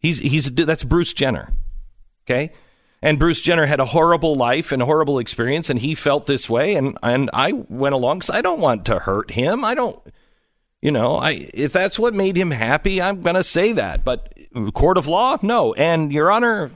He's 0.00 0.18
he's 0.18 0.48
a 0.48 0.50
dude. 0.50 0.66
That's 0.66 0.84
Bruce 0.84 1.14
Jenner. 1.14 1.50
Okay? 2.26 2.52
And 3.00 3.18
Bruce 3.18 3.40
Jenner 3.40 3.66
had 3.66 3.80
a 3.80 3.86
horrible 3.86 4.34
life 4.34 4.70
and 4.72 4.82
a 4.82 4.86
horrible 4.86 5.18
experience 5.18 5.70
and 5.70 5.78
he 5.78 5.94
felt 5.94 6.26
this 6.26 6.50
way 6.50 6.74
and 6.74 6.98
and 7.02 7.30
I 7.32 7.52
went 7.52 7.94
along 7.94 8.20
cuz 8.20 8.30
I 8.30 8.42
don't 8.42 8.60
want 8.60 8.84
to 8.86 8.98
hurt 8.98 9.30
him. 9.30 9.64
I 9.64 9.74
don't 9.74 9.98
you 10.86 10.92
know, 10.92 11.16
I 11.16 11.48
if 11.52 11.72
that's 11.72 11.98
what 11.98 12.14
made 12.14 12.36
him 12.36 12.52
happy, 12.52 13.02
I'm 13.02 13.20
going 13.22 13.34
to 13.34 13.42
say 13.42 13.72
that. 13.72 14.04
But 14.04 14.32
court 14.72 14.98
of 14.98 15.08
law? 15.08 15.36
No. 15.42 15.74
And 15.74 16.12
your 16.12 16.30
honor, 16.30 16.70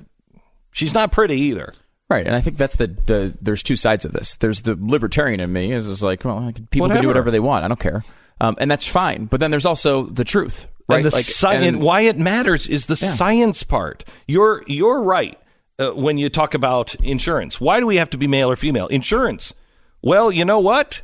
she's 0.72 0.92
not 0.94 1.12
pretty 1.12 1.36
either. 1.36 1.72
Right, 2.08 2.26
and 2.26 2.34
I 2.34 2.40
think 2.40 2.56
that's 2.56 2.74
the, 2.74 2.88
the 2.88 3.38
there's 3.40 3.62
two 3.62 3.76
sides 3.76 4.04
of 4.04 4.10
this. 4.10 4.34
There's 4.34 4.62
the 4.62 4.76
libertarian 4.80 5.38
in 5.38 5.52
me 5.52 5.70
is 5.70 5.86
is 5.86 6.02
like, 6.02 6.24
well, 6.24 6.52
people 6.70 6.88
can 6.88 7.00
do 7.02 7.06
whatever 7.06 7.30
they 7.30 7.38
want. 7.38 7.64
I 7.64 7.68
don't 7.68 7.78
care, 7.78 8.04
um, 8.40 8.56
and 8.58 8.68
that's 8.68 8.84
fine. 8.88 9.26
But 9.26 9.38
then 9.38 9.52
there's 9.52 9.64
also 9.64 10.06
the 10.06 10.24
truth, 10.24 10.66
right? 10.88 10.96
And 10.96 11.04
the 11.04 11.14
Like, 11.14 11.24
science, 11.24 11.64
and- 11.66 11.80
why 11.80 12.00
it 12.00 12.18
matters 12.18 12.66
is 12.66 12.86
the 12.86 12.98
Yeah. 13.00 13.12
science 13.12 13.62
part. 13.62 14.04
You're 14.26 14.64
you're 14.66 15.00
right 15.04 15.38
uh, 15.78 15.90
when 15.92 16.18
you 16.18 16.28
talk 16.30 16.54
about 16.54 16.96
insurance. 16.96 17.60
Why 17.60 17.78
do 17.78 17.86
we 17.86 17.94
have 17.94 18.10
to 18.10 18.18
be 18.18 18.26
male 18.26 18.50
or 18.50 18.56
female? 18.56 18.88
Insurance. 18.88 19.54
Well, 20.02 20.32
you 20.32 20.44
know 20.44 20.58
what? 20.58 21.02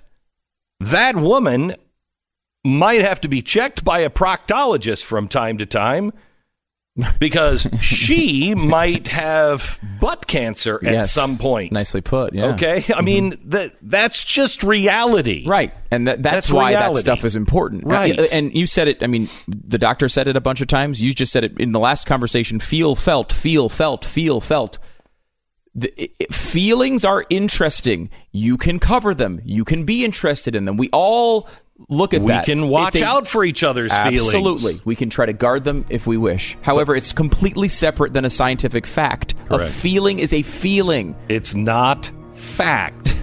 That 0.81 1.15
woman 1.15 1.77
might 2.67 3.01
have 3.01 3.21
to 3.23 3.29
be 3.29 3.41
checked 3.43 3.85
by 3.85 4.01
a 4.01 4.11
proctologist 4.11 5.05
from 5.05 5.29
time 5.29 5.59
to 5.59 5.67
time 5.67 6.13
because 7.19 7.67
she 7.81 8.55
might 8.55 9.09
have 9.09 9.79
butt 10.01 10.27
cancer 10.27 10.81
at 10.83 10.93
Yes, 10.93 11.13
some 11.13 11.37
point. 11.37 11.71
nicely 11.73 12.01
put. 12.01 12.33
Yeah. 12.35 12.47
Okay, 12.55 12.85
I 12.95 13.03
mean 13.03 13.35
that 13.51 13.73
that's 13.83 14.25
just 14.25 14.63
reality. 14.63 15.45
Right, 15.47 15.75
and 15.91 16.07
that, 16.07 16.23
that's, 16.23 16.47
That's 16.47 16.53
why 16.53 16.71
reality. 16.71 16.95
that 16.95 17.01
stuff 17.01 17.25
is 17.25 17.37
important. 17.37 17.85
Right. 17.85 18.19
Uh, 18.19 18.27
and 18.33 18.55
you 18.55 18.67
said 18.67 18.89
it. 18.89 19.03
I 19.03 19.07
mean, 19.09 19.29
the 19.47 19.77
doctor 19.79 20.09
said 20.09 20.27
it 20.27 20.37
a 20.37 20.41
bunch 20.41 20.61
of 20.63 20.69
times. 20.69 21.03
You 21.03 21.13
just 21.13 21.33
said 21.33 21.45
it 21.45 21.59
in 21.61 21.73
the 21.73 21.81
last 21.81 22.07
conversation. 22.07 22.61
Feel, 22.61 22.95
felt, 22.97 23.31
feel, 23.33 23.69
felt, 23.69 24.05
feel, 24.05 24.41
felt. 24.41 24.79
The, 25.75 25.93
i- 26.01 26.09
i- 26.23 26.33
feelings 26.33 27.05
are 27.05 27.25
interesting. 27.29 28.09
You 28.33 28.57
can 28.57 28.79
cover 28.79 29.15
them. 29.15 29.43
You 29.45 29.67
can 29.67 29.85
be 29.85 30.03
interested 30.03 30.57
in 30.57 30.65
them. 30.65 30.79
We 30.79 30.89
all 30.95 31.47
look 31.89 32.15
at 32.15 32.23
We 32.23 32.29
that. 32.29 32.47
We 32.47 32.53
can 32.55 32.69
watch 32.69 32.97
a- 32.97 33.05
out 33.05 33.27
for 33.29 33.45
each 33.45 33.63
other's 33.65 33.93
feelings. 33.93 34.25
Absolutely. 34.25 34.81
We 34.85 34.97
can 34.97 35.11
try 35.11 35.27
to 35.27 35.33
guard 35.33 35.65
them 35.65 35.85
if 35.89 36.07
we 36.07 36.17
wish. 36.17 36.57
However, 36.63 36.97
it's 36.97 37.13
completely 37.13 37.69
separate 37.69 38.13
than 38.15 38.25
a 38.25 38.31
scientific 38.31 38.87
fact. 38.87 39.35
A 39.51 39.67
feeling 39.67 40.19
is 40.19 40.33
a 40.33 40.43
feeling. 40.43 41.15
It's 41.29 41.55
not 41.55 42.11
fact, 42.35 43.17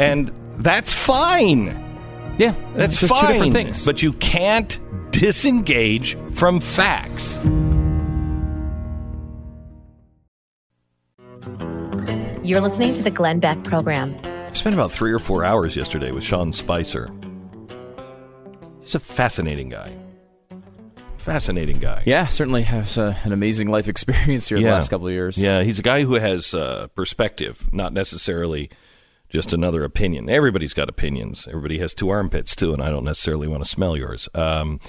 and 0.00 0.30
that's 0.58 0.92
fine. 0.92 1.84
Yeah, 2.38 2.54
That's 2.74 3.00
just 3.00 3.12
fine. 3.12 3.20
two 3.26 3.32
different 3.32 3.52
things. 3.52 3.84
But 3.84 4.00
you 4.02 4.12
can't 4.14 4.78
disengage 5.10 6.16
from 6.34 6.60
facts. 6.60 7.38
You're 12.44 12.60
listening 12.62 12.92
to 12.94 13.02
the 13.02 13.10
Glenn 13.10 13.40
Beck 13.40 13.62
Program. 13.64 14.16
I 14.24 14.52
spent 14.54 14.74
about 14.74 14.90
three 14.90 15.12
or 15.12 15.18
four 15.18 15.44
hours 15.44 15.76
yesterday 15.76 16.12
with 16.12 16.24
Sean 16.24 16.52
Spicer. 16.52 17.08
He's 18.88 18.94
a 18.94 19.00
fascinating 19.00 19.68
guy. 19.68 19.92
Fascinating 21.18 21.78
guy. 21.78 22.02
Yeah, 22.06 22.24
certainly 22.24 22.62
has 22.62 22.96
uh, 22.96 23.14
an 23.22 23.32
amazing 23.32 23.68
life 23.68 23.86
experience 23.94 24.48
here 24.48 24.56
in 24.56 24.64
the 24.64 24.70
last 24.70 24.88
couple 24.88 25.06
of 25.06 25.12
years. 25.12 25.36
Yeah, 25.36 25.62
he's 25.62 25.78
a 25.78 25.82
guy 25.82 26.04
who 26.04 26.14
has 26.14 26.54
uh, 26.54 26.86
perspective, 26.94 27.68
not 27.70 27.92
necessarily 27.92 28.70
just 29.28 29.52
another 29.52 29.84
opinion. 29.84 30.30
Everybody's 30.30 30.72
got 30.72 30.88
opinions. 30.88 31.46
Everybody 31.46 31.76
has 31.80 31.92
two 31.92 32.08
armpits 32.08 32.56
too, 32.56 32.72
and 32.72 32.82
I 32.82 32.88
don't 32.88 33.04
necessarily 33.04 33.46
want 33.46 33.62
to 33.62 33.68
smell 33.68 33.94
yours. 33.94 34.26
Um, 34.34 34.80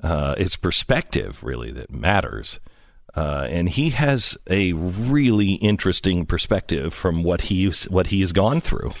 Uh, 0.00 0.36
it's 0.38 0.54
perspective 0.56 1.42
really 1.42 1.72
that 1.72 1.90
matters. 1.90 2.60
Uh, 3.16 3.48
and 3.50 3.68
he 3.68 3.90
has 3.90 4.38
a 4.48 4.72
really 4.74 5.54
interesting 5.54 6.24
perspective 6.24 6.94
from 6.94 7.24
what 7.24 7.40
he's 7.50 7.84
what 7.90 8.06
he 8.06 8.20
has 8.20 8.30
gone 8.32 8.60
through. 8.60 8.92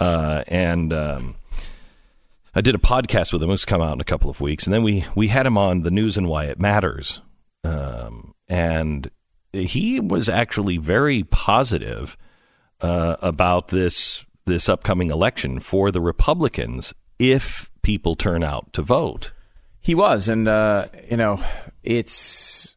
Uh, 0.00 0.42
and 0.48 0.90
um, 0.94 1.34
I 2.54 2.60
did 2.60 2.74
a 2.74 2.78
podcast 2.78 3.32
with 3.32 3.42
him. 3.42 3.50
It's 3.50 3.64
come 3.64 3.80
out 3.80 3.94
in 3.94 4.00
a 4.00 4.04
couple 4.04 4.30
of 4.30 4.40
weeks, 4.40 4.66
and 4.66 4.74
then 4.74 4.82
we 4.82 5.04
we 5.14 5.28
had 5.28 5.46
him 5.46 5.56
on 5.56 5.82
the 5.82 5.90
news 5.90 6.16
and 6.16 6.28
why 6.28 6.44
it 6.46 6.58
matters. 6.58 7.20
Um, 7.64 8.34
and 8.48 9.10
he 9.52 10.00
was 10.00 10.28
actually 10.28 10.76
very 10.78 11.24
positive 11.24 12.16
uh, 12.80 13.16
about 13.22 13.68
this 13.68 14.24
this 14.46 14.68
upcoming 14.68 15.10
election 15.10 15.60
for 15.60 15.90
the 15.90 16.00
Republicans 16.00 16.94
if 17.18 17.70
people 17.82 18.16
turn 18.16 18.42
out 18.42 18.72
to 18.72 18.82
vote. 18.82 19.32
He 19.80 19.94
was, 19.94 20.28
and 20.28 20.48
uh, 20.48 20.88
you 21.10 21.16
know, 21.16 21.42
it's 21.82 22.76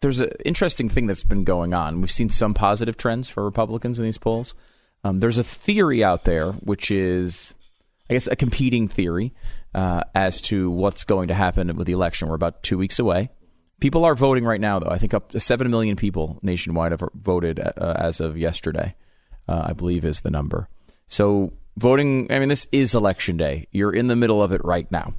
there's 0.00 0.20
an 0.20 0.30
interesting 0.44 0.88
thing 0.88 1.06
that's 1.06 1.24
been 1.24 1.44
going 1.44 1.72
on. 1.72 2.00
We've 2.00 2.10
seen 2.10 2.28
some 2.28 2.54
positive 2.54 2.96
trends 2.96 3.28
for 3.28 3.44
Republicans 3.44 3.98
in 3.98 4.04
these 4.04 4.18
polls. 4.18 4.54
Um, 5.02 5.20
there's 5.20 5.38
a 5.38 5.44
theory 5.44 6.02
out 6.02 6.24
there, 6.24 6.52
which 6.52 6.90
is, 6.90 7.54
I 8.08 8.14
guess, 8.14 8.26
a 8.26 8.36
competing 8.36 8.88
theory 8.88 9.32
uh, 9.74 10.02
as 10.14 10.40
to 10.42 10.70
what's 10.70 11.04
going 11.04 11.28
to 11.28 11.34
happen 11.34 11.74
with 11.76 11.86
the 11.86 11.94
election. 11.94 12.28
We're 12.28 12.34
about 12.34 12.62
two 12.62 12.76
weeks 12.76 12.98
away. 12.98 13.30
People 13.80 14.04
are 14.04 14.14
voting 14.14 14.44
right 14.44 14.60
now, 14.60 14.78
though. 14.78 14.90
I 14.90 14.98
think 14.98 15.14
up 15.14 15.32
to 15.32 15.40
seven 15.40 15.70
million 15.70 15.96
people 15.96 16.38
nationwide 16.42 16.92
have 16.92 17.02
voted 17.14 17.58
uh, 17.60 17.94
as 17.98 18.20
of 18.20 18.36
yesterday. 18.36 18.94
Uh, 19.48 19.62
I 19.66 19.72
believe 19.72 20.04
is 20.04 20.20
the 20.20 20.30
number. 20.30 20.68
So 21.06 21.52
voting. 21.76 22.30
I 22.30 22.38
mean, 22.38 22.48
this 22.48 22.66
is 22.72 22.94
election 22.94 23.36
day. 23.36 23.68
You're 23.72 23.92
in 23.92 24.06
the 24.06 24.16
middle 24.16 24.42
of 24.42 24.52
it 24.52 24.60
right 24.64 24.90
now. 24.90 25.14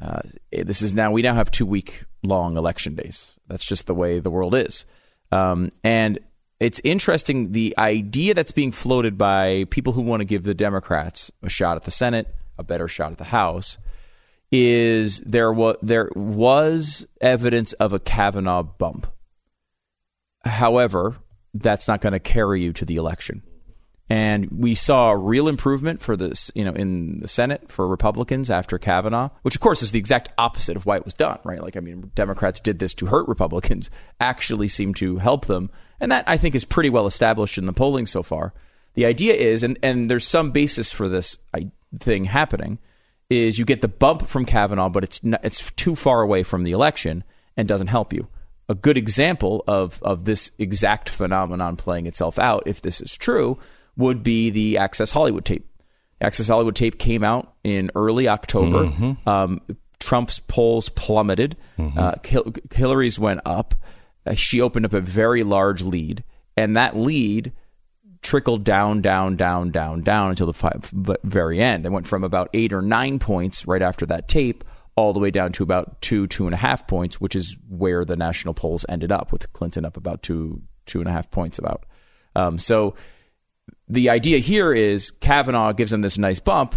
Uh, 0.00 0.22
this 0.50 0.82
is 0.82 0.94
now 0.94 1.12
we 1.12 1.22
now 1.22 1.34
have 1.34 1.50
two 1.50 1.66
week 1.66 2.04
long 2.22 2.56
election 2.56 2.94
days. 2.94 3.32
That's 3.48 3.64
just 3.64 3.86
the 3.86 3.94
way 3.94 4.18
the 4.18 4.30
world 4.30 4.54
is. 4.54 4.86
Um, 5.30 5.70
and 5.82 6.18
it's 6.60 6.80
interesting 6.84 7.52
the 7.52 7.74
idea 7.78 8.34
that's 8.34 8.52
being 8.52 8.72
floated 8.72 9.18
by 9.18 9.64
people 9.70 9.92
who 9.92 10.02
want 10.02 10.20
to 10.20 10.24
give 10.24 10.44
the 10.44 10.54
Democrats 10.54 11.30
a 11.42 11.48
shot 11.48 11.76
at 11.76 11.82
the 11.82 11.90
Senate, 11.90 12.34
a 12.58 12.64
better 12.64 12.88
shot 12.88 13.12
at 13.12 13.18
the 13.18 13.24
House, 13.24 13.78
is 14.52 15.20
there 15.20 15.52
was 15.52 15.76
there 15.82 16.10
was 16.14 17.06
evidence 17.20 17.72
of 17.74 17.92
a 17.92 17.98
Kavanaugh 17.98 18.62
bump. 18.62 19.06
However, 20.44 21.16
that's 21.52 21.88
not 21.88 22.00
going 22.00 22.12
to 22.12 22.20
carry 22.20 22.62
you 22.62 22.72
to 22.74 22.84
the 22.84 22.96
election. 22.96 23.42
And 24.10 24.50
we 24.50 24.74
saw 24.74 25.10
a 25.10 25.16
real 25.16 25.48
improvement 25.48 26.00
for 26.00 26.14
this, 26.14 26.50
you 26.54 26.64
know, 26.64 26.72
in 26.72 27.20
the 27.20 27.28
Senate 27.28 27.70
for 27.70 27.88
Republicans 27.88 28.50
after 28.50 28.78
Kavanaugh, 28.78 29.30
which 29.42 29.54
of 29.54 29.62
course 29.62 29.82
is 29.82 29.92
the 29.92 29.98
exact 29.98 30.28
opposite 30.36 30.76
of 30.76 30.84
why 30.84 30.96
it 30.96 31.06
was 31.06 31.14
done, 31.14 31.38
right? 31.42 31.62
Like, 31.62 31.76
I 31.76 31.80
mean, 31.80 32.10
Democrats 32.14 32.60
did 32.60 32.78
this 32.78 32.92
to 32.94 33.06
hurt 33.06 33.26
Republicans, 33.28 33.88
actually 34.20 34.68
seemed 34.68 34.96
to 34.96 35.16
help 35.16 35.46
them. 35.46 35.70
And 36.00 36.12
that 36.12 36.24
I 36.26 36.36
think 36.36 36.54
is 36.54 36.66
pretty 36.66 36.90
well 36.90 37.06
established 37.06 37.56
in 37.56 37.64
the 37.64 37.72
polling 37.72 38.04
so 38.04 38.22
far. 38.22 38.52
The 38.92 39.06
idea 39.06 39.34
is, 39.34 39.62
and, 39.62 39.78
and 39.82 40.10
there's 40.10 40.26
some 40.26 40.50
basis 40.50 40.92
for 40.92 41.08
this 41.08 41.38
thing 41.98 42.24
happening, 42.24 42.78
is 43.30 43.58
you 43.58 43.64
get 43.64 43.80
the 43.80 43.88
bump 43.88 44.28
from 44.28 44.44
Kavanaugh, 44.44 44.90
but 44.90 45.02
it's 45.02 45.24
not, 45.24 45.42
it's 45.42 45.70
too 45.72 45.96
far 45.96 46.20
away 46.20 46.42
from 46.42 46.62
the 46.62 46.72
election 46.72 47.24
and 47.56 47.66
doesn't 47.66 47.86
help 47.86 48.12
you. 48.12 48.28
A 48.68 48.74
good 48.74 48.98
example 48.98 49.64
of, 49.66 50.02
of 50.02 50.26
this 50.26 50.50
exact 50.58 51.08
phenomenon 51.08 51.76
playing 51.76 52.06
itself 52.06 52.38
out, 52.38 52.62
if 52.66 52.82
this 52.82 53.00
is 53.00 53.16
true, 53.16 53.58
would 53.96 54.22
be 54.22 54.50
the 54.50 54.78
Access 54.78 55.10
Hollywood 55.10 55.44
tape. 55.44 55.68
Access 56.20 56.48
Hollywood 56.48 56.76
tape 56.76 56.98
came 56.98 57.24
out 57.24 57.54
in 57.64 57.90
early 57.94 58.28
October. 58.28 58.84
Mm-hmm. 58.84 59.28
Um, 59.28 59.60
Trump's 60.00 60.38
polls 60.40 60.88
plummeted. 60.88 61.56
Mm-hmm. 61.78 61.98
Uh, 61.98 62.12
Hillary's 62.72 63.18
went 63.18 63.40
up. 63.44 63.74
Uh, 64.26 64.34
she 64.34 64.60
opened 64.60 64.86
up 64.86 64.92
a 64.92 65.00
very 65.00 65.42
large 65.42 65.82
lead, 65.82 66.24
and 66.56 66.76
that 66.76 66.96
lead 66.96 67.52
trickled 68.22 68.64
down, 68.64 69.02
down, 69.02 69.36
down, 69.36 69.70
down, 69.70 70.00
down 70.02 70.30
until 70.30 70.46
the 70.46 70.54
five, 70.54 70.90
very 71.22 71.60
end. 71.60 71.84
It 71.84 71.92
went 71.92 72.06
from 72.06 72.24
about 72.24 72.48
eight 72.54 72.72
or 72.72 72.80
nine 72.80 73.18
points 73.18 73.66
right 73.66 73.82
after 73.82 74.06
that 74.06 74.28
tape 74.28 74.64
all 74.96 75.12
the 75.12 75.20
way 75.20 75.30
down 75.30 75.52
to 75.52 75.62
about 75.62 76.00
two, 76.00 76.26
two 76.26 76.46
and 76.46 76.54
a 76.54 76.58
half 76.58 76.86
points, 76.86 77.20
which 77.20 77.36
is 77.36 77.56
where 77.68 78.04
the 78.04 78.16
national 78.16 78.54
polls 78.54 78.86
ended 78.88 79.12
up, 79.12 79.30
with 79.30 79.52
Clinton 79.52 79.84
up 79.84 79.96
about 79.96 80.22
two, 80.22 80.62
two 80.86 81.00
and 81.00 81.08
a 81.08 81.12
half 81.12 81.30
points 81.30 81.58
about. 81.58 81.84
Um, 82.34 82.58
so 82.58 82.94
the 83.88 84.08
idea 84.10 84.38
here 84.38 84.72
is 84.72 85.10
Kavanaugh 85.10 85.72
gives 85.72 85.90
them 85.90 86.02
this 86.02 86.18
nice 86.18 86.40
bump, 86.40 86.76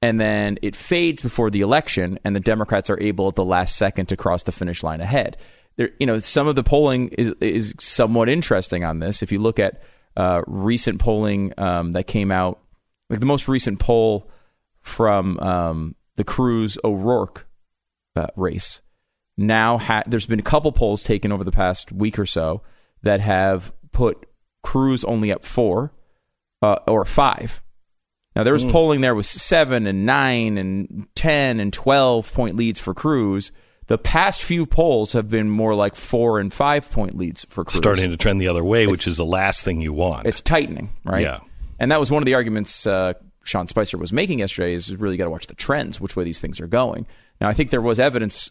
and 0.00 0.20
then 0.20 0.58
it 0.62 0.76
fades 0.76 1.22
before 1.22 1.50
the 1.50 1.60
election, 1.60 2.18
and 2.24 2.36
the 2.36 2.40
Democrats 2.40 2.90
are 2.90 3.00
able 3.00 3.28
at 3.28 3.34
the 3.34 3.44
last 3.44 3.76
second 3.76 4.06
to 4.06 4.16
cross 4.16 4.42
the 4.42 4.52
finish 4.52 4.82
line 4.82 5.00
ahead. 5.00 5.36
There, 5.76 5.90
you 5.98 6.06
know, 6.06 6.18
some 6.18 6.46
of 6.46 6.54
the 6.54 6.62
polling 6.62 7.08
is 7.08 7.34
is 7.40 7.74
somewhat 7.80 8.28
interesting 8.28 8.84
on 8.84 9.00
this. 9.00 9.22
If 9.22 9.32
you 9.32 9.40
look 9.40 9.58
at 9.58 9.82
uh, 10.16 10.42
recent 10.46 11.00
polling 11.00 11.52
um, 11.58 11.92
that 11.92 12.06
came 12.06 12.30
out, 12.30 12.60
like 13.10 13.20
the 13.20 13.26
most 13.26 13.48
recent 13.48 13.80
poll 13.80 14.30
from 14.80 15.38
um, 15.40 15.96
the 16.16 16.24
Cruz 16.24 16.78
O'Rourke 16.84 17.48
uh, 18.14 18.28
race, 18.36 18.80
now 19.36 19.78
ha- 19.78 20.04
there's 20.06 20.26
been 20.26 20.38
a 20.38 20.42
couple 20.42 20.70
polls 20.70 21.02
taken 21.02 21.32
over 21.32 21.42
the 21.42 21.50
past 21.50 21.90
week 21.90 22.18
or 22.18 22.26
so 22.26 22.62
that 23.02 23.18
have 23.20 23.72
put 23.90 24.26
Cruz 24.62 25.04
only 25.04 25.32
up 25.32 25.42
four 25.42 25.92
uh, 26.64 26.78
or 26.86 27.04
five. 27.04 27.62
Now 28.34 28.42
there 28.42 28.52
was 28.54 28.64
mm. 28.64 28.72
polling 28.72 29.00
there 29.00 29.14
was 29.14 29.28
seven 29.28 29.86
and 29.86 30.06
nine 30.06 30.58
and 30.58 31.06
ten 31.14 31.60
and 31.60 31.72
twelve 31.72 32.32
point 32.32 32.56
leads 32.56 32.80
for 32.80 32.94
Cruz. 32.94 33.52
The 33.86 33.98
past 33.98 34.42
few 34.42 34.64
polls 34.66 35.12
have 35.12 35.28
been 35.28 35.50
more 35.50 35.74
like 35.74 35.94
four 35.94 36.40
and 36.40 36.52
five 36.52 36.90
point 36.90 37.16
leads 37.16 37.44
for 37.44 37.64
Cruz. 37.64 37.76
Starting 37.76 38.10
to 38.10 38.16
trend 38.16 38.40
the 38.40 38.48
other 38.48 38.64
way, 38.64 38.84
it's, 38.84 38.90
which 38.90 39.06
is 39.06 39.18
the 39.18 39.26
last 39.26 39.62
thing 39.62 39.80
you 39.80 39.92
want. 39.92 40.26
It's 40.26 40.40
tightening, 40.40 40.88
right? 41.04 41.22
Yeah. 41.22 41.40
And 41.78 41.92
that 41.92 42.00
was 42.00 42.10
one 42.10 42.22
of 42.22 42.26
the 42.26 42.34
arguments 42.34 42.86
uh, 42.86 43.12
Sean 43.44 43.68
Spicer 43.68 43.98
was 43.98 44.12
making 44.12 44.38
yesterday 44.38 44.72
is 44.72 44.94
really 44.96 45.16
got 45.16 45.24
to 45.24 45.30
watch 45.30 45.46
the 45.46 45.54
trends, 45.54 46.00
which 46.00 46.16
way 46.16 46.24
these 46.24 46.40
things 46.40 46.60
are 46.60 46.66
going. 46.66 47.06
Now, 47.40 47.48
I 47.48 47.52
think 47.52 47.70
there 47.70 47.82
was 47.82 48.00
evidence, 48.00 48.50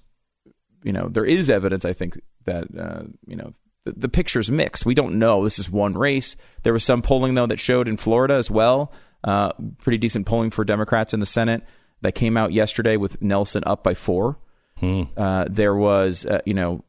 you 0.83 0.93
know, 0.93 1.07
there 1.07 1.25
is 1.25 1.49
evidence, 1.49 1.83
I 1.83 1.93
think, 1.93 2.19
that, 2.45 2.67
uh, 2.77 3.03
you 3.25 3.35
know, 3.35 3.53
the, 3.83 3.91
the 3.93 4.09
picture's 4.09 4.49
mixed. 4.49 4.85
We 4.85 4.95
don't 4.95 5.19
know. 5.19 5.43
This 5.43 5.59
is 5.59 5.69
one 5.69 5.93
race. 5.93 6.35
There 6.63 6.73
was 6.73 6.83
some 6.83 7.01
polling 7.01 7.33
though 7.33 7.47
that 7.47 7.59
showed 7.59 7.87
in 7.87 7.97
Florida 7.97 8.35
as 8.35 8.49
well. 8.51 8.91
Uh, 9.23 9.51
pretty 9.77 9.97
decent 9.97 10.25
polling 10.25 10.51
for 10.51 10.65
Democrats 10.65 11.13
in 11.13 11.19
the 11.19 11.25
Senate 11.25 11.63
that 12.01 12.13
came 12.13 12.35
out 12.35 12.51
yesterday 12.51 12.97
with 12.97 13.21
Nelson 13.21 13.63
up 13.65 13.83
by 13.83 13.93
four. 13.93 14.37
Hmm. 14.77 15.03
Uh, 15.15 15.45
there 15.49 15.75
was, 15.75 16.25
uh, 16.25 16.41
you 16.45 16.53
know, 16.53 16.83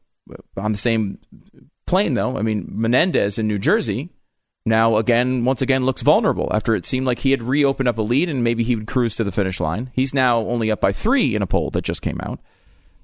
on 0.57 0.71
the 0.71 0.77
same 0.77 1.19
plane 1.87 2.13
though. 2.13 2.37
I 2.37 2.41
mean, 2.41 2.65
Menendez 2.69 3.37
in 3.37 3.47
New 3.47 3.59
Jersey 3.59 4.09
now 4.65 4.97
again, 4.97 5.45
once 5.45 5.61
again, 5.61 5.85
looks 5.85 6.01
vulnerable 6.01 6.49
after 6.51 6.75
it 6.75 6.85
seemed 6.85 7.05
like 7.05 7.19
he 7.19 7.31
had 7.31 7.43
reopened 7.43 7.87
up 7.87 7.99
a 7.99 8.01
lead 8.01 8.29
and 8.29 8.43
maybe 8.43 8.63
he 8.63 8.75
would 8.75 8.87
cruise 8.87 9.15
to 9.17 9.23
the 9.23 9.31
finish 9.31 9.59
line. 9.59 9.91
He's 9.93 10.13
now 10.13 10.39
only 10.39 10.71
up 10.71 10.81
by 10.81 10.91
three 10.91 11.35
in 11.35 11.41
a 11.41 11.47
poll 11.47 11.69
that 11.71 11.83
just 11.83 12.01
came 12.01 12.19
out. 12.21 12.39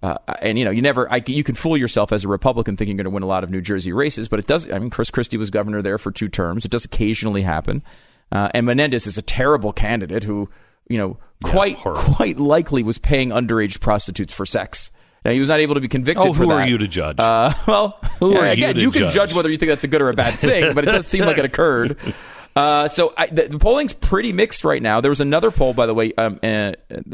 Uh, 0.03 0.17
and 0.41 0.57
you 0.57 0.65
know, 0.65 0.71
you 0.71 0.81
never, 0.81 1.11
I, 1.11 1.21
you 1.27 1.43
can 1.43 1.55
fool 1.55 1.77
yourself 1.77 2.11
as 2.11 2.23
a 2.23 2.27
Republican 2.27 2.75
thinking 2.75 2.97
you're 2.97 3.03
going 3.03 3.11
to 3.11 3.15
win 3.15 3.23
a 3.23 3.27
lot 3.27 3.43
of 3.43 3.51
New 3.51 3.61
Jersey 3.61 3.93
races, 3.93 4.27
but 4.27 4.39
it 4.39 4.47
does. 4.47 4.69
I 4.71 4.79
mean, 4.79 4.89
Chris 4.89 5.11
Christie 5.11 5.37
was 5.37 5.49
governor 5.49 5.81
there 5.81 5.97
for 5.97 6.11
two 6.11 6.27
terms. 6.27 6.65
It 6.65 6.71
does 6.71 6.85
occasionally 6.85 7.43
happen. 7.43 7.83
Uh, 8.31 8.49
and 8.53 8.65
Menendez 8.65 9.05
is 9.05 9.17
a 9.17 9.21
terrible 9.21 9.73
candidate 9.73 10.23
who, 10.23 10.49
you 10.87 10.97
know, 10.97 11.17
quite 11.43 11.77
yeah, 11.85 11.93
quite 11.95 12.37
likely 12.37 12.81
was 12.81 12.97
paying 12.97 13.29
underage 13.29 13.79
prostitutes 13.79 14.33
for 14.33 14.45
sex. 14.45 14.89
Now 15.23 15.31
he 15.31 15.39
was 15.39 15.49
not 15.49 15.59
able 15.59 15.75
to 15.75 15.81
be 15.81 15.87
convicted. 15.87 16.25
Oh, 16.25 16.33
who 16.33 16.49
are 16.49 16.65
you 16.67 16.79
to 16.79 16.87
judge? 16.87 17.19
Uh, 17.19 17.53
well, 17.67 17.99
who 18.19 18.33
yeah, 18.33 18.39
are 18.39 18.45
again, 18.45 18.75
you, 18.75 18.83
you 18.83 18.91
can 18.91 19.01
judge? 19.03 19.13
judge 19.13 19.33
whether 19.33 19.49
you 19.49 19.57
think 19.57 19.69
that's 19.69 19.83
a 19.83 19.87
good 19.87 20.01
or 20.01 20.09
a 20.09 20.15
bad 20.15 20.39
thing, 20.39 20.73
but 20.73 20.83
it 20.83 20.87
does 20.87 21.05
seem 21.05 21.25
like 21.25 21.37
it 21.37 21.45
occurred. 21.45 21.97
Uh, 22.53 22.85
so 22.87 23.13
I, 23.17 23.27
the, 23.27 23.47
the, 23.47 23.59
polling's 23.59 23.93
pretty 23.93 24.33
mixed 24.33 24.65
right 24.65 24.81
now. 24.81 24.99
There 24.99 25.07
was 25.09 25.21
another 25.21 25.51
poll, 25.51 25.73
by 25.73 25.85
the 25.85 25.93
way. 25.93 26.13
Um, 26.17 26.37
uh, 26.43 26.73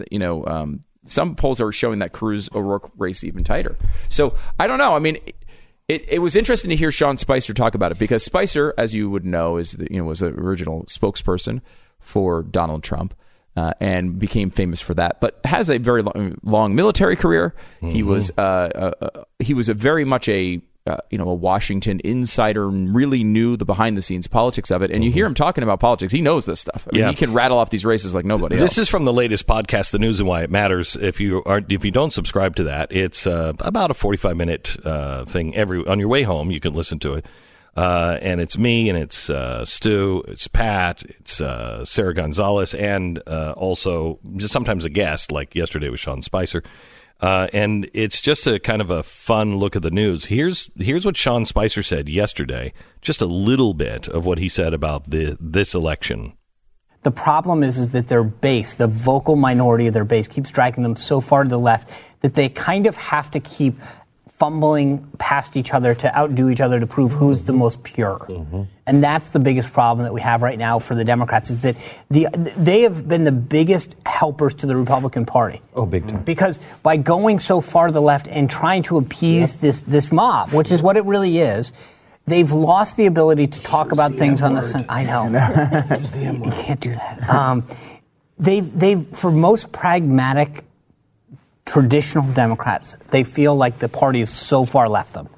you 0.10 0.18
know, 0.18 0.44
um, 0.46 0.82
some 1.08 1.36
polls 1.36 1.60
are 1.62 1.72
showing 1.72 2.00
that 2.00 2.12
Cruz 2.12 2.50
O'Rourke 2.54 2.92
race 2.98 3.24
even 3.24 3.44
tighter. 3.44 3.76
So 4.10 4.36
I 4.60 4.68
don't 4.68 4.78
know. 4.78 4.96
I 4.96 5.00
mean, 5.00 5.18
it, 5.88 6.06
it 6.10 6.20
was 6.20 6.36
interesting 6.36 6.70
to 6.70 6.76
hear 6.76 6.92
Sean 6.92 7.18
Spicer 7.18 7.54
talk 7.54 7.76
about 7.76 7.92
it 7.92 8.00
because 8.00 8.24
Spicer, 8.24 8.74
as 8.78 8.94
you 8.94 9.10
would 9.10 9.26
know, 9.26 9.58
is 9.58 9.74
the, 9.74 9.88
you 9.90 10.00
know 10.00 10.06
was 10.06 10.20
the 10.20 10.28
original 10.28 10.84
spokesperson 10.86 11.62
for 12.00 12.44
Donald 12.44 12.84
Trump. 12.84 13.14
Uh, 13.56 13.72
and 13.80 14.20
became 14.20 14.52
famous 14.52 14.80
for 14.80 14.94
that, 14.94 15.20
but 15.20 15.40
has 15.44 15.68
a 15.68 15.80
very 15.80 16.04
long, 16.04 16.38
long 16.44 16.76
military 16.76 17.16
career. 17.16 17.56
Mm-hmm. 17.78 17.90
He 17.90 18.04
was 18.04 18.30
uh, 18.38 18.42
uh, 18.42 18.92
uh, 19.02 19.24
he 19.40 19.56
was 19.56 19.68
a 19.68 19.74
very 19.74 20.06
much 20.06 20.30
a 20.30 20.62
uh, 20.88 20.98
you 21.10 21.18
know, 21.18 21.30
a 21.30 21.34
Washington 21.34 22.00
insider 22.04 22.70
really 22.70 23.24
knew 23.24 23.58
the 23.58 23.66
behind 23.66 23.98
the 23.98 24.02
scenes 24.02 24.28
politics 24.28 24.72
of 24.72 24.82
it. 24.82 24.92
And 24.92 25.04
you 25.04 25.12
hear 25.12 25.26
him 25.26 25.34
talking 25.34 25.64
about 25.64 25.80
politics. 25.80 26.14
He 26.14 26.22
knows 26.22 26.46
this 26.46 26.60
stuff. 26.60 26.88
I 26.90 26.94
mean, 26.94 27.02
yeah. 27.02 27.10
he 27.10 27.16
can 27.16 27.34
rattle 27.34 27.58
off 27.58 27.70
these 27.70 27.86
races 27.86 28.16
like 28.16 28.26
nobody 28.26 28.56
this 28.56 28.78
else. 28.78 28.78
is 28.80 28.90
from 28.90 29.06
the 29.06 29.14
latest 29.14 29.48
podcast, 29.48 29.92
The 29.92 30.00
News 30.00 30.20
and 30.20 30.28
Why 30.28 30.44
It 30.44 30.50
Matters. 30.50 30.96
If 30.96 31.20
you 31.20 31.44
are, 31.46 31.62
if 31.70 31.84
you 31.84 31.92
don't 31.92 32.12
subscribe 32.12 32.56
to 32.56 32.64
that, 32.66 32.92
it's 32.92 33.28
uh, 33.28 33.54
about 33.60 33.92
a 33.92 33.94
45 33.94 34.38
minute 34.38 34.78
uh, 34.86 35.26
thing 35.26 35.56
every, 35.56 35.86
on 35.86 36.00
your 36.00 36.08
way 36.08 36.24
home. 36.24 36.52
You 36.52 36.60
can 36.60 36.74
listen 36.74 37.00
to 37.00 37.16
it. 37.16 37.26
Uh, 37.76 38.18
and 38.24 38.42
it's 38.42 38.58
me, 38.58 38.90
and 38.90 38.98
it's 38.98 39.30
uh, 39.30 39.64
Stu, 39.64 40.24
it's 40.28 40.48
Pat, 40.48 41.04
it's 41.04 41.40
uh, 41.40 41.86
Sara 41.86 42.12
Gonzales, 42.16 42.74
and 42.74 43.22
uh, 43.28 43.54
also 43.56 44.18
just 44.38 44.52
sometimes 44.52 44.84
a 44.84 44.90
guest, 44.90 45.32
like 45.32 45.54
yesterday 45.54 45.88
was 45.88 46.00
Sean 46.00 46.24
Spicer. 46.24 46.64
Uh, 47.20 47.48
and 47.52 47.90
it's 47.94 48.22
just 48.22 48.46
a 48.46 48.60
kind 48.60 48.82
of 48.82 48.92
a 48.92 49.02
fun 49.02 49.58
look 49.58 49.76
at 49.76 49.82
the 49.82 49.92
news. 49.92 50.26
Here's 50.26 50.70
here's 50.78 51.06
what 51.06 51.18
Sean 51.18 51.46
Spicer 51.46 51.82
said 51.82 52.08
yesterday. 52.08 52.74
Just 53.02 53.22
a 53.22 53.26
little 53.26 53.74
bit 53.74 54.08
of 54.08 54.26
what 54.26 54.38
he 54.38 54.50
said 54.50 54.74
about 54.74 55.10
the 55.10 55.36
this 55.40 55.74
election. 55.74 56.34
The 57.04 57.12
problem 57.12 57.64
is, 57.64 57.78
is 57.78 57.90
that 57.92 58.08
their 58.08 58.24
base, 58.24 58.74
the 58.74 58.88
vocal 58.88 59.36
minority 59.36 59.88
of 59.88 59.94
their 59.94 60.04
base, 60.04 60.28
keeps 60.28 60.52
dragging 60.52 60.84
them 60.84 60.96
so 60.96 61.22
far 61.22 61.44
to 61.44 61.50
the 61.50 61.60
left 61.60 61.90
that 62.22 62.34
they 62.34 62.50
kind 62.50 62.86
of 62.86 62.98
have 62.98 63.32
to 63.32 63.40
keep 63.40 63.80
fumbling 64.38 65.00
past 65.18 65.58
each 65.58 65.74
other 65.74 65.96
to 65.96 66.16
outdo 66.16 66.50
each 66.50 66.62
other 66.62 66.80
to 66.80 66.86
prove 66.86 67.12
who's 67.12 67.44
the 67.44 67.54
most 67.54 67.84
pure. 67.84 68.20
Mm-hmm. 68.30 68.64
And 68.86 69.04
that's 69.04 69.30
the 69.30 69.40
biggest 69.40 69.74
problem 69.74 70.06
that 70.06 70.14
we 70.14 70.22
have 70.22 70.44
right 70.44 70.58
now 70.58 70.78
for 70.78 70.94
the 70.94 71.04
Democrats 71.04 71.50
is 71.50 71.62
that 71.62 71.76
the 72.10 72.28
they 72.56 72.82
have 72.82 73.08
been 73.08 73.24
the 73.24 73.32
biggest 73.32 73.96
helpers 74.06 74.54
to 74.56 74.68
the 74.68 74.76
Republican 74.76 75.26
Party. 75.26 75.62
Oh, 75.74 75.88
big 75.88 76.08
time. 76.08 76.24
Because 76.24 76.60
by 76.84 76.98
going 76.98 77.40
so 77.40 77.62
far 77.62 77.88
to 77.88 77.94
the 77.94 78.02
left 78.02 78.28
and 78.28 78.50
trying 78.50 78.84
to 78.84 78.98
appease 78.98 79.54
yep. 79.54 79.62
this 79.62 79.82
this 79.82 80.12
mob, 80.12 80.54
which 80.54 80.72
is 80.72 80.84
what 80.84 80.98
it 80.98 81.06
really 81.06 81.40
is, 81.40 81.74
they've 82.28 82.52
lost 82.52 82.96
the 82.96 83.08
ability 83.08 83.48
to 83.48 83.60
talk 83.62 83.92
about 83.92 84.14
things 84.14 84.44
on 84.44 84.54
the 84.54 84.62
sun. 84.62 84.86
I 84.88 85.04
know. 85.04 85.26
you 86.16 86.52
can't 86.52 86.80
do 86.80 86.92
that. 86.92 87.28
Um, 87.28 87.64
they've 88.38 88.80
they've 88.80 89.08
for 89.18 89.32
most 89.32 89.72
pragmatic 89.72 90.64
traditional 91.68 92.26
Democrats, 92.32 92.96
they 93.12 93.24
feel 93.24 93.56
like 93.56 93.78
the 93.78 93.90
party 93.90 94.22
is 94.22 94.32
so 94.32 94.66
far 94.66 94.90
left 94.90 95.14
them. 95.14 95.30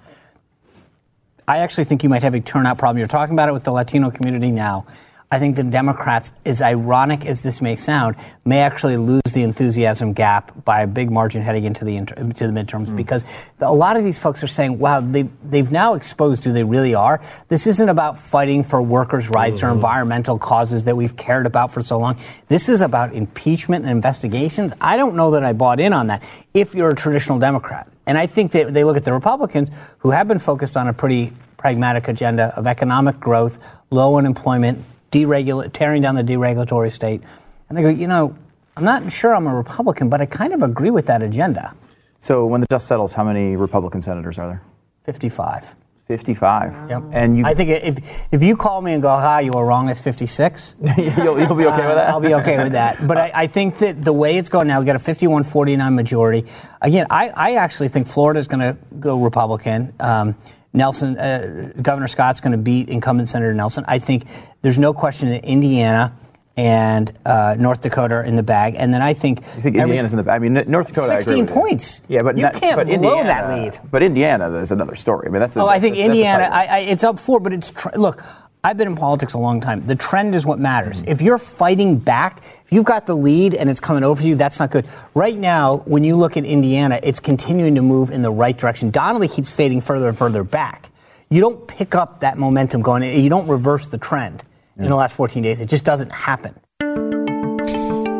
I 1.48 1.58
actually 1.58 1.86
think 1.86 2.04
you 2.04 2.10
might 2.10 2.22
have 2.24 2.36
a 2.36 2.40
turnout 2.40 2.78
problem. 2.78 3.00
You're 3.00 3.08
talking 3.08 3.34
about 3.34 3.50
it 3.50 3.54
with 3.54 3.64
the 3.64 3.72
Latino 3.72 4.12
community 4.12 4.52
now. 4.52 4.86
I 5.32 5.38
think 5.38 5.56
the 5.56 5.64
Democrats, 5.64 6.32
as 6.44 6.60
ironic 6.60 7.24
as 7.24 7.42
this 7.42 7.62
may 7.62 7.76
sound, 7.76 8.16
may 8.46 8.62
actually 8.62 8.98
lose 8.98 9.22
the 9.32 9.44
enthusiasm 9.44 10.14
gap 10.14 10.66
by 10.66 10.82
a 10.82 10.88
big 10.88 11.12
margin 11.12 11.44
heading 11.44 11.66
into 11.66 11.86
the 11.86 11.98
inter- 11.98 12.16
into 12.16 12.48
the 12.48 12.54
midterms 12.54 12.88
mm. 12.88 12.96
because 12.96 13.24
a 13.60 13.72
lot 13.72 13.96
of 13.96 14.04
these 14.04 14.18
folks 14.18 14.44
are 14.44 14.48
saying, 14.48 14.80
"Wow, 14.80 15.02
they 15.02 15.30
they've 15.44 15.72
now 15.72 15.94
exposed 15.94 16.44
who 16.44 16.52
they 16.52 16.64
really 16.64 16.96
are." 16.96 17.22
This 17.48 17.68
isn't 17.68 17.90
about 17.90 18.18
fighting 18.18 18.64
for 18.64 18.82
workers' 18.82 19.30
rights 19.30 19.60
mm-hmm. 19.62 19.70
or 19.70 19.74
environmental 19.74 20.40
causes 20.40 20.86
that 20.86 20.98
we've 20.98 21.16
cared 21.16 21.46
about 21.46 21.72
for 21.72 21.84
so 21.84 22.00
long. 22.00 22.18
This 22.48 22.68
is 22.68 22.82
about 22.82 23.14
impeachment 23.14 23.86
and 23.86 23.92
investigations. 23.92 24.74
I 24.82 24.98
don't 24.98 25.16
know 25.16 25.30
that 25.32 25.44
I 25.44 25.54
bought 25.54 25.80
in 25.80 25.94
on 25.94 26.08
that. 26.08 26.24
If 26.56 26.74
you're 26.74 26.90
a 26.90 26.96
traditional 26.96 27.38
Democrat, 27.38 27.88
and 28.08 28.18
I 28.18 28.26
think 28.26 28.52
that 28.54 28.74
they 28.74 28.84
look 28.84 28.98
at 28.98 29.06
the 29.06 29.14
Republicans 29.14 29.70
who 30.00 30.10
have 30.10 30.28
been 30.28 30.40
focused 30.40 30.76
on 30.76 30.88
a 30.88 30.94
pretty 30.94 31.34
pragmatic 31.56 32.08
agenda 32.08 32.46
of 32.58 32.66
economic 32.66 33.20
growth, 33.20 33.60
low 33.92 34.18
unemployment 34.18 34.84
deregulate, 35.12 35.74
tearing 35.74 36.02
down 36.02 36.16
the 36.16 36.24
deregulatory 36.24 36.92
state. 36.92 37.22
And 37.68 37.78
they 37.78 37.82
go, 37.82 37.90
you 37.90 38.08
know, 38.08 38.36
I'm 38.76 38.84
not 38.84 39.12
sure 39.12 39.36
I'm 39.36 39.48
a 39.48 39.56
Republican, 39.56 40.10
but 40.10 40.22
I 40.22 40.26
kind 40.26 40.54
of 40.54 40.62
agree 40.62 40.90
with 40.90 41.08
that 41.08 41.22
agenda. 41.22 41.74
So 42.20 42.46
when 42.46 42.62
the 42.62 42.68
dust 42.68 42.88
settles, 42.88 43.14
how 43.14 43.24
many 43.24 43.56
Republican 43.56 44.02
senators 44.02 44.38
are 44.38 44.48
there? 44.48 44.62
55. 45.06 45.76
55. 46.10 46.90
Yep. 46.90 47.04
And 47.12 47.38
you, 47.38 47.46
I 47.46 47.54
think 47.54 47.70
if 47.70 48.00
if 48.32 48.42
you 48.42 48.58
call 48.58 48.82
me 48.82 48.94
and 48.94 49.02
go, 49.02 49.10
"Hi, 49.10 49.42
you 49.42 49.52
were 49.52 49.64
wrong," 49.64 49.90
it's 49.90 50.02
56. 50.02 50.76
you'll, 50.98 51.40
you'll, 51.40 51.54
be 51.54 51.66
okay 51.68 51.86
with 51.86 51.96
that. 51.96 52.10
Uh, 52.10 52.12
I'll 52.12 52.20
be 52.20 52.34
okay 52.34 52.58
with 52.64 52.72
that. 52.72 53.06
But 53.06 53.20
I, 53.20 53.32
I, 53.36 53.48
think 53.48 53.78
that 53.78 54.04
the 54.04 54.12
way 54.12 54.38
it's 54.38 54.50
going 54.50 54.68
now, 54.68 54.80
we've 54.80 54.88
got 54.88 54.96
a 54.96 55.00
51-49 55.00 55.94
majority. 55.94 56.50
Again, 56.82 57.06
I, 57.12 57.30
I 57.30 57.56
actually 57.56 57.90
think 57.90 58.08
Florida 58.08 58.40
is 58.40 58.48
going 58.48 58.62
to 58.62 58.76
go 59.00 59.22
Republican. 59.22 59.94
Um, 60.00 60.36
Nelson, 60.74 61.18
uh, 61.18 61.72
Governor 61.82 62.08
Scott's 62.08 62.42
going 62.42 62.52
to 62.52 62.58
beat 62.58 62.90
incumbent 62.90 63.30
Senator 63.30 63.54
Nelson. 63.54 63.84
I 63.88 64.00
think 64.00 64.26
there's 64.62 64.80
no 64.80 64.94
question 64.94 65.30
that 65.32 65.44
Indiana 65.44 66.16
and 66.56 67.12
uh, 67.26 67.56
North 67.58 67.82
Dakota 67.82 68.16
are 68.16 68.24
in 68.24 68.36
the 68.36 68.44
bag, 68.44 68.76
and 68.78 68.94
then 68.94 69.02
I 69.02 69.14
think 69.14 69.40
you 69.40 69.62
think 69.62 69.78
Indiana's 69.78 69.92
every, 69.92 70.10
in 70.12 70.18
the 70.18 70.24
bag. 70.24 70.36
I 70.36 70.40
mean, 70.40 70.72
North 70.72 70.88
Dakota, 70.88 71.22
sixteen 71.22 71.48
points. 71.48 72.02
Yeah, 72.10 72.22
but 72.22 72.36
you 72.36 72.44
not, 72.44 72.56
can't 72.56 72.76
but 72.76 72.88
blow 72.88 72.96
Indiana, 72.96 73.24
that 73.24 73.50
lead. 73.50 73.80
But 73.90 74.04
Indiana, 74.04 74.50
there's 74.50 74.72
another 74.72 74.96
story. 74.96 75.28
I 75.28 75.32
mean, 75.32 75.40
that's. 75.40 75.56
A, 75.56 75.62
oh, 75.62 75.68
I 75.68 75.80
think 75.80 75.96
that's, 75.96 76.06
Indiana. 76.06 76.50
That's 76.50 76.54
I, 76.54 76.66
I, 76.66 76.80
it's 76.80 77.04
up 77.04 77.18
four, 77.18 77.40
but 77.40 77.54
it's 77.54 77.72
tr- 77.72 77.96
look. 77.96 78.24
I've 78.64 78.78
been 78.78 78.88
in 78.88 78.96
politics 78.96 79.34
a 79.34 79.38
long 79.38 79.62
time. 79.62 79.88
The 79.88 79.96
trend 79.96 80.36
is 80.36 80.46
what 80.46 80.60
matters. 80.60 81.02
Mm-hmm. 81.02 81.12
If 81.12 81.22
you're 81.22 81.38
fighting 81.38 81.98
back, 81.98 82.44
if 82.66 82.72
you've 82.72 82.86
got 82.86 83.08
the 83.08 83.16
lead 83.16 83.56
and 83.56 83.70
it's 83.70 83.80
coming 83.80 84.04
over 84.04 84.22
you, 84.22 84.36
that's 84.36 84.60
not 84.60 84.70
good. 84.70 84.86
Right 85.14 85.38
now, 85.38 85.78
when 85.86 86.04
you 86.04 86.18
look 86.18 86.36
at 86.36 86.44
Indiana, 86.44 87.00
it's 87.02 87.22
continuing 87.22 87.76
to 87.76 87.82
move 87.82 88.12
in 88.12 88.22
the 88.22 88.32
right 88.32 88.58
direction. 88.58 88.92
Donnelly 88.92 89.30
keeps 89.30 89.52
fading 89.52 89.80
further 89.80 90.10
and 90.10 90.18
further 90.18 90.44
back 90.44 90.90
you 91.30 91.42
don't 91.42 91.68
pick 91.68 91.96
up 91.96 92.22
that 92.22 92.38
momentum 92.38 92.82
going, 92.82 93.04
you 93.04 93.30
don't 93.30 93.48
reverse 93.48 93.88
the 93.88 93.98
trend 93.98 94.44
yeah. 94.76 94.84
in 94.84 94.90
the 94.90 94.96
last 94.96 95.16
14 95.16 95.44
days. 95.44 95.60
It 95.60 95.70
just 95.70 95.84
doesn't 95.84 96.12
happen. 96.12 96.56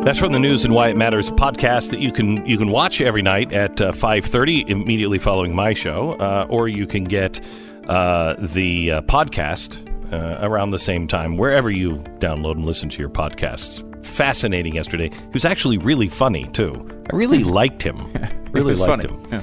That's 0.04 0.18
from 0.18 0.32
the 0.32 0.38
News 0.38 0.64
and 0.64 0.72
Why 0.72 0.88
It 0.88 0.96
Matters 0.96 1.30
podcast 1.30 1.90
that 1.90 2.00
you 2.00 2.10
can 2.10 2.46
you 2.46 2.56
can 2.56 2.70
watch 2.70 3.02
every 3.02 3.20
night 3.20 3.52
at 3.52 3.82
uh, 3.82 3.92
5:30 3.92 4.70
immediately 4.70 5.18
following 5.18 5.54
my 5.54 5.74
show, 5.74 6.12
uh, 6.12 6.46
or 6.48 6.68
you 6.68 6.86
can 6.86 7.04
get 7.04 7.38
uh, 7.86 8.34
the 8.38 8.92
uh, 8.92 9.02
podcast 9.02 9.89
uh, 10.12 10.38
around 10.40 10.70
the 10.70 10.78
same 10.78 11.06
time 11.06 11.36
wherever 11.36 11.70
you 11.70 11.96
download 12.18 12.52
and 12.52 12.66
listen 12.66 12.88
to 12.88 12.98
your 12.98 13.08
podcasts. 13.08 13.84
Fascinating 14.04 14.74
yesterday. 14.74 15.08
He 15.10 15.32
was 15.32 15.44
actually 15.44 15.78
really 15.78 16.08
funny 16.08 16.46
too. 16.52 17.04
I 17.12 17.16
really 17.16 17.44
liked 17.44 17.82
him. 17.82 18.06
Really 18.50 18.74
liked 18.74 19.04
funny. 19.04 19.14
him. 19.14 19.26
Yeah. 19.30 19.42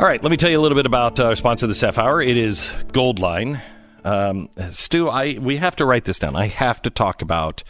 All 0.00 0.06
right, 0.06 0.22
let 0.22 0.30
me 0.30 0.38
tell 0.38 0.48
you 0.48 0.58
a 0.58 0.62
little 0.62 0.76
bit 0.76 0.86
about 0.86 1.20
our 1.20 1.36
sponsor 1.36 1.66
this 1.66 1.82
half 1.82 1.98
hour. 1.98 2.22
It 2.22 2.38
is 2.38 2.72
Goldline. 2.86 3.60
Um, 4.02 4.48
Stu, 4.70 5.10
I 5.10 5.36
we 5.38 5.58
have 5.58 5.76
to 5.76 5.84
write 5.84 6.06
this 6.06 6.18
down. 6.18 6.36
I 6.36 6.46
have 6.46 6.80
to 6.82 6.90
talk 6.90 7.20
about 7.20 7.62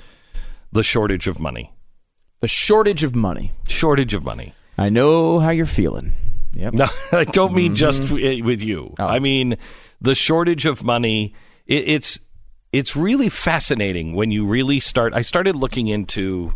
the 0.71 0.85
shortage 0.85 1.27
of 1.27 1.41
money. 1.41 1.73
The 2.39 2.47
shortage 2.47 3.03
of 3.03 3.17
money. 3.17 3.51
Shortage 3.69 4.15
of 4.15 4.25
money. 4.25 4.55
I 4.79 4.91
know 4.91 5.41
how 5.41 5.51
you're 5.51 5.67
feeling. 5.67 6.13
Yep. 6.55 6.75
No, 6.75 6.87
I 7.13 7.25
don't 7.25 7.53
mean 7.53 7.75
mm-hmm. 7.75 7.75
just 7.75 8.11
with 8.11 8.63
you. 8.63 8.95
Oh. 8.99 9.07
I 9.07 9.19
mean 9.19 9.57
the 10.01 10.15
shortage 10.15 10.67
of 10.67 10.85
money. 10.85 11.35
It, 11.71 11.89
it's 11.89 12.19
it's 12.73 12.95
really 12.95 13.31
fascinating 13.31 14.15
when 14.15 14.31
you 14.31 14.47
really 14.47 14.81
start. 14.81 15.15
I 15.15 15.23
started 15.23 15.57
looking 15.57 15.87
into 15.87 16.53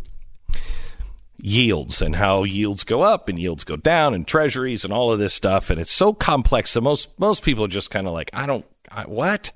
yields 1.38 2.02
and 2.02 2.16
how 2.16 2.44
yields 2.44 2.84
go 2.84 3.02
up 3.02 3.28
and 3.28 3.38
yields 3.38 3.64
go 3.64 3.76
down 3.76 4.14
and 4.14 4.26
treasuries 4.26 4.84
and 4.84 4.92
all 4.92 5.12
of 5.12 5.18
this 5.18 5.34
stuff 5.34 5.68
and 5.68 5.80
it's 5.80 5.92
so 5.92 6.12
complex 6.12 6.72
that 6.72 6.80
most 6.80 7.08
most 7.18 7.42
people 7.42 7.64
are 7.64 7.68
just 7.68 7.90
kind 7.90 8.06
of 8.06 8.14
like 8.14 8.30
I 8.32 8.46
don't 8.46 8.64
I, 8.90 9.02
what 9.02 9.52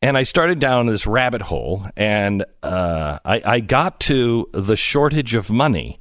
and 0.00 0.16
I 0.16 0.22
started 0.22 0.60
down 0.60 0.86
this 0.86 1.06
rabbit 1.06 1.42
hole 1.42 1.84
and 1.96 2.44
uh, 2.62 3.18
I, 3.24 3.42
I 3.44 3.60
got 3.60 4.00
to 4.00 4.48
the 4.52 4.76
shortage 4.76 5.34
of 5.34 5.50
money 5.50 5.98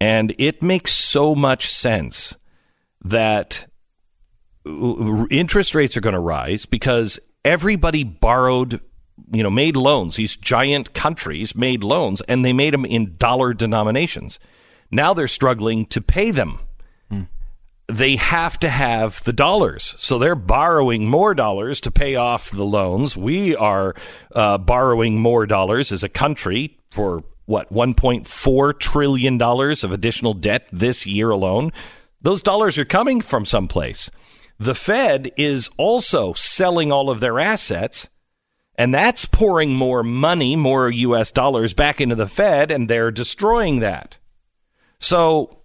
and 0.00 0.34
it 0.38 0.62
makes 0.62 0.92
so 0.92 1.34
much 1.34 1.70
sense 1.70 2.36
that 3.04 3.66
interest 5.30 5.74
rates 5.74 5.96
are 5.96 6.00
going 6.00 6.14
to 6.14 6.20
rise 6.20 6.66
because 6.66 7.18
everybody 7.48 8.04
borrowed 8.04 8.80
you 9.32 9.42
know, 9.42 9.50
made 9.50 9.76
loans. 9.76 10.16
These 10.16 10.36
giant 10.36 10.92
countries 10.94 11.54
made 11.54 11.82
loans 11.82 12.20
and 12.22 12.44
they 12.44 12.52
made 12.52 12.74
them 12.74 12.84
in 12.84 13.16
dollar 13.16 13.52
denominations. 13.52 14.38
Now 14.90 15.12
they're 15.14 15.28
struggling 15.28 15.86
to 15.86 16.00
pay 16.00 16.30
them. 16.30 16.60
Hmm. 17.10 17.22
They 17.88 18.16
have 18.16 18.58
to 18.60 18.68
have 18.68 19.22
the 19.24 19.32
dollars. 19.32 19.94
So 19.98 20.18
they're 20.18 20.34
borrowing 20.34 21.08
more 21.08 21.34
dollars 21.34 21.80
to 21.82 21.90
pay 21.90 22.14
off 22.14 22.50
the 22.50 22.64
loans. 22.64 23.16
We 23.16 23.56
are 23.56 23.94
uh, 24.34 24.58
borrowing 24.58 25.18
more 25.18 25.46
dollars 25.46 25.92
as 25.92 26.02
a 26.02 26.08
country 26.08 26.78
for 26.90 27.24
what, 27.46 27.72
$1.4 27.72 28.78
trillion 28.78 29.42
of 29.42 29.92
additional 29.92 30.34
debt 30.34 30.68
this 30.70 31.06
year 31.06 31.30
alone. 31.30 31.72
Those 32.20 32.42
dollars 32.42 32.78
are 32.78 32.84
coming 32.84 33.20
from 33.20 33.44
someplace. 33.44 34.10
The 34.58 34.74
Fed 34.74 35.30
is 35.36 35.70
also 35.76 36.32
selling 36.32 36.90
all 36.90 37.10
of 37.10 37.20
their 37.20 37.38
assets 37.38 38.08
and 38.78 38.94
that's 38.94 39.24
pouring 39.24 39.74
more 39.74 40.04
money, 40.04 40.54
more 40.54 40.88
US 40.88 41.32
dollars 41.32 41.74
back 41.74 42.00
into 42.00 42.14
the 42.14 42.28
Fed, 42.28 42.70
and 42.70 42.88
they're 42.88 43.10
destroying 43.10 43.80
that. 43.80 44.18
So, 45.00 45.64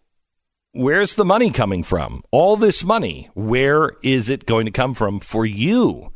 where's 0.71 1.13
the 1.13 1.23
money 1.23 1.51
coming 1.51 1.83
from? 1.83 2.23
All 2.31 2.57
this 2.57 2.83
money, 2.83 3.29
where 3.35 3.91
is 4.01 4.29
it 4.29 4.47
going 4.47 4.65
to 4.65 4.71
come 4.71 4.95
from 4.95 5.19
for 5.19 5.45
you? 5.45 6.11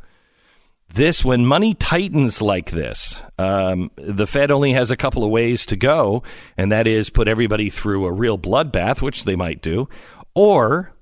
This, 0.92 1.24
when 1.24 1.46
money 1.46 1.72
tightens 1.72 2.42
like 2.42 2.72
this, 2.72 3.22
um, 3.38 3.92
the 3.96 4.26
Fed 4.26 4.50
only 4.50 4.72
has 4.72 4.90
a 4.90 4.96
couple 4.96 5.22
of 5.22 5.30
ways 5.30 5.64
to 5.66 5.76
go, 5.76 6.24
and 6.56 6.72
that 6.72 6.88
is 6.88 7.10
put 7.10 7.28
everybody 7.28 7.70
through 7.70 8.06
a 8.06 8.12
real 8.12 8.38
bloodbath, 8.38 9.00
which 9.00 9.24
they 9.24 9.36
might 9.36 9.62
do, 9.62 9.88
or 10.34 10.94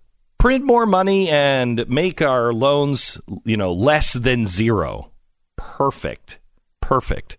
print 0.47 0.65
more 0.65 0.87
money 0.87 1.29
and 1.29 1.89
make 1.89 2.23
our 2.23 2.53
loans, 2.53 3.21
you 3.45 3.57
know, 3.57 3.73
less 3.73 4.13
than 4.13 4.47
zero 4.47 5.11
perfect. 5.57 6.39
Perfect. 6.81 7.37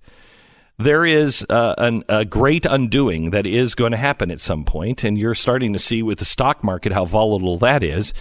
There 0.78 1.06
is 1.06 1.46
uh, 1.50 1.76
an, 1.78 2.04
a 2.10 2.26
great 2.26 2.66
undoing 2.66 3.32
that 3.32 3.48
is 3.48 3.76
going 3.76 3.92
to 3.92 3.98
happen 3.98 4.30
at 4.30 4.42
some 4.42 4.66
point, 4.66 5.06
and 5.06 5.18
you're 5.18 5.36
starting 5.36 5.72
to 5.72 5.80
see 5.80 6.04
with 6.04 6.20
the 6.20 6.26
stock 6.26 6.66
market 6.66 6.92
how 6.92 7.06
volatile 7.06 7.58
that 7.60 7.82
is. 7.82 8.14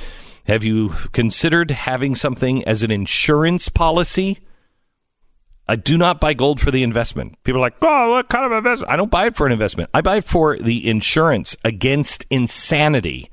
Have 0.44 0.62
you 0.62 0.90
considered 1.10 1.72
having 1.72 2.14
something 2.14 2.62
as 2.62 2.84
an 2.84 2.92
insurance 2.92 3.68
policy? 3.68 4.38
I 5.66 5.74
do 5.74 5.98
not 5.98 6.20
buy 6.20 6.32
gold 6.32 6.60
for 6.60 6.70
the 6.70 6.84
investment. 6.84 7.42
People 7.42 7.58
are 7.60 7.66
like, 7.66 7.74
oh, 7.82 8.10
what 8.10 8.28
kind 8.28 8.44
of 8.44 8.52
investment? 8.52 8.92
I 8.92 8.94
don't 8.94 9.10
buy 9.10 9.26
it 9.26 9.34
for 9.34 9.46
an 9.46 9.52
investment. 9.52 9.90
I 9.92 10.00
buy 10.00 10.18
it 10.18 10.24
for 10.24 10.56
the 10.56 10.88
insurance 10.88 11.56
against 11.64 12.24
insanity. 12.30 13.30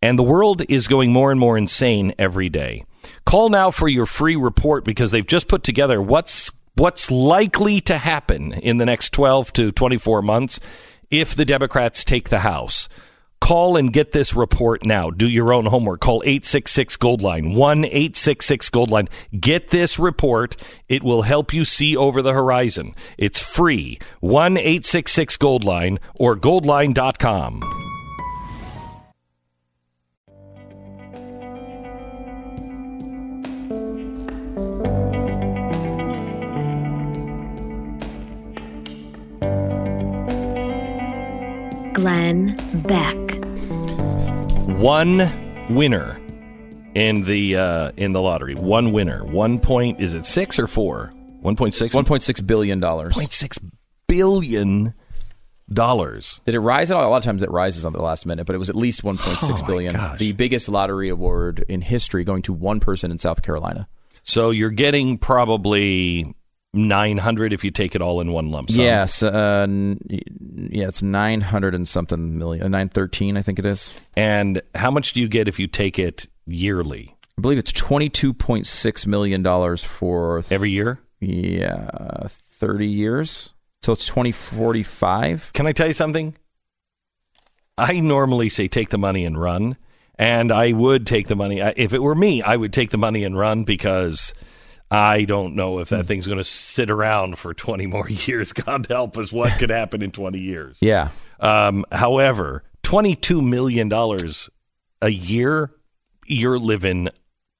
And 0.00 0.18
the 0.18 0.22
world 0.24 0.62
is 0.68 0.88
going 0.88 1.12
more 1.12 1.30
and 1.30 1.40
more 1.40 1.58
insane 1.58 2.14
every 2.18 2.48
day. 2.48 2.84
Call 3.24 3.48
now 3.48 3.70
for 3.70 3.88
your 3.88 4.06
free 4.06 4.36
report 4.36 4.84
because 4.84 5.10
they've 5.10 5.26
just 5.26 5.48
put 5.48 5.62
together 5.62 6.00
what's 6.00 6.50
what's 6.76 7.10
likely 7.10 7.80
to 7.80 7.98
happen 7.98 8.52
in 8.52 8.76
the 8.76 8.86
next 8.86 9.12
12 9.12 9.52
to 9.52 9.72
24 9.72 10.22
months 10.22 10.60
if 11.10 11.34
the 11.34 11.44
Democrats 11.44 12.04
take 12.04 12.28
the 12.28 12.40
House. 12.40 12.88
Call 13.40 13.76
and 13.76 13.92
get 13.92 14.12
this 14.12 14.34
report 14.34 14.84
now. 14.84 15.10
Do 15.10 15.28
your 15.28 15.52
own 15.52 15.66
homework. 15.66 16.00
Call 16.00 16.22
866 16.24 16.96
Gold 16.96 17.22
Line, 17.22 17.54
1 17.54 17.84
866 17.84 18.70
Gold 18.70 18.90
Line. 18.90 19.08
Get 19.38 19.68
this 19.68 19.98
report. 19.98 20.56
It 20.88 21.02
will 21.02 21.22
help 21.22 21.52
you 21.52 21.64
see 21.64 21.96
over 21.96 22.20
the 22.20 22.32
horizon. 22.32 22.94
It's 23.16 23.40
free. 23.40 23.98
1 24.20 24.56
866 24.56 25.36
Gold 25.36 25.64
Line 25.64 25.98
or 26.16 26.36
goldline.com. 26.36 27.87
Glenn 41.98 42.82
Beck. 42.86 43.18
One 44.78 45.18
winner 45.74 46.20
in 46.94 47.22
the 47.22 47.56
uh, 47.56 47.92
in 47.96 48.12
the 48.12 48.20
lottery. 48.20 48.54
One 48.54 48.92
winner. 48.92 49.24
One 49.24 49.58
point. 49.58 50.00
Is 50.00 50.14
it 50.14 50.24
six 50.24 50.60
or 50.60 50.68
four? 50.68 51.12
One 51.40 51.56
point 51.56 51.74
six. 51.74 51.94
One 51.94 52.04
point 52.04 52.22
six 52.22 52.40
billion 52.40 52.78
dollars. 52.78 53.14
point 53.14 53.32
six 53.32 53.58
billion 54.06 54.94
dollars. 55.72 56.40
Did 56.44 56.54
it 56.54 56.60
rise 56.60 56.92
at 56.92 56.96
all? 56.96 57.04
A 57.04 57.10
lot 57.10 57.16
of 57.16 57.24
times 57.24 57.42
it 57.42 57.50
rises 57.50 57.84
on 57.84 57.92
the 57.92 58.00
last 58.00 58.26
minute, 58.26 58.46
but 58.46 58.54
it 58.54 58.58
was 58.58 58.70
at 58.70 58.76
least 58.76 59.02
one 59.02 59.18
point 59.18 59.40
six 59.40 59.60
oh 59.60 59.66
billion. 59.66 59.96
gosh. 59.96 60.20
The 60.20 60.32
biggest 60.32 60.68
lottery 60.68 61.08
award 61.08 61.64
in 61.68 61.80
history, 61.80 62.22
going 62.22 62.42
to 62.42 62.52
one 62.52 62.78
person 62.78 63.10
in 63.10 63.18
South 63.18 63.42
Carolina. 63.42 63.88
So 64.22 64.50
you're 64.50 64.70
getting 64.70 65.18
probably 65.18 66.32
nine 66.74 67.18
hundred 67.18 67.52
if 67.52 67.64
you 67.64 67.70
take 67.70 67.94
it 67.94 68.02
all 68.02 68.20
in 68.20 68.32
one 68.32 68.50
lump 68.50 68.70
sum. 68.70 68.84
Yes, 68.84 69.22
uh, 69.22 69.66
yeah, 70.08 70.88
it's 70.88 71.02
nine 71.02 71.40
hundred 71.40 71.74
and 71.74 71.88
something 71.88 72.38
million, 72.38 72.70
nine 72.70 72.88
thirteen, 72.88 73.36
I 73.36 73.42
think 73.42 73.58
it 73.58 73.66
is. 73.66 73.94
And 74.16 74.60
how 74.74 74.90
much 74.90 75.12
do 75.12 75.20
you 75.20 75.28
get 75.28 75.48
if 75.48 75.58
you 75.58 75.66
take 75.66 75.98
it 75.98 76.26
yearly? 76.46 77.16
I 77.36 77.40
believe 77.40 77.58
it's 77.58 77.72
twenty 77.72 78.08
two 78.08 78.32
point 78.34 78.66
six 78.66 79.06
million 79.06 79.42
dollars 79.42 79.84
for 79.84 80.42
Every 80.50 80.70
year? 80.70 81.00
yeah 81.20 82.26
thirty 82.28 82.88
years. 82.88 83.54
So 83.82 83.92
it's 83.92 84.06
twenty 84.06 84.32
forty 84.32 84.82
five. 84.82 85.50
Can 85.54 85.66
I 85.66 85.72
tell 85.72 85.86
you 85.86 85.92
something? 85.92 86.36
I 87.76 88.00
normally 88.00 88.48
say 88.48 88.66
take 88.66 88.90
the 88.90 88.98
money 88.98 89.24
and 89.24 89.40
run, 89.40 89.76
and 90.16 90.50
I 90.50 90.72
would 90.72 91.06
take 91.06 91.28
the 91.28 91.36
money. 91.36 91.60
If 91.60 91.94
it 91.94 92.02
were 92.02 92.16
me, 92.16 92.42
I 92.42 92.56
would 92.56 92.72
take 92.72 92.90
the 92.90 92.98
money 92.98 93.22
and 93.22 93.38
run 93.38 93.62
because 93.62 94.34
I 94.90 95.24
don't 95.24 95.54
know 95.54 95.80
if 95.80 95.90
that 95.90 96.06
thing's 96.06 96.26
going 96.26 96.38
to 96.38 96.44
sit 96.44 96.90
around 96.90 97.38
for 97.38 97.52
20 97.54 97.86
more 97.86 98.08
years. 98.26 98.52
God 98.52 98.86
help 98.88 99.18
us, 99.18 99.30
what 99.32 99.58
could 99.58 99.70
happen 99.70 100.02
in 100.02 100.10
20 100.12 100.38
years? 100.38 100.78
Yeah, 100.80 101.08
Um, 101.40 101.84
however, 101.92 102.64
$22 102.84 103.44
million 103.44 103.92
a 105.02 105.08
year, 105.10 105.70
you're 106.26 106.58
living 106.58 107.08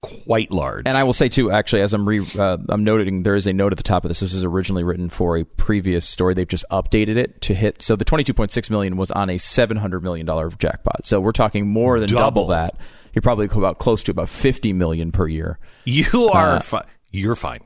quite 0.00 0.54
large. 0.54 0.84
And 0.86 0.96
I 0.96 1.04
will 1.04 1.12
say 1.12 1.28
too, 1.28 1.50
actually, 1.50 1.82
as 1.82 1.92
I'm 1.92 2.08
re, 2.08 2.24
uh, 2.38 2.56
I'm 2.68 2.84
noting, 2.84 3.24
there 3.24 3.34
is 3.34 3.46
a 3.46 3.52
note 3.52 3.72
at 3.72 3.76
the 3.76 3.82
top 3.82 4.04
of 4.04 4.08
this. 4.08 4.20
This 4.20 4.32
was 4.32 4.44
originally 4.44 4.84
written 4.84 5.10
for 5.10 5.36
a 5.36 5.44
previous 5.44 6.06
story. 6.08 6.34
They've 6.34 6.46
just 6.48 6.64
updated 6.70 7.16
it 7.16 7.40
to 7.42 7.54
hit. 7.54 7.82
So 7.82 7.96
the 7.96 8.04
22.6 8.04 8.70
million 8.70 8.96
was 8.96 9.10
on 9.10 9.28
a 9.28 9.38
700 9.38 10.02
million 10.02 10.24
dollar 10.24 10.50
jackpot. 10.50 11.04
So 11.04 11.20
we're 11.20 11.32
talking 11.32 11.66
more 11.66 11.98
than 12.00 12.08
double, 12.08 12.22
Double. 12.42 12.46
that. 12.48 12.76
You're 13.12 13.22
probably 13.22 13.46
about 13.46 13.78
close 13.78 14.02
to 14.04 14.12
about 14.12 14.28
50 14.28 14.72
million 14.72 15.10
per 15.12 15.26
year. 15.26 15.58
you 15.84 16.28
are 16.32 16.56
Uh, 16.56 16.60
fi- 16.60 16.84
you're 17.10 17.36
fine. 17.36 17.60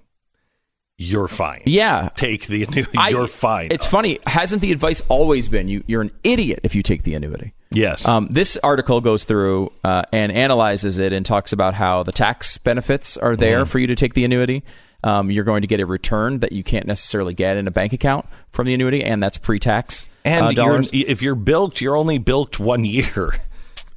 You're 0.98 1.26
fine. 1.28 1.62
Yeah. 1.64 2.10
Take 2.14 2.46
the 2.46 2.62
annuity. 2.64 2.96
I- 2.96 3.08
You're 3.08 3.26
fine. 3.26 3.68
It's 3.72 3.86
funny. 3.86 4.18
Hasn't 4.26 4.62
the 4.62 4.70
advice 4.70 5.00
always 5.08 5.48
been 5.48 5.66
you, 5.66 5.82
you're 5.88 6.02
an 6.02 6.12
idiot 6.22 6.60
if 6.62 6.74
you 6.76 6.82
take 6.82 7.02
the 7.02 7.14
annuity? 7.14 7.54
yes. 7.70 8.06
Um, 8.06 8.28
this 8.30 8.56
article 8.62 9.00
goes 9.00 9.24
through 9.24 9.72
uh, 9.82 10.02
and 10.12 10.30
analyzes 10.30 10.98
it 10.98 11.12
and 11.12 11.24
talks 11.26 11.52
about 11.52 11.74
how 11.74 12.02
the 12.04 12.12
tax 12.12 12.58
benefits 12.58 13.16
are 13.16 13.34
there 13.34 13.64
Mm. 13.64 13.68
for 13.68 13.78
you 13.80 13.86
to 13.88 13.94
take 13.96 14.14
the 14.14 14.24
annuity. 14.24 14.62
Um, 15.02 15.30
you're 15.30 15.44
going 15.44 15.62
to 15.62 15.66
get 15.66 15.80
a 15.80 15.86
return 15.86 16.38
that 16.40 16.52
you 16.52 16.62
can't 16.62 16.86
necessarily 16.86 17.34
get 17.34 17.56
in 17.56 17.66
a 17.66 17.70
bank 17.72 17.92
account 17.92 18.26
from 18.50 18.66
the 18.66 18.74
annuity, 18.74 19.02
and 19.02 19.20
that's 19.22 19.38
pre-tax 19.38 20.06
and 20.24 20.56
uh, 20.56 20.62
you're, 20.64 20.82
if 20.92 21.20
you're 21.22 21.34
bilked, 21.34 21.80
you're 21.80 21.96
only 21.96 22.18
bilked 22.18 22.60
one 22.60 22.84
year. 22.84 23.34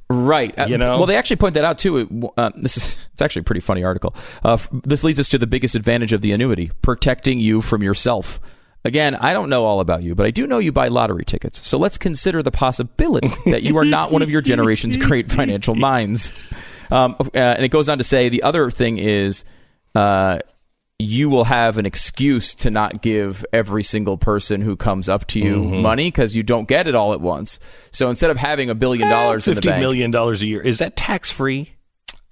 Right. 0.08 0.56
Uh, 0.58 0.66
You 0.66 0.78
know? 0.78 0.98
Well, 0.98 1.06
they 1.06 1.16
actually 1.16 1.36
point 1.36 1.54
that 1.54 1.64
out 1.64 1.78
too. 1.78 2.30
Uh, 2.36 2.50
this 2.56 2.76
is 2.76 2.96
it's 3.12 3.22
actually 3.22 3.40
a 3.40 3.44
pretty 3.44 3.60
funny 3.60 3.84
article. 3.84 4.14
Uh, 4.44 4.58
this 4.84 5.02
leads 5.04 5.18
us 5.18 5.28
to 5.30 5.38
the 5.38 5.46
biggest 5.46 5.74
advantage 5.74 6.12
of 6.12 6.20
the 6.20 6.32
annuity: 6.32 6.70
protecting 6.82 7.40
you 7.40 7.60
from 7.60 7.82
yourself. 7.82 8.40
Again, 8.84 9.16
I 9.16 9.32
don't 9.32 9.48
know 9.48 9.64
all 9.64 9.80
about 9.80 10.04
you, 10.04 10.14
but 10.14 10.26
I 10.26 10.30
do 10.30 10.46
know 10.46 10.58
you 10.58 10.70
buy 10.70 10.86
lottery 10.88 11.24
tickets. 11.24 11.66
So 11.66 11.76
let's 11.76 11.98
consider 11.98 12.40
the 12.40 12.52
possibility 12.52 13.32
that 13.50 13.64
you 13.64 13.76
are 13.78 13.84
not 13.84 14.12
one 14.12 14.22
of 14.22 14.30
your 14.30 14.42
generation's 14.42 14.96
great 14.96 15.30
financial 15.30 15.74
minds. 15.74 16.32
Um, 16.88 17.16
uh, 17.18 17.30
and 17.34 17.64
it 17.64 17.70
goes 17.70 17.88
on 17.88 17.98
to 17.98 18.04
say 18.04 18.28
the 18.28 18.42
other 18.44 18.70
thing 18.70 18.98
is. 18.98 19.44
Uh, 20.98 21.04
you 21.04 21.28
will 21.28 21.44
have 21.44 21.78
an 21.78 21.86
excuse 21.86 22.54
to 22.54 22.70
not 22.70 23.02
give 23.02 23.44
every 23.52 23.82
single 23.82 24.16
person 24.16 24.60
who 24.60 24.76
comes 24.76 25.08
up 25.08 25.26
to 25.28 25.38
you 25.38 25.56
Mm-hmm. 25.56 25.82
money 25.82 26.08
because 26.08 26.34
you 26.36 26.42
don't 26.42 26.66
get 26.68 26.86
it 26.86 26.94
all 26.94 27.12
at 27.12 27.20
once. 27.20 27.58
So 27.92 28.08
instead 28.10 28.30
of 28.30 28.36
having 28.36 28.70
a 28.70 28.74
billion 28.74 29.08
dollars 29.10 29.46
in 29.46 29.52
the 29.54 29.56
Fifty 29.56 29.68
bank, 29.68 29.80
million 29.80 30.10
dollars 30.10 30.42
a 30.42 30.46
year. 30.46 30.62
Is 30.62 30.78
that 30.78 30.96
tax 30.96 31.30
free? 31.30 31.72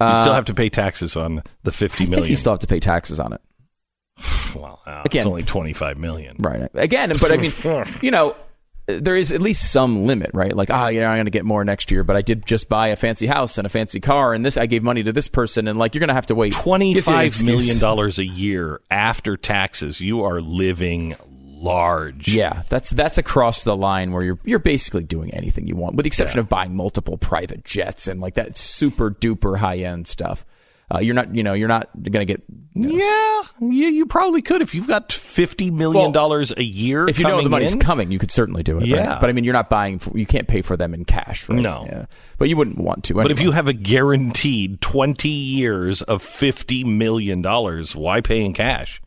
You 0.01 0.19
still 0.21 0.33
have 0.33 0.45
to 0.45 0.53
pay 0.53 0.69
taxes 0.69 1.15
on 1.15 1.41
the 1.63 1.71
fifty 1.71 2.03
Uh, 2.03 2.07
I 2.07 2.09
million. 2.09 2.29
you 2.31 2.37
still 2.37 2.53
have 2.53 2.59
to 2.59 2.67
pay 2.67 2.79
taxes 2.81 3.19
on 3.19 3.33
it. 3.33 3.41
well, 4.55 4.81
uh, 4.85 5.03
Again- 5.05 5.19
it's 5.21 5.25
only 5.27 5.43
twenty 5.43 5.73
five 5.73 5.97
million. 5.97 6.35
Right. 6.41 6.69
Again, 6.73 7.13
but 7.21 7.31
I 7.31 7.37
mean, 7.37 7.53
you 8.01 8.11
know, 8.11 8.35
there 8.87 9.15
is 9.15 9.31
at 9.31 9.41
least 9.41 9.71
some 9.71 10.05
limit, 10.05 10.31
right? 10.33 10.55
Like, 10.55 10.69
ah, 10.69 10.87
yeah, 10.87 11.09
I'm 11.09 11.17
going 11.17 11.25
to 11.25 11.31
get 11.31 11.45
more 11.45 11.63
next 11.65 11.91
year, 11.91 12.03
but 12.03 12.15
I 12.15 12.21
did 12.21 12.45
just 12.45 12.69
buy 12.69 12.89
a 12.89 12.95
fancy 12.95 13.27
house 13.27 13.57
and 13.57 13.65
a 13.65 13.69
fancy 13.69 13.99
car, 13.99 14.33
and 14.33 14.45
this 14.45 14.57
I 14.57 14.65
gave 14.65 14.83
money 14.83 15.03
to 15.03 15.11
this 15.11 15.27
person, 15.27 15.67
and 15.67 15.79
like, 15.79 15.95
you're 15.95 15.99
going 16.01 16.09
to 16.09 16.13
have 16.13 16.27
to 16.27 16.35
wait. 16.35 16.53
Twenty 16.53 16.93
Gives 16.93 17.07
you 17.07 17.13
an 17.13 17.31
five 17.31 17.43
million 17.43 17.79
dollars 17.79 18.19
a 18.19 18.25
year 18.25 18.81
after 18.91 19.37
taxes. 19.37 20.01
You 20.01 20.23
are 20.23 20.41
living 20.41 21.15
large. 21.65 22.27
Yeah, 22.27 22.63
that's 22.69 22.91
that's 22.91 23.17
across 23.17 23.63
the 23.63 23.75
line 23.75 24.11
where 24.11 24.23
you're 24.23 24.39
you're 24.43 24.59
basically 24.59 25.03
doing 25.03 25.33
anything 25.33 25.67
you 25.67 25.75
want, 25.75 25.95
with 25.95 26.03
the 26.03 26.07
exception 26.07 26.39
of 26.39 26.47
buying 26.47 26.75
multiple 26.75 27.17
private 27.17 27.65
jets 27.65 28.07
and 28.07 28.21
like 28.21 28.35
that 28.35 28.55
super 28.55 29.09
duper 29.09 29.57
high 29.57 29.77
end 29.77 30.07
stuff. 30.07 30.45
Uh, 30.93 30.99
you're 30.99 31.15
not, 31.15 31.33
you 31.33 31.41
know, 31.41 31.53
you're 31.53 31.67
not 31.67 31.89
going 31.95 32.25
to 32.27 32.31
get. 32.31 32.43
you 32.75 32.89
know, 32.89 32.95
Yeah, 32.95 33.69
yeah, 33.69 33.87
you 33.89 34.05
probably 34.05 34.41
could 34.41 34.61
if 34.61 34.75
you've 34.75 34.87
got 34.87 35.11
fifty 35.11 35.71
million 35.71 36.11
dollars 36.11 36.53
a 36.55 36.63
year. 36.63 37.07
if 37.07 37.17
you 37.17 37.25
know 37.25 37.41
the 37.41 37.49
money's 37.49 37.73
in. 37.73 37.79
coming, 37.79 38.11
you 38.11 38.19
could 38.19 38.31
certainly 38.31 38.61
do 38.61 38.77
it. 38.77 38.81
right? 38.81 38.87
Yeah. 38.87 39.17
but 39.19 39.29
I 39.29 39.33
mean, 39.33 39.43
you're 39.43 39.53
not 39.53 39.69
buying. 39.69 39.97
For, 39.97 40.15
you 40.17 40.25
can't 40.27 40.47
pay 40.47 40.61
for 40.61 40.77
them 40.77 40.93
in 40.93 41.03
cash. 41.05 41.49
Right? 41.49 41.59
No. 41.59 41.85
yeah. 41.87 42.05
but 42.37 42.49
you 42.49 42.57
wouldn't 42.57 42.77
want 42.77 43.03
to. 43.05 43.15
But 43.15 43.31
if 43.31 43.39
you 43.39 43.51
have 43.51 43.67
a 43.67 43.73
guaranteed 43.73 44.81
twenty 44.81 45.29
years 45.29 46.01
of 46.03 46.21
fifty 46.21 46.83
million 46.83 47.41
dollars, 47.41 47.95
why 47.95 48.21
pay 48.21 48.43
in 48.43 48.53
cash? 48.53 49.01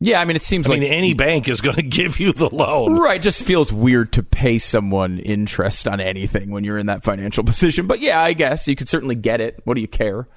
Yeah, 0.00 0.20
I 0.20 0.24
mean, 0.24 0.36
it 0.36 0.42
seems 0.42 0.66
I 0.66 0.70
like 0.70 0.80
mean, 0.80 0.92
any 0.92 1.14
bank 1.14 1.48
is 1.48 1.60
going 1.60 1.76
to 1.76 1.82
give 1.82 2.20
you 2.20 2.32
the 2.32 2.48
loan. 2.54 2.98
Right, 2.98 3.20
just 3.20 3.42
feels 3.42 3.72
weird 3.72 4.12
to 4.14 4.22
pay 4.22 4.58
someone 4.58 5.18
interest 5.18 5.88
on 5.88 6.00
anything 6.00 6.50
when 6.50 6.64
you're 6.64 6.78
in 6.78 6.86
that 6.86 7.02
financial 7.02 7.42
position. 7.44 7.86
But 7.86 8.00
yeah, 8.00 8.20
I 8.20 8.32
guess 8.32 8.68
you 8.68 8.76
could 8.76 8.88
certainly 8.88 9.14
get 9.16 9.40
it. 9.40 9.60
What 9.64 9.74
do 9.74 9.80
you 9.80 9.88
care? 9.88 10.28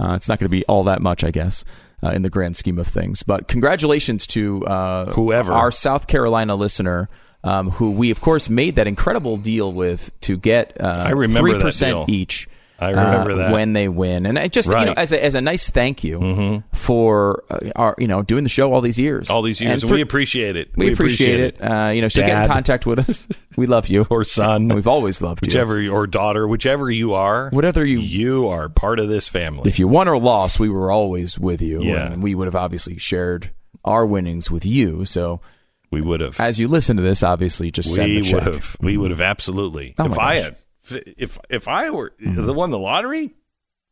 Uh, 0.00 0.14
it's 0.14 0.28
not 0.28 0.38
going 0.38 0.46
to 0.46 0.50
be 0.50 0.64
all 0.66 0.84
that 0.84 1.00
much, 1.00 1.24
I 1.24 1.30
guess, 1.30 1.64
uh, 2.02 2.10
in 2.10 2.22
the 2.22 2.30
grand 2.30 2.56
scheme 2.56 2.78
of 2.78 2.86
things. 2.86 3.22
But 3.22 3.48
congratulations 3.48 4.26
to 4.28 4.64
uh, 4.66 5.12
Whoever. 5.12 5.52
our 5.52 5.70
South 5.70 6.06
Carolina 6.06 6.54
listener. 6.54 7.08
Um, 7.44 7.70
who 7.70 7.92
we 7.92 8.10
of 8.10 8.20
course 8.20 8.48
made 8.50 8.74
that 8.74 8.88
incredible 8.88 9.36
deal 9.36 9.72
with 9.72 10.10
to 10.22 10.36
get 10.36 10.80
uh, 10.80 11.04
I 11.06 11.10
remember 11.10 11.52
that 11.52 11.60
percent 11.62 12.08
deal. 12.08 12.16
each. 12.16 12.48
I 12.78 12.90
remember 12.90 13.32
uh, 13.32 13.36
that. 13.36 13.52
when 13.52 13.72
they 13.72 13.88
win, 13.88 14.26
and 14.26 14.38
I 14.38 14.48
just 14.48 14.68
you 14.68 14.74
know 14.74 14.80
Mm-hmm. 14.92 14.98
as 14.98 15.12
a, 15.12 15.24
as 15.24 15.34
a 15.34 15.40
nice 15.40 15.70
thank 15.70 16.04
you 16.04 16.62
for 16.72 17.42
uh, 17.50 17.70
our 17.74 17.94
you 17.98 18.06
know 18.06 18.22
doing 18.22 18.42
the 18.44 18.50
show 18.50 18.72
all 18.72 18.80
these 18.80 18.98
years, 18.98 19.30
All 19.30 19.42
these 19.42 19.60
years, 19.60 19.82
And 19.82 19.88
for- 19.88 19.94
we 19.94 20.00
appreciate 20.02 20.56
it. 20.56 20.70
we, 20.76 20.92
appreciate, 20.92 21.40
it. 21.40 21.60
Uh, 21.62 21.90
you 21.94 22.02
know, 22.02 22.08
so 22.08 22.24
get 22.24 22.42
in 22.42 22.48
contact 22.48 22.86
with 22.86 22.98
us. 22.98 23.26
We 23.56 23.66
love 23.66 23.88
you. 23.88 24.06
Or 24.10 24.22
son, 24.22 24.68
We've 24.68 24.86
always 24.86 25.22
loved 25.22 25.46
you. 25.46 25.48
whichever 25.48 25.88
or 25.88 26.06
daughter, 26.06 26.46
whichever 26.46 26.90
you 26.90 27.14
are, 27.14 27.48
Whatever 27.50 27.86
you- 27.86 28.00
you 28.00 28.48
are 28.48 28.68
part 28.68 28.98
of 28.98 29.08
this 29.08 29.26
family. 29.26 29.66
If 29.70 29.78
you 29.78 29.88
won 29.88 30.08
or 30.08 30.18
lost, 30.20 30.60
we 30.60 30.68
were 30.68 30.90
always 30.90 31.38
with 31.38 31.62
you. 31.62 31.82
Yeah. 31.82 32.12
And 32.12 32.22
we 32.22 32.34
would 32.34 32.46
have 32.48 32.54
obviously 32.54 32.98
shared 32.98 33.52
our 33.82 34.04
winnings 34.04 34.50
with 34.50 34.66
you. 34.66 35.06
So 35.06 35.40
we 35.90 36.02
would 36.02 36.20
have. 36.20 36.38
as 36.38 36.60
you 36.60 36.68
listen 36.68 36.98
to 36.98 37.02
this, 37.02 37.22
obviously 37.22 37.70
just 37.70 37.94
send 37.94 38.10
we 38.12 38.20
would 38.34 38.42
have. 38.42 38.76
We 38.82 38.96
would 38.98 39.10
have 39.10 39.22
absolutely. 39.22 39.94
Oh 39.98 40.04
if 40.04 40.18
I 40.18 40.36
gosh. 40.36 40.44
had, 40.44 40.56
if 40.92 41.38
if 41.48 41.68
I 41.68 41.90
were 41.90 42.12
Mm-hmm. 42.20 42.46
the 42.46 42.52
won 42.54 42.70
the 42.70 42.78
lottery, 42.78 43.34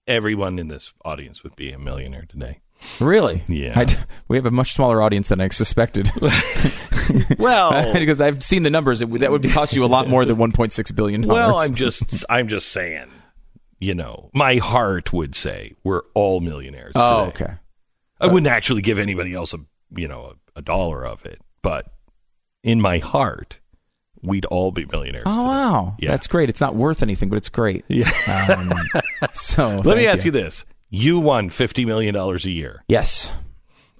everyone 0.06 0.58
in 0.58 0.68
this 0.68 0.92
audience 1.04 1.42
would 1.42 1.56
be 1.56 1.72
a 1.72 1.78
millionaire 1.78 2.26
today. 2.28 2.60
Really? 3.00 3.44
Yeah. 3.48 3.72
I 3.78 3.84
d- 3.84 3.96
we 4.28 4.36
have 4.36 4.44
a 4.46 4.50
much 4.50 4.72
smaller 4.74 5.00
audience 5.00 5.28
than 5.28 5.40
I 5.40 5.48
suspected. 5.48 6.10
Well, 7.38 7.92
because 7.92 8.20
I've 8.20 8.42
seen 8.42 8.62
the 8.62 8.70
numbers, 8.70 9.02
it, 9.02 9.10
that 9.20 9.30
would 9.30 9.48
cost 9.50 9.76
you 9.76 9.84
a 9.84 9.86
lot 9.86 10.08
more 10.08 10.24
than 10.24 10.36
1.6 10.36 10.96
billion. 10.96 11.26
well, 11.26 11.56
I'm 11.56 11.74
just 11.74 12.24
I'm 12.30 12.48
just 12.48 12.72
saying. 12.72 13.08
You 13.78 13.94
know, 13.94 14.30
my 14.32 14.56
heart 14.56 15.12
would 15.12 15.34
say 15.34 15.74
we're 15.84 16.02
all 16.14 16.40
millionaires. 16.40 16.92
Oh, 16.94 17.30
today. 17.30 17.44
okay. 17.44 17.54
I 18.20 18.26
wouldn't 18.28 18.46
actually 18.46 18.80
give 18.80 18.98
anybody 18.98 19.34
else 19.34 19.52
a 19.52 19.58
you 19.94 20.08
know 20.08 20.34
a, 20.56 20.58
a 20.60 20.62
dollar 20.62 21.04
of 21.06 21.26
it, 21.26 21.40
but 21.60 21.86
in 22.62 22.80
my 22.80 22.98
heart, 22.98 23.60
we'd 24.24 24.44
all 24.46 24.72
be 24.72 24.84
millionaires. 24.86 25.24
Oh 25.26 25.30
today. 25.36 25.44
wow, 25.46 25.96
Yeah. 26.00 26.10
that's 26.10 26.26
great. 26.26 26.48
It's 26.48 26.60
not 26.60 26.74
worth 26.74 27.02
anything, 27.02 27.28
but 27.28 27.36
it's 27.36 27.48
great. 27.48 27.84
Yeah. 27.88 28.10
Um, 28.56 28.72
so 29.32 29.80
Let 29.84 29.96
me 29.96 30.06
ask 30.06 30.24
you. 30.24 30.30
this: 30.30 30.64
You 30.90 31.18
won 31.20 31.50
fifty 31.50 31.84
million 31.84 32.14
dollars 32.14 32.44
a 32.46 32.50
year. 32.50 32.82
Yes. 32.88 33.30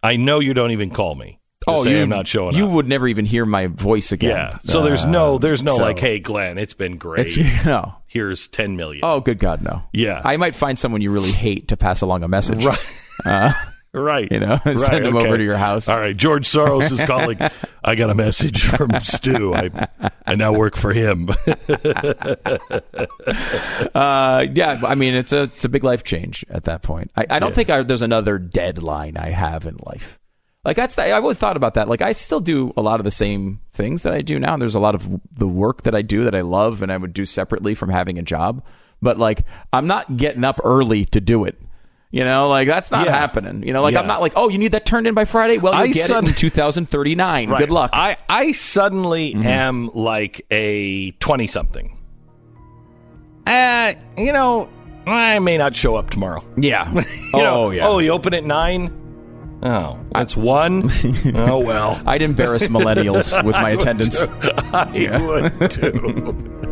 I 0.03 0.17
know 0.17 0.39
you 0.41 0.53
don't 0.55 0.71
even 0.73 0.91
call 0.91 1.15
me. 1.15 1.41
Oh, 1.67 1.83
you, 1.87 2.03
I'm 2.03 2.11
not 2.11 2.29
showing 2.29 2.55
You 2.57 2.67
up. 2.67 2.73
would 2.73 2.87
never 2.89 3.09
even 3.09 3.25
hear 3.25 3.47
my 3.47 3.69
voice 3.69 4.13
again. 4.13 4.31
Yeah. 4.37 4.59
So 4.65 4.83
there's 4.83 5.07
no 5.07 5.37
Uh, 5.37 5.39
there's 5.39 5.63
no 5.63 5.77
so 5.77 5.83
like, 5.83 5.99
hey 5.99 6.19
Glenn, 6.19 6.59
it's 6.59 6.75
been 6.75 6.97
great. 6.99 7.27
It's 7.27 7.65
no. 7.65 7.95
Here's 8.07 8.49
ten 8.49 8.77
million. 8.77 9.01
Oh, 9.03 9.21
good 9.21 9.39
God, 9.39 9.63
no. 9.63 9.83
Yeah. 9.93 10.21
I 10.25 10.37
might 10.37 10.55
find 10.55 10.79
someone 10.79 11.01
you 11.01 11.11
really 11.11 11.33
hate 11.33 11.69
to 11.69 11.77
pass 11.79 12.03
along 12.03 12.23
a 12.23 12.29
message. 12.29 12.65
Right. 12.67 13.01
Uh, 13.25 13.53
Right. 13.95 14.31
You 14.31 14.41
know, 14.41 14.59
Right, 14.65 14.79
send 14.79 15.05
them 15.05 15.17
okay. 15.17 15.27
over 15.27 15.39
to 15.39 15.45
your 15.45 15.57
house. 15.57 15.89
All 15.89 15.99
right. 16.01 16.17
George 16.17 16.49
Soros 16.49 16.91
is 16.91 17.05
calling. 17.05 17.39
I 17.85 17.95
got 17.95 18.11
a 18.11 18.15
message 18.15 18.65
from 18.65 18.91
Stu. 19.01 19.55
I, 19.55 19.71
I 20.27 20.35
now 20.35 20.53
work 20.53 20.77
for 20.77 20.93
him. 20.93 21.29
Uh, 23.95 24.47
yeah, 24.53 24.81
I 24.87 24.95
mean 24.95 25.15
it's 25.15 25.33
a 25.33 25.43
it's 25.45 25.65
a 25.65 25.69
big 25.69 25.85
life 25.85 26.03
change 26.05 26.45
at 26.51 26.65
that 26.65 26.83
point. 26.83 27.11
I, 27.17 27.25
I 27.31 27.39
don't 27.39 27.51
Yeah. 27.51 27.55
think 27.55 27.71
I, 27.71 27.83
there's 27.83 28.03
another 28.03 28.39
deadline 28.39 29.17
I 29.17 29.31
have 29.31 29.67
in 29.67 29.77
life. 29.85 30.19
Like 30.65 30.77
that's 30.77 30.99
I 30.99 31.11
always 31.13 31.39
thought 31.39 31.57
about 31.57 31.75
that. 31.75 31.89
Like 31.89 32.03
I 32.03 32.13
still 32.13 32.41
do 32.41 32.73
a 32.77 32.83
lot 32.83 33.01
of 33.01 33.05
the 33.05 33.11
same 33.11 33.61
things 33.73 34.03
that 34.03 34.13
I 34.15 34.23
do 34.23 34.39
now. 34.39 34.57
There's 34.57 34.75
a 34.75 34.81
lot 34.81 34.95
of 34.95 35.21
the 35.33 35.47
work 35.49 35.83
that 35.83 35.95
I 35.95 36.03
do 36.03 36.25
that 36.25 36.35
I 36.35 36.41
love 36.41 36.83
and 36.83 36.91
I 36.91 36.97
would 36.97 37.13
do 37.13 37.25
separately 37.27 37.75
from 37.75 37.91
having 37.91 38.19
a 38.19 38.23
job. 38.23 38.65
But 39.03 39.19
like 39.19 39.45
I'm 39.73 39.87
not 39.87 40.17
getting 40.17 40.45
up 40.45 40.61
early 40.65 41.05
to 41.07 41.21
do 41.21 41.45
it. 41.45 41.61
You 42.15 42.23
know, 42.25 42.49
like 42.49 42.69
that's 42.69 42.93
not 42.93 43.07
Yeah. 43.07 43.13
happening. 43.19 43.65
You 43.67 43.73
know, 43.73 43.83
like 43.83 43.97
I'm 43.97 44.07
not 44.07 44.21
like, 44.21 44.35
oh, 44.37 44.49
you 44.49 44.57
need 44.57 44.71
that 44.71 44.87
turned 44.87 45.09
in 45.09 45.15
by 45.15 45.25
Friday. 45.25 45.59
Well, 45.59 45.73
you 45.73 45.81
I 45.81 45.87
get 45.89 46.07
sud- 46.07 46.23
it 46.23 46.29
in 46.29 46.35
2039. 46.37 47.51
Right. 47.51 47.59
Good 47.59 47.73
luck. 47.73 47.91
Mm-hmm. 47.91 48.01
I, 48.01 48.17
I 48.29 48.53
suddenly 48.53 49.35
am 49.35 49.91
like 49.95 50.47
a 50.49 51.11
20 51.11 51.49
something. 51.49 51.99
Uh, 53.49 53.95
you 54.17 54.33
know, 54.33 54.69
I 55.09 55.41
may 55.41 55.59
not 55.59 55.75
show 55.75 55.97
up 55.97 56.11
tomorrow. 56.11 56.45
yeah. 56.57 56.89
You 57.35 57.43
know, 57.43 57.65
oh 57.65 57.71
yeah. 57.71 57.89
Oh, 57.89 57.99
you 57.99 58.13
open 58.13 58.33
at 58.33 58.45
nine? 58.45 58.93
Oh, 59.65 59.99
that's 60.13 60.37
one? 60.37 60.89
oh, 61.35 61.59
well. 61.59 62.01
I'd 62.07 62.23
embarrass 62.23 62.69
millennials 62.69 63.43
with 63.43 63.57
my 63.57 63.71
attendance. 63.71 64.21
I 64.73 65.19
would 65.21 65.69
too. 65.69 66.71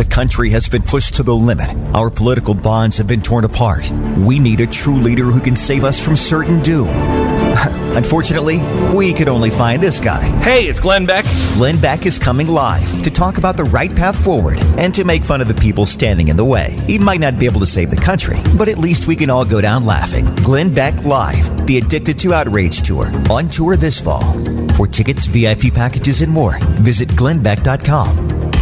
The 0.00 0.06
country 0.06 0.48
has 0.48 0.66
been 0.66 0.80
pushed 0.80 1.16
to 1.16 1.22
the 1.22 1.34
limit. 1.34 1.68
Our 1.94 2.08
political 2.08 2.54
bonds 2.54 2.96
have 2.96 3.06
been 3.06 3.20
torn 3.20 3.44
apart. 3.44 3.92
We 4.16 4.38
need 4.38 4.62
a 4.62 4.66
true 4.66 4.96
leader 4.96 5.24
who 5.24 5.42
can 5.42 5.54
save 5.54 5.84
us 5.84 6.02
from 6.02 6.16
certain 6.16 6.62
doom. 6.62 6.88
Unfortunately, 7.98 8.62
we 8.96 9.12
could 9.12 9.28
only 9.28 9.50
find 9.50 9.82
this 9.82 10.00
guy. 10.00 10.22
Hey, 10.40 10.68
it's 10.68 10.80
Glenn 10.80 11.04
Beck. 11.04 11.26
Glenn 11.52 11.78
Beck 11.78 12.06
is 12.06 12.18
coming 12.18 12.48
live 12.48 13.02
to 13.02 13.10
talk 13.10 13.36
about 13.36 13.58
the 13.58 13.64
right 13.64 13.94
path 13.94 14.16
forward 14.16 14.58
and 14.78 14.94
to 14.94 15.04
make 15.04 15.22
fun 15.22 15.42
of 15.42 15.48
the 15.48 15.60
people 15.60 15.84
standing 15.84 16.28
in 16.28 16.36
the 16.38 16.46
way. 16.46 16.78
He 16.86 16.98
might 16.98 17.20
not 17.20 17.38
be 17.38 17.44
able 17.44 17.60
to 17.60 17.66
save 17.66 17.90
the 17.90 18.00
country, 18.00 18.38
but 18.56 18.68
at 18.68 18.78
least 18.78 19.06
we 19.06 19.16
can 19.16 19.28
all 19.28 19.44
go 19.44 19.60
down 19.60 19.84
laughing. 19.84 20.24
Glenn 20.36 20.72
Beck 20.72 21.04
Live, 21.04 21.66
the 21.66 21.76
Addicted 21.76 22.18
to 22.20 22.32
Outrage 22.32 22.80
Tour, 22.80 23.12
on 23.30 23.50
tour 23.50 23.76
this 23.76 24.00
fall. 24.00 24.32
For 24.76 24.86
tickets, 24.86 25.26
VIP 25.26 25.74
packages, 25.74 26.22
and 26.22 26.32
more, 26.32 26.56
visit 26.80 27.10
glennbeck.com. 27.10 28.59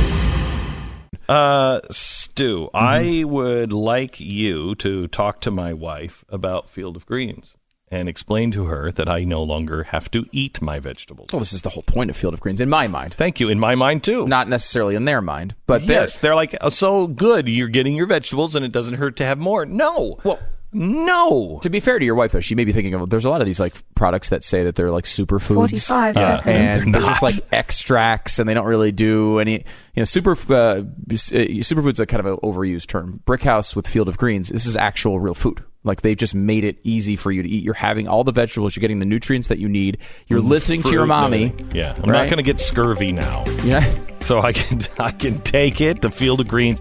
Uh, 1.28 1.80
Stu, 1.90 2.68
Mm-hmm. 2.72 2.76
I 2.76 3.24
would 3.24 3.72
like 3.72 4.20
you 4.20 4.74
to 4.76 5.08
talk 5.08 5.40
to 5.40 5.50
my 5.50 5.72
wife 5.72 6.24
about 6.28 6.70
Field 6.70 6.94
of 6.96 7.04
Greens 7.04 7.56
and 7.90 8.08
explain 8.08 8.50
to 8.52 8.66
her 8.66 8.92
that 8.92 9.08
I 9.08 9.24
no 9.24 9.42
longer 9.42 9.84
have 9.84 10.10
to 10.12 10.24
eat 10.30 10.60
my 10.62 10.78
vegetables. 10.78 11.28
Well, 11.32 11.40
this 11.40 11.52
is 11.52 11.62
the 11.62 11.70
whole 11.70 11.82
point 11.82 12.10
of 12.10 12.16
Field 12.16 12.34
of 12.34 12.40
Greens, 12.40 12.60
in 12.60 12.68
my 12.68 12.86
mind. 12.86 13.14
Thank 13.14 13.40
you. 13.40 13.48
In 13.48 13.58
my 13.58 13.74
mind, 13.74 14.04
too. 14.04 14.28
Not 14.28 14.46
necessarily 14.48 14.94
in 14.94 15.04
their 15.06 15.20
mind, 15.22 15.54
but 15.66 15.86
they're- 15.86 16.02
yes, 16.02 16.18
they're 16.18 16.34
like, 16.36 16.54
oh, 16.60 16.68
so 16.68 17.06
good. 17.08 17.48
You're 17.48 17.68
getting 17.68 17.96
your 17.96 18.06
vegetables 18.06 18.54
and 18.54 18.64
it 18.64 18.72
doesn't 18.72 18.96
hurt 18.96 19.16
to 19.16 19.24
have 19.24 19.38
more. 19.38 19.64
No. 19.66 20.18
Well, 20.22 20.38
no. 20.72 21.58
To 21.62 21.70
be 21.70 21.80
fair 21.80 21.98
to 21.98 22.04
your 22.04 22.14
wife, 22.14 22.32
though, 22.32 22.40
she 22.40 22.54
may 22.54 22.64
be 22.64 22.72
thinking 22.72 22.94
of 22.94 23.08
there's 23.10 23.24
a 23.24 23.30
lot 23.30 23.40
of 23.40 23.46
these 23.46 23.60
like 23.60 23.74
products 23.94 24.28
that 24.30 24.44
say 24.44 24.64
that 24.64 24.74
they're 24.74 24.90
like 24.90 25.04
superfoods, 25.04 25.54
45 25.54 26.16
uh, 26.16 26.20
seconds. 26.20 26.82
and 26.82 26.94
they're 26.94 27.02
just 27.02 27.22
like 27.22 27.34
extracts, 27.52 28.38
and 28.38 28.48
they 28.48 28.54
don't 28.54 28.66
really 28.66 28.92
do 28.92 29.38
any. 29.38 29.52
You 29.94 30.02
know, 30.02 30.04
super 30.04 30.32
uh, 30.32 30.82
superfoods 31.10 32.00
are 32.00 32.06
kind 32.06 32.20
of 32.20 32.26
an 32.26 32.36
overused 32.42 32.86
term. 32.86 33.22
Brickhouse 33.26 33.74
with 33.74 33.86
Field 33.86 34.08
of 34.08 34.18
Greens, 34.18 34.50
this 34.50 34.66
is 34.66 34.76
actual 34.76 35.20
real 35.20 35.34
food. 35.34 35.62
Like 35.84 36.02
they've 36.02 36.16
just 36.16 36.34
made 36.34 36.64
it 36.64 36.78
easy 36.82 37.16
for 37.16 37.30
you 37.30 37.42
to 37.42 37.48
eat. 37.48 37.62
You're 37.62 37.74
having 37.74 38.08
all 38.08 38.24
the 38.24 38.32
vegetables. 38.32 38.74
You're 38.74 38.82
getting 38.82 38.98
the 38.98 39.06
nutrients 39.06 39.48
that 39.48 39.58
you 39.58 39.68
need. 39.68 39.98
You're 40.26 40.40
listening 40.40 40.82
to 40.84 40.90
your 40.90 41.06
mommy. 41.06 41.54
Yeah, 41.72 41.94
I'm 42.02 42.10
right? 42.10 42.18
not 42.18 42.24
going 42.24 42.38
to 42.38 42.42
get 42.42 42.60
scurvy 42.60 43.12
now. 43.12 43.44
Yeah, 43.62 43.84
so 44.20 44.40
I 44.40 44.52
can 44.52 44.82
I 44.98 45.10
can 45.10 45.40
take 45.42 45.80
it, 45.80 46.02
the 46.02 46.10
Field 46.10 46.40
of 46.40 46.48
Greens, 46.48 46.80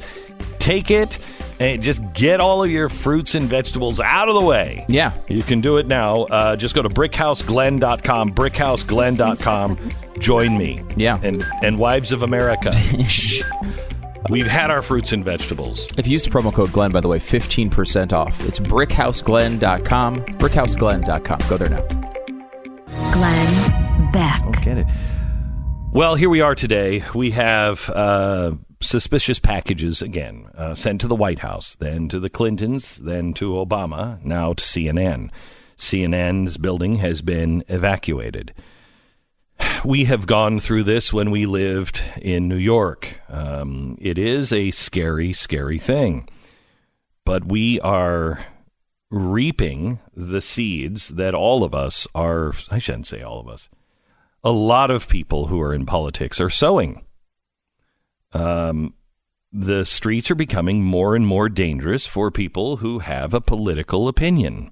take 0.59 0.91
it, 0.91 1.19
and 1.59 1.81
just 1.81 2.01
get 2.13 2.39
all 2.39 2.63
of 2.63 2.69
your 2.69 2.89
fruits 2.89 3.35
and 3.35 3.47
vegetables 3.47 3.99
out 3.99 4.29
of 4.29 4.35
the 4.35 4.41
way. 4.41 4.85
Yeah. 4.89 5.13
You 5.27 5.41
can 5.41 5.61
do 5.61 5.77
it 5.77 5.87
now. 5.87 6.23
Uh, 6.23 6.55
just 6.55 6.75
go 6.75 6.83
to 6.83 6.89
brickhouseglenn.com, 6.89 8.33
brickhouseglenn.com. 8.33 9.89
Join 10.19 10.57
me. 10.57 10.83
Yeah. 10.95 11.19
And, 11.21 11.43
and 11.63 11.79
Wives 11.79 12.11
of 12.11 12.23
America. 12.23 12.71
We've 14.30 14.48
had 14.48 14.72
our 14.72 14.81
fruits 14.81 15.14
and 15.14 15.23
vegetables. 15.23 15.88
If 15.98 16.07
you 16.07 16.14
use 16.14 16.23
the 16.23 16.30
promo 16.30 16.53
code 16.53 16.72
Glenn, 16.72 16.91
by 16.91 17.02
the 17.02 17.07
way, 17.07 17.19
15% 17.19 18.14
off. 18.14 18.45
It's 18.48 18.60
brickhouseglenn.com. 18.60 20.15
Brickhouseglenn.com. 20.15 21.39
Go 21.49 21.57
there 21.57 21.69
now. 21.69 23.11
Glenn 23.11 24.11
Beck. 24.11 24.64
Get 24.64 24.77
it. 24.80 24.88
Well, 25.91 26.15
here 26.15 26.30
we 26.30 26.41
are 26.41 26.56
today. 26.56 27.03
We 27.15 27.31
have 27.31 27.89
uh, 27.89 28.53
suspicious 28.81 29.39
packages 29.39 30.02
again 30.02 30.48
uh, 30.56 30.76
sent 30.76 31.02
to 31.02 31.07
the 31.07 31.15
White 31.15 31.39
House, 31.39 31.76
then 31.76 32.10
to 32.10 32.19
the 32.19 32.30
Clintons, 32.30 32.98
then 32.98 33.34
to 33.35 33.53
Obama, 33.53 34.23
now 34.23 34.53
to 34.53 34.64
CNN. 34.64 35.31
CNN's 35.77 36.57
building 36.57 36.95
has 36.95 37.22
been 37.22 37.64
evacuated. 37.68 38.53
We 39.85 40.05
have 40.05 40.25
gone 40.27 40.59
through 40.59 40.84
this 40.84 41.13
when 41.13 41.31
we 41.31 41.45
lived 41.45 42.01
in 42.21 42.47
New 42.47 42.57
York. 42.57 43.21
Um, 43.29 43.95
it 44.01 44.17
is 44.17 44.51
a 44.51 44.71
scary, 44.71 45.34
scary 45.34 45.79
thing. 45.79 46.27
But 47.23 47.45
we 47.45 47.79
are 47.81 48.45
reaping 49.09 49.99
the 50.15 50.41
seeds 50.41 51.09
that 51.09 51.34
all 51.34 51.63
of 51.63 51.73
us 51.73 52.07
are, 52.15 52.53
I 52.69 52.79
shouldn't 52.79 53.07
say 53.07 53.21
all 53.21 53.39
of 53.39 53.47
us, 53.47 53.69
a 54.43 54.51
lot 54.51 54.91
of 54.91 55.07
people 55.07 55.47
who 55.47 55.61
are 55.61 55.73
in 55.73 55.85
politics 55.85 56.41
are 56.41 56.49
sowing. 56.49 57.05
Um, 58.34 58.93
the 59.51 59.85
streets 59.85 60.29
are 60.29 60.35
becoming 60.35 60.84
more 60.84 61.15
and 61.15 61.25
more 61.25 61.49
dangerous 61.49 62.05
for 62.05 62.31
people 62.31 62.77
who 62.77 62.99
have 62.99 63.34
a 63.34 63.41
political 63.41 64.07
opinion. 64.07 64.71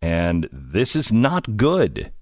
And 0.00 0.48
this 0.50 0.96
is 0.96 1.12
not 1.12 1.56
good. 1.56 2.12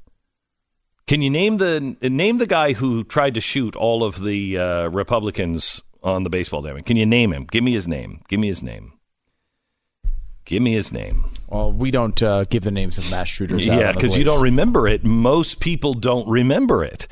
Can 1.06 1.22
you 1.22 1.30
name 1.30 1.56
the 1.56 1.96
name 2.02 2.38
the 2.38 2.46
guy 2.46 2.72
who 2.72 3.02
tried 3.04 3.34
to 3.34 3.40
shoot 3.40 3.74
all 3.74 4.04
of 4.04 4.22
the 4.22 4.58
uh, 4.58 4.88
Republicans 4.88 5.82
on 6.02 6.22
the 6.22 6.30
baseball 6.30 6.62
diamond? 6.62 6.86
Can 6.86 6.96
you 6.96 7.06
name 7.06 7.32
him? 7.32 7.46
Give 7.50 7.64
me 7.64 7.72
his 7.72 7.88
name. 7.88 8.22
Give 8.28 8.38
me 8.38 8.48
his 8.48 8.62
name. 8.62 8.92
Give 10.44 10.62
me 10.62 10.72
his 10.72 10.90
name. 10.92 11.30
Well, 11.48 11.72
we 11.72 11.90
don't 11.90 12.20
uh, 12.22 12.44
give 12.44 12.64
the 12.64 12.70
names 12.70 12.98
of 12.98 13.10
mass 13.10 13.28
shooters. 13.28 13.66
Yeah, 13.66 13.92
because 13.92 14.16
you 14.16 14.24
don't 14.24 14.42
remember 14.42 14.88
it. 14.88 15.04
Most 15.04 15.60
people 15.60 15.94
don't 15.94 16.28
remember 16.28 16.84
it 16.84 17.06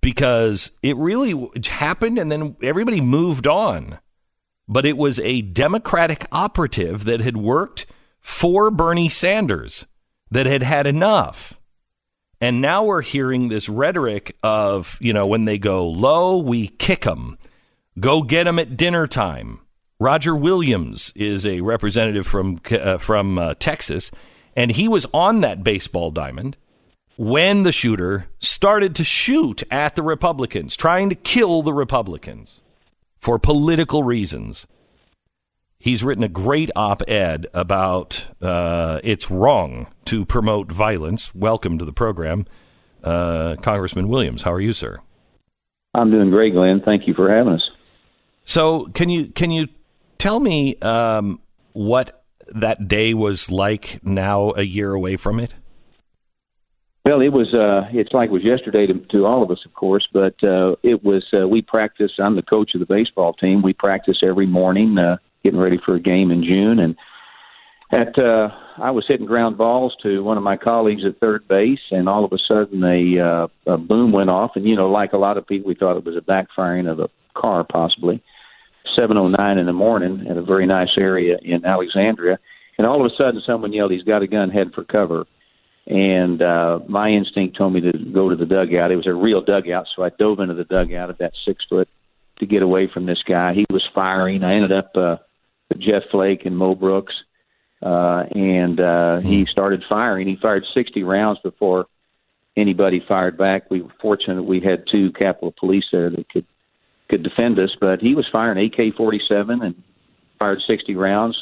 because 0.00 0.70
it 0.82 0.96
really 0.96 1.50
happened 1.66 2.18
and 2.18 2.30
then 2.30 2.56
everybody 2.62 3.00
moved 3.00 3.46
on. 3.46 3.98
But 4.68 4.86
it 4.86 4.96
was 4.96 5.18
a 5.20 5.42
Democratic 5.42 6.26
operative 6.32 7.04
that 7.04 7.20
had 7.20 7.36
worked 7.36 7.86
for 8.20 8.70
Bernie 8.70 9.08
Sanders 9.08 9.86
that 10.30 10.46
had 10.46 10.62
had 10.62 10.86
enough. 10.86 11.58
And 12.44 12.60
now 12.60 12.84
we're 12.84 13.00
hearing 13.00 13.48
this 13.48 13.70
rhetoric 13.70 14.36
of, 14.42 14.98
you 15.00 15.14
know, 15.14 15.26
when 15.26 15.46
they 15.46 15.56
go 15.56 15.88
low, 15.88 16.36
we 16.36 16.68
kick 16.68 17.00
them. 17.00 17.38
Go 17.98 18.20
get 18.20 18.44
them 18.44 18.58
at 18.58 18.76
dinner 18.76 19.06
time. 19.06 19.60
Roger 19.98 20.36
Williams 20.36 21.10
is 21.16 21.46
a 21.46 21.62
representative 21.62 22.26
from 22.26 22.60
uh, 22.70 22.98
from 22.98 23.38
uh, 23.38 23.54
Texas, 23.54 24.10
and 24.54 24.72
he 24.72 24.88
was 24.88 25.06
on 25.14 25.40
that 25.40 25.64
baseball 25.64 26.10
diamond 26.10 26.58
when 27.16 27.62
the 27.62 27.72
shooter 27.72 28.26
started 28.40 28.94
to 28.96 29.04
shoot 29.04 29.62
at 29.70 29.96
the 29.96 30.02
Republicans, 30.02 30.76
trying 30.76 31.08
to 31.08 31.14
kill 31.14 31.62
the 31.62 31.72
Republicans 31.72 32.60
for 33.16 33.38
political 33.38 34.02
reasons. 34.02 34.66
He's 35.84 36.02
written 36.02 36.24
a 36.24 36.28
great 36.28 36.70
op 36.74 37.02
ed 37.06 37.46
about 37.52 38.28
uh, 38.40 39.00
it's 39.04 39.30
wrong 39.30 39.88
to 40.06 40.24
promote 40.24 40.72
violence. 40.72 41.34
Welcome 41.34 41.76
to 41.76 41.84
the 41.84 41.92
program, 41.92 42.46
uh, 43.02 43.56
Congressman 43.60 44.08
Williams. 44.08 44.44
How 44.44 44.52
are 44.54 44.62
you, 44.62 44.72
sir? 44.72 45.00
I'm 45.92 46.10
doing 46.10 46.30
great, 46.30 46.54
Glenn. 46.54 46.80
Thank 46.82 47.06
you 47.06 47.12
for 47.12 47.30
having 47.30 47.52
us. 47.52 47.68
So, 48.44 48.86
can 48.94 49.10
you 49.10 49.26
can 49.26 49.50
you 49.50 49.68
tell 50.16 50.40
me 50.40 50.76
um, 50.76 51.38
what 51.74 52.24
that 52.54 52.88
day 52.88 53.12
was 53.12 53.50
like 53.50 54.00
now, 54.02 54.54
a 54.56 54.62
year 54.62 54.94
away 54.94 55.16
from 55.16 55.38
it? 55.38 55.54
Well, 57.04 57.20
it 57.20 57.28
was. 57.28 57.52
Uh, 57.52 57.90
it's 57.92 58.14
like 58.14 58.30
it 58.30 58.32
was 58.32 58.42
yesterday 58.42 58.86
to, 58.86 58.94
to 59.10 59.26
all 59.26 59.42
of 59.42 59.50
us, 59.50 59.60
of 59.66 59.74
course. 59.74 60.08
But 60.10 60.42
uh, 60.42 60.76
it 60.82 61.04
was. 61.04 61.26
Uh, 61.30 61.46
we 61.46 61.60
practice. 61.60 62.12
I'm 62.18 62.36
the 62.36 62.42
coach 62.42 62.70
of 62.72 62.80
the 62.80 62.86
baseball 62.86 63.34
team. 63.34 63.60
We 63.60 63.74
practice 63.74 64.22
every 64.26 64.46
morning. 64.46 64.96
Uh, 64.96 65.18
getting 65.44 65.60
ready 65.60 65.78
for 65.84 65.94
a 65.94 66.00
game 66.00 66.30
in 66.30 66.42
June, 66.42 66.78
and 66.80 66.96
at 67.92 68.18
uh, 68.18 68.48
I 68.78 68.90
was 68.90 69.04
hitting 69.06 69.26
ground 69.26 69.56
balls 69.56 69.94
to 70.02 70.24
one 70.24 70.36
of 70.36 70.42
my 70.42 70.56
colleagues 70.56 71.02
at 71.06 71.20
third 71.20 71.46
base, 71.46 71.80
and 71.90 72.08
all 72.08 72.24
of 72.24 72.32
a 72.32 72.38
sudden 72.48 72.82
a, 72.82 73.20
uh, 73.20 73.72
a 73.72 73.78
boom 73.78 74.10
went 74.10 74.30
off, 74.30 74.52
and 74.56 74.66
you 74.66 74.74
know, 74.74 74.90
like 74.90 75.12
a 75.12 75.18
lot 75.18 75.36
of 75.36 75.46
people, 75.46 75.68
we 75.68 75.74
thought 75.74 75.96
it 75.96 76.04
was 76.04 76.16
a 76.16 76.20
backfiring 76.20 76.90
of 76.90 76.98
a 76.98 77.08
car, 77.34 77.64
possibly. 77.64 78.22
7:09 78.98 79.58
in 79.58 79.66
the 79.66 79.72
morning 79.72 80.26
at 80.28 80.36
a 80.36 80.42
very 80.42 80.66
nice 80.66 80.96
area 80.98 81.38
in 81.42 81.64
Alexandria, 81.64 82.38
and 82.78 82.86
all 82.86 83.04
of 83.04 83.10
a 83.10 83.14
sudden 83.16 83.42
someone 83.46 83.72
yelled, 83.72 83.92
"He's 83.92 84.02
got 84.02 84.22
a 84.22 84.26
gun! 84.26 84.50
Head 84.50 84.72
for 84.74 84.84
cover!" 84.84 85.26
And 85.86 86.40
uh, 86.40 86.80
my 86.88 87.10
instinct 87.10 87.56
told 87.56 87.74
me 87.74 87.80
to 87.82 87.92
go 87.92 88.30
to 88.30 88.36
the 88.36 88.46
dugout. 88.46 88.90
It 88.90 88.96
was 88.96 89.06
a 89.06 89.12
real 89.12 89.42
dugout, 89.42 89.86
so 89.94 90.02
I 90.02 90.10
dove 90.10 90.40
into 90.40 90.54
the 90.54 90.64
dugout 90.64 91.10
at 91.10 91.18
that 91.18 91.32
six 91.44 91.64
foot 91.68 91.88
to 92.38 92.46
get 92.46 92.62
away 92.62 92.88
from 92.92 93.06
this 93.06 93.22
guy. 93.26 93.54
He 93.54 93.64
was 93.70 93.86
firing. 93.94 94.42
I 94.42 94.54
ended 94.54 94.72
up 94.72 94.90
uh, 94.96 95.16
Jeff 95.78 96.02
Flake 96.10 96.44
and 96.44 96.56
Mo 96.56 96.74
Brooks, 96.74 97.14
uh, 97.82 98.24
and 98.34 98.80
uh, 98.80 99.20
he 99.20 99.42
hmm. 99.42 99.50
started 99.50 99.82
firing. 99.88 100.28
He 100.28 100.36
fired 100.40 100.64
60 100.72 101.02
rounds 101.02 101.40
before 101.42 101.86
anybody 102.56 103.04
fired 103.06 103.36
back. 103.36 103.70
We 103.70 103.82
were 103.82 103.92
fortunate 104.00 104.42
we 104.44 104.60
had 104.60 104.84
two 104.90 105.12
Capitol 105.12 105.54
Police 105.58 105.86
there 105.92 106.10
that 106.10 106.28
could 106.28 106.46
could 107.08 107.22
defend 107.22 107.58
us, 107.58 107.76
but 107.78 108.00
he 108.00 108.14
was 108.14 108.26
firing 108.32 108.66
AK-47 108.66 109.62
and 109.62 109.82
fired 110.38 110.60
60 110.66 110.96
rounds. 110.96 111.36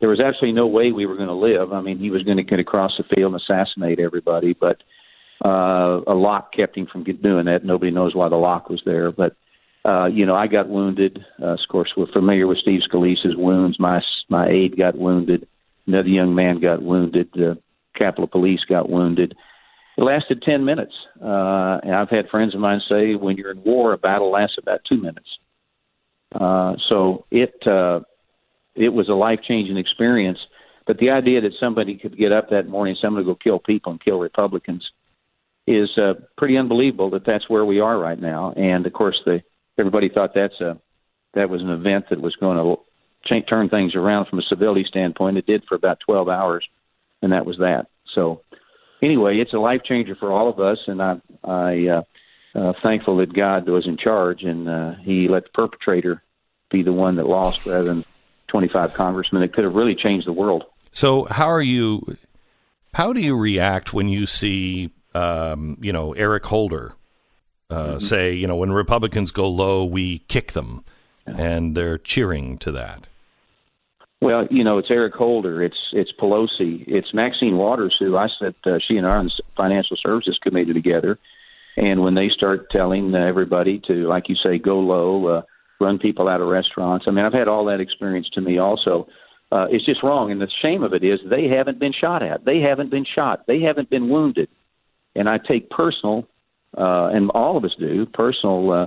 There 0.00 0.08
was 0.10 0.20
absolutely 0.20 0.52
no 0.52 0.66
way 0.66 0.92
we 0.92 1.06
were 1.06 1.16
going 1.16 1.28
to 1.28 1.34
live. 1.34 1.72
I 1.72 1.80
mean, 1.80 1.98
he 1.98 2.10
was 2.10 2.22
going 2.24 2.36
to 2.36 2.42
get 2.42 2.60
across 2.60 2.92
the 2.98 3.04
field 3.04 3.32
and 3.32 3.40
assassinate 3.40 4.00
everybody, 4.00 4.52
but 4.52 4.82
uh, 5.42 6.02
a 6.06 6.14
lock 6.14 6.52
kept 6.52 6.76
him 6.76 6.86
from 6.86 7.04
doing 7.04 7.46
that. 7.46 7.64
Nobody 7.64 7.90
knows 7.90 8.14
why 8.14 8.28
the 8.28 8.36
lock 8.36 8.68
was 8.68 8.82
there, 8.84 9.10
but 9.10 9.34
uh, 9.84 10.06
you 10.06 10.26
know, 10.26 10.34
I 10.34 10.46
got 10.46 10.68
wounded. 10.68 11.24
Uh, 11.40 11.52
of 11.52 11.58
course, 11.70 11.92
we're 11.96 12.12
familiar 12.12 12.46
with 12.46 12.58
Steve 12.58 12.80
Scalise's 12.88 13.36
wounds. 13.36 13.78
My 13.78 14.00
my 14.28 14.48
aide 14.48 14.76
got 14.76 14.96
wounded. 14.96 15.46
Another 15.86 16.08
young 16.08 16.34
man 16.34 16.60
got 16.60 16.82
wounded. 16.82 17.30
The 17.32 17.58
Capitol 17.96 18.26
Police 18.26 18.60
got 18.68 18.90
wounded. 18.90 19.34
It 19.96 20.02
lasted 20.02 20.42
ten 20.42 20.64
minutes, 20.64 20.92
uh, 21.20 21.78
and 21.82 21.94
I've 21.94 22.10
had 22.10 22.28
friends 22.28 22.54
of 22.54 22.60
mine 22.60 22.80
say, 22.88 23.14
when 23.14 23.36
you're 23.36 23.50
in 23.50 23.62
war, 23.64 23.92
a 23.92 23.98
battle 23.98 24.30
lasts 24.30 24.56
about 24.58 24.80
two 24.88 24.96
minutes. 24.96 25.28
Uh, 26.32 26.74
so 26.88 27.24
it 27.30 27.54
uh, 27.66 28.00
it 28.74 28.90
was 28.90 29.08
a 29.08 29.14
life 29.14 29.40
changing 29.46 29.76
experience. 29.76 30.38
But 30.86 30.98
the 30.98 31.10
idea 31.10 31.40
that 31.42 31.52
somebody 31.60 31.96
could 31.96 32.16
get 32.16 32.32
up 32.32 32.50
that 32.50 32.68
morning, 32.68 32.96
somebody 33.00 33.26
go 33.26 33.34
kill 33.34 33.58
people 33.58 33.92
and 33.92 34.02
kill 34.02 34.18
Republicans, 34.18 34.88
is 35.66 35.90
uh, 35.98 36.14
pretty 36.36 36.56
unbelievable. 36.56 37.10
That 37.10 37.26
that's 37.26 37.48
where 37.48 37.64
we 37.64 37.80
are 37.80 37.98
right 37.98 38.20
now. 38.20 38.52
And 38.52 38.86
of 38.86 38.92
course, 38.92 39.20
the 39.24 39.42
everybody 39.78 40.08
thought 40.08 40.34
that's 40.34 40.60
a 40.60 40.78
that 41.34 41.50
was 41.50 41.60
an 41.60 41.70
event 41.70 42.06
that 42.10 42.20
was 42.20 42.34
going 42.36 42.56
to 42.56 42.82
change, 43.24 43.46
turn 43.48 43.68
things 43.68 43.94
around 43.94 44.26
from 44.26 44.38
a 44.38 44.42
civility 44.42 44.84
standpoint. 44.88 45.36
It 45.36 45.46
did 45.46 45.64
for 45.68 45.74
about 45.74 46.00
12 46.00 46.28
hours, 46.28 46.66
and 47.22 47.32
that 47.32 47.46
was 47.46 47.58
that. 47.58 47.86
So, 48.14 48.42
anyway, 49.02 49.38
it's 49.38 49.52
a 49.52 49.58
life 49.58 49.82
changer 49.84 50.16
for 50.16 50.32
all 50.32 50.48
of 50.48 50.58
us, 50.58 50.78
and 50.86 51.02
I 51.02 51.20
I 51.44 51.86
uh, 51.88 52.02
uh, 52.54 52.72
thankful 52.82 53.18
that 53.18 53.32
God 53.32 53.68
was 53.68 53.86
in 53.86 53.96
charge 53.96 54.42
and 54.42 54.68
uh, 54.68 54.94
He 55.02 55.28
let 55.28 55.44
the 55.44 55.50
perpetrator 55.50 56.22
be 56.70 56.82
the 56.82 56.92
one 56.92 57.16
that 57.16 57.26
lost 57.26 57.66
rather 57.66 57.84
than 57.84 58.04
25 58.48 58.94
congressmen 58.94 59.42
that 59.42 59.52
could 59.52 59.64
have 59.64 59.74
really 59.74 59.94
changed 59.94 60.26
the 60.26 60.32
world. 60.32 60.64
So, 60.92 61.24
how 61.24 61.50
are 61.50 61.62
you? 61.62 62.16
How 62.94 63.12
do 63.12 63.20
you 63.20 63.36
react 63.36 63.92
when 63.92 64.08
you 64.08 64.26
see, 64.26 64.90
um, 65.14 65.76
you 65.80 65.92
know, 65.92 66.14
Eric 66.14 66.46
Holder 66.46 66.94
uh, 67.70 67.74
mm-hmm. 67.74 67.98
say, 67.98 68.32
you 68.32 68.46
know, 68.46 68.56
when 68.56 68.72
Republicans 68.72 69.30
go 69.30 69.48
low, 69.48 69.84
we 69.84 70.20
kick 70.20 70.52
them, 70.52 70.84
and 71.26 71.76
they're 71.76 71.98
cheering 71.98 72.58
to 72.58 72.72
that. 72.72 73.08
Well, 74.20 74.48
you 74.50 74.64
know, 74.64 74.78
it's 74.78 74.90
Eric 74.90 75.14
Holder, 75.14 75.62
it's 75.62 75.76
it's 75.92 76.10
Pelosi, 76.18 76.82
it's 76.88 77.14
Maxine 77.14 77.56
Waters, 77.56 77.94
who 77.98 78.16
I 78.16 78.28
said 78.38 78.54
uh, 78.66 78.78
she 78.86 78.96
and 78.96 79.06
I 79.06 79.10
are 79.10 79.18
on 79.18 79.26
the 79.26 79.42
Financial 79.56 79.96
Services 79.96 80.38
Committee 80.42 80.72
together, 80.72 81.18
and 81.76 82.02
when 82.02 82.14
they 82.14 82.28
start 82.28 82.70
telling 82.70 83.14
uh, 83.14 83.18
everybody 83.18 83.80
to, 83.86 84.08
like 84.08 84.28
you 84.28 84.34
say, 84.34 84.58
go 84.58 84.80
low, 84.80 85.26
uh, 85.26 85.42
run 85.80 85.98
people 85.98 86.28
out 86.28 86.40
of 86.40 86.48
restaurants. 86.48 87.04
I 87.06 87.12
mean, 87.12 87.24
I've 87.24 87.32
had 87.32 87.46
all 87.46 87.66
that 87.66 87.80
experience 87.80 88.28
to 88.30 88.40
me 88.40 88.58
also. 88.58 89.06
Uh, 89.52 89.66
it's 89.70 89.86
just 89.86 90.02
wrong, 90.02 90.32
and 90.32 90.40
the 90.40 90.50
shame 90.62 90.82
of 90.82 90.92
it 90.94 91.04
is 91.04 91.20
they 91.30 91.46
haven't 91.46 91.78
been 91.78 91.92
shot 91.92 92.22
at. 92.22 92.44
They 92.44 92.58
haven't 92.58 92.90
been 92.90 93.06
shot. 93.06 93.46
They 93.46 93.60
haven't 93.60 93.88
been 93.88 94.08
wounded, 94.08 94.48
and 95.14 95.28
I 95.28 95.38
take 95.38 95.70
personal 95.70 96.26
uh, 96.76 97.08
and 97.12 97.30
all 97.30 97.56
of 97.56 97.64
us 97.64 97.74
do, 97.78 98.06
personal 98.06 98.70
uh, 98.70 98.86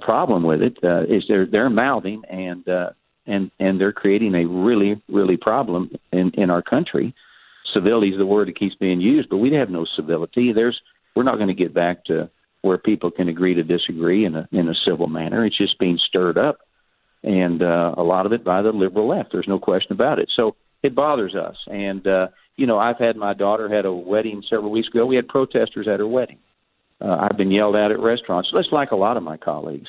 problem 0.00 0.42
with 0.42 0.62
it 0.62 0.78
uh, 0.82 1.02
is 1.02 1.24
they're 1.28 1.46
they're 1.46 1.70
mouthing 1.70 2.22
and 2.30 2.66
uh, 2.68 2.90
and 3.26 3.50
and 3.58 3.80
they're 3.80 3.92
creating 3.92 4.34
a 4.34 4.46
really 4.46 5.02
really 5.08 5.36
problem 5.36 5.90
in 6.12 6.30
in 6.34 6.50
our 6.50 6.62
country. 6.62 7.14
Civility 7.74 8.08
is 8.08 8.18
the 8.18 8.26
word 8.26 8.48
that 8.48 8.58
keeps 8.58 8.74
being 8.74 9.00
used, 9.00 9.28
but 9.30 9.38
we 9.38 9.52
have 9.54 9.70
no 9.70 9.86
civility. 9.96 10.52
There's 10.52 10.80
we're 11.14 11.22
not 11.22 11.36
going 11.36 11.48
to 11.48 11.54
get 11.54 11.74
back 11.74 12.04
to 12.06 12.30
where 12.62 12.78
people 12.78 13.10
can 13.10 13.28
agree 13.28 13.54
to 13.54 13.62
disagree 13.62 14.24
in 14.24 14.34
a 14.34 14.48
in 14.52 14.68
a 14.68 14.74
civil 14.86 15.06
manner. 15.06 15.44
It's 15.44 15.58
just 15.58 15.78
being 15.78 15.98
stirred 16.08 16.38
up, 16.38 16.58
and 17.22 17.62
uh, 17.62 17.94
a 17.96 18.02
lot 18.02 18.26
of 18.26 18.32
it 18.32 18.44
by 18.44 18.62
the 18.62 18.70
liberal 18.70 19.08
left. 19.08 19.30
There's 19.32 19.48
no 19.48 19.58
question 19.58 19.92
about 19.92 20.18
it. 20.18 20.30
So 20.34 20.56
it 20.82 20.94
bothers 20.94 21.34
us. 21.34 21.56
And 21.66 22.06
uh, 22.06 22.28
you 22.56 22.66
know, 22.66 22.78
I've 22.78 22.98
had 22.98 23.16
my 23.16 23.34
daughter 23.34 23.68
had 23.74 23.86
a 23.86 23.92
wedding 23.92 24.42
several 24.48 24.70
weeks 24.70 24.88
ago. 24.88 25.06
We 25.06 25.16
had 25.16 25.28
protesters 25.28 25.88
at 25.88 26.00
her 26.00 26.06
wedding 26.06 26.38
uh, 27.02 27.26
I've 27.28 27.36
been 27.36 27.50
yelled 27.50 27.76
at 27.76 27.90
at 27.90 28.00
restaurants, 28.00 28.50
just 28.50 28.72
like 28.72 28.90
a 28.90 28.96
lot 28.96 29.16
of 29.16 29.22
my 29.22 29.36
colleagues. 29.36 29.88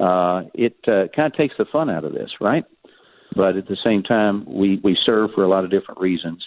Uh, 0.00 0.42
it 0.54 0.76
uh, 0.86 1.08
kind 1.14 1.32
of 1.32 1.34
takes 1.34 1.54
the 1.58 1.64
fun 1.70 1.90
out 1.90 2.04
of 2.04 2.12
this, 2.12 2.30
right? 2.40 2.64
But 3.34 3.56
at 3.56 3.68
the 3.68 3.76
same 3.84 4.02
time, 4.02 4.44
we, 4.46 4.80
we 4.82 4.96
serve 5.04 5.30
for 5.34 5.44
a 5.44 5.48
lot 5.48 5.64
of 5.64 5.70
different 5.70 6.00
reasons. 6.00 6.46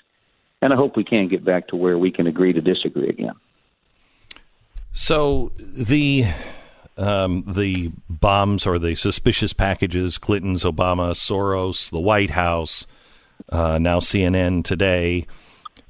And 0.61 0.73
I 0.73 0.75
hope 0.75 0.97
we 0.97 1.03
can 1.03 1.27
get 1.27 1.45
back 1.45 1.67
to 1.69 1.75
where 1.75 1.97
we 1.97 2.11
can 2.11 2.27
agree 2.27 2.53
to 2.53 2.61
disagree 2.61 3.09
again. 3.09 3.33
So 4.91 5.51
the 5.57 6.25
um, 6.97 7.45
the 7.47 7.91
bombs 8.09 8.67
or 8.67 8.77
the 8.77 8.95
suspicious 8.95 9.53
packages, 9.53 10.17
Clinton's, 10.17 10.63
Obama, 10.63 11.11
Soros, 11.11 11.89
the 11.89 11.99
White 11.99 12.31
House, 12.31 12.85
uh, 13.49 13.77
now 13.79 13.99
CNN 13.99 14.65
today, 14.65 15.25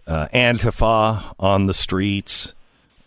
uh, 0.06 0.28
Antifa 0.34 1.34
on 1.40 1.66
the 1.66 1.74
streets. 1.74 2.54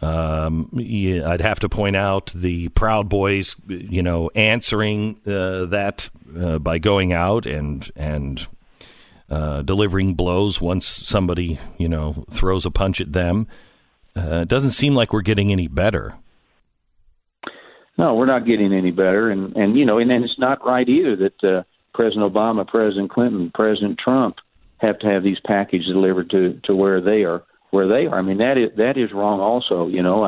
Um, 0.03 0.69
I'd 0.74 1.41
have 1.41 1.61
to 1.61 1.69
point 1.69 1.95
out 1.95 2.33
the 2.35 2.69
Proud 2.70 3.09
Boys, 3.09 3.55
you 3.69 4.03
know, 4.03 4.31
answering 4.35 5.20
uh, 5.24 5.66
that 5.66 6.11
uh, 6.37 6.59
by 6.59 6.79
going 6.79 7.12
out 7.12 7.47
and 7.47 7.89
and 7.95 8.47
uh, 9.31 9.62
delivering 9.62 10.15
blows 10.15 10.61
once 10.61 10.87
somebody, 10.87 11.61
you 11.79 11.89
know, 11.89 12.24
throws 12.31 12.66
a 12.66 12.70
punch 12.70 13.01
at 13.01 13.12
them. 13.12 13.47
Uh, 14.16 14.41
it 14.43 14.49
doesn't 14.49 14.73
seem 14.73 14.95
like 14.95 15.12
we're 15.12 15.23
getting 15.23 15.53
any 15.53 15.69
better. 15.69 16.16
No, 17.97 18.15
we're 18.15 18.27
not 18.27 18.45
getting 18.45 18.73
any 18.73 18.91
better, 18.91 19.31
and 19.31 19.55
and 19.55 19.79
you 19.79 19.87
know, 19.87 19.99
and, 19.99 20.11
and 20.11 20.24
it's 20.24 20.39
not 20.39 20.66
right 20.66 20.89
either 20.89 21.15
that 21.16 21.45
uh, 21.45 21.62
President 21.95 22.33
Obama, 22.33 22.66
President 22.66 23.11
Clinton, 23.11 23.53
President 23.55 24.01
Trump 24.03 24.37
have 24.79 24.99
to 24.99 25.07
have 25.07 25.23
these 25.23 25.39
packages 25.47 25.87
delivered 25.87 26.29
to 26.31 26.61
to 26.65 26.74
where 26.74 27.01
they 27.01 27.23
are 27.23 27.45
where 27.73 27.89
they 27.89 28.07
are. 28.07 28.19
I 28.19 28.23
mean, 28.23 28.39
that 28.39 28.57
is 28.57 28.77
that 28.77 28.97
is 28.97 29.12
wrong. 29.12 29.40
Also, 29.40 29.89
you 29.89 30.03
know, 30.03 30.24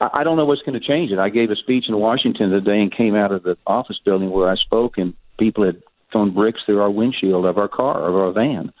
I, 0.00 0.08
I 0.12 0.24
don't 0.24 0.36
know 0.36 0.44
what's 0.44 0.60
going 0.62 0.78
to 0.78 0.86
change 0.86 1.10
it. 1.10 1.18
I 1.18 1.30
gave 1.30 1.50
a 1.50 1.56
speech 1.56 1.84
in 1.88 1.96
Washington 1.96 2.50
today 2.50 2.80
and 2.80 2.94
came 2.94 3.14
out 3.14 3.32
of 3.32 3.44
the 3.44 3.56
office 3.66 3.98
building 4.04 4.30
where 4.30 4.50
I 4.50 4.56
spoke, 4.56 4.98
and 4.98 5.14
people 5.38 5.64
had 5.64 5.80
thrown 6.12 6.34
bricks 6.34 6.60
through 6.66 6.80
our 6.80 6.90
windshield 6.90 7.46
of 7.46 7.56
our 7.56 7.68
car, 7.68 8.06
of 8.06 8.14
our 8.14 8.32
van, 8.32 8.72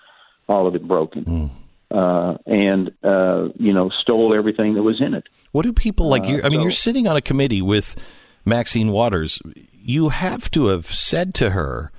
all 0.48 0.66
of 0.66 0.74
it 0.74 0.86
broken. 0.86 1.24
Mm. 1.24 1.50
Uh, 1.90 2.36
and 2.46 2.90
uh, 3.02 3.48
you 3.58 3.72
know, 3.72 3.90
stole 4.02 4.34
everything 4.36 4.74
that 4.74 4.82
was 4.82 5.00
in 5.00 5.14
it. 5.14 5.24
What 5.52 5.62
do 5.62 5.72
people 5.72 6.08
like? 6.08 6.26
you 6.26 6.42
I 6.42 6.48
mean, 6.48 6.58
so, 6.58 6.62
you're 6.62 6.70
sitting 6.70 7.06
on 7.06 7.16
a 7.16 7.22
committee 7.22 7.62
with 7.62 7.96
Maxine 8.44 8.90
Waters. 8.90 9.40
You 9.72 10.10
have 10.10 10.50
to 10.50 10.66
have 10.66 10.86
said 10.86 11.32
to 11.36 11.50
her, 11.50 11.92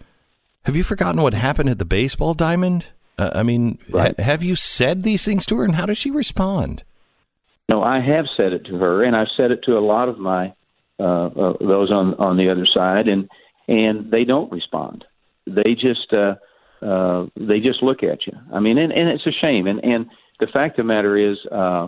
"Have 0.65 0.75
you 0.75 0.83
forgotten 0.83 1.21
what 1.21 1.33
happened 1.33 1.69
at 1.69 1.79
the 1.79 1.85
baseball 1.85 2.33
diamond?" 2.33 2.89
Uh, 3.19 3.31
I 3.35 3.43
mean, 3.43 3.77
right. 3.89 4.17
ha- 4.17 4.23
have 4.23 4.43
you 4.43 4.55
said 4.55 5.03
these 5.03 5.25
things 5.25 5.45
to 5.47 5.57
her, 5.57 5.65
and 5.65 5.75
how 5.75 5.85
does 5.85 5.97
she 5.97 6.09
respond? 6.09 6.83
No, 7.67 7.83
I 7.83 7.99
have 7.99 8.25
said 8.37 8.53
it 8.53 8.65
to 8.67 8.77
her, 8.77 9.03
and 9.03 9.15
I've 9.15 9.27
said 9.35 9.51
it 9.51 9.63
to 9.65 9.77
a 9.77 9.79
lot 9.79 10.07
of 10.07 10.17
my 10.17 10.53
uh, 10.99 11.27
uh, 11.27 11.53
those 11.59 11.91
on 11.91 12.15
on 12.15 12.37
the 12.37 12.49
other 12.49 12.65
side, 12.65 13.09
and 13.09 13.29
and 13.67 14.09
they 14.09 14.23
don't 14.23 14.51
respond. 14.51 15.03
They 15.45 15.75
just 15.75 16.13
uh, 16.13 16.35
uh, 16.81 17.27
they 17.35 17.59
just 17.59 17.83
look 17.83 18.03
at 18.03 18.25
you. 18.25 18.33
I 18.53 18.59
mean, 18.61 18.77
and, 18.77 18.93
and 18.93 19.09
it's 19.09 19.27
a 19.27 19.31
shame. 19.31 19.67
And 19.67 19.83
and 19.83 20.07
the 20.39 20.47
fact 20.47 20.79
of 20.79 20.85
the 20.85 20.87
matter 20.87 21.17
is, 21.17 21.37
uh, 21.51 21.87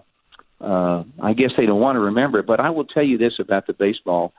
uh, 0.60 1.04
I 1.22 1.32
guess 1.34 1.52
they 1.56 1.66
don't 1.66 1.80
want 1.80 1.96
to 1.96 2.02
remember 2.02 2.40
it. 2.40 2.46
But 2.46 2.60
I 2.60 2.72
will 2.72 2.86
tell 2.86 3.04
you 3.04 3.18
this 3.18 3.40
about 3.40 3.68
the 3.68 3.74
baseball 3.74 4.34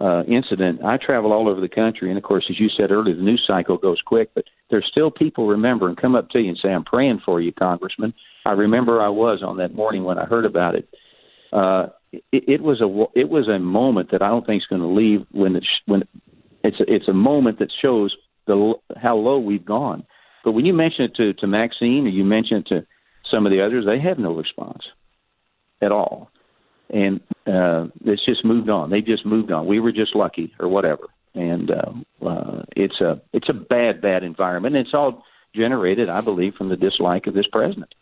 uh, 0.00 0.22
incident. 0.24 0.84
I 0.84 0.96
travel 0.98 1.32
all 1.32 1.48
over 1.48 1.60
the 1.60 1.68
country, 1.68 2.08
and 2.08 2.18
of 2.18 2.24
course, 2.24 2.46
as 2.50 2.60
you 2.60 2.68
said 2.68 2.90
earlier, 2.90 3.14
the 3.14 3.22
news 3.22 3.44
cycle 3.46 3.76
goes 3.78 4.00
quick. 4.04 4.30
But 4.34 4.44
there's 4.70 4.86
still 4.90 5.10
people 5.10 5.46
remember 5.46 5.88
and 5.88 5.96
come 5.96 6.14
up 6.14 6.30
to 6.30 6.38
you 6.38 6.50
and 6.50 6.58
say, 6.62 6.68
"I'm 6.68 6.84
praying 6.84 7.22
for 7.24 7.40
you, 7.40 7.52
Congressman." 7.52 8.14
I 8.44 8.52
remember 8.52 9.00
I 9.00 9.08
was 9.08 9.42
on 9.42 9.58
that 9.58 9.74
morning 9.74 10.04
when 10.04 10.18
I 10.18 10.24
heard 10.24 10.44
about 10.44 10.74
it. 10.74 10.88
Uh, 11.52 11.86
it, 12.12 12.44
it 12.48 12.62
was 12.62 12.80
a 12.80 13.18
it 13.18 13.28
was 13.28 13.48
a 13.48 13.58
moment 13.58 14.10
that 14.12 14.22
I 14.22 14.28
don't 14.28 14.46
think 14.46 14.62
is 14.62 14.66
going 14.66 14.82
to 14.82 14.88
leave 14.88 15.26
when 15.32 15.56
it's 15.56 15.66
when 15.86 16.02
it's 16.62 16.80
a, 16.80 16.84
it's 16.92 17.08
a 17.08 17.12
moment 17.12 17.58
that 17.58 17.70
shows 17.82 18.14
the 18.46 18.74
how 18.96 19.16
low 19.16 19.38
we've 19.38 19.64
gone. 19.64 20.04
But 20.44 20.52
when 20.52 20.64
you 20.64 20.72
mention 20.72 21.06
it 21.06 21.14
to 21.16 21.32
to 21.34 21.46
Maxine 21.46 22.06
or 22.06 22.10
you 22.10 22.24
mention 22.24 22.58
it 22.58 22.66
to 22.68 22.86
some 23.30 23.46
of 23.46 23.52
the 23.52 23.64
others, 23.64 23.84
they 23.86 24.00
have 24.00 24.18
no 24.18 24.34
response 24.34 24.82
at 25.82 25.92
all, 25.92 26.30
and 26.90 27.20
uh, 27.46 27.86
it's 28.04 28.24
just 28.24 28.44
moved 28.44 28.68
on. 28.68 28.90
They 28.90 29.00
just 29.00 29.26
moved 29.26 29.50
on. 29.50 29.66
We 29.66 29.80
were 29.80 29.92
just 29.92 30.14
lucky 30.14 30.54
or 30.58 30.68
whatever, 30.68 31.04
and 31.34 31.70
uh, 31.70 32.26
uh, 32.26 32.62
it's 32.74 33.00
a 33.00 33.20
it's 33.32 33.48
a 33.48 33.54
bad 33.54 34.00
bad 34.00 34.22
environment. 34.22 34.76
And 34.76 34.86
it's 34.86 34.94
all 34.94 35.24
generated, 35.54 36.08
I 36.08 36.20
believe, 36.20 36.54
from 36.54 36.68
the 36.68 36.76
dislike 36.76 37.26
of 37.26 37.34
this 37.34 37.46
president. 37.50 37.94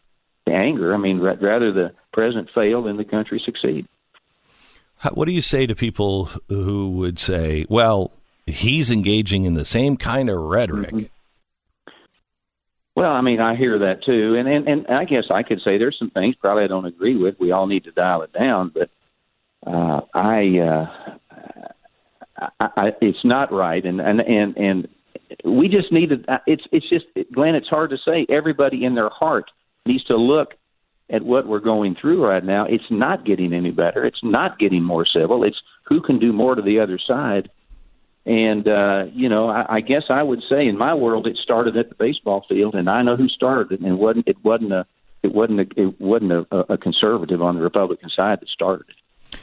The 0.47 0.53
anger. 0.53 0.95
I 0.95 0.99
mean, 0.99 1.21
rather 1.21 1.73
the 1.73 1.93
president 2.13 2.51
fail 2.55 2.83
than 2.83 2.97
the 2.97 3.05
country 3.05 3.41
succeed. 3.45 3.87
What 5.13 5.27
do 5.27 5.33
you 5.33 5.43
say 5.43 5.67
to 5.67 5.75
people 5.75 6.31
who 6.49 6.91
would 6.93 7.19
say, 7.19 7.67
"Well, 7.69 8.13
he's 8.47 8.91
engaging 8.91 9.45
in 9.45 9.55
the 9.55 9.65
same 9.65 9.97
kind 9.97 10.29
of 10.29 10.39
rhetoric. 10.39 10.91
Mm-hmm. 10.91 11.14
Well, 12.97 13.11
I 13.11 13.23
mean, 13.23 13.41
I 13.41 13.57
hear 13.57 13.79
that 13.81 14.05
too, 14.05 14.37
and, 14.39 14.49
and 14.49 14.69
and 14.69 14.87
I 14.87 15.05
guess 15.05 15.25
I 15.31 15.43
could 15.43 15.59
say 15.65 15.79
there's 15.79 15.97
some 15.99 16.11
things 16.11 16.37
probably 16.41 16.65
I 16.65 16.69
don't 16.69 16.85
agree 16.85 17.17
with. 17.17 17.35
We 17.41 17.51
all 17.51 17.67
need 17.67 17.85
to 17.85 17.91
dial 17.91 18.23
it 18.23 18.33
down, 18.33 18.73
but 18.73 18.89
uh, 19.67 20.03
I, 20.15 20.59
uh, 20.59 22.47
I, 22.61 22.69
I, 22.77 22.89
it's 23.01 23.25
not 23.25 23.53
right, 23.53 23.85
and 23.85 24.01
and 24.01 24.21
and 24.21 24.57
and 24.57 24.89
we 25.45 25.69
just 25.69 25.91
need 25.91 26.11
to. 26.11 26.33
Uh, 26.33 26.39
it's 26.47 26.63
it's 26.71 26.89
just 26.89 27.07
Glenn. 27.35 27.57
It's 27.57 27.69
hard 27.69 27.91
to 27.91 27.97
say. 27.97 28.27
Everybody 28.33 28.85
in 28.85 28.95
their 28.95 29.11
heart 29.11 29.51
needs 29.87 30.05
to 30.05 30.17
look 30.17 30.51
at 31.11 31.23
what 31.23 31.49
we're 31.49 31.61
going 31.61 31.97
through 32.01 32.25
right 32.25 32.45
now. 32.45 32.65
It's 32.69 32.85
not 32.91 33.27
getting 33.27 33.53
any 33.53 33.73
better. 33.73 34.05
It's 34.05 34.23
not 34.23 34.59
getting 34.61 34.85
more 34.85 35.05
civil. 35.05 35.43
It's 35.43 35.61
who 35.87 36.01
can 36.01 36.21
do 36.21 36.33
more 36.33 36.55
to 36.55 36.63
the 36.63 36.79
other 36.79 37.01
side 37.05 37.51
and 38.27 38.67
uh, 38.67 39.05
you 39.13 39.29
know, 39.29 39.49
I, 39.49 39.77
I 39.77 39.81
guess 39.81 40.05
I 40.09 40.23
would 40.23 40.43
say 40.49 40.67
in 40.67 40.79
my 40.79 40.95
world 40.95 41.27
it 41.27 41.37
started 41.37 41.77
at 41.77 41.91
the 41.91 41.95
baseball 41.95 42.45
field, 42.49 42.75
and 42.75 42.89
I 42.89 43.03
know 43.03 43.17
who 43.17 43.29
started 43.29 43.73
it, 43.73 43.81
and 43.81 43.89
it 43.93 43.99
wasn't 43.99 44.29
it 44.29 44.43
wasn't 44.43 44.73
a 44.73 44.87
it 45.23 45.35
wasn't 45.35 45.61
a, 45.61 45.81
it 45.81 46.01
wasn't 46.01 46.33
a, 46.33 46.73
a 46.73 46.79
conservative 46.79 47.43
on 47.43 47.57
the 47.57 47.63
Republican 47.63 48.11
side 48.11 48.41
that 48.41 48.49
started 48.49 48.87
it. 48.89 49.39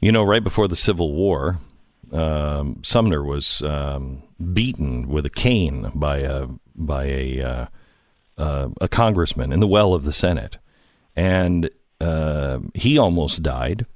You 0.00 0.12
know, 0.12 0.22
right 0.22 0.42
before 0.42 0.68
the 0.68 0.76
Civil 0.76 1.12
War, 1.12 1.58
um, 2.12 2.80
Sumner 2.82 3.22
was 3.22 3.62
um, 3.62 4.22
beaten 4.52 5.08
with 5.08 5.26
a 5.26 5.30
cane 5.30 5.90
by 5.94 6.18
a 6.18 6.46
by 6.74 7.04
a 7.04 7.42
uh, 7.42 7.66
uh, 8.38 8.68
a 8.80 8.88
congressman 8.88 9.52
in 9.52 9.60
the 9.60 9.66
well 9.66 9.92
of 9.92 10.04
the 10.04 10.12
Senate, 10.12 10.58
and 11.16 11.68
uh, 12.00 12.60
he 12.74 12.96
almost 12.96 13.42
died. 13.42 13.86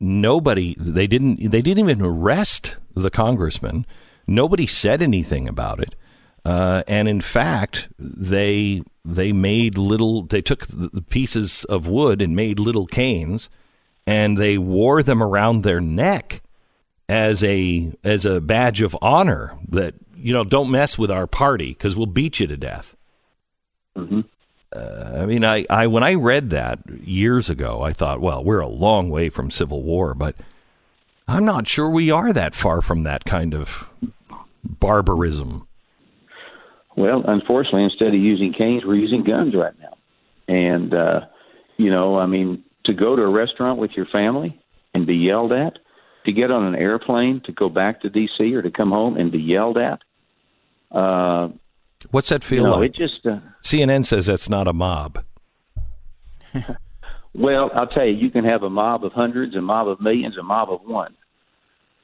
Nobody 0.00 0.76
they 0.78 1.06
didn't 1.06 1.50
they 1.50 1.62
didn't 1.62 1.78
even 1.88 2.02
arrest 2.02 2.76
the 2.94 3.10
congressman. 3.10 3.86
Nobody 4.26 4.66
said 4.66 5.02
anything 5.02 5.48
about 5.48 5.80
it. 5.80 5.94
Uh, 6.44 6.82
and 6.86 7.08
in 7.08 7.20
fact, 7.20 7.88
they 7.98 8.82
they 9.04 9.32
made 9.32 9.76
little. 9.76 10.22
They 10.22 10.40
took 10.42 10.66
the 10.66 11.02
pieces 11.02 11.64
of 11.64 11.88
wood 11.88 12.22
and 12.22 12.36
made 12.36 12.58
little 12.58 12.86
canes, 12.86 13.50
and 14.06 14.38
they 14.38 14.56
wore 14.56 15.02
them 15.02 15.22
around 15.22 15.62
their 15.62 15.80
neck 15.80 16.42
as 17.08 17.42
a 17.42 17.92
as 18.04 18.24
a 18.24 18.40
badge 18.40 18.80
of 18.80 18.96
honor. 19.02 19.58
That 19.68 19.94
you 20.16 20.32
know, 20.32 20.44
don't 20.44 20.70
mess 20.70 20.96
with 20.98 21.10
our 21.10 21.26
party 21.26 21.68
because 21.68 21.96
we'll 21.96 22.06
beat 22.06 22.40
you 22.40 22.46
to 22.46 22.56
death. 22.56 22.94
Mm-hmm. 23.96 24.20
Uh, 24.74 25.22
I 25.22 25.26
mean, 25.26 25.44
I, 25.44 25.64
I 25.70 25.86
when 25.86 26.02
I 26.02 26.14
read 26.14 26.50
that 26.50 26.80
years 27.02 27.48
ago, 27.48 27.82
I 27.82 27.92
thought, 27.92 28.20
well, 28.20 28.44
we're 28.44 28.60
a 28.60 28.68
long 28.68 29.08
way 29.08 29.30
from 29.30 29.50
civil 29.50 29.82
war, 29.82 30.14
but 30.14 30.36
I'm 31.26 31.44
not 31.44 31.68
sure 31.68 31.88
we 31.88 32.10
are 32.10 32.32
that 32.32 32.54
far 32.54 32.82
from 32.82 33.02
that 33.04 33.24
kind 33.24 33.54
of 33.54 33.88
barbarism. 34.62 35.66
Well, 36.96 37.22
unfortunately, 37.26 37.84
instead 37.84 38.08
of 38.08 38.14
using 38.14 38.52
canes, 38.52 38.82
we're 38.84 38.96
using 38.96 39.24
guns 39.24 39.54
right 39.54 39.74
now. 39.80 39.96
And, 40.48 40.92
uh, 40.92 41.20
you 41.76 41.90
know, 41.90 42.18
I 42.18 42.26
mean, 42.26 42.64
to 42.86 42.92
go 42.92 43.14
to 43.14 43.22
a 43.22 43.30
restaurant 43.30 43.78
with 43.78 43.92
your 43.92 44.06
family 44.06 44.60
and 44.94 45.06
be 45.06 45.14
yelled 45.14 45.52
at, 45.52 45.78
to 46.24 46.32
get 46.32 46.50
on 46.50 46.64
an 46.64 46.74
airplane 46.74 47.40
to 47.44 47.52
go 47.52 47.68
back 47.68 48.00
to 48.02 48.10
D.C. 48.10 48.54
or 48.54 48.62
to 48.62 48.70
come 48.70 48.90
home 48.90 49.16
and 49.16 49.30
be 49.30 49.38
yelled 49.38 49.78
at. 49.78 50.00
Uh, 50.90 51.48
What's 52.10 52.30
that 52.30 52.42
feel 52.42 52.70
like? 52.70 52.90
It 52.90 52.94
just 52.94 53.26
uh, 53.26 53.40
CNN 53.62 54.04
says 54.04 54.26
that's 54.26 54.48
not 54.48 54.66
a 54.66 54.72
mob. 54.72 55.24
well, 57.34 57.70
I'll 57.74 57.86
tell 57.86 58.06
you, 58.06 58.14
you 58.14 58.30
can 58.30 58.44
have 58.44 58.62
a 58.62 58.70
mob 58.70 59.04
of 59.04 59.12
hundreds, 59.12 59.54
a 59.54 59.60
mob 59.60 59.88
of 59.88 60.00
millions, 60.00 60.38
a 60.38 60.42
mob 60.42 60.70
of 60.70 60.80
one. 60.82 61.14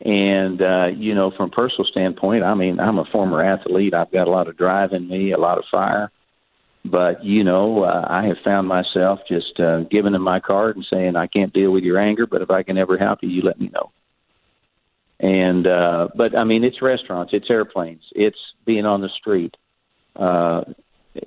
And 0.01 0.61
uh, 0.61 0.87
you 0.95 1.15
know, 1.15 1.33
from 1.37 1.51
a 1.51 1.53
personal 1.53 1.87
standpoint, 1.91 2.45
I 2.45 2.55
mean, 2.55 2.79
I'm 2.81 2.99
a 2.99 3.07
former 3.11 3.43
athlete. 3.43 3.95
I've 3.95 4.13
got 4.13 4.29
a 4.29 4.31
lot 4.31 4.49
of 4.49 4.59
drive 4.59 4.93
in 4.93 5.09
me, 5.09 5.33
a 5.33 5.39
lot 5.39 5.59
of 5.59 5.65
fire. 5.71 6.11
But 6.85 7.25
you 7.25 7.45
know, 7.45 7.85
uh, 7.85 8.07
I 8.09 8.27
have 8.27 8.37
found 8.45 8.69
myself 8.69 9.21
just 9.27 9.59
uh, 9.59 9.81
giving 9.91 10.13
them 10.13 10.23
my 10.23 10.41
card 10.41 10.77
and 10.77 10.87
saying, 10.91 11.17
"I 11.17 11.29
can't 11.29 11.53
deal 11.53 11.71
with 11.71 11.85
your 11.85 11.99
anger, 11.99 12.27
but 12.27 12.43
if 12.43 12.51
I 12.51 12.63
can 12.63 12.77
ever 12.77 12.99
help 12.99 13.21
you, 13.23 13.31
you 13.31 13.43
let 13.43 13.59
me 13.59 13.71
know." 13.73 13.91
And 15.21 15.67
uh, 15.67 16.09
but 16.15 16.37
I 16.37 16.45
mean, 16.45 16.65
it's 16.65 16.83
restaurants, 16.83 17.33
it's 17.33 17.49
airplanes, 17.49 18.03
it's 18.13 18.37
being 18.67 18.85
on 18.85 19.01
the 19.01 19.09
street. 19.19 19.57
Uh, 20.17 20.63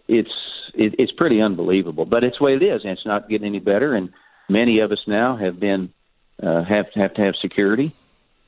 it's 0.08 0.32
it, 0.74 0.96
it's 1.00 1.12
pretty 1.14 1.42
unbelievable, 1.42 2.06
but 2.06 2.24
it's 2.24 2.38
the 2.40 2.44
way 2.44 2.54
it 2.54 2.64
is, 2.64 2.82
and 2.84 2.92
it's 2.92 3.06
not 3.06 3.30
getting 3.30 3.48
any 3.48 3.60
better. 3.60 3.96
And 3.96 4.10
many 4.50 4.80
of 4.80 4.92
us 4.92 5.02
now 5.08 5.38
have 5.38 5.60
been 5.60 5.94
uh, 6.42 6.64
have 6.64 6.86
have 6.96 7.14
to 7.16 7.22
have 7.22 7.36
security 7.42 7.94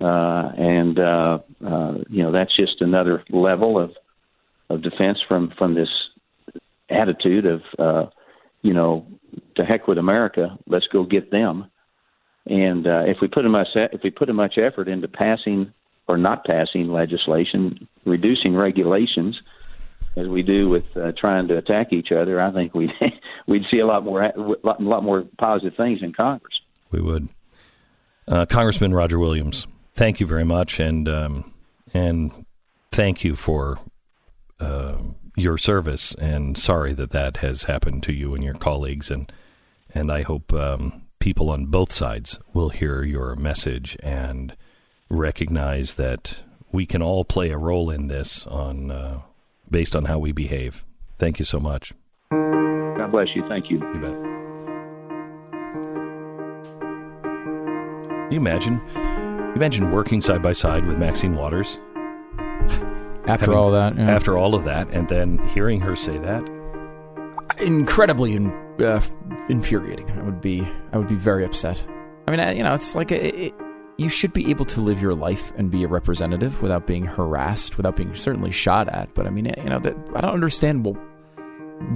uh, 0.02 0.52
and 0.58 1.00
uh, 1.00 1.40
uh, 1.66 1.94
you 2.10 2.24
know 2.24 2.32
that's 2.32 2.56
just 2.56 2.82
another 2.82 3.24
level 3.30 3.78
of 3.78 3.92
of 4.70 4.82
defense 4.82 5.18
from 5.28 5.52
from 5.58 5.76
this 5.76 5.90
attitude 6.90 7.46
of 7.46 7.62
uh, 7.78 8.10
you 8.62 8.74
know 8.74 9.06
to 9.56 9.66
heck 9.66 9.88
with 9.88 9.98
America, 9.98 10.58
let's 10.68 10.88
go 10.88 11.04
get 11.04 11.32
them. 11.32 11.70
And 12.46 12.88
uh, 12.88 13.04
if 13.06 13.18
we 13.22 13.28
put 13.28 13.44
much 13.46 13.68
if 13.76 14.02
we 14.04 14.10
put 14.10 14.34
much 14.34 14.58
effort 14.58 14.88
into 14.88 15.08
passing 15.10 15.74
or 16.08 16.18
not 16.18 16.46
passing 16.46 16.92
legislation, 16.92 17.88
reducing 18.06 18.56
regulations, 18.56 19.38
as 20.16 20.28
we 20.28 20.42
do 20.42 20.70
with 20.70 20.86
uh, 20.96 21.12
trying 21.18 21.48
to 21.48 21.58
attack 21.58 21.94
each 21.94 22.12
other, 22.12 22.42
I 22.42 22.52
think 22.52 22.74
we 22.74 22.92
we'd 23.48 23.64
see 23.72 23.80
a 23.80 23.86
lot 23.86 24.04
more 24.04 24.24
a 24.24 24.34
lot, 24.64 24.82
lot 24.82 25.04
more 25.04 25.26
positive 25.38 25.76
things 25.76 26.00
in 26.02 26.14
Congress. 26.14 26.54
We 26.92 27.02
would. 27.02 27.30
Uh, 28.28 28.46
Congressman 28.46 28.94
Roger 28.94 29.18
Williams, 29.18 29.66
thank 29.94 30.20
you 30.20 30.28
very 30.28 30.44
much, 30.44 30.80
and 30.80 31.10
um, 31.10 31.54
and 31.94 32.46
thank 32.92 33.24
you 33.24 33.36
for 33.36 33.80
uh, 34.60 34.98
your 35.36 35.58
service. 35.58 36.14
And 36.16 36.58
sorry 36.58 36.94
that 36.94 37.12
that 37.12 37.38
has 37.38 37.64
happened 37.64 38.04
to 38.04 38.14
you 38.14 38.36
and 38.36 38.44
your 38.44 38.54
colleagues. 38.54 39.10
And 39.10 39.32
and 39.94 40.12
I 40.12 40.22
hope 40.22 40.54
um, 40.54 41.04
people 41.20 41.50
on 41.50 41.68
both 41.68 41.92
sides 41.92 42.40
will 42.54 42.70
hear 42.70 43.04
your 43.04 43.36
message 43.36 43.98
and 44.02 44.56
recognize 45.10 45.96
that 45.96 46.42
we 46.72 46.86
can 46.86 47.02
all 47.02 47.26
play 47.26 47.50
a 47.50 47.58
role 47.58 47.90
in 47.90 48.08
this 48.08 48.46
on 48.46 48.92
uh, 48.92 49.22
based 49.72 49.96
on 49.96 50.06
how 50.06 50.20
we 50.20 50.32
behave. 50.32 50.84
Thank 51.18 51.40
you 51.40 51.46
so 51.46 51.60
much. 51.60 51.94
God 52.32 53.12
bless 53.12 53.28
you. 53.36 53.48
Thank 53.48 53.70
you. 53.70 53.78
You 53.78 54.00
bet. 54.00 54.14
Can 58.30 58.32
you 58.32 58.40
imagine 58.40 58.80
Imagine 59.56 59.92
working 59.92 60.22
side 60.22 60.42
by 60.42 60.54
side 60.54 60.86
with 60.86 60.98
Maxine 60.98 61.36
Waters. 61.36 61.80
After 63.26 63.46
Having, 63.46 63.56
all 63.56 63.72
that, 63.72 63.96
yeah. 63.96 64.10
after 64.10 64.38
all 64.38 64.56
of 64.56 64.64
that, 64.64 64.92
and 64.92 65.08
then 65.08 65.38
hearing 65.50 65.82
her 65.82 65.96
say 65.96 66.18
that, 66.18 66.50
incredibly 67.60 68.34
in, 68.34 68.50
uh, 68.80 69.04
infuriating. 69.50 70.10
I 70.10 70.24
would 70.24 70.42
be, 70.42 70.68
I 70.92 70.98
would 70.98 71.08
be 71.08 71.16
very 71.16 71.46
upset. 71.46 71.80
I 72.28 72.36
mean, 72.36 72.58
you 72.58 72.64
know, 72.64 72.74
it's 72.74 72.96
like 72.96 73.12
a, 73.12 73.48
it, 73.48 73.54
you 74.00 74.10
should 74.10 74.32
be 74.32 74.50
able 74.50 74.66
to 74.66 74.80
live 74.80 75.02
your 75.02 75.14
life 75.14 75.52
and 75.58 75.70
be 75.70 75.84
a 75.84 75.88
representative 75.88 76.62
without 76.62 76.88
being 76.88 77.06
harassed, 77.06 77.76
without 77.76 77.98
being 77.98 78.16
certainly 78.16 78.52
shot 78.52 78.88
at. 78.90 79.14
But 79.14 79.28
I 79.28 79.30
mean, 79.30 79.46
you 79.46 79.70
know, 79.70 79.80
that 79.80 79.96
I 80.16 80.22
don't 80.22 80.34
understand 80.34 80.98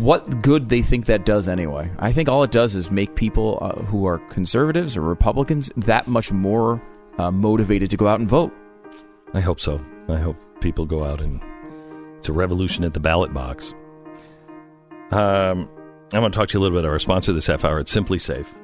what 0.02 0.42
good 0.42 0.70
they 0.70 0.82
think 0.82 1.06
that 1.06 1.26
does 1.26 1.48
anyway. 1.48 1.92
I 2.00 2.12
think 2.12 2.28
all 2.28 2.44
it 2.44 2.52
does 2.52 2.76
is 2.76 2.92
make 2.92 3.16
people 3.16 3.58
uh, 3.62 3.82
who 3.84 4.06
are 4.06 4.20
conservatives 4.30 4.98
or 4.98 5.02
Republicans 5.02 5.72
that 5.78 6.08
much 6.08 6.32
more 6.32 6.82
uh, 7.18 7.32
motivated 7.32 7.90
to 7.92 7.98
go 7.98 8.08
out 8.08 8.20
and 8.20 8.28
vote. 8.28 8.54
I 9.34 9.40
hope 9.40 9.60
so. 9.60 9.84
I 10.10 10.18
hope 10.18 10.36
people 10.60 10.86
go 10.86 11.04
out 11.04 11.22
and 11.22 11.42
It's 12.18 12.28
a 12.28 12.34
revolution 12.34 12.84
at 12.84 12.94
the 12.94 13.00
ballot 13.00 13.34
box. 13.34 13.74
Um, 15.12 15.70
I'm 16.12 16.22
going 16.22 16.32
to 16.32 16.38
talk 16.38 16.50
to 16.50 16.54
you 16.54 16.60
a 16.60 16.62
little 16.62 16.76
bit 16.78 16.86
about 16.86 16.92
our 16.92 17.00
sponsor 17.00 17.34
this 17.34 17.48
half 17.48 17.64
hour. 17.64 17.80
It's 17.80 17.94
SimpliSafe. 17.96 18.63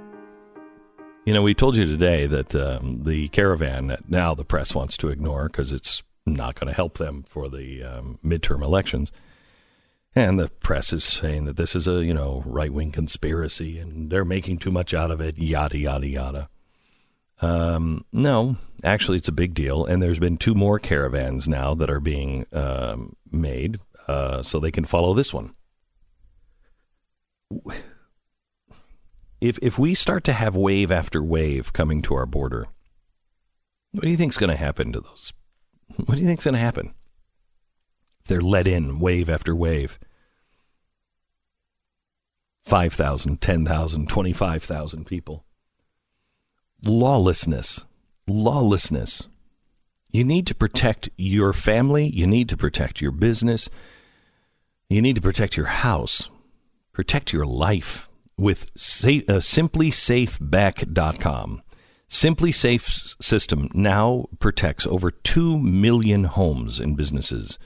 You 1.25 1.33
know, 1.33 1.43
we 1.43 1.53
told 1.53 1.77
you 1.77 1.85
today 1.85 2.25
that 2.25 2.55
um, 2.55 3.03
the 3.03 3.27
caravan 3.29 3.87
that 3.87 4.09
now 4.09 4.33
the 4.33 4.45
press 4.45 4.73
wants 4.73 4.97
to 4.97 5.09
ignore 5.09 5.47
because 5.47 5.71
it's 5.71 6.01
not 6.25 6.55
going 6.55 6.67
to 6.67 6.73
help 6.73 6.97
them 6.97 7.23
for 7.23 7.49
the 7.49 7.83
um, 7.83 8.19
midterm 8.23 8.63
elections. 8.63 9.11
And 10.15 10.39
the 10.39 10.49
press 10.49 10.91
is 10.91 11.03
saying 11.03 11.45
that 11.45 11.55
this 11.55 11.75
is 11.75 11.87
a, 11.87 12.03
you 12.03 12.13
know, 12.13 12.41
right 12.45 12.73
wing 12.73 12.91
conspiracy 12.91 13.77
and 13.77 14.09
they're 14.09 14.25
making 14.25 14.57
too 14.57 14.71
much 14.71 14.93
out 14.93 15.11
of 15.11 15.21
it, 15.21 15.37
yada, 15.37 15.77
yada, 15.77 16.07
yada. 16.07 16.49
Um, 17.41 18.05
no, 18.11 18.57
actually, 18.83 19.17
it's 19.17 19.27
a 19.27 19.33
big 19.33 19.53
deal. 19.53 19.85
And 19.85 20.01
there's 20.01 20.19
been 20.19 20.37
two 20.37 20.55
more 20.55 20.79
caravans 20.79 21.47
now 21.47 21.75
that 21.75 21.89
are 21.89 21.99
being 21.99 22.45
um, 22.51 23.15
made 23.31 23.79
uh, 24.07 24.41
so 24.41 24.59
they 24.59 24.71
can 24.71 24.85
follow 24.85 25.13
this 25.13 25.33
one. 25.33 25.53
If, 29.41 29.57
if 29.61 29.79
we 29.79 29.95
start 29.95 30.23
to 30.25 30.33
have 30.33 30.55
wave 30.55 30.91
after 30.91 31.23
wave 31.23 31.71
coming 31.71 32.01
to 32.03 32.15
our 32.15 32.25
border, 32.25 32.67
what 33.91 34.03
do 34.03 34.09
you 34.09 34.17
think's 34.17 34.37
going 34.37 34.49
to 34.49 34.55
happen 34.55 34.91
to 34.93 35.01
those? 35.01 35.33
What 35.95 36.15
do 36.15 36.21
you 36.21 36.27
think's 36.27 36.45
going 36.45 36.55
to 36.55 36.59
happen? 36.59 36.93
They're 38.25 38.41
let 38.41 38.67
in 38.67 38.99
wave 38.99 39.29
after 39.29 39.55
wave. 39.55 39.97
5,000, 42.65 43.41
10,000, 43.41 44.09
25,000 44.09 45.05
people. 45.05 45.45
Lawlessness. 46.83 47.85
Lawlessness. 48.27 49.27
You 50.11 50.23
need 50.23 50.45
to 50.47 50.55
protect 50.55 51.09
your 51.17 51.53
family. 51.53 52.07
You 52.07 52.27
need 52.27 52.49
to 52.49 52.57
protect 52.57 53.01
your 53.01 53.11
business. 53.11 53.69
You 54.89 55.01
need 55.01 55.15
to 55.15 55.21
protect 55.21 55.55
your 55.57 55.67
house. 55.67 56.29
Protect 56.93 57.31
your 57.33 57.45
life 57.45 58.08
with 58.39 58.69
sa- 58.75 59.23
uh, 59.27 59.39
simplisafebeck.com. 59.39 61.61
Simply 62.11 62.51
Safe 62.51 63.15
system 63.21 63.69
now 63.73 64.25
protects 64.39 64.87
over 64.87 65.11
2 65.11 65.59
million 65.59 66.23
homes 66.23 66.79
and 66.79 66.97
businesses. 66.97 67.59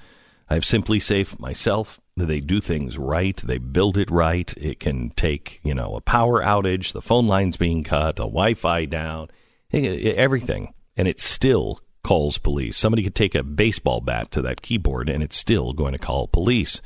I 0.49 0.55
have 0.55 0.63
SimpliSafe 0.63 1.39
myself. 1.39 2.01
They 2.17 2.41
do 2.41 2.59
things 2.59 2.97
right. 2.97 3.37
They 3.37 3.57
build 3.57 3.97
it 3.97 4.11
right. 4.11 4.53
It 4.57 4.81
can 4.81 5.11
take, 5.11 5.61
you 5.63 5.73
know, 5.73 5.95
a 5.95 6.01
power 6.01 6.43
outage, 6.43 6.91
the 6.91 7.01
phone 7.01 7.25
lines 7.25 7.55
being 7.57 7.83
cut, 7.83 8.17
the 8.17 8.23
Wi-Fi 8.23 8.85
down, 8.85 9.29
everything. 9.71 10.73
And 10.97 11.07
it 11.07 11.21
still 11.21 11.79
calls 12.03 12.37
police. 12.37 12.77
Somebody 12.77 13.03
could 13.03 13.15
take 13.15 13.33
a 13.33 13.43
baseball 13.43 14.01
bat 14.01 14.29
to 14.31 14.41
that 14.41 14.61
keyboard 14.61 15.07
and 15.09 15.23
it's 15.23 15.37
still 15.37 15.71
going 15.73 15.93
to 15.93 15.97
call 15.97 16.27
police. 16.27 16.81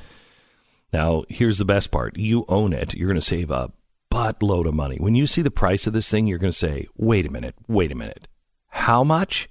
Now, 0.93 1.23
here's 1.27 1.57
the 1.57 1.65
best 1.65 1.91
part. 1.91 2.17
You 2.17 2.45
own 2.47 2.71
it. 2.71 2.93
You're 2.93 3.09
going 3.09 3.19
to 3.19 3.25
save 3.25 3.51
a 3.51 3.71
buttload 4.17 4.67
of 4.67 4.73
money. 4.73 4.97
When 4.97 5.13
you 5.13 5.27
see 5.27 5.43
the 5.43 5.51
price 5.51 5.85
of 5.85 5.93
this 5.93 6.09
thing, 6.09 6.25
you're 6.25 6.39
going 6.39 6.51
to 6.51 6.57
say, 6.57 6.87
wait 6.95 7.25
a 7.27 7.31
minute, 7.31 7.55
wait 7.67 7.91
a 7.91 7.95
minute. 7.95 8.27
How 8.69 9.03
much? 9.03 9.47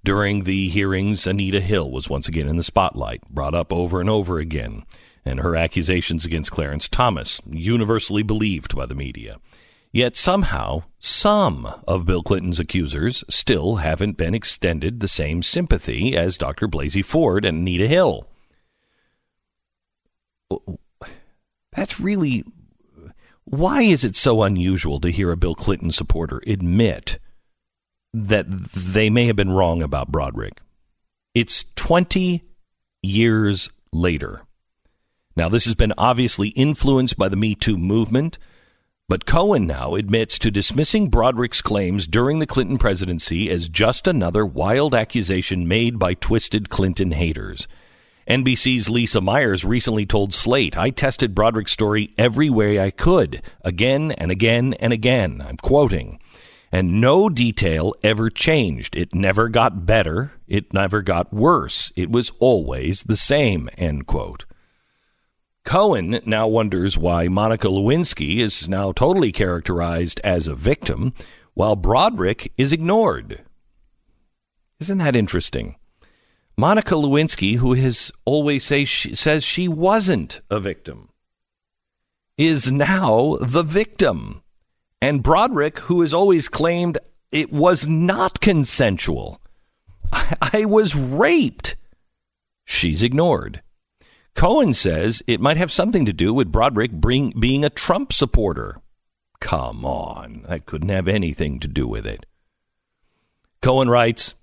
During 0.03 0.43
the 0.43 0.69
hearings, 0.69 1.27
Anita 1.27 1.61
Hill 1.61 1.91
was 1.91 2.11
once 2.11 2.27
again 2.27 2.49
in 2.49 2.57
the 2.57 2.65
spotlight, 2.65 3.23
brought 3.31 3.55
up 3.55 3.73
over 3.73 4.01
and 4.01 4.11
over 4.11 4.39
again, 4.39 4.85
and 5.25 5.41
her 5.41 5.55
accusations 5.55 6.25
against 6.25 6.51
Clarence 6.51 6.89
Thomas, 6.89 7.41
universally 7.49 8.25
believed 8.25 8.75
by 8.75 8.87
the 8.87 8.95
media. 8.95 9.39
Yet 9.95 10.17
somehow, 10.17 10.83
some 10.99 11.73
of 11.87 12.05
Bill 12.05 12.25
Clinton's 12.25 12.59
accusers 12.59 13.23
still 13.31 13.77
haven't 13.77 14.17
been 14.17 14.35
extended 14.35 14.99
the 14.99 15.07
same 15.07 15.41
sympathy 15.41 16.17
as 16.17 16.37
Dr. 16.37 16.67
Blasey 16.67 17.05
Ford 17.05 17.45
and 17.45 17.59
Anita 17.59 17.87
Hill. 17.87 18.27
That's 21.77 22.01
really. 22.01 22.43
Why 23.45 23.83
is 23.83 24.03
it 24.03 24.17
so 24.17 24.43
unusual 24.43 24.99
to 24.99 25.13
hear 25.13 25.31
a 25.31 25.37
Bill 25.37 25.55
Clinton 25.55 25.93
supporter 25.93 26.43
admit 26.45 27.21
that 28.13 28.47
they 28.51 29.09
may 29.09 29.27
have 29.27 29.37
been 29.37 29.53
wrong 29.53 29.81
about 29.81 30.11
Broaddrick? 30.11 30.59
It's 31.37 31.67
20 31.77 32.43
years 33.01 33.71
later. 33.93 34.43
Now, 35.37 35.49
this 35.49 35.67
has 35.67 35.77
been 35.77 35.93
obviously 35.97 36.49
influenced 36.49 37.17
by 37.17 37.29
the 37.29 37.37
Me 37.37 37.55
Too 37.55 37.79
movement 37.79 38.39
but 39.07 39.27
Cohen 39.27 39.67
now 39.67 39.97
admits 39.97 40.39
to 40.39 40.51
dismissing 40.51 41.11
Broaddrick's 41.11 41.61
claims 41.61 42.07
during 42.07 42.39
the 42.39 42.47
Clinton 42.47 42.79
presidency 42.79 43.51
as 43.51 43.69
just 43.69 44.07
another 44.07 44.47
wild 44.47 44.95
accusation 44.95 45.69
made 45.69 45.99
by 45.99 46.15
twisted 46.15 46.71
Clinton 46.71 47.13
haters. 47.13 47.69
NBC's 48.27 48.89
Lisa 48.89 49.21
Myers 49.21 49.63
recently 49.63 50.07
told 50.07 50.33
Slate, 50.33 50.79
I 50.79 50.89
tested 50.89 51.35
Broaddrick's 51.35 51.73
story 51.73 52.15
every 52.17 52.49
way 52.49 52.81
I 52.81 52.91
could, 52.91 53.43
again 53.63 54.13
and 54.13 54.31
again 54.31 54.73
and 54.75 54.95
again. 54.95 55.45
I'm 55.47 55.59
quoting. 55.59 56.19
And 56.73 57.01
no 57.01 57.29
detail 57.29 57.95
ever 58.03 58.31
changed. 58.31 58.97
It 58.97 59.15
never 59.15 59.51
got 59.51 59.85
better. 59.85 60.33
It 60.49 60.73
never 60.73 61.03
got 61.03 61.33
worse. 61.33 61.93
It 61.95 62.11
was 62.11 62.33
always 62.39 63.03
the 63.03 63.17
same, 63.17 63.69
end 63.77 64.07
quote. 64.07 64.47
Cohen 65.65 66.21
now 66.27 66.47
wonders 66.47 66.99
why 66.99 67.29
Monica 67.29 67.69
Lewinsky 67.69 68.39
is 68.39 68.69
now 68.69 68.93
totally 68.93 69.33
characterized 69.33 70.21
as 70.23 70.47
a 70.47 70.55
victim, 70.55 71.15
while 71.55 71.77
Broaddrick 71.77 72.51
is 72.59 72.73
ignored. 72.73 73.45
Isn't 74.79 74.99
that 74.99 75.17
interesting? 75.17 75.77
Monica 76.57 76.95
Lewinsky, 76.95 77.57
who 77.57 77.75
has 77.75 78.13
always 78.25 78.65
say 78.65 78.85
she, 78.85 79.15
says 79.15 79.43
she 79.43 79.67
wasn't 79.67 80.41
a 80.51 80.61
victim, 80.61 81.09
is 82.37 82.71
now 82.71 83.37
the 83.41 83.63
victim. 83.63 84.43
And 85.01 85.25
Broaddrick, 85.25 85.79
who 85.81 86.03
has 86.03 86.13
always 86.13 86.49
claimed 86.49 86.99
it 87.33 87.53
was 87.53 87.89
not 87.89 88.41
consensual, 88.41 89.41
I, 90.13 90.37
I 90.53 90.65
was 90.67 90.95
raped, 90.95 91.77
she's 92.65 93.03
ignored. 93.03 93.63
Cohen 94.35 94.75
says 94.75 95.23
it 95.27 95.41
might 95.41 95.57
have 95.57 95.73
something 95.73 96.05
to 96.05 96.13
do 96.13 96.35
with 96.35 96.53
Broaddrick 96.53 96.93
bring, 96.93 97.33
being 97.39 97.65
a 97.65 97.71
Trump 97.71 98.13
supporter. 98.13 98.81
Come 99.41 99.85
on, 99.85 100.45
that 100.49 100.67
couldn't 100.67 100.89
have 100.89 101.09
anything 101.09 101.61
to 101.61 101.69
do 101.69 101.87
with 101.87 102.07
it. 102.07 102.27
Cohen 103.63 103.89
writes, 103.89 104.35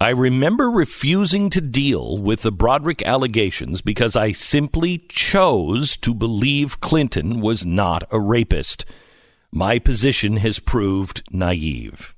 I 0.00 0.10
remember 0.10 0.70
refusing 0.70 1.50
to 1.50 1.60
deal 1.60 2.18
with 2.18 2.42
the 2.42 2.52
Broaddrick 2.52 3.04
allegations 3.04 3.80
because 3.80 4.16
I 4.16 4.32
simply 4.32 5.04
chose 5.08 5.96
to 5.98 6.14
believe 6.14 6.80
Clinton 6.80 7.40
was 7.40 7.64
not 7.64 8.02
a 8.10 8.18
rapist. 8.18 8.84
My 9.50 9.78
position 9.78 10.38
has 10.38 10.58
proved 10.58 11.22
naive. 11.30 12.14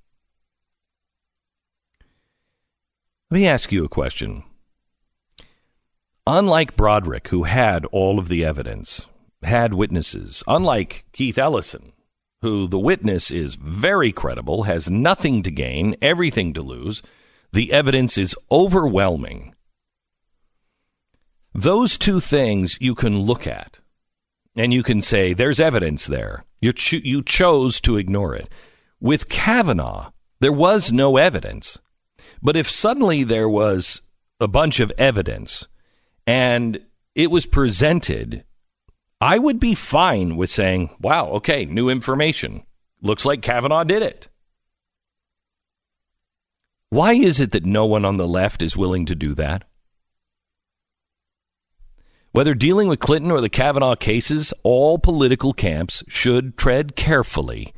Let 3.31 3.39
me 3.39 3.47
ask 3.47 3.73
you 3.73 3.85
a 3.85 3.89
question. 3.89 4.45
Unlike 6.27 6.77
Broaddrick, 6.77 7.29
who 7.29 7.43
had 7.43 7.85
all 7.87 8.19
of 8.19 8.29
the 8.29 8.45
evidence, 8.45 9.05
had 9.43 9.75
witnesses, 9.75 10.43
unlike 10.47 11.05
Keith 11.13 11.37
Ellison, 11.37 11.93
who 12.41 12.67
the 12.67 12.79
witness 12.79 13.31
is 13.31 13.57
very 13.57 14.11
credible, 14.11 14.63
has 14.63 14.89
nothing 14.89 15.43
to 15.43 15.51
gain, 15.51 15.97
everything 16.01 16.55
to 16.55 16.63
lose, 16.63 17.03
the 17.53 17.73
evidence 17.73 18.17
is 18.17 18.35
overwhelming. 18.51 19.55
Those 21.53 21.99
two 21.99 22.21
things 22.21 22.79
you 22.81 22.95
can 22.95 23.21
look 23.21 23.47
at 23.47 23.81
and 24.57 24.73
you 24.73 24.83
can 24.83 25.03
say, 25.03 25.35
there's 25.35 25.61
evidence 25.61 26.07
there. 26.07 26.45
You, 26.61 26.73
cho- 26.73 27.01
you 27.05 27.23
chose 27.23 27.81
to 27.83 27.99
ignore 27.99 28.35
it. 28.35 28.49
With 28.99 29.29
Kavanaugh, 29.29 30.13
there 30.41 30.53
was 30.53 30.91
no 30.91 31.19
evidence. 31.19 31.81
But 32.41 32.57
if 32.57 32.71
suddenly 32.71 33.25
there 33.25 33.49
was 33.49 34.01
a 34.41 34.49
bunch 34.49 34.81
of 34.81 34.93
evidence 34.97 35.67
and 36.27 36.81
it 37.15 37.31
was 37.31 37.47
presented, 37.47 38.45
I 39.21 39.39
would 39.39 39.61
be 39.61 39.75
fine 39.75 40.37
with 40.37 40.51
saying, 40.51 40.97
wow, 41.01 41.29
okay, 41.31 41.65
new 41.65 41.89
information. 41.89 42.65
Looks 43.01 43.25
like 43.25 43.43
Kavanaugh 43.43 43.85
did 43.85 44.03
it. 44.03 44.29
Why 46.91 47.15
is 47.15 47.41
it 47.41 47.53
that 47.53 47.65
no 47.65 47.87
one 47.87 48.05
on 48.05 48.17
the 48.17 48.29
left 48.29 48.63
is 48.63 48.77
willing 48.77 49.07
to 49.07 49.15
do 49.15 49.35
that? 49.35 49.65
Whether 52.33 52.55
dealing 52.55 52.89
with 52.89 52.99
Clinton 52.99 53.31
or 53.31 53.41
the 53.41 53.49
Kavanaugh 53.49 53.95
cases, 53.95 54.53
all 54.63 54.99
political 54.99 55.53
camps 55.53 56.03
should 56.09 56.57
tread 56.57 56.97
carefully 56.97 57.73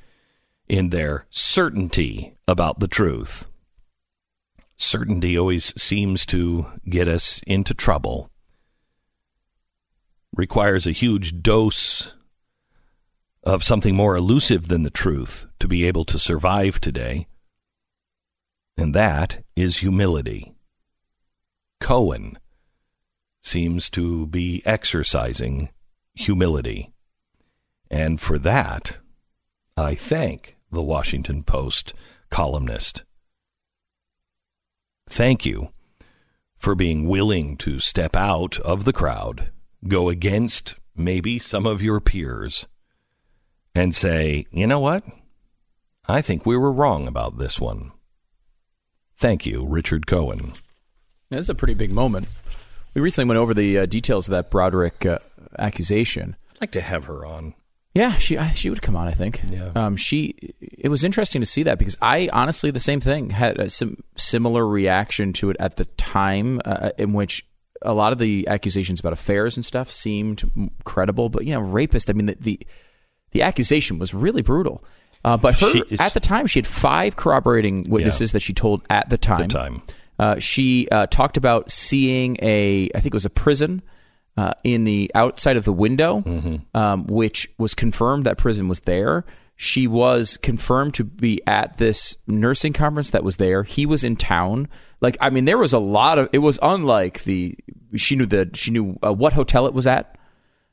in 0.69 0.91
their 0.91 1.27
certainty 1.31 2.35
about 2.49 2.81
the 2.81 2.89
truth. 2.89 3.47
Certainty 4.77 5.39
always 5.39 5.73
seems 5.81 6.25
to 6.27 6.67
get 6.89 7.09
us 7.09 7.41
into 7.47 7.75
trouble. 7.75 8.31
Requires 10.35 10.87
a 10.87 10.93
huge 10.93 11.43
dose 11.43 12.13
of 13.43 13.63
something 13.63 13.95
more 13.95 14.17
elusive 14.17 14.69
than 14.69 14.83
the 14.83 14.91
truth 14.91 15.47
to 15.61 15.69
be 15.69 15.87
able 15.87 16.05
to 16.05 16.19
survive 16.19 16.81
today 16.81 17.27
and 18.77 18.95
that 18.95 19.43
is 19.55 19.79
humility. 19.79 20.55
Cohen 21.81 22.39
seems 23.41 23.89
to 23.91 24.27
be 24.27 24.63
exercising 24.67 25.71
humility. 26.15 26.93
And 27.91 28.21
for 28.21 28.39
that, 28.39 28.99
I 29.77 29.95
thank 29.95 30.57
the 30.71 30.83
Washington 30.83 31.43
Post 31.43 31.95
columnist. 32.31 33.05
Thank 35.09 35.47
you 35.47 35.71
for 36.57 36.75
being 36.75 37.07
willing 37.07 37.57
to 37.59 37.79
step 37.79 38.17
out 38.17 38.59
of 38.61 38.85
the 38.85 38.93
crowd, 38.93 39.53
go 39.87 40.09
against 40.09 40.75
maybe 40.95 41.39
some 41.39 41.67
of 41.67 41.83
your 41.83 42.01
peers, 42.01 42.67
and 43.75 43.95
say, 43.95 44.47
you 44.51 44.67
know 44.67 44.81
what? 44.81 45.05
I 46.09 46.23
think 46.23 46.47
we 46.47 46.57
were 46.57 46.73
wrong 46.73 47.07
about 47.07 47.37
this 47.39 47.61
one. 47.61 47.93
Thank 49.17 49.47
you, 49.47 49.67
Richard 49.67 50.07
Cohen. 50.07 50.53
This 51.31 51.41
is 51.41 51.51
a 51.51 51.55
pretty 51.55 51.75
big 51.75 51.91
moment. 51.91 52.29
We 52.95 53.01
recently 53.01 53.29
went 53.29 53.39
over 53.39 53.53
the 53.53 53.79
uh, 53.79 53.87
details 53.87 54.29
of 54.29 54.33
that 54.33 54.51
Broaddrick 54.51 55.05
uh, 55.05 55.19
accusation. 55.59 56.37
I'd 56.53 56.61
like 56.63 56.71
to 56.73 56.81
have 56.81 57.05
her 57.07 57.27
on. 57.27 57.55
Yeah, 57.95 58.13
she 58.13 58.37
I, 58.37 58.51
she 58.51 58.69
would 58.69 58.83
come 58.83 58.95
on. 58.95 59.09
I 59.09 59.13
think. 59.13 59.43
Yeah. 59.49 59.71
Um, 59.75 59.97
she. 59.97 60.35
It 60.61 60.89
was 60.89 61.03
interesting 61.03 61.41
to 61.41 61.47
see 61.47 61.63
that 61.63 61.79
because 61.79 61.97
I 62.03 62.29
honestly 62.33 62.71
the 62.71 62.79
same 62.79 63.01
thing 63.01 63.31
had 63.31 63.59
a 63.59 63.71
sim- 63.71 64.05
similar 64.17 64.67
reaction 64.67 65.33
to 65.35 65.51
it 65.51 65.57
at 65.59 65.77
the 65.77 65.87
time, 65.87 66.61
uh, 66.65 66.91
in 66.99 67.15
which 67.15 67.47
a 67.87 67.93
lot 67.93 68.13
of 68.13 68.19
the 68.19 68.47
accusations 68.49 69.01
about 69.01 69.13
affairs 69.13 69.57
and 69.57 69.65
stuff 69.65 69.91
seemed 69.91 70.71
credible, 70.85 71.29
but 71.29 71.45
you 71.45 71.53
know, 71.53 71.61
rapist. 71.61 72.11
I 72.11 72.13
mean, 72.13 72.27
the 72.27 72.37
the, 72.39 72.61
the 73.31 73.43
accusation 73.43 73.99
was 73.99 74.13
really 74.13 74.43
brutal. 74.43 74.85
Uh, 75.25 75.37
but 75.37 75.59
her, 75.59 75.83
is, 75.91 76.01
at 76.01 76.15
the 76.15 76.21
time, 76.21 76.47
she 76.47 76.61
had 76.61 76.67
five 76.67 77.17
corroborating 77.17 77.89
witnesses 77.89 78.31
yeah, 78.31 78.35
that 78.35 78.41
she 78.41 78.53
told 78.53 78.83
at 78.91 79.09
the 79.09 79.19
time. 79.19 79.49
The 79.49 79.55
time. 79.55 79.83
Uh, 80.19 80.39
she 80.39 80.89
uh, 80.91 81.07
talked 81.07 81.37
about 81.37 81.71
seeing 81.71 82.37
a, 82.41 82.89
I 82.95 83.01
think 83.01 83.07
it 83.07 83.15
was 83.15 83.25
a 83.25 83.31
prison 83.31 83.83
uh, 84.37 84.53
in 84.65 84.85
the 84.85 85.11
outside 85.15 85.57
of 85.57 85.65
the 85.65 85.73
window, 85.73 86.21
mm-hmm. 86.21 86.77
um, 86.77 87.07
which 87.07 87.51
was 87.59 87.75
confirmed 87.75 88.25
that 88.25 88.39
prison 88.39 88.69
was 88.69 88.81
there. 88.81 89.25
She 89.59 89.87
was 89.87 90.37
confirmed 90.37 90.95
to 90.95 91.05
be 91.05 91.41
at 91.47 91.79
this 91.79 92.17
nursing 92.27 92.75
conference 92.75 93.11
that 93.11 93.25
was 93.25 93.39
there. 93.39 93.63
He 93.63 93.87
was 93.87 94.05
in 94.05 94.17
town. 94.17 94.69
Like, 95.01 95.17
I 95.19 95.31
mean, 95.31 95.47
there 95.47 95.57
was 95.57 95.73
a 95.73 95.79
lot 95.79 96.19
of. 96.19 96.29
It 96.33 96.39
was 96.39 96.59
unlike 96.61 97.25
the. 97.25 97.57
She 97.97 98.17
knew 98.17 98.27
the. 98.27 98.51
She 98.53 98.71
knew 98.71 98.99
uh, 99.03 99.15
what 99.15 99.33
hotel 99.33 99.67
it 99.67 99.73
was 99.73 99.87
at. 99.87 100.19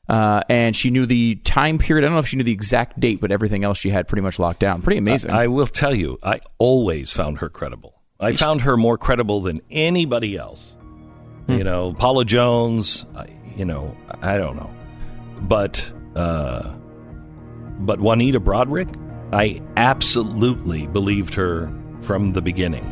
Uh, 0.06 0.42
and 0.50 0.76
she 0.76 0.90
knew 0.90 1.06
the 1.06 1.36
time 1.36 1.78
period. 1.78 2.04
I 2.04 2.08
don't 2.08 2.14
know 2.14 2.20
if 2.20 2.28
she 2.28 2.36
knew 2.36 2.44
the 2.44 2.52
exact 2.52 3.00
date, 3.00 3.22
but 3.22 3.32
everything 3.32 3.64
else 3.64 3.78
she 3.78 3.88
had 3.88 4.06
pretty 4.06 4.20
much 4.20 4.38
locked 4.38 4.60
down. 4.60 4.82
Pretty 4.82 4.98
amazing. 4.98 5.30
I, 5.30 5.44
I 5.44 5.46
will 5.46 5.66
tell 5.66 5.94
you, 5.94 6.18
I 6.22 6.40
always 6.58 7.10
found 7.10 7.38
her 7.38 7.48
credible. 7.48 8.02
I 8.20 8.34
found 8.34 8.62
her 8.62 8.76
more 8.76 8.98
credible 8.98 9.40
than 9.40 9.62
anybody 9.70 10.36
else. 10.36 10.76
Hmm. 11.46 11.56
You 11.56 11.64
know, 11.64 11.94
Paula 11.94 12.26
Jones. 12.26 13.06
You 13.56 13.64
know, 13.64 13.96
I 14.20 14.36
don't 14.36 14.56
know, 14.56 14.74
but 15.42 15.90
uh, 16.16 16.74
but 17.80 18.00
Juanita 18.00 18.40
Broaddrick, 18.40 18.94
I 19.32 19.60
absolutely 19.76 20.86
believed 20.86 21.34
her 21.34 21.72
from 22.02 22.32
the 22.32 22.42
beginning, 22.42 22.84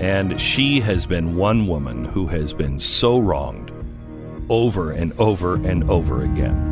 and 0.00 0.40
she 0.40 0.80
has 0.80 1.06
been 1.06 1.36
one 1.36 1.66
woman 1.66 2.04
who 2.04 2.26
has 2.28 2.52
been 2.52 2.78
so 2.78 3.18
wronged 3.18 3.72
over 4.50 4.92
and 4.92 5.12
over 5.18 5.56
and 5.66 5.88
over 5.90 6.22
again. 6.22 6.70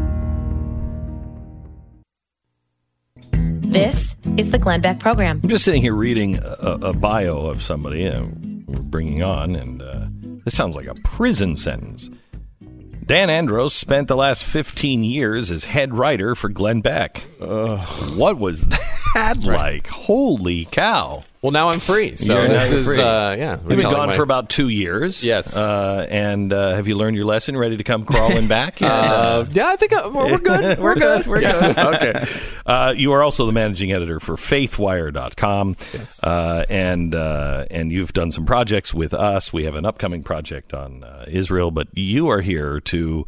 This 3.63 4.17
is 4.37 4.51
the 4.51 4.59
Glenn 4.59 4.83
Beck 4.83 5.01
program. 5.01 5.41
I'm 5.43 5.49
just 5.49 5.65
sitting 5.65 5.81
here 5.81 5.95
reading 5.95 6.39
a, 6.43 6.79
a 6.83 6.93
bio 6.93 7.39
of 7.39 7.63
somebody 7.63 8.07
I'm 8.07 8.65
bringing 8.67 9.23
on, 9.23 9.57
and 9.57 9.81
uh, 9.81 10.07
this 10.45 10.55
sounds 10.55 10.77
like 10.77 10.87
a 10.87 10.95
prison 11.05 11.57
sentence. 11.57 12.11
Dan 13.05 13.31
Andros 13.31 13.75
spent 13.75 14.07
the 14.07 14.17
last 14.17 14.45
15 14.45 15.03
years 15.03 15.51
as 15.51 15.65
head 15.65 15.93
writer 15.93 16.35
for 16.37 16.49
Glenn 16.49 16.81
Beck. 16.81 17.19
What 17.41 18.39
was 18.39 18.63
that 18.67 18.81
right. 19.15 19.45
like? 19.45 19.87
Holy 19.89 20.65
cow. 20.67 21.25
Well, 21.43 21.51
now 21.51 21.71
I'm 21.71 21.81
free. 21.81 22.15
So 22.15 22.39
You're 22.39 22.49
this 22.49 22.71
is, 22.71 22.87
uh, 22.97 23.35
yeah. 23.37 23.57
You've 23.57 23.67
been 23.67 23.81
gone 23.81 24.11
my... 24.11 24.17
for 24.17 24.23
about 24.23 24.49
two 24.49 24.69
years. 24.69 25.25
Yes. 25.25 25.57
Uh, 25.57 26.07
and 26.09 26.53
uh, 26.53 26.77
have 26.77 26.87
you 26.87 26.97
learned 26.97 27.17
your 27.17 27.25
lesson? 27.25 27.57
Ready 27.57 27.77
to 27.77 27.85
come 27.85 28.05
crawling 28.05 28.49
back? 28.49 28.81
Uh, 28.93 29.47
yeah, 29.53 29.69
I 29.69 29.77
think 29.77 29.93
uh, 29.93 30.11
we're 30.15 30.39
good. 30.39 30.79
We're 30.79 30.95
good. 30.95 31.27
We're 31.27 31.41
good. 31.41 31.79
okay. 31.79 32.25
Uh, 32.67 32.93
you 32.97 33.13
are 33.13 33.23
also 33.23 33.47
the 33.47 33.53
managing 33.53 33.91
editor 33.91 34.21
for 34.21 34.37
FaithWire.com. 34.37 35.77
Yes. 35.93 36.23
Uh, 36.23 36.65
and, 36.69 37.15
and 37.15 37.91
you've 37.91 38.13
done 38.13 38.33
some 38.33 38.45
projects 38.45 38.93
with 38.93 39.15
us. 39.15 39.53
We 39.53 39.65
have 39.65 39.75
an 39.75 39.87
upcoming 39.87 40.23
project 40.23 40.75
on 40.75 41.05
Israel, 41.27 41.71
but 41.71 41.89
you 41.95 42.29
are 42.29 42.41
here 42.41 42.81
to 42.81 43.25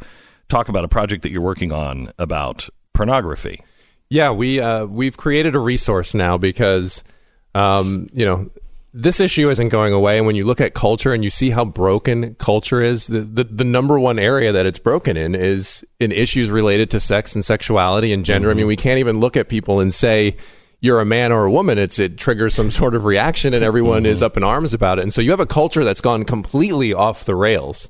talk 0.47 0.69
about 0.69 0.85
a 0.85 0.87
project 0.87 1.23
that 1.23 1.31
you're 1.31 1.41
working 1.41 1.71
on 1.71 2.11
about 2.19 2.69
pornography. 2.93 3.61
Yeah, 4.09 4.31
we, 4.31 4.61
we've 4.85 5.17
created 5.17 5.55
a 5.55 5.59
resource 5.59 6.13
now 6.13 6.37
because– 6.37 7.03
um, 7.55 8.09
you 8.11 8.25
know, 8.25 8.51
this 8.93 9.19
issue 9.19 9.49
isn't 9.49 9.69
going 9.69 9.93
away. 9.93 10.17
And 10.17 10.27
when 10.27 10.35
you 10.35 10.45
look 10.45 10.59
at 10.59 10.73
culture 10.73 11.13
and 11.13 11.23
you 11.23 11.29
see 11.29 11.49
how 11.49 11.63
broken 11.63 12.35
culture 12.35 12.81
is, 12.81 13.07
the, 13.07 13.21
the, 13.21 13.45
the, 13.45 13.63
number 13.63 13.97
one 13.97 14.19
area 14.19 14.51
that 14.51 14.65
it's 14.65 14.77
broken 14.77 15.15
in 15.15 15.35
is 15.35 15.83
in 15.99 16.11
issues 16.11 16.49
related 16.49 16.89
to 16.91 16.99
sex 16.99 17.33
and 17.33 17.43
sexuality 17.43 18.11
and 18.11 18.25
gender. 18.25 18.49
Mm-hmm. 18.49 18.57
I 18.57 18.59
mean, 18.59 18.67
we 18.67 18.75
can't 18.75 18.99
even 18.99 19.21
look 19.21 19.37
at 19.37 19.47
people 19.47 19.79
and 19.79 19.93
say, 19.93 20.35
you're 20.81 20.99
a 20.99 21.05
man 21.05 21.31
or 21.31 21.45
a 21.45 21.51
woman. 21.51 21.77
It's, 21.77 21.97
it 21.97 22.17
triggers 22.17 22.53
some 22.53 22.69
sort 22.71 22.93
of 22.93 23.05
reaction 23.05 23.53
and 23.53 23.63
everyone 23.63 24.03
mm-hmm. 24.03 24.11
is 24.11 24.21
up 24.21 24.35
in 24.35 24.43
arms 24.43 24.73
about 24.73 24.99
it. 24.99 25.03
And 25.03 25.13
so 25.13 25.21
you 25.21 25.31
have 25.31 25.39
a 25.39 25.45
culture 25.45 25.85
that's 25.85 26.01
gone 26.01 26.25
completely 26.25 26.93
off 26.93 27.23
the 27.23 27.35
rails. 27.35 27.89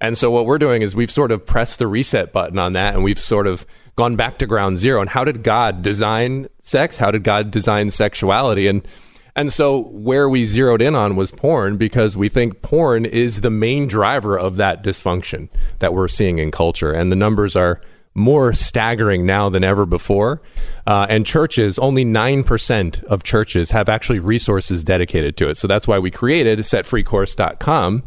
And 0.00 0.16
so 0.16 0.30
what 0.30 0.46
we're 0.46 0.58
doing 0.58 0.80
is 0.80 0.96
we've 0.96 1.10
sort 1.10 1.30
of 1.30 1.44
pressed 1.44 1.78
the 1.78 1.86
reset 1.86 2.32
button 2.32 2.58
on 2.58 2.72
that 2.72 2.94
and 2.94 3.04
we've 3.04 3.20
sort 3.20 3.46
of 3.46 3.66
gone 3.96 4.16
back 4.16 4.38
to 4.38 4.46
ground 4.46 4.78
zero. 4.78 5.00
And 5.00 5.10
how 5.10 5.24
did 5.24 5.42
God 5.42 5.82
design 5.82 6.48
sex? 6.60 6.96
How 6.96 7.10
did 7.10 7.24
God 7.24 7.50
design 7.50 7.90
sexuality? 7.90 8.66
And 8.66 8.86
and 9.34 9.52
so 9.52 9.84
where 9.84 10.28
we 10.28 10.44
zeroed 10.44 10.82
in 10.82 10.94
on 10.94 11.16
was 11.16 11.30
porn 11.30 11.78
because 11.78 12.16
we 12.16 12.28
think 12.28 12.60
porn 12.60 13.06
is 13.06 13.40
the 13.40 13.50
main 13.50 13.86
driver 13.86 14.38
of 14.38 14.56
that 14.56 14.84
dysfunction 14.84 15.48
that 15.78 15.94
we're 15.94 16.08
seeing 16.08 16.38
in 16.38 16.50
culture. 16.50 16.92
And 16.92 17.10
the 17.10 17.16
numbers 17.16 17.56
are 17.56 17.80
more 18.14 18.52
staggering 18.52 19.24
now 19.24 19.48
than 19.48 19.64
ever 19.64 19.86
before. 19.86 20.42
Uh, 20.86 21.06
and 21.08 21.24
churches, 21.24 21.78
only 21.78 22.04
9% 22.04 23.04
of 23.04 23.22
churches 23.22 23.70
have 23.70 23.88
actually 23.88 24.18
resources 24.18 24.84
dedicated 24.84 25.38
to 25.38 25.48
it. 25.48 25.56
So 25.56 25.66
that's 25.66 25.88
why 25.88 25.98
we 25.98 26.10
created 26.10 26.58
setfreecourse.com 26.58 28.02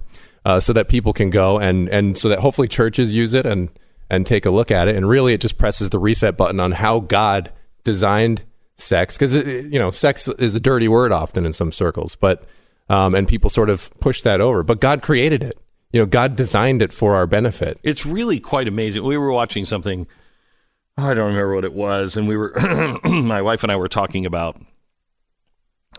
uh, 0.46 0.60
so 0.60 0.74
that 0.74 0.90
people 0.90 1.12
can 1.12 1.32
go 1.32 1.58
and, 1.58 1.90
and 1.90 2.16
so 2.20 2.30
that 2.30 2.38
hopefully 2.38 2.68
churches 2.68 3.16
use 3.16 3.34
it 3.34 3.48
and, 3.48 3.72
and 4.10 4.26
take 4.26 4.46
a 4.46 4.52
look 4.52 4.72
at 4.72 4.88
it. 4.88 4.96
And 4.96 5.08
really, 5.08 5.34
it 5.34 5.42
just 5.42 5.58
presses 5.58 5.90
the 5.90 6.00
reset 6.00 6.38
button 6.38 6.60
on 6.60 6.72
how 6.72 7.00
God 7.00 7.52
designed 7.84 8.44
sex. 8.76 9.18
Because, 9.18 9.36
you 9.36 9.80
know, 9.80 9.90
sex 9.92 10.28
is 10.28 10.56
a 10.56 10.60
dirty 10.60 10.88
word 10.88 11.12
often 11.12 11.46
in 11.46 11.54
some 11.54 11.72
circles, 11.72 12.16
but, 12.16 12.44
um, 12.90 13.16
and 13.16 13.28
people 13.28 13.50
sort 13.50 13.70
of 13.70 13.90
push 14.00 14.22
that 14.22 14.42
over. 14.42 14.64
But 14.64 14.80
God 14.80 15.02
created 15.02 15.44
it. 15.44 15.58
You 15.92 16.02
know, 16.02 16.06
God 16.06 16.36
designed 16.36 16.82
it 16.82 16.92
for 16.92 17.16
our 17.16 17.26
benefit. 17.26 17.80
It's 17.82 18.06
really 18.06 18.40
quite 18.40 18.68
amazing. 18.68 19.04
We 19.04 19.18
were 19.18 19.32
watching 19.32 19.66
something. 19.66 20.08
I 20.98 21.14
don't 21.14 21.28
remember 21.28 21.56
what 21.56 21.66
it 21.66 21.74
was, 21.74 22.18
and 22.18 22.28
we 22.28 22.36
were 22.36 22.54
my 23.06 23.42
wife 23.42 23.64
and 23.64 23.72
I 23.72 23.78
were 23.78 23.88
talking 23.88 24.26
about 24.26 24.60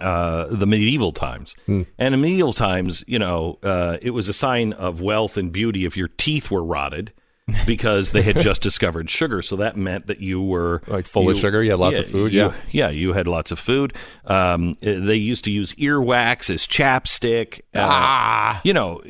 uh, 0.00 0.46
the 0.54 0.66
medieval 0.66 1.12
times. 1.12 1.54
And 1.98 2.14
in 2.14 2.20
medieval 2.20 2.52
times, 2.52 3.04
you 3.06 3.18
know, 3.18 3.58
uh, 3.62 3.96
it 4.02 4.10
was 4.10 4.28
a 4.28 4.32
sign 4.32 4.74
of 4.74 5.00
wealth 5.00 5.38
and 5.38 5.50
beauty 5.50 5.86
if 5.86 5.96
your 5.96 6.08
teeth 6.08 6.50
were 6.50 6.64
rotted 6.64 7.12
because 7.66 8.10
they 8.12 8.22
had 8.22 8.40
just 8.40 8.60
discovered 8.62 9.08
sugar. 9.08 9.40
So 9.42 9.56
that 9.56 9.76
meant 9.76 10.06
that 10.08 10.20
you 10.20 10.42
were 10.42 10.82
Like 10.86 11.06
full 11.06 11.28
of 11.30 11.36
sugar, 11.36 11.62
you 11.62 11.70
had 11.70 11.78
lots 11.78 11.96
of 11.96 12.06
food, 12.08 12.32
you- 12.32 12.40
yeah. 12.40 12.52
yeah, 12.70 12.88
you 12.90 13.12
had 13.12 13.26
lots 13.28 13.52
of 13.52 13.58
food. 13.58 13.92
Um, 14.24 14.70
uh, 14.82 14.98
they 14.98 15.14
used 15.16 15.44
to 15.44 15.50
use 15.50 15.72
earwax 15.74 16.50
as 16.50 16.66
chapstick. 16.66 17.60
ah, 17.74 18.60
you 18.64 18.72
know. 18.72 19.00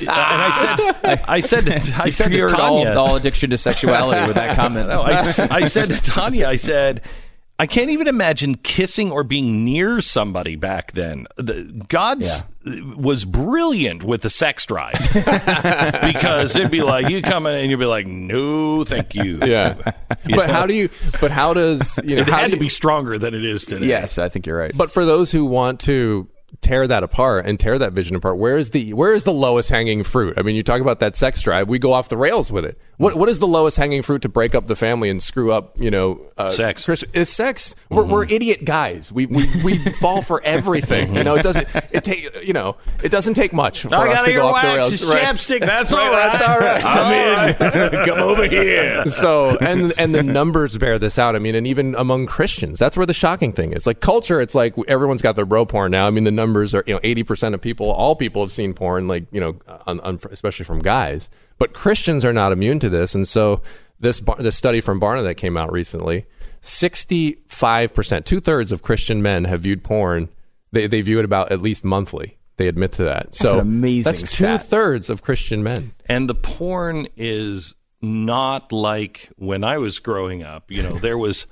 And 0.00 0.08
I 0.10 0.76
said, 1.02 1.24
I 1.28 1.40
said, 1.40 1.68
I 2.00 2.06
You 2.06 2.10
said 2.12 2.24
to 2.28 2.30
cured 2.30 2.52
all, 2.54 2.82
Tanya, 2.84 2.98
all 2.98 3.16
addiction 3.16 3.50
to 3.50 3.58
sexuality 3.58 4.26
with 4.26 4.36
that 4.36 4.56
comment. 4.56 4.88
no, 4.90 5.02
I, 5.02 5.18
I 5.50 5.64
said 5.66 5.90
to 5.90 6.02
Tanya, 6.02 6.46
I 6.48 6.56
said, 6.56 7.02
I 7.58 7.66
can't 7.66 7.88
even 7.88 8.06
imagine 8.06 8.56
kissing 8.56 9.10
or 9.10 9.24
being 9.24 9.64
near 9.64 10.00
somebody 10.02 10.56
back 10.56 10.92
then. 10.92 11.26
The, 11.36 11.84
God's 11.88 12.42
was 12.96 13.24
brilliant 13.24 14.02
with 14.04 14.20
the 14.22 14.28
sex 14.28 14.66
drive 14.66 14.98
because 16.02 16.54
it'd 16.56 16.70
be 16.70 16.82
like 16.82 17.08
you 17.08 17.22
come 17.22 17.46
in 17.46 17.54
and 17.54 17.70
you'd 17.70 17.78
be 17.80 17.86
like, 17.86 18.06
no, 18.06 18.84
thank 18.84 19.14
you. 19.14 19.38
Yeah. 19.42 19.76
You 20.26 20.36
but 20.36 20.48
know? 20.48 20.52
how 20.52 20.66
do 20.66 20.74
you, 20.74 20.90
but 21.20 21.30
how 21.30 21.54
does, 21.54 21.98
you 22.04 22.16
know, 22.16 22.22
it 22.22 22.28
how 22.28 22.38
had 22.38 22.44
do 22.46 22.50
to 22.50 22.56
you- 22.56 22.60
be 22.60 22.68
stronger 22.68 23.18
than 23.18 23.34
it 23.34 23.44
is 23.44 23.64
today. 23.64 23.86
yes, 23.86 24.18
I 24.18 24.28
think 24.28 24.46
you're 24.46 24.58
right. 24.58 24.76
But 24.76 24.90
for 24.90 25.04
those 25.06 25.30
who 25.32 25.44
want 25.46 25.80
to 25.80 26.28
tear 26.60 26.86
that 26.86 27.02
apart 27.02 27.46
and 27.46 27.58
tear 27.60 27.78
that 27.78 27.92
vision 27.92 28.16
apart, 28.16 28.38
where 28.38 28.56
is 28.56 28.70
the 28.70 28.92
where 28.94 29.12
is 29.12 29.24
the 29.24 29.32
lowest 29.32 29.68
hanging 29.70 30.02
fruit? 30.02 30.34
I 30.36 30.42
mean, 30.42 30.56
you 30.56 30.62
talk 30.62 30.80
about 30.80 31.00
that 31.00 31.16
sex 31.16 31.42
drive, 31.42 31.68
we 31.68 31.78
go 31.78 31.92
off 31.92 32.08
the 32.08 32.16
rails 32.16 32.50
with 32.52 32.64
it. 32.64 32.78
What 32.98 33.16
what 33.16 33.28
is 33.28 33.38
the 33.38 33.46
lowest 33.46 33.76
hanging 33.76 34.02
fruit 34.02 34.22
to 34.22 34.28
break 34.28 34.54
up 34.54 34.66
the 34.66 34.76
family 34.76 35.10
and 35.10 35.22
screw 35.22 35.52
up? 35.52 35.78
You 35.78 35.90
know, 35.90 36.20
uh, 36.38 36.50
Sex. 36.50 36.84
Chris, 36.84 37.04
is 37.12 37.28
sex. 37.30 37.74
We're, 37.90 38.04
we're 38.04 38.24
idiot 38.24 38.64
guys. 38.64 39.12
We 39.12 39.26
we, 39.26 39.44
we 39.64 39.78
fall 40.00 40.22
for 40.22 40.42
everything. 40.44 41.14
You 41.14 41.24
know, 41.24 41.34
it 41.36 41.42
doesn't 41.42 41.68
it 41.92 42.04
take 42.04 42.44
you 42.46 42.52
know 42.52 42.76
it 43.02 43.10
doesn't 43.10 43.34
take 43.34 43.52
much 43.52 43.82
for 43.82 43.94
I 43.94 44.12
us 44.14 44.24
to 44.24 44.32
go 44.32 44.46
off 44.48 44.62
the 44.62 44.68
rails. 44.76 44.92
it's 44.92 45.04
Right. 45.04 45.22
chapstick. 45.22 45.60
That's 45.60 45.92
all 45.92 45.98
right. 46.10 46.32
That's 46.32 46.42
all 46.48 46.58
right. 46.58 46.84
I'm 46.84 47.90
in. 48.00 48.06
Come 48.06 48.18
over 48.20 48.46
here. 48.48 49.04
so 49.06 49.56
and 49.58 49.92
and 49.98 50.14
the 50.14 50.22
numbers 50.22 50.78
bear 50.78 50.98
this 50.98 51.18
out. 51.18 51.36
I 51.36 51.38
mean, 51.38 51.54
and 51.54 51.66
even 51.66 51.94
among 51.96 52.26
Christians, 52.26 52.78
that's 52.78 52.96
where 52.96 53.06
the 53.06 53.12
shocking 53.14 53.52
thing 53.52 53.72
is. 53.72 53.86
Like 53.86 54.00
culture, 54.00 54.40
it's 54.40 54.54
like 54.54 54.74
everyone's 54.88 55.22
got 55.22 55.36
their 55.36 55.44
bro 55.46 55.66
porn 55.66 55.90
now. 55.90 56.06
I 56.06 56.10
mean, 56.10 56.24
the 56.24 56.30
numbers 56.30 56.45
are 56.54 56.84
you 56.86 56.94
know 56.94 57.00
eighty 57.02 57.22
percent 57.22 57.54
of 57.54 57.60
people, 57.60 57.90
all 57.90 58.16
people 58.16 58.42
have 58.42 58.52
seen 58.52 58.74
porn, 58.74 59.08
like 59.08 59.26
you 59.32 59.40
know, 59.40 59.56
un, 59.86 60.00
un, 60.00 60.18
especially 60.30 60.64
from 60.64 60.80
guys. 60.80 61.30
But 61.58 61.72
Christians 61.72 62.24
are 62.24 62.32
not 62.32 62.52
immune 62.52 62.78
to 62.80 62.88
this, 62.88 63.14
and 63.14 63.26
so 63.26 63.62
this 64.00 64.20
bar- 64.20 64.36
this 64.38 64.56
study 64.56 64.80
from 64.80 65.00
Barna 65.00 65.22
that 65.24 65.36
came 65.36 65.56
out 65.56 65.72
recently, 65.72 66.26
sixty 66.60 67.38
five 67.48 67.94
percent, 67.94 68.26
two 68.26 68.40
thirds 68.40 68.72
of 68.72 68.82
Christian 68.82 69.22
men 69.22 69.44
have 69.44 69.62
viewed 69.62 69.82
porn. 69.82 70.28
They 70.72 70.86
they 70.86 71.00
view 71.00 71.18
it 71.18 71.24
about 71.24 71.52
at 71.52 71.62
least 71.62 71.84
monthly. 71.84 72.38
They 72.56 72.68
admit 72.68 72.92
to 72.92 73.04
that. 73.04 73.34
so 73.34 73.54
an 73.54 73.60
amazing 73.60 74.12
That's 74.12 74.36
two 74.36 74.58
thirds 74.58 75.10
of 75.10 75.22
Christian 75.22 75.62
men. 75.62 75.92
And 76.06 76.28
the 76.28 76.34
porn 76.34 77.06
is 77.16 77.74
not 78.00 78.72
like 78.72 79.30
when 79.36 79.62
I 79.62 79.78
was 79.78 79.98
growing 79.98 80.42
up. 80.42 80.70
You 80.72 80.82
know, 80.82 80.98
there 80.98 81.18
was 81.18 81.46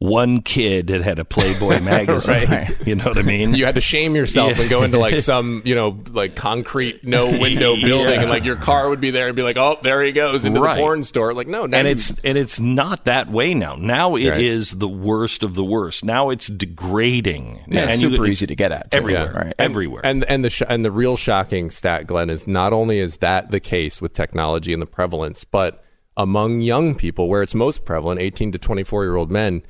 one 0.00 0.40
kid 0.40 0.86
that 0.86 1.02
had 1.02 1.18
a 1.18 1.26
Playboy 1.26 1.78
magazine. 1.82 2.48
Right. 2.48 2.86
You 2.86 2.94
know 2.94 3.04
what 3.04 3.18
I 3.18 3.22
mean? 3.22 3.52
you 3.54 3.66
had 3.66 3.74
to 3.74 3.82
shame 3.82 4.16
yourself 4.16 4.56
Yeah. 4.56 4.62
and 4.62 4.70
go 4.70 4.82
into 4.82 4.98
like 4.98 5.20
some, 5.20 5.60
you 5.66 5.74
know, 5.74 6.02
like 6.10 6.34
concrete 6.34 7.04
no 7.06 7.26
window 7.38 7.76
building, 7.76 8.14
Yeah. 8.14 8.20
and 8.22 8.30
like 8.30 8.44
your 8.44 8.56
car 8.56 8.88
would 8.88 9.00
be 9.02 9.10
there 9.10 9.26
and 9.26 9.36
be 9.36 9.42
like, 9.42 9.58
oh, 9.58 9.76
there 9.82 10.02
he 10.02 10.12
goes 10.12 10.46
into 10.46 10.58
Right. 10.60 10.76
the 10.76 10.80
porn 10.80 11.02
store. 11.02 11.34
Like, 11.34 11.48
no, 11.48 11.66
now 11.66 11.76
and 11.78 11.86
you- 11.86 11.92
it's 11.92 12.10
and 12.24 12.38
it's 12.38 12.58
not 12.58 13.04
that 13.04 13.30
way 13.30 13.52
now. 13.52 13.76
Now 13.76 14.16
it 14.16 14.22
is 14.40 14.72
Right. 14.72 14.80
the 14.80 14.88
worst 14.88 15.42
of 15.42 15.54
the 15.54 15.64
worst. 15.64 16.02
Now 16.02 16.30
it's 16.30 16.48
degrading. 16.48 17.60
Yeah, 17.68 17.84
it's 17.84 17.92
And 17.94 18.02
you- 18.02 18.10
super 18.12 18.26
easy 18.26 18.46
to 18.46 18.56
get 18.56 18.72
at, 18.72 18.90
too. 18.90 18.98
everywhere. 18.98 19.32
Yeah. 19.34 19.38
Right. 19.44 19.54
Everywhere. 19.58 20.00
And 20.04 20.24
and 20.24 20.42
the 20.44 20.50
sh- 20.50 20.62
and 20.66 20.82
the 20.82 20.90
real 20.90 21.16
shocking 21.18 21.70
stat, 21.70 22.06
Glenn, 22.06 22.30
is 22.30 22.46
not 22.48 22.72
only 22.72 22.98
is 23.00 23.18
that 23.18 23.50
the 23.50 23.60
case 23.60 24.00
with 24.00 24.14
technology 24.14 24.72
and 24.72 24.80
the 24.80 24.86
prevalence, 24.86 25.44
but 25.44 25.84
among 26.16 26.62
young 26.62 26.94
people, 26.94 27.28
where 27.28 27.42
it's 27.42 27.54
most 27.54 27.84
prevalent, 27.84 28.18
eighteen 28.18 28.50
to 28.52 28.58
twenty 28.58 28.82
four 28.82 29.04
year 29.04 29.16
old 29.16 29.30
men, 29.30 29.62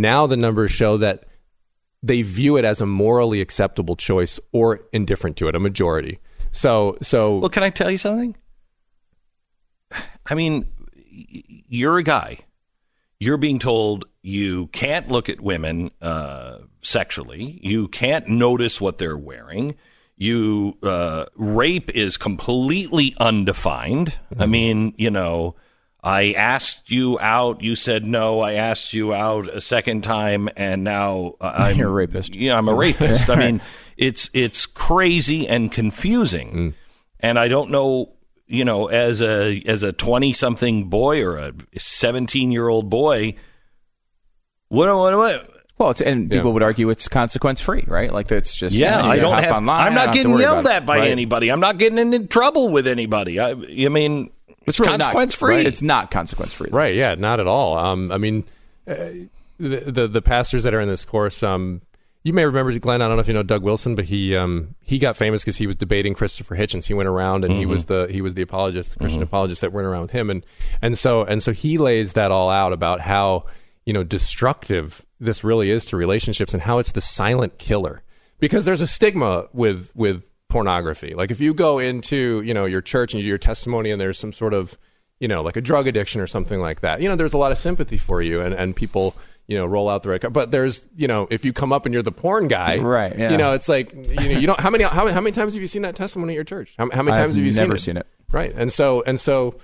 now 0.00 0.26
the 0.26 0.36
numbers 0.36 0.70
show 0.70 0.96
that 0.98 1.24
they 2.02 2.22
view 2.22 2.56
it 2.56 2.64
as 2.64 2.80
a 2.80 2.86
morally 2.86 3.40
acceptable 3.40 3.96
choice 3.96 4.38
or 4.52 4.80
indifferent 4.92 5.36
to 5.38 5.48
it, 5.48 5.56
a 5.56 5.60
majority. 5.60 6.18
So 6.50 6.96
so 7.02 7.38
Well, 7.38 7.50
can 7.50 7.62
I 7.62 7.70
tell 7.70 7.90
you 7.90 7.98
something? 7.98 8.36
I 10.28 10.34
mean, 10.34 10.66
you're 11.68 11.98
a 11.98 12.02
guy. 12.02 12.38
You're 13.18 13.38
being 13.38 13.58
told 13.58 14.04
you 14.22 14.66
can't 14.68 15.08
look 15.08 15.28
at 15.28 15.40
women 15.40 15.90
uh, 16.02 16.58
sexually. 16.82 17.58
You 17.62 17.88
can't 17.88 18.28
notice 18.28 18.80
what 18.80 18.98
they're 18.98 19.16
wearing. 19.16 19.76
You 20.16 20.76
uh, 20.82 21.26
rape 21.36 21.90
is 21.90 22.16
completely 22.16 23.14
undefined. 23.18 24.18
I 24.38 24.46
mean, 24.46 24.94
you 24.96 25.10
know, 25.10 25.56
I 26.06 26.32
asked 26.34 26.90
you 26.90 27.18
out. 27.20 27.62
You 27.62 27.74
said 27.74 28.04
no. 28.04 28.40
I 28.40 28.52
asked 28.54 28.94
you 28.94 29.12
out 29.12 29.48
a 29.48 29.60
second 29.60 30.04
time, 30.04 30.48
and 30.56 30.84
now 30.84 31.34
uh, 31.40 31.52
I'm 31.56 31.76
You're 31.78 31.88
a 31.88 31.92
rapist. 31.92 32.34
Yeah, 32.34 32.56
I'm 32.56 32.68
a 32.68 32.74
rapist. 32.74 33.28
I 33.28 33.34
mean, 33.34 33.60
it's 33.96 34.30
it's 34.32 34.66
crazy 34.66 35.48
and 35.48 35.72
confusing, 35.72 36.74
and 37.18 37.38
I 37.38 37.48
don't 37.48 37.70
know. 37.72 38.12
You 38.46 38.64
know, 38.64 38.86
as 38.86 39.20
a 39.20 39.60
as 39.66 39.82
a 39.82 39.92
twenty 39.92 40.32
something 40.32 40.88
boy 40.88 41.24
or 41.24 41.36
a 41.38 41.52
seventeen 41.76 42.52
year 42.52 42.68
old 42.68 42.88
boy, 42.88 43.34
what 44.68 44.94
what 44.94 45.16
what? 45.16 45.50
Well, 45.78 45.90
it's, 45.90 46.00
and 46.00 46.30
people 46.30 46.52
would 46.54 46.62
argue 46.62 46.88
it's 46.88 47.06
consequence 47.06 47.60
free, 47.60 47.84
right? 47.86 48.10
Like 48.12 48.28
that's 48.28 48.56
just 48.56 48.74
Yeah, 48.74 49.04
I 49.04 49.18
don't 49.18 49.34
hop 49.34 49.42
have. 49.42 49.56
Online, 49.56 49.86
I'm 49.88 49.94
not 49.94 50.06
don't 50.06 50.14
getting 50.14 50.38
yelled 50.38 50.66
at 50.66 50.86
by 50.86 50.98
Right. 50.98 51.10
anybody. 51.10 51.50
I'm 51.50 51.60
not 51.60 51.76
getting 51.76 51.98
into 51.98 52.26
trouble 52.28 52.70
with 52.70 52.86
anybody. 52.86 53.38
I, 53.40 53.50
I 53.50 53.88
mean, 53.88 54.30
It's 54.66 54.80
really 54.80 54.98
consequence 54.98 55.34
not, 55.34 55.38
free. 55.38 55.54
right? 55.56 55.66
It's 55.66 55.82
not 55.82 56.10
consequence 56.10 56.52
free. 56.52 56.70
Right. 56.72 56.94
Yeah. 56.94 57.14
Not 57.14 57.40
at 57.40 57.46
all. 57.46 57.78
Um, 57.78 58.10
I 58.10 58.18
mean, 58.18 58.44
uh, 58.86 58.94
the, 59.58 59.90
the 59.90 60.08
the 60.08 60.22
pastors 60.22 60.64
that 60.64 60.74
are 60.74 60.80
in 60.80 60.88
this 60.88 61.04
course, 61.04 61.42
um, 61.42 61.80
you 62.22 62.32
may 62.32 62.44
remember 62.44 62.76
Glenn. 62.78 63.02
I 63.02 63.06
don't 63.06 63.16
know 63.16 63.20
if 63.20 63.28
you 63.28 63.34
know 63.34 63.42
Doug 63.42 63.62
Wilson, 63.62 63.94
but 63.94 64.06
he 64.06 64.36
um, 64.36 64.74
he 64.82 64.98
got 64.98 65.16
famous 65.16 65.42
because 65.42 65.56
he 65.56 65.66
was 65.66 65.76
debating 65.76 66.14
Christopher 66.14 66.56
Hitchens. 66.56 66.86
He 66.86 66.94
went 66.94 67.08
around 67.08 67.44
and 67.44 67.54
he 67.54 67.66
was 67.66 67.84
the 67.86 68.08
he 68.10 68.20
was 68.20 68.34
the 68.34 68.42
apologist, 68.42 68.92
the 68.92 68.98
Christian 68.98 69.22
apologist 69.22 69.60
that 69.60 69.72
went 69.72 69.86
around 69.86 70.02
with 70.02 70.10
him, 70.10 70.28
and 70.30 70.44
and 70.82 70.98
so 70.98 71.22
and 71.22 71.42
so 71.42 71.52
he 71.52 71.78
lays 71.78 72.14
that 72.14 72.30
all 72.30 72.50
out 72.50 72.72
about 72.72 73.00
how 73.00 73.44
you 73.84 73.92
know 73.92 74.02
destructive 74.02 75.06
this 75.20 75.44
really 75.44 75.70
is 75.70 75.84
to 75.86 75.96
relationships 75.96 76.52
and 76.52 76.62
how 76.62 76.78
it's 76.78 76.92
the 76.92 77.00
silent 77.00 77.58
killer 77.58 78.02
because 78.38 78.64
there's 78.64 78.80
a 78.80 78.86
stigma 78.86 79.46
with 79.52 79.90
with 79.94 80.30
pornography. 80.48 81.14
Like 81.14 81.30
if 81.30 81.40
you 81.40 81.54
go 81.54 81.78
into 81.78 82.42
you 82.42 82.54
know 82.54 82.64
your 82.64 82.80
church 82.80 83.14
and 83.14 83.20
you 83.20 83.24
do 83.24 83.28
your 83.28 83.38
testimony 83.38 83.90
and 83.90 84.00
there's 84.00 84.18
some 84.18 84.32
sort 84.32 84.54
of 84.54 84.78
you 85.20 85.28
know 85.28 85.42
like 85.42 85.56
a 85.56 85.60
drug 85.60 85.86
addiction 85.86 86.20
or 86.20 86.26
something 86.26 86.60
like 86.60 86.80
that, 86.80 87.00
you 87.00 87.08
know 87.08 87.16
there's 87.16 87.34
a 87.34 87.38
lot 87.38 87.52
of 87.52 87.58
sympathy 87.58 87.96
for 87.96 88.22
you 88.22 88.40
and 88.40 88.54
and 88.54 88.76
people 88.76 89.14
you 89.46 89.56
know 89.56 89.66
roll 89.66 89.88
out 89.88 90.02
the 90.02 90.08
red 90.08 90.20
card. 90.20 90.32
But 90.32 90.50
there's 90.50 90.84
you 90.96 91.08
know 91.08 91.26
if 91.30 91.44
you 91.44 91.52
come 91.52 91.72
up 91.72 91.86
and 91.86 91.92
you're 91.92 92.02
the 92.02 92.12
porn 92.12 92.48
guy, 92.48 92.78
Right, 92.78 93.16
yeah. 93.16 93.30
You 93.30 93.36
know 93.36 93.52
it's 93.52 93.68
like 93.68 93.92
you 93.92 94.14
know 94.14 94.38
you 94.38 94.46
don't 94.46 94.60
how 94.60 94.70
many 94.70 94.84
how, 94.84 95.08
how 95.08 95.20
many 95.20 95.32
times 95.32 95.54
have 95.54 95.60
you 95.60 95.68
seen 95.68 95.82
that 95.82 95.96
testimony 95.96 96.34
at 96.34 96.36
your 96.36 96.44
church? 96.44 96.74
How, 96.78 96.88
how 96.90 97.02
many 97.02 97.16
I've 97.16 97.24
times 97.24 97.36
have 97.36 97.44
you 97.44 97.52
never 97.52 97.76
seen 97.76 97.94
seen 97.94 97.96
it. 97.98 98.06
Right, 98.30 98.52
and 98.54 98.72
so 98.72 99.02
and 99.02 99.20
so. 99.20 99.58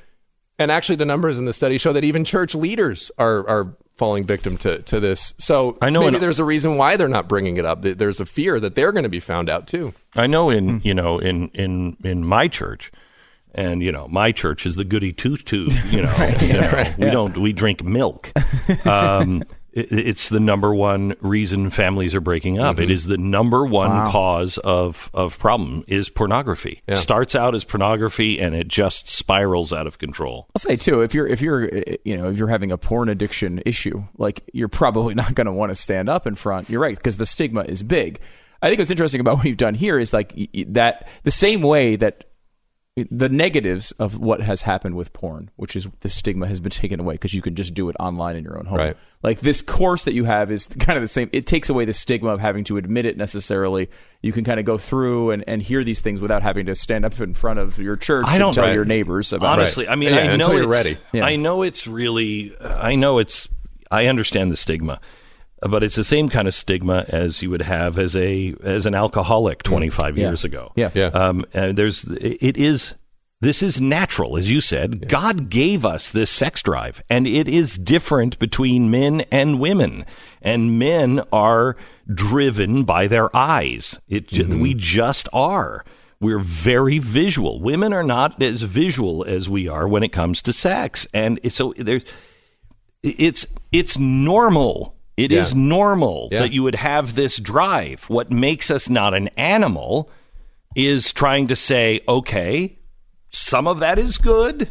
And 0.59 0.71
actually, 0.71 0.97
the 0.97 1.07
numbers 1.07 1.39
in 1.39 1.47
the 1.47 1.53
study 1.53 1.79
show 1.79 1.93
that 1.95 2.05
even 2.05 2.25
church 2.25 2.55
leaders 2.55 3.11
are 3.19 3.49
are 3.49 3.77
falling 3.95 4.25
victim 4.25 4.57
to, 4.59 4.81
to 4.83 4.99
this. 5.01 5.35
So 5.39 5.77
I 5.83 5.91
know 5.91 6.01
maybe 6.01 6.17
in- 6.17 6.21
there's 6.21 6.39
a 6.41 6.45
reason 6.45 6.77
why 6.77 6.97
they're 6.97 7.09
not 7.09 7.29
bringing 7.29 7.57
it 7.57 7.65
up. 7.67 7.83
There's 7.83 8.21
a 8.21 8.27
fear 8.27 8.59
that 8.61 8.75
they're 8.75 8.93
going 8.93 9.03
to 9.05 9.09
be 9.09 9.21
found 9.21 9.49
out 9.51 9.67
too. 9.67 9.93
I 10.17 10.27
know 10.27 10.51
in 10.51 10.81
you 10.83 10.95
know 10.95 11.19
in 11.19 11.49
in 11.51 11.97
in 12.03 12.25
my 12.25 12.49
church, 12.49 12.91
and 13.55 13.83
you 13.83 13.93
know 13.93 14.09
my 14.09 14.33
church 14.33 14.67
is 14.67 14.77
the 14.77 14.85
goody 14.85 15.13
two 15.13 15.37
two. 15.37 15.69
You 15.91 16.03
know, 16.03 16.35
you 16.41 16.53
know, 16.55 16.95
we 16.99 17.11
don't 17.11 17.37
we 17.39 17.53
drink 17.53 17.85
milk. 17.85 18.33
Um, 18.87 19.43
it- 19.43 19.53
it's 19.75 20.29
the 20.29 20.41
number 20.41 20.75
one 20.75 21.15
reason 21.21 21.71
families 21.71 22.15
are 22.15 22.21
breaking 22.21 22.59
up. 22.59 22.79
It 22.79 22.91
is 22.91 23.07
the 23.07 23.17
number 23.19 23.65
one 23.65 23.91
Wow. 23.91 24.11
cause 24.11 24.59
of 24.59 25.11
of 25.15 25.39
problem 25.39 25.85
is 25.89 26.09
pornography. 26.09 26.83
Yeah. 26.87 26.95
Starts 26.97 27.35
out 27.35 27.55
as 27.55 27.65
pornography 27.65 28.41
and 28.41 28.55
it 28.55 28.69
just 28.69 29.09
spirals 29.09 29.73
out 29.73 29.87
of 29.87 29.99
control. 29.99 30.49
I'll 30.55 30.61
say 30.61 30.77
too, 30.77 31.01
if 31.03 31.15
you're 31.15 31.27
if 31.27 31.41
you're 31.41 31.65
uh, 31.65 31.81
you 32.05 32.17
know 32.17 32.29
if 32.29 32.37
you're 32.39 32.49
having 32.49 32.71
a 32.71 32.79
porn 32.79 33.09
addiction 33.09 33.63
issue, 33.65 34.05
like 34.19 34.43
you're 34.53 34.69
probably 34.69 35.15
not 35.23 35.35
going 35.35 35.47
to 35.47 35.53
want 35.53 35.71
to 35.71 35.75
stand 35.77 36.09
up 36.09 36.27
in 36.27 36.35
front. 36.35 36.69
You're 36.69 36.81
right 36.81 36.97
because 36.97 37.17
the 37.17 37.27
stigma 37.27 37.63
is 37.63 37.83
big. 37.83 38.21
I 38.61 38.69
think 38.69 38.79
what's 38.79 38.91
interesting 38.93 39.21
about 39.21 39.37
what 39.39 39.45
we've 39.45 39.57
done 39.57 39.75
here 39.75 39.99
is 39.99 40.13
like 40.13 40.35
that 40.69 41.09
the 41.25 41.31
same 41.33 41.63
way 41.63 41.97
that 41.97 42.25
the 42.95 43.31
negatives 43.31 43.93
of 43.93 44.19
what 44.19 44.43
has 44.43 44.63
happened 44.63 44.97
with 44.97 45.15
porn, 45.15 45.51
which 45.57 45.75
is 45.75 45.89
the 46.01 46.11
stigma 46.11 46.47
has 46.47 46.61
been 46.61 46.71
taken 46.71 47.01
away 47.01 47.15
because 47.15 47.33
you 47.33 47.41
can 47.41 47.55
just 47.55 47.73
do 47.73 47.89
it 47.89 47.97
online 47.99 48.37
in 48.37 48.45
your 48.45 48.59
own 48.59 48.67
home. 48.67 48.79
Right. 48.79 48.97
Like 49.23 49.41
this 49.41 49.63
course 49.63 50.05
that 50.05 50.13
you 50.13 50.25
have 50.25 50.51
is 50.51 50.67
kind 50.67 50.99
of 50.99 51.03
the 51.03 51.09
same. 51.09 51.31
It 51.33 51.47
takes 51.47 51.71
away 51.71 51.87
the 51.87 51.95
stigma 51.95 52.29
of 52.31 52.41
having 52.41 52.65
to 52.65 52.77
admit 52.77 53.07
it 53.07 53.17
necessarily. 53.17 53.89
You 54.21 54.33
can 54.33 54.45
kind 54.45 54.61
of 54.61 54.67
go 54.67 54.77
through 54.77 55.31
and, 55.31 55.43
and 55.47 55.63
hear 55.63 55.85
these 55.85 56.03
things 56.03 56.21
without 56.21 56.43
having 56.43 56.67
to 56.67 56.75
stand 56.75 57.07
up 57.07 57.19
in 57.19 57.33
front 57.33 57.61
of 57.61 57.79
your 57.79 57.97
church 57.97 58.27
I 58.29 58.37
don't 58.37 58.49
and 58.49 58.55
tell 58.57 58.65
right. 58.65 58.75
your 58.75 58.85
neighbors 58.85 59.33
about 59.33 59.59
Honestly, 59.59 59.87
it. 59.87 59.91
I 59.91 59.97
mean, 59.97 60.11
Yeah, 60.11 60.21
I 60.21 60.27
know 60.27 60.33
until 60.35 60.53
you're 60.55 60.63
it's, 60.65 60.73
ready. 60.73 60.99
Yeah. 61.13 61.25
I 61.25 61.37
know 61.37 61.63
it's 61.63 61.87
really. 61.87 62.55
I 62.61 62.95
know 62.95 63.19
it's. 63.19 63.49
I 63.91 64.07
understand 64.07 64.53
the 64.53 64.57
stigma, 64.59 65.01
but 65.69 65.83
it's 65.83 65.97
the 65.97 66.05
same 66.05 66.29
kind 66.29 66.47
of 66.49 66.55
stigma 66.55 67.05
as 67.09 67.43
you 67.43 67.51
would 67.51 67.63
have 67.63 67.99
as 67.99 68.15
a 68.17 68.55
as 68.63 68.87
an 68.87 68.95
alcoholic 68.95 69.63
25 69.63 70.17
Yeah. 70.19 70.29
years 70.29 70.45
ago. 70.45 70.73
Yeah. 70.77 70.91
Yeah. 70.95 71.07
Um, 71.07 71.45
and 71.55 71.77
there's 71.77 72.05
it 72.05 72.57
is 72.57 72.95
this 73.41 73.61
is 73.63 73.81
natural, 73.81 74.37
as 74.37 74.51
you 74.53 74.61
said. 74.61 75.09
God 75.09 75.51
gave 75.51 75.85
us 75.85 76.13
this 76.13 76.31
sex 76.31 76.63
drive, 76.63 77.03
and 77.11 77.27
it 77.27 77.49
is 77.49 77.77
different 77.77 78.39
between 78.39 78.89
men 78.89 79.23
and 79.33 79.59
women. 79.59 80.05
And 80.41 80.79
men 80.79 81.21
are 81.33 81.77
driven 82.13 82.85
by 82.85 83.09
their 83.09 83.35
eyes. 83.37 83.99
It 84.09 84.29
Mm-hmm. 84.29 84.61
we 84.61 84.75
just 84.75 85.29
are. 85.33 85.85
We're 86.21 86.39
very 86.39 87.01
visual. 87.01 87.61
Women 87.61 87.93
are 87.93 88.05
not 88.05 88.41
as 88.41 88.63
visual 88.63 89.25
as 89.25 89.49
we 89.51 89.67
are 89.67 89.89
when 89.89 90.05
it 90.05 90.11
comes 90.13 90.41
to 90.43 90.53
sex, 90.53 91.09
and 91.13 91.41
so 91.53 91.73
there's 91.77 92.05
it's 93.03 93.47
it's 93.73 93.99
normal. 93.99 94.95
It 95.17 95.31
is 95.33 95.53
Yeah. 95.53 95.59
normal 95.61 96.29
Yeah. 96.33 96.41
that 96.41 96.53
you 96.53 96.63
would 96.63 96.75
have 96.77 97.15
this 97.15 97.37
drive. 97.39 98.05
What 98.09 98.31
makes 98.31 98.71
us 98.71 98.89
not 98.89 99.13
an 99.15 99.29
animal 99.37 100.09
is 100.75 101.13
trying 101.13 101.49
to 101.49 101.57
say, 101.57 102.01
okay, 102.09 102.79
some 103.31 103.67
of 103.69 103.79
that 103.81 103.99
is 103.99 104.17
good, 104.19 104.69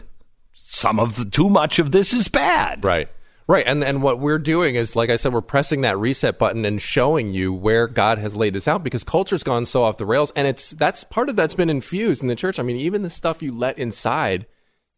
some 0.51 0.99
of 0.99 1.15
the, 1.15 1.25
too 1.25 1.49
much 1.49 1.77
of 1.79 1.91
this 1.91 2.11
is 2.13 2.27
bad. 2.27 2.83
Right. 2.83 3.07
Right. 3.47 3.65
And 3.67 3.83
and 3.83 4.01
what 4.01 4.19
we're 4.19 4.39
doing 4.39 4.75
is 4.75 4.95
like 4.95 5.09
I 5.09 5.17
said, 5.17 5.33
we're 5.33 5.41
pressing 5.41 5.81
that 5.81 5.97
reset 5.97 6.39
button 6.39 6.63
and 6.63 6.81
showing 6.81 7.33
you 7.33 7.51
where 7.51 7.85
God 7.87 8.17
has 8.17 8.33
laid 8.35 8.53
this 8.53 8.67
out 8.67 8.81
because 8.83 9.03
culture's 9.03 9.43
gone 9.43 9.65
so 9.65 9.83
off 9.83 9.97
the 9.97 10.05
rails 10.05 10.31
and 10.37 10.47
it's 10.47 10.71
that's 10.71 11.03
part 11.03 11.27
of 11.27 11.35
that's 11.35 11.55
been 11.55 11.69
infused 11.69 12.21
in 12.21 12.29
the 12.29 12.35
church. 12.35 12.59
I 12.59 12.63
mean, 12.63 12.77
even 12.77 13.01
the 13.01 13.09
stuff 13.09 13.43
you 13.43 13.51
let 13.51 13.77
inside, 13.77 14.45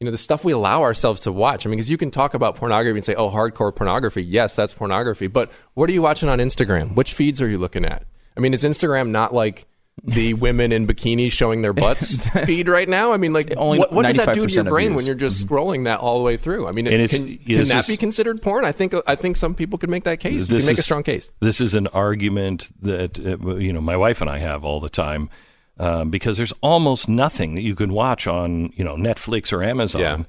you 0.03 0.05
know, 0.05 0.11
the 0.11 0.17
stuff 0.17 0.43
we 0.43 0.51
allow 0.51 0.81
ourselves 0.81 1.21
to 1.21 1.31
watch. 1.31 1.65
I 1.65 1.69
mean, 1.69 1.77
because 1.77 1.89
you 1.89 1.95
can 1.95 2.11
talk 2.11 2.33
about 2.33 2.57
pornography 2.57 2.97
and 2.97 3.05
say, 3.05 3.15
oh, 3.15 3.29
hardcore 3.29 3.73
pornography. 3.73 4.21
Yes, 4.21 4.53
that's 4.53 4.73
pornography. 4.73 5.27
But 5.27 5.49
what 5.75 5.89
are 5.89 5.93
you 5.93 6.01
watching 6.01 6.27
on 6.27 6.39
Instagram? 6.39 6.93
Which 6.93 7.13
feeds 7.13 7.41
are 7.41 7.47
you 7.47 7.57
looking 7.57 7.85
at? 7.85 8.03
I 8.35 8.41
mean, 8.41 8.53
is 8.53 8.63
Instagram 8.65 9.11
not 9.11 9.33
like 9.33 9.65
the 10.03 10.33
women 10.33 10.73
in 10.73 10.85
bikinis 10.85 11.31
showing 11.31 11.61
their 11.61 11.71
butts 11.71 12.17
feed 12.45 12.67
right 12.67 12.89
now? 12.89 13.13
I 13.13 13.17
mean, 13.17 13.31
like, 13.31 13.53
what, 13.55 13.93
what 13.93 14.05
does 14.05 14.17
that 14.17 14.33
do 14.33 14.45
to 14.45 14.53
your 14.53 14.65
brain 14.65 14.93
when 14.93 15.05
you're 15.05 15.15
just 15.15 15.47
scrolling 15.47 15.85
that 15.85 16.01
all 16.01 16.17
the 16.17 16.25
way 16.25 16.35
through? 16.35 16.67
I 16.67 16.73
mean, 16.73 16.87
can, 16.87 17.37
can 17.37 17.67
that 17.69 17.87
be 17.87 17.95
considered 17.95 18.41
porn? 18.41 18.65
I 18.65 18.73
think 18.73 18.93
I 19.07 19.15
think 19.15 19.37
some 19.37 19.55
people 19.55 19.79
could 19.79 19.89
make 19.89 20.03
that 20.03 20.19
case. 20.19 20.49
You 20.49 20.57
can 20.57 20.65
make 20.65 20.75
a 20.75 20.79
is- 20.79 20.83
strong 20.83 21.03
case. 21.03 21.31
This 21.39 21.61
is 21.61 21.75
an 21.75 21.87
argument 21.87 22.73
that 22.81 23.17
uh, 23.19 23.55
you 23.55 23.71
know 23.71 23.79
my 23.79 23.95
wife 23.95 24.19
and 24.19 24.29
I 24.29 24.39
have 24.39 24.65
all 24.65 24.81
the 24.81 24.89
time 24.89 25.29
um, 25.79 26.09
because 26.09 26.37
there's 26.37 26.53
almost 26.61 27.07
nothing 27.09 27.55
that 27.55 27.61
you 27.61 27.75
can 27.75 27.93
watch 27.93 28.27
on 28.27 28.71
you 28.75 28.83
know 28.83 28.95
Netflix 28.95 29.51
or 29.53 29.63
Amazon 29.63 30.01
Yeah. 30.01 30.23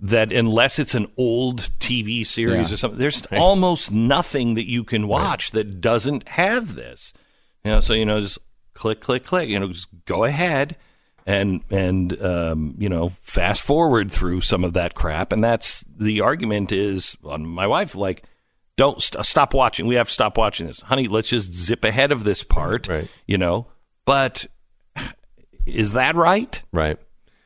that 0.00 0.32
unless 0.32 0.78
it's 0.78 0.94
an 0.94 1.06
old 1.16 1.70
TV 1.78 2.24
series 2.26 2.70
Yeah. 2.70 2.74
or 2.74 2.76
something, 2.76 2.98
there's 2.98 3.22
almost 3.32 3.92
nothing 3.92 4.54
that 4.54 4.68
you 4.68 4.82
can 4.84 5.06
watch 5.08 5.50
that 5.52 5.80
doesn't 5.80 6.28
have 6.30 6.74
this. 6.74 7.12
You 7.64 7.72
know, 7.72 7.80
so 7.80 7.92
you 7.92 8.04
know, 8.06 8.20
just 8.20 8.38
click, 8.74 9.00
click, 9.00 9.24
click. 9.24 9.48
You 9.48 9.60
know, 9.60 9.68
just 9.68 9.88
go 10.06 10.24
ahead 10.24 10.76
and 11.26 11.60
and 11.70 12.20
um, 12.22 12.74
you 12.78 12.88
know, 12.88 13.10
fast 13.20 13.62
forward 13.62 14.10
through 14.10 14.40
some 14.40 14.64
of 14.64 14.72
that 14.72 14.94
crap. 14.94 15.32
And 15.32 15.44
that's 15.44 15.84
the 15.94 16.20
argument 16.22 16.72
is 16.72 17.16
on 17.24 17.46
my 17.46 17.66
wife 17.66 17.94
like. 17.94 18.24
Don't 18.76 19.02
st- 19.02 19.26
stop 19.26 19.52
watching. 19.52 19.86
We 19.86 19.96
have 19.96 20.06
to 20.08 20.14
stop 20.14 20.38
watching 20.38 20.66
this, 20.66 20.80
honey. 20.80 21.06
Let's 21.06 21.28
just 21.28 21.52
zip 21.52 21.84
ahead 21.84 22.12
of 22.12 22.24
this 22.24 22.42
part, 22.42 22.88
Right. 22.88 23.08
you 23.26 23.36
know. 23.36 23.66
But 24.06 24.46
is 25.74 25.92
that 25.92 26.16
right? 26.16 26.62
Right. 26.72 26.98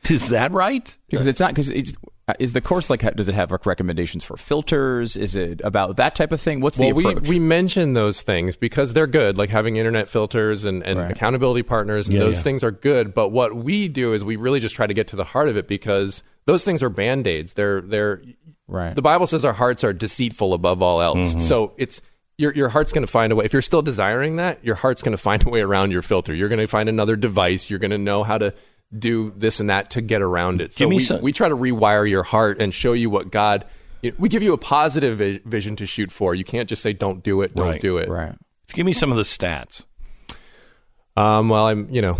Is 0.09 0.29
that 0.29 0.51
right? 0.51 0.97
because 1.09 1.25
it's 1.27 1.39
not 1.39 1.49
because 1.51 1.69
it's 1.69 1.93
is 2.39 2.53
the 2.53 2.61
course 2.61 2.89
like 2.89 3.01
does 3.15 3.27
it 3.27 3.35
have 3.35 3.51
like 3.51 3.65
recommendations 3.67 4.23
for 4.23 4.35
filters 4.35 5.15
is 5.15 5.35
it 5.35 5.61
about 5.63 5.97
that 5.97 6.15
type 6.15 6.31
of 6.31 6.41
thing 6.41 6.59
what's 6.59 6.79
Well, 6.79 6.89
the 6.89 6.93
we, 6.95 7.05
approach 7.05 7.27
we 7.29 7.37
mention 7.39 7.93
those 7.93 8.23
things 8.23 8.55
because 8.55 8.93
they're 8.93 9.05
good, 9.07 9.37
like 9.37 9.49
having 9.51 9.75
internet 9.77 10.09
filters 10.09 10.65
and, 10.65 10.83
and 10.83 10.97
Right. 10.99 11.11
accountability 11.11 11.61
partners, 11.63 12.07
and 12.07 12.15
Yeah, 12.17 12.23
those 12.23 12.37
yeah. 12.37 12.43
things 12.43 12.63
are 12.63 12.71
good. 12.71 13.13
But 13.13 13.29
what 13.29 13.55
we 13.55 13.87
do 13.87 14.13
is 14.13 14.23
we 14.23 14.35
really 14.37 14.59
just 14.59 14.75
try 14.75 14.87
to 14.87 14.93
get 14.93 15.07
to 15.09 15.15
the 15.15 15.23
heart 15.23 15.49
of 15.49 15.57
it 15.57 15.67
because 15.67 16.23
those 16.47 16.63
things 16.63 16.81
are 16.81 16.89
band 16.89 17.27
aids. 17.27 17.53
They're 17.53 17.81
they're 17.81 18.21
Right. 18.67 18.95
The 18.95 19.03
Bible 19.03 19.27
says 19.27 19.45
our 19.45 19.53
hearts 19.53 19.83
are 19.83 19.93
deceitful 19.93 20.53
above 20.55 20.81
all 20.81 20.99
else. 21.01 21.29
Mm-hmm. 21.29 21.39
So 21.39 21.73
it's 21.77 22.01
your 22.37 22.53
your 22.53 22.69
heart's 22.69 22.91
going 22.91 23.05
to 23.05 23.11
find 23.11 23.31
a 23.31 23.35
way. 23.35 23.45
If 23.45 23.53
you're 23.53 23.61
still 23.61 23.81
desiring 23.81 24.35
that, 24.37 24.63
your 24.63 24.75
heart's 24.75 25.01
going 25.01 25.15
to 25.15 25.21
find 25.21 25.45
a 25.45 25.49
way 25.49 25.61
around 25.61 25.91
your 25.91 26.01
filter. 26.01 26.33
You're 26.33 26.49
going 26.49 26.59
to 26.59 26.67
find 26.67 26.89
another 26.89 27.15
device. 27.15 27.69
You're 27.69 27.79
going 27.79 27.91
to 27.91 27.97
know 27.97 28.23
how 28.23 28.37
to 28.37 28.53
do 28.97 29.33
this 29.35 29.59
and 29.59 29.69
that 29.69 29.89
to 29.91 30.01
get 30.01 30.21
around 30.21 30.61
it. 30.61 30.71
So 30.73 30.87
we, 30.87 30.99
some- 30.99 31.21
we 31.21 31.31
try 31.31 31.49
to 31.49 31.55
rewire 31.55 32.09
your 32.09 32.23
heart 32.23 32.59
and 32.61 32.73
show 32.73 32.93
you 32.93 33.09
what 33.09 33.31
God. 33.31 33.65
you 34.01 34.11
know, 34.11 34.17
we 34.19 34.29
give 34.29 34.43
you 34.43 34.53
a 34.53 34.57
positive 34.57 35.17
vi- 35.17 35.41
vision 35.45 35.75
to 35.77 35.85
shoot 35.85 36.11
for. 36.11 36.35
You 36.35 36.43
can't 36.43 36.69
just 36.69 36.81
say 36.81 36.93
don't 36.93 37.23
do 37.23 37.41
it, 37.41 37.55
don't 37.55 37.67
Right, 37.67 37.81
do 37.81 37.97
it. 37.97 38.07
right 38.09 38.35
Give 38.73 38.85
me 38.85 38.93
some 38.93 39.11
of 39.11 39.17
the 39.17 39.23
stats. 39.23 39.85
Um, 41.17 41.49
well, 41.49 41.67
I'm 41.67 41.89
you 41.89 42.01
know 42.01 42.19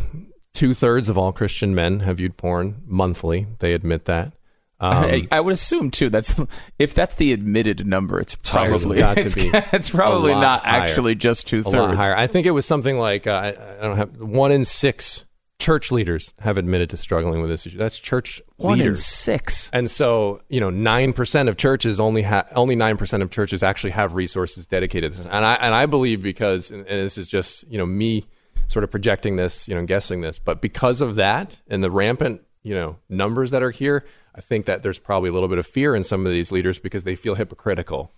two 0.54 0.74
thirds 0.74 1.10
of 1.10 1.18
all 1.18 1.34
Christian 1.34 1.76
men 1.76 2.00
have 2.02 2.18
viewed 2.18 2.38
porn 2.38 2.82
monthly. 2.86 3.48
They 3.60 3.74
admit 3.74 4.06
that. 4.06 4.32
Um, 4.78 5.06
I, 5.06 5.28
I 5.32 5.40
would 5.40 5.54
assume 5.54 5.90
too 5.90 6.10
that's 6.10 6.36
if 6.80 6.94
that's 6.94 7.16
the 7.16 7.32
admitted 7.32 7.88
number 7.88 8.20
it's 8.20 8.36
probably 8.36 9.00
it's, 9.00 9.36
it's 9.74 9.90
probably 9.90 10.34
not 10.34 10.66
higher. 10.66 10.82
actually 10.82 11.16
just 11.16 11.48
two 11.48 11.64
thirds. 11.64 11.96
higher. 11.96 12.16
I 12.16 12.28
think 12.28 12.46
it 12.46 12.52
was 12.52 12.66
something 12.66 12.98
like 12.98 13.26
uh, 13.26 13.32
I, 13.32 13.48
I 13.80 13.82
don't 13.82 13.96
have 13.96 14.20
one 14.20 14.52
in 14.52 14.66
six 14.66 15.26
church 15.60 15.92
leaders 15.92 16.34
have 16.40 16.58
admitted 16.58 16.90
to 16.90 16.98
struggling 16.98 17.42
with 17.42 17.50
this 17.50 17.66
issue. 17.66 17.78
That's 17.78 17.98
church 17.98 18.42
one 18.58 18.82
in 18.82 18.96
six 18.96 19.70
And 19.72 19.90
so, 19.90 20.42
you 20.50 20.60
know, 20.60 20.70
nine 20.70 21.14
percent 21.14 21.50
of 21.50 21.58
churches 21.58 22.00
only 22.00 22.24
have 22.24 22.52
only 22.56 22.76
nine 22.76 22.98
percent 22.98 23.24
of 23.24 23.32
churches 23.32 23.64
actually 23.64 23.92
have 23.92 24.16
resources 24.16 24.66
dedicated 24.66 25.14
to 25.14 25.18
this. 25.20 25.28
And 25.28 25.46
I 25.46 25.54
and 25.56 25.74
I 25.74 25.86
believe 25.86 26.22
because 26.22 26.72
and 26.72 26.86
and 26.86 27.00
this 27.00 27.18
is 27.18 27.28
just 27.28 27.68
you 27.70 27.78
know 27.78 27.86
me 27.86 28.26
sort 28.68 28.84
of 28.84 28.92
projecting 28.92 29.36
this, 29.36 29.68
you 29.68 29.76
know, 29.76 29.86
guessing 29.86 30.22
this, 30.22 30.40
but 30.40 30.62
because 30.62 31.00
of 31.02 31.16
that 31.16 31.62
and 31.68 31.84
the 31.84 31.92
rampant 31.92 32.42
you 32.64 32.74
know 32.76 32.98
numbers 33.10 33.52
that 33.52 33.64
are 33.64 33.72
here, 33.72 34.06
I 34.36 34.42
think 34.42 34.66
that 34.66 34.84
there's 34.84 35.00
probably 35.00 35.30
a 35.30 35.34
little 35.34 35.50
bit 35.50 35.58
of 35.58 35.66
fear 35.66 35.96
in 35.96 36.04
some 36.04 36.26
of 36.26 36.32
these 36.32 36.52
leaders 36.52 36.78
because 36.78 37.04
they 37.04 37.16
feel 37.16 37.36
hypocritical. 37.36 38.12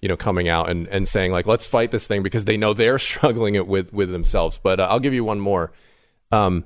You 0.00 0.08
know, 0.08 0.16
coming 0.16 0.48
out 0.48 0.68
and, 0.68 0.86
and 0.88 1.08
saying 1.08 1.32
like, 1.32 1.46
let's 1.46 1.66
fight 1.66 1.90
this 1.90 2.06
thing 2.06 2.22
because 2.22 2.44
they 2.44 2.56
know 2.56 2.74
they're 2.74 2.98
struggling 3.10 3.54
it 3.54 3.66
with 3.66 3.92
with 3.92 4.10
themselves. 4.10 4.58
But 4.62 4.80
uh, 4.80 4.88
I'll 4.90 5.00
give 5.00 5.14
you 5.14 5.24
one 5.24 5.40
more. 5.40 5.72
Um, 6.30 6.64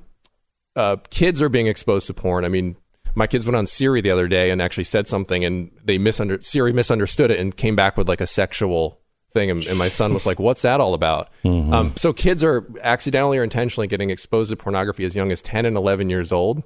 uh, 0.75 0.97
kids 1.09 1.41
are 1.41 1.49
being 1.49 1.67
exposed 1.67 2.07
to 2.07 2.13
porn. 2.13 2.45
I 2.45 2.49
mean, 2.49 2.75
my 3.15 3.27
kids 3.27 3.45
went 3.45 3.55
on 3.55 3.65
Siri 3.65 4.01
the 4.01 4.11
other 4.11 4.27
day 4.27 4.49
and 4.49 4.61
actually 4.61 4.83
said 4.83 5.07
something, 5.07 5.43
and 5.43 5.71
they 5.83 5.97
misunder 5.97 6.43
Siri 6.43 6.73
misunderstood 6.73 7.31
it 7.31 7.39
and 7.39 7.55
came 7.55 7.75
back 7.75 7.97
with 7.97 8.07
like 8.07 8.21
a 8.21 8.27
sexual 8.27 8.99
thing, 9.31 9.51
and, 9.51 9.65
and 9.67 9.77
my 9.77 9.89
son 9.89 10.13
was 10.13 10.25
like, 10.25 10.39
"What's 10.39 10.61
that 10.63 10.79
all 10.79 10.93
about?" 10.93 11.29
Um, 11.73 11.93
so 11.95 12.13
kids 12.13 12.43
are 12.43 12.65
accidentally 12.81 13.37
or 13.37 13.43
intentionally 13.43 13.87
getting 13.87 14.09
exposed 14.09 14.51
to 14.51 14.57
pornography 14.57 15.05
as 15.05 15.15
young 15.15 15.31
as 15.31 15.41
ten 15.41 15.65
and 15.65 15.75
eleven 15.77 16.09
years 16.09 16.31
old, 16.31 16.63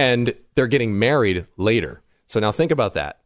and 0.00 0.34
they're 0.54 0.66
getting 0.66 0.98
married 0.98 1.46
later. 1.56 2.02
So 2.26 2.40
now 2.40 2.52
think 2.52 2.70
about 2.72 2.94
that. 2.94 3.18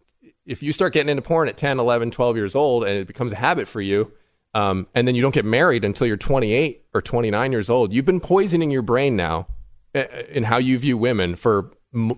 If 0.47 0.63
you 0.63 0.73
start 0.73 0.93
getting 0.93 1.09
into 1.11 1.23
porn 1.23 1.49
at 1.49 1.57
10, 1.57 1.79
11, 1.79 2.11
12 2.11 2.37
years 2.37 2.55
old, 2.55 2.85
and 2.85 2.95
it 2.97 3.07
becomes 3.07 3.33
a 3.33 3.37
habit 3.37 3.69
for 3.69 3.81
you, 3.81 4.13
um, 4.55 4.87
and 4.95 5.07
then 5.07 5.15
you 5.15 5.23
don't 5.23 5.35
get 5.35 5.45
married 5.45 5.85
until 5.85 6.07
you're 6.07 6.17
28 6.17 6.83
or 6.95 7.01
29 7.03 7.53
years 7.53 7.71
old, 7.71 7.93
you've 7.93 8.05
been 8.05 8.21
poisoning 8.21 8.71
your 8.71 8.83
brain 8.83 9.17
now 9.17 9.47
uh, 9.95 10.05
in 10.29 10.45
how 10.45 10.59
you 10.59 10.79
view 10.79 10.97
women 10.99 11.37
for 11.37 11.71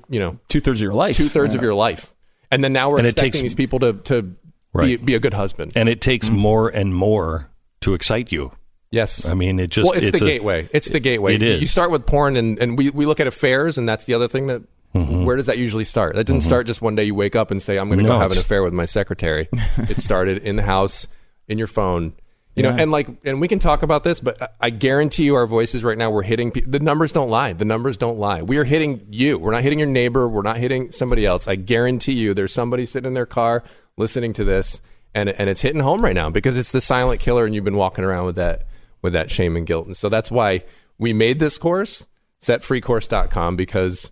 you 0.09 0.19
know 0.19 0.39
two 0.49 0.59
thirds 0.61 0.81
of 0.81 0.85
your 0.85 0.95
life 0.95 1.15
two 1.17 1.29
thirds 1.29 1.55
of 1.55 1.61
your 1.63 1.75
life, 1.75 2.15
and 2.51 2.65
then 2.65 2.73
now 2.73 2.89
we're 2.91 2.97
And 2.99 3.07
it 3.07 3.11
expecting 3.11 3.33
takes- 3.33 3.43
these 3.43 3.55
people 3.55 3.79
to 3.81 3.93
to 4.11 4.35
Right. 4.73 5.03
be 5.05 5.15
a 5.15 5.19
good 5.21 5.35
husband. 5.35 5.73
And 5.75 5.89
it 5.89 6.01
takes 6.03 6.29
more 6.31 6.69
and 6.69 6.95
more 6.95 7.51
to 7.81 7.95
excite 7.95 8.31
you. 8.33 8.53
Yes, 8.91 9.27
I 9.27 9.35
mean, 9.35 9.59
it 9.59 9.71
just 9.71 9.91
well, 9.91 9.99
it's, 10.01 10.11
the 10.19 10.25
a- 10.25 10.29
gateway. 10.29 10.69
It's 10.73 10.89
the 10.89 11.01
gateway. 11.01 11.35
It 11.35 11.43
is. 11.43 11.61
You 11.61 11.67
start 11.67 11.91
with 11.91 12.07
porn, 12.07 12.37
and, 12.37 12.59
and 12.59 12.79
we, 12.79 12.91
we 12.91 13.05
look 13.05 13.19
at 13.21 13.27
affairs, 13.27 13.79
and 13.79 13.89
that's 13.89 14.05
the 14.05 14.15
other 14.15 14.29
thing 14.29 14.47
that. 14.47 14.63
Mm-hmm. 14.95 15.25
Where 15.27 15.37
does 15.37 15.45
that 15.45 15.59
usually 15.59 15.85
start? 15.85 16.15
That 16.15 16.25
didn't 16.25 16.41
mm-hmm. 16.41 16.47
start 16.49 16.67
just 16.67 16.81
one 16.81 16.95
day 16.95 17.05
you 17.05 17.15
wake 17.15 17.37
up 17.37 17.51
and 17.51 17.61
say, 17.61 17.77
"I'm 17.79 17.89
going 17.89 17.99
to 17.99 18.05
No, 18.05 18.13
go 18.13 18.19
have 18.19 18.33
an 18.33 18.39
affair 18.39 18.63
with 18.63 18.73
my 18.73 18.87
secretary." 18.87 19.47
it 19.77 19.99
started 19.99 20.39
in 20.39 20.57
the 20.57 20.63
house. 20.63 21.07
in 21.49 21.59
your 21.59 21.67
phone. 21.67 22.15
You 22.55 22.63
know, 22.63 22.71
Yeah. 22.71 22.83
and 22.83 22.91
like, 22.91 23.09
and 23.23 23.39
we 23.39 23.49
can 23.49 23.59
talk 23.59 23.83
about 23.83 24.05
this, 24.05 24.21
but 24.21 24.41
I- 24.41 24.49
I 24.59 24.71
guarantee 24.71 25.25
you, 25.25 25.35
our 25.35 25.47
voices 25.47 25.85
right 25.85 25.99
now, 25.99 26.11
we're 26.11 26.23
hitting. 26.23 26.51
pe- 26.51 26.63
The 26.63 26.81
numbers 26.81 27.13
don't 27.13 27.29
lie. 27.29 27.53
The 27.53 27.67
numbers 27.67 27.99
don't 27.99 28.17
lie. 28.19 28.41
We 28.41 28.57
are 28.57 28.65
hitting 28.65 29.07
you. 29.11 29.37
We're 29.39 29.53
not 29.53 29.63
hitting 29.63 29.79
your 29.79 29.89
neighbor. 29.89 30.27
We're 30.27 30.41
not 30.41 30.57
hitting 30.57 30.91
somebody 30.93 31.27
else. 31.27 31.47
I 31.47 31.57
guarantee 31.57 32.15
you, 32.15 32.33
there's 32.33 32.55
somebody 32.55 32.87
sitting 32.87 33.09
in 33.09 33.15
their 33.15 33.27
car 33.27 33.63
listening 33.99 34.33
to 34.35 34.45
this, 34.45 34.81
and 35.15 35.29
and 35.29 35.51
it's 35.51 35.61
hitting 35.61 35.83
home 35.83 36.03
right 36.03 36.15
now 36.15 36.31
because 36.31 36.57
it's 36.57 36.73
the 36.73 36.81
silent 36.81 37.21
killer, 37.21 37.45
and 37.45 37.55
you've 37.55 37.65
been 37.65 37.77
walking 37.77 38.05
around 38.05 38.25
with 38.25 38.37
that 38.37 38.67
with 39.07 39.13
that 39.13 39.31
shame 39.31 39.57
and 39.57 39.65
guilt, 39.65 39.87
and 39.87 39.97
so 39.97 40.09
that's 40.09 40.31
why 40.31 40.65
we 40.99 41.13
made 41.13 41.39
this 41.39 41.59
course, 41.59 42.07
setfreecourse.com, 42.41 43.55
because 43.55 44.11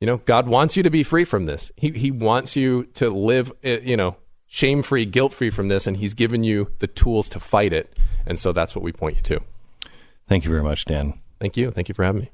you 0.00 0.06
know 0.06 0.18
God 0.18 0.46
wants 0.46 0.76
you 0.76 0.82
to 0.82 0.90
be 0.90 1.02
free 1.02 1.24
from 1.24 1.46
this. 1.46 1.72
He 1.76 1.90
he 1.90 2.10
wants 2.10 2.56
you 2.56 2.84
to 2.94 3.08
live, 3.08 3.50
uh, 3.64 3.80
you 3.80 3.96
know, 3.96 4.16
shame 4.46 4.82
free, 4.82 5.06
guilt 5.06 5.32
free 5.32 5.50
from 5.50 5.68
this, 5.68 5.86
and 5.86 5.96
He's 5.96 6.12
given 6.12 6.44
you 6.44 6.70
the 6.80 6.86
tools 6.86 7.30
to 7.30 7.40
fight 7.40 7.72
it. 7.72 7.98
And 8.26 8.38
so 8.38 8.52
that's 8.52 8.76
what 8.76 8.82
we 8.82 8.92
point 8.92 9.16
you 9.16 9.22
to. 9.22 9.40
Thank 10.28 10.44
you 10.44 10.50
very 10.50 10.62
much, 10.62 10.84
Dan. 10.84 11.18
Thank 11.40 11.56
you. 11.56 11.70
Thank 11.70 11.88
you 11.88 11.94
for 11.94 12.04
having 12.04 12.22
me. 12.22 12.30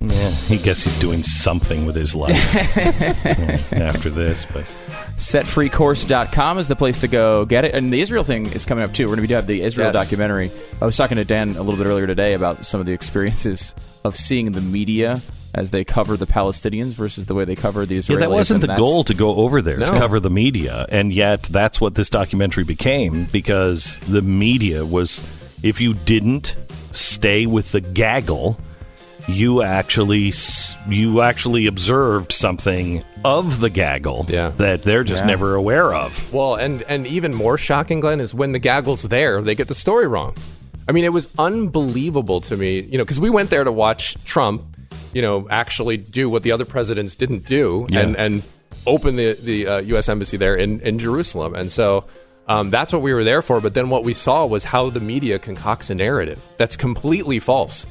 Yeah, 0.00 0.30
he 0.30 0.58
guess 0.58 0.82
he's 0.82 0.98
doing 1.00 1.22
something 1.22 1.86
with 1.86 1.96
his 1.96 2.14
life 2.14 2.36
after 3.74 4.10
this, 4.10 4.44
but 4.52 4.64
Setfreecourse.com 5.16 6.58
is 6.58 6.68
the 6.68 6.76
place 6.76 6.98
to 6.98 7.08
go 7.08 7.46
get 7.46 7.64
it. 7.64 7.74
And 7.74 7.90
the 7.90 8.02
Israel 8.02 8.22
thing 8.22 8.44
is 8.52 8.66
coming 8.66 8.84
up 8.84 8.92
too. 8.92 9.04
We're 9.04 9.16
going 9.16 9.16
to 9.16 9.22
be 9.22 9.28
do 9.28 9.34
have 9.34 9.46
the 9.46 9.62
Israel 9.62 9.86
Yes. 9.92 9.94
documentary. 9.94 10.50
I 10.82 10.84
was 10.84 10.96
talking 10.98 11.16
to 11.16 11.24
Dan 11.24 11.50
a 11.56 11.62
little 11.62 11.76
bit 11.82 11.86
earlier 11.86 12.06
today 12.06 12.34
about 12.34 12.66
some 12.66 12.78
of 12.78 12.84
the 12.86 12.92
experiences 12.92 13.74
of 14.04 14.16
seeing 14.16 14.50
the 14.52 14.60
media 14.60 15.22
as 15.54 15.70
they 15.70 15.82
cover 15.84 16.18
the 16.18 16.26
Palestinians 16.26 16.88
versus 16.92 17.24
the 17.26 17.34
way 17.34 17.46
they 17.46 17.54
cover 17.56 17.86
the 17.86 17.96
Israelis. 17.96 18.10
yeah, 18.10 18.18
that 18.18 18.30
wasn't 18.30 18.60
the 18.60 18.76
goal 18.76 19.02
to 19.04 19.14
go 19.14 19.34
over 19.36 19.62
there 19.62 19.78
No. 19.78 19.92
to 19.94 19.98
cover 19.98 20.20
the 20.20 20.28
media, 20.30 20.84
and 20.90 21.10
yet 21.12 21.44
that's 21.44 21.80
what 21.80 21.94
this 21.94 22.10
documentary 22.10 22.64
became 22.64 23.24
because 23.32 23.98
the 24.00 24.20
media 24.20 24.84
was. 24.84 25.26
If 25.62 25.80
you 25.80 25.94
didn't 25.94 26.54
stay 26.92 27.46
with 27.46 27.72
the 27.72 27.80
gaggle, 27.80 28.60
you 29.28 29.62
actually 29.62 30.32
you 30.88 31.20
actually 31.20 31.66
observed 31.66 32.32
something 32.32 33.02
of 33.24 33.60
the 33.60 33.70
gaggle 33.70 34.24
Yeah. 34.28 34.52
that 34.58 34.82
they're 34.84 35.04
just 35.04 35.22
Yeah. 35.22 35.26
never 35.28 35.54
aware 35.56 35.92
of. 35.94 36.32
Well, 36.32 36.54
and 36.54 36.82
and 36.88 37.06
even 37.06 37.34
more 37.34 37.58
shocking, 37.58 38.00
Glenn, 38.00 38.20
is 38.20 38.32
when 38.32 38.52
the 38.52 38.58
gaggle's 38.60 39.02
there, 39.02 39.42
they 39.42 39.54
get 39.54 39.68
the 39.68 39.74
story 39.74 40.06
wrong. 40.06 40.34
I 40.88 40.92
mean, 40.92 41.04
it 41.04 41.12
was 41.12 41.28
unbelievable 41.38 42.40
to 42.42 42.56
me, 42.56 42.80
you 42.80 42.98
know, 42.98 43.04
because 43.04 43.20
we 43.20 43.30
went 43.30 43.50
there 43.50 43.64
to 43.64 43.72
watch 43.72 44.16
Trump, 44.24 44.62
you 45.12 45.20
know, 45.22 45.46
actually 45.50 45.96
do 45.96 46.30
what 46.30 46.42
the 46.44 46.52
other 46.52 46.64
presidents 46.64 47.16
didn't 47.16 47.44
do, 47.44 47.86
Yeah. 47.90 48.00
and 48.00 48.16
and 48.16 48.42
open 48.86 49.16
the 49.16 49.32
the 49.42 49.66
uh, 49.66 49.78
U.S. 49.78 50.08
embassy 50.08 50.36
there 50.36 50.54
in 50.54 50.80
in 50.80 50.98
Jerusalem, 50.98 51.54
and 51.54 51.70
so. 51.70 52.04
Um, 52.48 52.70
that's 52.70 52.92
what 52.92 53.02
we 53.02 53.12
were 53.12 53.24
there 53.24 53.42
for, 53.42 53.60
but 53.60 53.74
then 53.74 53.90
what 53.90 54.04
we 54.04 54.14
saw 54.14 54.46
was 54.46 54.62
how 54.62 54.88
the 54.88 55.00
media 55.00 55.36
concocts 55.36 55.90
a 55.90 55.96
narrative 55.96 56.38
that's 56.58 56.76
completely 56.76 57.40
false. 57.40 57.86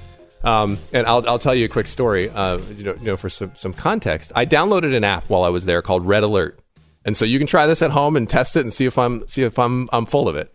Um, 0.46 0.78
and 0.94 1.08
I'll, 1.08 1.28
I'll 1.28 1.40
tell 1.40 1.56
you 1.56 1.66
a 1.66 1.68
quick 1.68 1.88
story. 1.88 2.30
Uh, 2.30 2.60
you, 2.78 2.84
know, 2.84 2.94
you 2.94 3.06
know, 3.06 3.18
for 3.18 3.30
some, 3.30 3.52
some 3.56 3.74
context, 3.74 4.32
I 4.36 4.46
downloaded 4.46 4.96
an 4.96 5.04
app 5.04 5.28
while 5.28 5.44
I 5.44 5.50
was 5.50 5.66
there 5.66 5.82
called 5.82 6.06
Red 6.06 6.24
Alert, 6.24 6.60
and 7.04 7.18
so 7.18 7.26
you 7.26 7.40
can 7.40 7.48
try 7.48 7.66
this 7.66 7.82
at 7.82 7.92
home 7.92 8.16
and 8.16 8.30
test 8.30 8.56
it 8.56 8.60
and 8.62 8.72
see 8.72 8.86
if 8.86 8.98
I'm 8.98 9.28
see 9.28 9.44
if 9.44 9.58
I'm 9.58 9.90
I'm 9.92 10.06
full 10.06 10.30
of 10.30 10.36
it. 10.36 10.54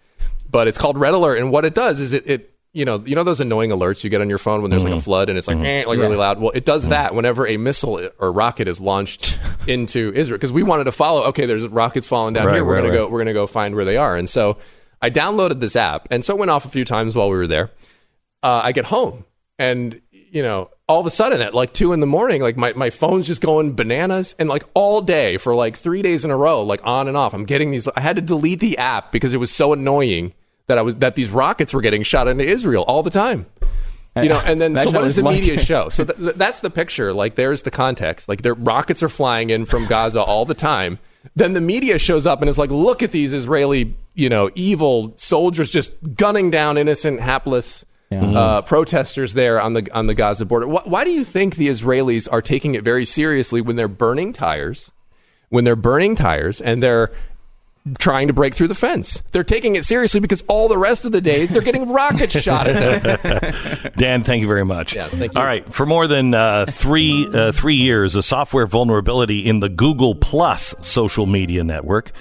But 0.49 0.69
it's 0.69 0.79
called 0.79 0.97
Red 0.97 1.15
Alert, 1.15 1.39
and 1.39 1.51
what 1.51 1.65
it 1.65 1.75
does 1.75 2.01
is 2.01 2.13
it, 2.13 2.27
it 2.29 2.55
you 2.73 2.85
know 2.85 3.03
you 3.05 3.17
know 3.17 3.25
those 3.25 3.41
annoying 3.41 3.71
alerts 3.71 4.05
you 4.05 4.11
get 4.11 4.21
on 4.21 4.29
your 4.29 4.39
phone 4.39 4.63
when 4.63 4.71
there's 4.71 4.85
like 4.85 4.93
a 4.93 5.01
flood 5.01 5.29
and 5.29 5.37
it's 5.37 5.49
like 5.49 5.59
eh, 5.59 5.85
like 5.87 5.99
really 5.99 6.17
loud. 6.17 6.41
Well, 6.41 6.53
it 6.55 6.65
does 6.65 6.89
that 6.89 7.15
whenever 7.15 7.47
a 7.47 7.57
missile 7.57 8.09
or 8.19 8.31
rocket 8.33 8.69
is 8.69 8.81
launched 8.81 9.41
into 9.67 10.13
Israel 10.15 10.39
because 10.39 10.53
we 10.53 10.63
wanted 10.63 10.85
to 10.85 10.93
follow. 10.93 11.25
Okay, 11.25 11.47
there's 11.47 11.67
rockets 11.67 12.07
falling 12.07 12.35
down 12.35 12.47
Right, 12.47 12.55
here. 12.55 12.65
We're 12.65 12.75
right, 12.75 12.81
gonna 12.83 12.91
right. 12.91 13.07
go. 13.07 13.09
We're 13.09 13.19
gonna 13.21 13.33
go 13.33 13.49
find 13.49 13.75
where 13.75 13.85
they 13.85 13.97
are. 13.97 14.17
And 14.17 14.29
so 14.29 14.59
I 15.03 15.11
downloaded 15.11 15.59
this 15.59 15.75
app, 15.75 16.07
and 16.13 16.25
so 16.25 16.35
it 16.37 16.39
went 16.39 16.51
off 16.53 16.65
a 16.65 16.69
few 16.69 16.85
times 16.85 17.17
while 17.17 17.29
we 17.29 17.37
were 17.37 17.49
there 17.49 17.71
uh, 18.43 18.61
I 18.65 18.73
get 18.73 18.87
home 18.87 19.25
and 19.61 20.01
you 20.11 20.43
know 20.43 20.71
all 20.89 20.99
of 20.99 21.07
a 21.07 21.11
sudden 21.11 21.41
at 21.41 21.55
like 21.55 21.73
two 21.73 21.93
in 21.93 22.01
the 22.01 22.07
morning 22.07 22.43
like 22.43 22.57
my, 22.57 22.73
my 22.73 22.91
phone's 22.91 23.29
just 23.29 23.41
going 23.41 23.77
bananas. 23.77 24.35
And 24.41 24.49
like 24.49 24.65
all 24.75 25.01
day 25.03 25.37
for 25.37 25.55
like 25.55 25.77
three 25.77 26.03
days 26.03 26.25
in 26.25 26.33
a 26.33 26.37
row 26.37 26.65
like 26.65 26.81
on 26.83 27.07
and 27.07 27.17
off. 27.17 27.33
I'm 27.33 27.45
getting 27.45 27.71
these 27.71 27.87
i 27.89 28.01
had 28.01 28.17
to 28.17 28.23
delete 28.23 28.59
the 28.59 28.77
app 28.79 29.13
because 29.13 29.33
it 29.33 29.37
was 29.37 29.53
so 29.53 29.73
annoying 29.73 30.33
that 30.67 30.79
i 30.79 30.83
was 30.83 30.97
that 30.97 31.15
these 31.15 31.31
rockets 31.31 31.73
were 31.73 31.81
getting 31.81 32.03
shot 32.03 32.27
into 32.27 32.45
israel 32.45 32.85
all 32.89 33.05
the 33.05 33.11
time. 33.11 33.47
You 34.17 34.29
know 34.29 34.43
and 34.45 34.61
then 34.61 34.75
so 34.85 34.91
what 34.91 35.03
does 35.03 35.17
the 35.17 35.23
like. 35.23 35.41
media 35.41 35.59
show? 35.71 35.91
So 35.91 36.05
th- 36.05 36.19
th- 36.19 36.35
that's 36.35 36.61
the 36.61 36.71
picture. 36.71 37.15
Like 37.15 37.37
there's 37.37 37.63
the 37.63 37.71
context. 37.71 38.29
Like 38.29 38.43
their 38.43 38.55
rockets 38.55 39.03
are 39.03 39.09
flying 39.09 39.51
in 39.51 39.67
from 39.67 39.87
gaza 39.87 40.21
all 40.23 40.45
the 40.45 40.55
time. 40.55 40.99
Then 41.37 41.53
the 41.53 41.61
media 41.61 41.99
shows 41.99 42.27
up 42.27 42.41
and 42.41 42.49
is 42.49 42.59
like 42.59 42.71
look 42.71 43.03
at 43.03 43.13
these 43.13 43.33
israeli 43.35 43.95
you 44.15 44.29
know 44.29 44.51
evil 44.55 45.13
soldiers 45.19 45.71
just 45.71 45.93
gunning 46.17 46.51
down 46.51 46.79
innocent 46.79 47.21
hapless 47.21 47.85
uh, 48.13 48.63
protesters 48.63 49.35
there 49.35 49.61
on 49.61 49.75
the 49.75 49.89
on 49.93 50.07
the 50.07 50.15
Gaza 50.15 50.45
border. 50.45 50.67
Why, 50.67 50.83
why 50.85 51.05
do 51.05 51.13
you 51.13 51.25
think 51.25 51.57
the 51.57 51.69
Israelis 51.69 52.29
are 52.31 52.43
taking 52.43 52.75
it 52.75 52.83
very 52.83 53.05
seriously 53.05 53.61
when 53.61 53.77
they're 53.77 53.89
burning 53.89 54.33
tires? 54.33 54.91
When 55.49 55.65
they're 55.65 55.77
burning 55.77 56.15
tires 56.15 56.61
and 56.61 56.83
they're 56.83 57.13
trying 57.99 58.29
to 58.29 58.33
break 58.33 58.55
through 58.55 58.69
the 58.69 58.75
fence, 58.75 59.21
they're 59.33 59.43
taking 59.43 59.75
it 59.75 59.85
seriously 59.85 60.21
because 60.21 60.43
all 60.49 60.69
the 60.69 60.79
rest 60.79 61.05
of 61.05 61.13
the 61.13 61.21
days 61.21 61.51
they're 61.51 61.63
getting 61.63 61.91
rockets 61.93 62.39
shot 62.43 62.67
at 62.69 63.03
them. 63.03 63.93
Dan, 63.97 64.23
thank 64.23 64.43
you 64.43 64.47
very 64.47 64.65
much. 64.65 64.95
Yeah, 64.95 65.09
thank 65.09 65.35
you. 65.35 65.41
All 65.41 65.47
right, 65.47 65.73
for 65.73 65.87
more 65.87 66.07
than 66.07 66.35
uh, 66.35 66.67
three 66.67 67.29
uh, 67.33 67.53
three 67.53 67.77
years, 67.77 68.17
a 68.17 68.23
software 68.23 68.67
vulnerability 68.67 69.47
in 69.47 69.61
the 69.61 69.69
Google 69.69 70.15
Plus 70.15 70.75
social 70.81 71.27
media 71.27 71.65
network 71.65 72.13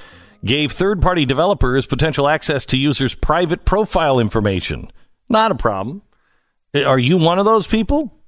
gave 0.45 0.71
third 0.71 1.01
party 1.01 1.25
developers 1.25 1.85
potential 1.85 2.27
access 2.27 2.65
to 2.67 2.77
users' 2.77 3.13
private 3.15 3.65
profile 3.65 4.19
information. 4.19 4.91
Not 5.29 5.51
a 5.51 5.55
problem. 5.55 6.01
Are 6.73 6.99
you 6.99 7.17
one 7.17 7.39
of 7.39 7.45
those 7.45 7.67
people? 7.67 8.19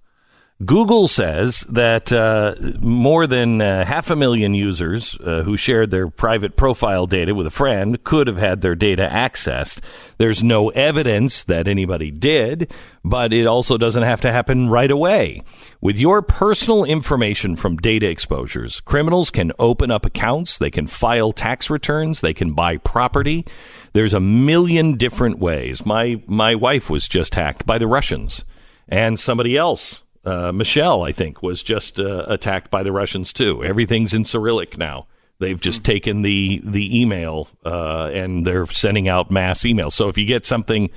Google 0.64 1.08
says 1.08 1.62
that 1.62 2.14
uh, 2.14 2.54
more 2.80 3.26
than 3.26 3.62
uh, 3.62 3.84
half 3.84 4.12
a 4.12 4.16
million 4.16 4.54
users 4.54 5.18
uh, 5.20 5.42
who 5.42 5.58
shared 5.58 5.90
their 5.90 6.08
private 6.08 6.56
profile 6.56 7.08
data 7.08 7.34
with 7.34 7.48
a 7.48 7.52
friend 7.52 8.04
could 8.04 8.28
have 8.28 8.38
had 8.38 8.62
their 8.62 8.76
data 8.76 9.10
accessed. 9.12 9.80
There's 10.20 10.44
no 10.44 10.70
evidence 10.70 11.44
that 11.46 11.68
anybody 11.68 12.12
did, 12.12 12.72
but 13.04 13.34
it 13.34 13.48
also 13.48 13.78
doesn't 13.78 14.04
have 14.04 14.22
to 14.22 14.32
happen 14.32 14.70
right 14.70 14.92
away. 14.92 15.42
With 15.80 15.98
your 15.98 16.22
personal 16.22 16.84
information 16.84 17.56
from 17.56 17.78
data 17.78 18.08
exposures, 18.08 18.82
criminals 18.82 19.32
can 19.32 19.52
open 19.58 19.90
up 19.90 20.06
accounts, 20.06 20.60
they 20.60 20.70
can 20.70 20.86
file 20.86 21.32
tax 21.32 21.72
returns, 21.72 22.22
they 22.22 22.36
can 22.36 22.54
buy 22.54 22.78
property. 22.78 23.46
There's 23.94 24.14
a 24.14 24.20
million 24.20 24.96
different 24.98 25.40
ways. 25.40 25.86
My 25.86 26.22
my 26.28 26.56
wife 26.56 26.90
was 26.90 27.08
just 27.08 27.36
hacked 27.36 27.66
by 27.66 27.78
the 27.78 27.88
Russians, 27.88 28.46
and 28.88 29.20
somebody 29.20 29.58
else 29.58 30.04
uh, 30.24 30.52
Michelle, 30.52 31.04
I 31.04 31.12
think, 31.12 31.42
was 31.42 31.64
just 31.64 32.00
uh, 32.00 32.26
attacked 32.28 32.70
by 32.70 32.84
the 32.84 32.92
Russians 32.92 33.34
too. 33.34 33.64
Everything's 33.64 34.14
in 34.14 34.24
Cyrillic 34.26 34.78
now. 34.78 35.08
They've 35.40 35.60
just 35.60 35.84
taken 35.84 36.22
the 36.22 36.62
the 36.64 37.02
email 37.02 37.48
uh, 37.66 38.12
and 38.14 38.46
they're 38.46 38.68
sending 38.68 39.08
out 39.08 39.32
mass 39.32 39.62
emails. 39.62 39.94
So 39.94 40.08
if 40.08 40.18
you 40.18 40.26
get 40.26 40.46
something, 40.46 40.92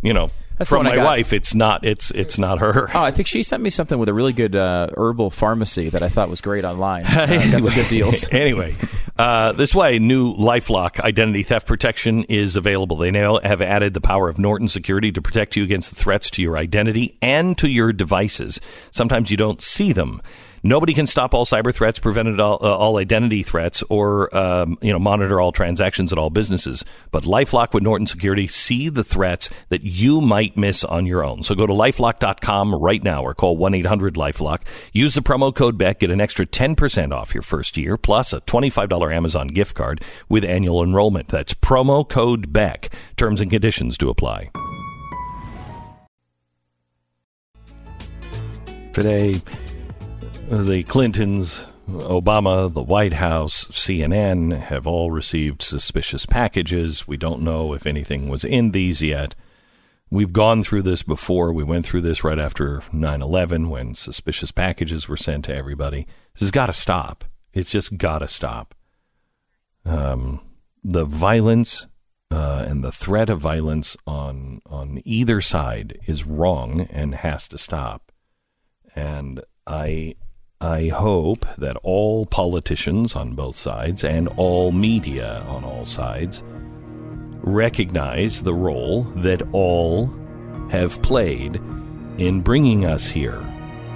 you 0.00 0.14
know, 0.14 0.30
That's 0.62 0.70
from 0.70 0.84
my 0.84 0.96
wife, 0.96 1.32
it's 1.32 1.56
not 1.56 1.84
it's 1.84 2.12
it's 2.12 2.38
not 2.38 2.60
her. 2.60 2.88
Oh, 2.94 3.02
I 3.02 3.10
think 3.10 3.26
she 3.26 3.42
sent 3.42 3.64
me 3.64 3.70
something 3.70 3.98
with 3.98 4.08
a 4.08 4.14
really 4.14 4.32
good 4.32 4.54
uh, 4.54 4.90
herbal 4.96 5.30
pharmacy 5.30 5.88
that 5.88 6.04
I 6.04 6.08
thought 6.08 6.28
was 6.28 6.40
great 6.40 6.64
online. 6.64 7.04
Uh, 7.04 7.60
some 7.60 7.74
good 7.74 7.88
deals. 7.88 8.28
anyway, 8.32 8.76
uh, 9.18 9.50
this 9.52 9.74
way, 9.74 9.98
new 9.98 10.32
LifeLock 10.34 11.00
identity 11.00 11.42
theft 11.42 11.66
protection 11.66 12.22
is 12.24 12.54
available. 12.54 12.96
They 12.96 13.10
now 13.10 13.38
have 13.40 13.60
added 13.60 13.92
the 13.92 14.00
power 14.00 14.28
of 14.28 14.38
Norton 14.38 14.68
Security 14.68 15.10
to 15.10 15.20
protect 15.20 15.56
you 15.56 15.64
against 15.64 15.90
the 15.90 15.96
threats 15.96 16.30
to 16.30 16.42
your 16.42 16.56
identity 16.56 17.18
and 17.20 17.58
to 17.58 17.68
your 17.68 17.92
devices. 17.92 18.60
Sometimes 18.92 19.32
you 19.32 19.36
don't 19.36 19.60
see 19.60 19.92
them. 19.92 20.22
Nobody 20.64 20.94
can 20.94 21.08
stop 21.08 21.34
all 21.34 21.44
cyber 21.44 21.74
threats, 21.74 21.98
prevent 21.98 22.40
all, 22.40 22.58
uh, 22.62 22.76
all 22.76 22.98
identity 22.98 23.42
threats, 23.42 23.82
or 23.88 24.34
um, 24.36 24.78
you 24.80 24.92
know 24.92 24.98
monitor 24.98 25.40
all 25.40 25.50
transactions 25.50 26.12
at 26.12 26.18
all 26.18 26.30
businesses. 26.30 26.84
But 27.10 27.24
LifeLock 27.24 27.74
with 27.74 27.82
Norton 27.82 28.06
Security 28.06 28.46
see 28.46 28.88
the 28.88 29.02
threats 29.02 29.50
that 29.70 29.82
you 29.82 30.20
might 30.20 30.56
miss 30.56 30.84
on 30.84 31.04
your 31.06 31.24
own. 31.24 31.42
So 31.42 31.56
go 31.56 31.66
to 31.66 31.72
lifelock.com 31.72 32.74
right 32.76 33.02
now 33.02 33.22
or 33.22 33.34
call 33.34 33.58
1-800-LifeLock. 33.58 34.60
Use 34.92 35.14
the 35.14 35.20
promo 35.20 35.52
code 35.54 35.76
BECK, 35.76 36.00
get 36.00 36.10
an 36.10 36.20
extra 36.20 36.46
10% 36.46 37.12
off 37.12 37.34
your 37.34 37.42
first 37.42 37.76
year 37.76 37.96
plus 37.96 38.32
a 38.32 38.40
$25 38.42 39.14
Amazon 39.14 39.48
gift 39.48 39.74
card 39.74 40.00
with 40.28 40.44
annual 40.44 40.82
enrollment. 40.82 41.28
That's 41.28 41.54
promo 41.54 42.08
code 42.08 42.52
BECK. 42.52 42.92
Terms 43.16 43.40
and 43.40 43.50
conditions 43.50 43.98
do 43.98 44.10
apply. 44.10 44.50
Today, 48.92 49.40
the 50.48 50.84
Clintons, 50.84 51.64
Obama, 51.88 52.72
the 52.72 52.82
White 52.82 53.14
House, 53.14 53.64
CNN 53.68 54.58
have 54.58 54.86
all 54.86 55.10
received 55.10 55.62
suspicious 55.62 56.26
packages. 56.26 57.08
We 57.08 57.16
don't 57.16 57.42
know 57.42 57.72
if 57.72 57.86
anything 57.86 58.28
was 58.28 58.44
in 58.44 58.70
these 58.70 59.02
yet. 59.02 59.34
We've 60.10 60.32
gone 60.32 60.62
through 60.62 60.82
this 60.82 61.02
before. 61.02 61.52
We 61.52 61.64
went 61.64 61.86
through 61.86 62.02
this 62.02 62.22
right 62.22 62.38
after 62.38 62.82
9 62.92 63.22
11 63.22 63.70
when 63.70 63.94
suspicious 63.94 64.52
packages 64.52 65.08
were 65.08 65.16
sent 65.16 65.46
to 65.46 65.54
everybody. 65.54 66.06
This 66.34 66.40
has 66.40 66.50
got 66.50 66.66
to 66.66 66.74
stop. 66.74 67.24
It's 67.54 67.70
just 67.70 67.96
got 67.96 68.18
to 68.18 68.28
stop. 68.28 68.74
Um, 69.84 70.40
the 70.84 71.04
violence 71.04 71.86
uh, 72.30 72.64
and 72.66 72.82
the 72.82 72.92
threat 72.92 73.30
of 73.30 73.40
violence 73.40 73.96
on 74.06 74.60
on 74.66 75.00
either 75.04 75.40
side 75.40 75.98
is 76.06 76.24
wrong 76.24 76.82
and 76.90 77.14
has 77.14 77.48
to 77.48 77.58
stop. 77.58 78.12
And 78.94 79.42
I 79.66 80.14
I 80.62 80.86
hope 80.86 81.44
that 81.58 81.76
all 81.82 82.24
politicians 82.24 83.16
on 83.16 83.34
both 83.34 83.56
sides 83.56 84.04
and 84.04 84.28
all 84.36 84.70
media 84.70 85.42
on 85.48 85.64
all 85.64 85.84
sides 85.84 86.44
recognize 87.40 88.44
the 88.44 88.54
role 88.54 89.02
that 89.16 89.42
all 89.50 90.06
have 90.70 91.02
played 91.02 91.56
in 92.18 92.42
bringing 92.42 92.86
us 92.86 93.08
here. 93.08 93.44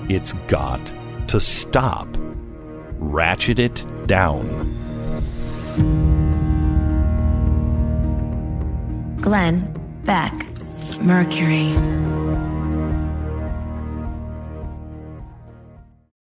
It's 0.09 0.33
got 0.49 0.81
to 1.29 1.41
stop. 1.41 2.09
Ratchet 2.99 3.61
it 3.61 3.87
down. 4.09 4.75
Glenn 9.21 9.73
Beck, 10.05 10.35
Mercury. 11.01 12.26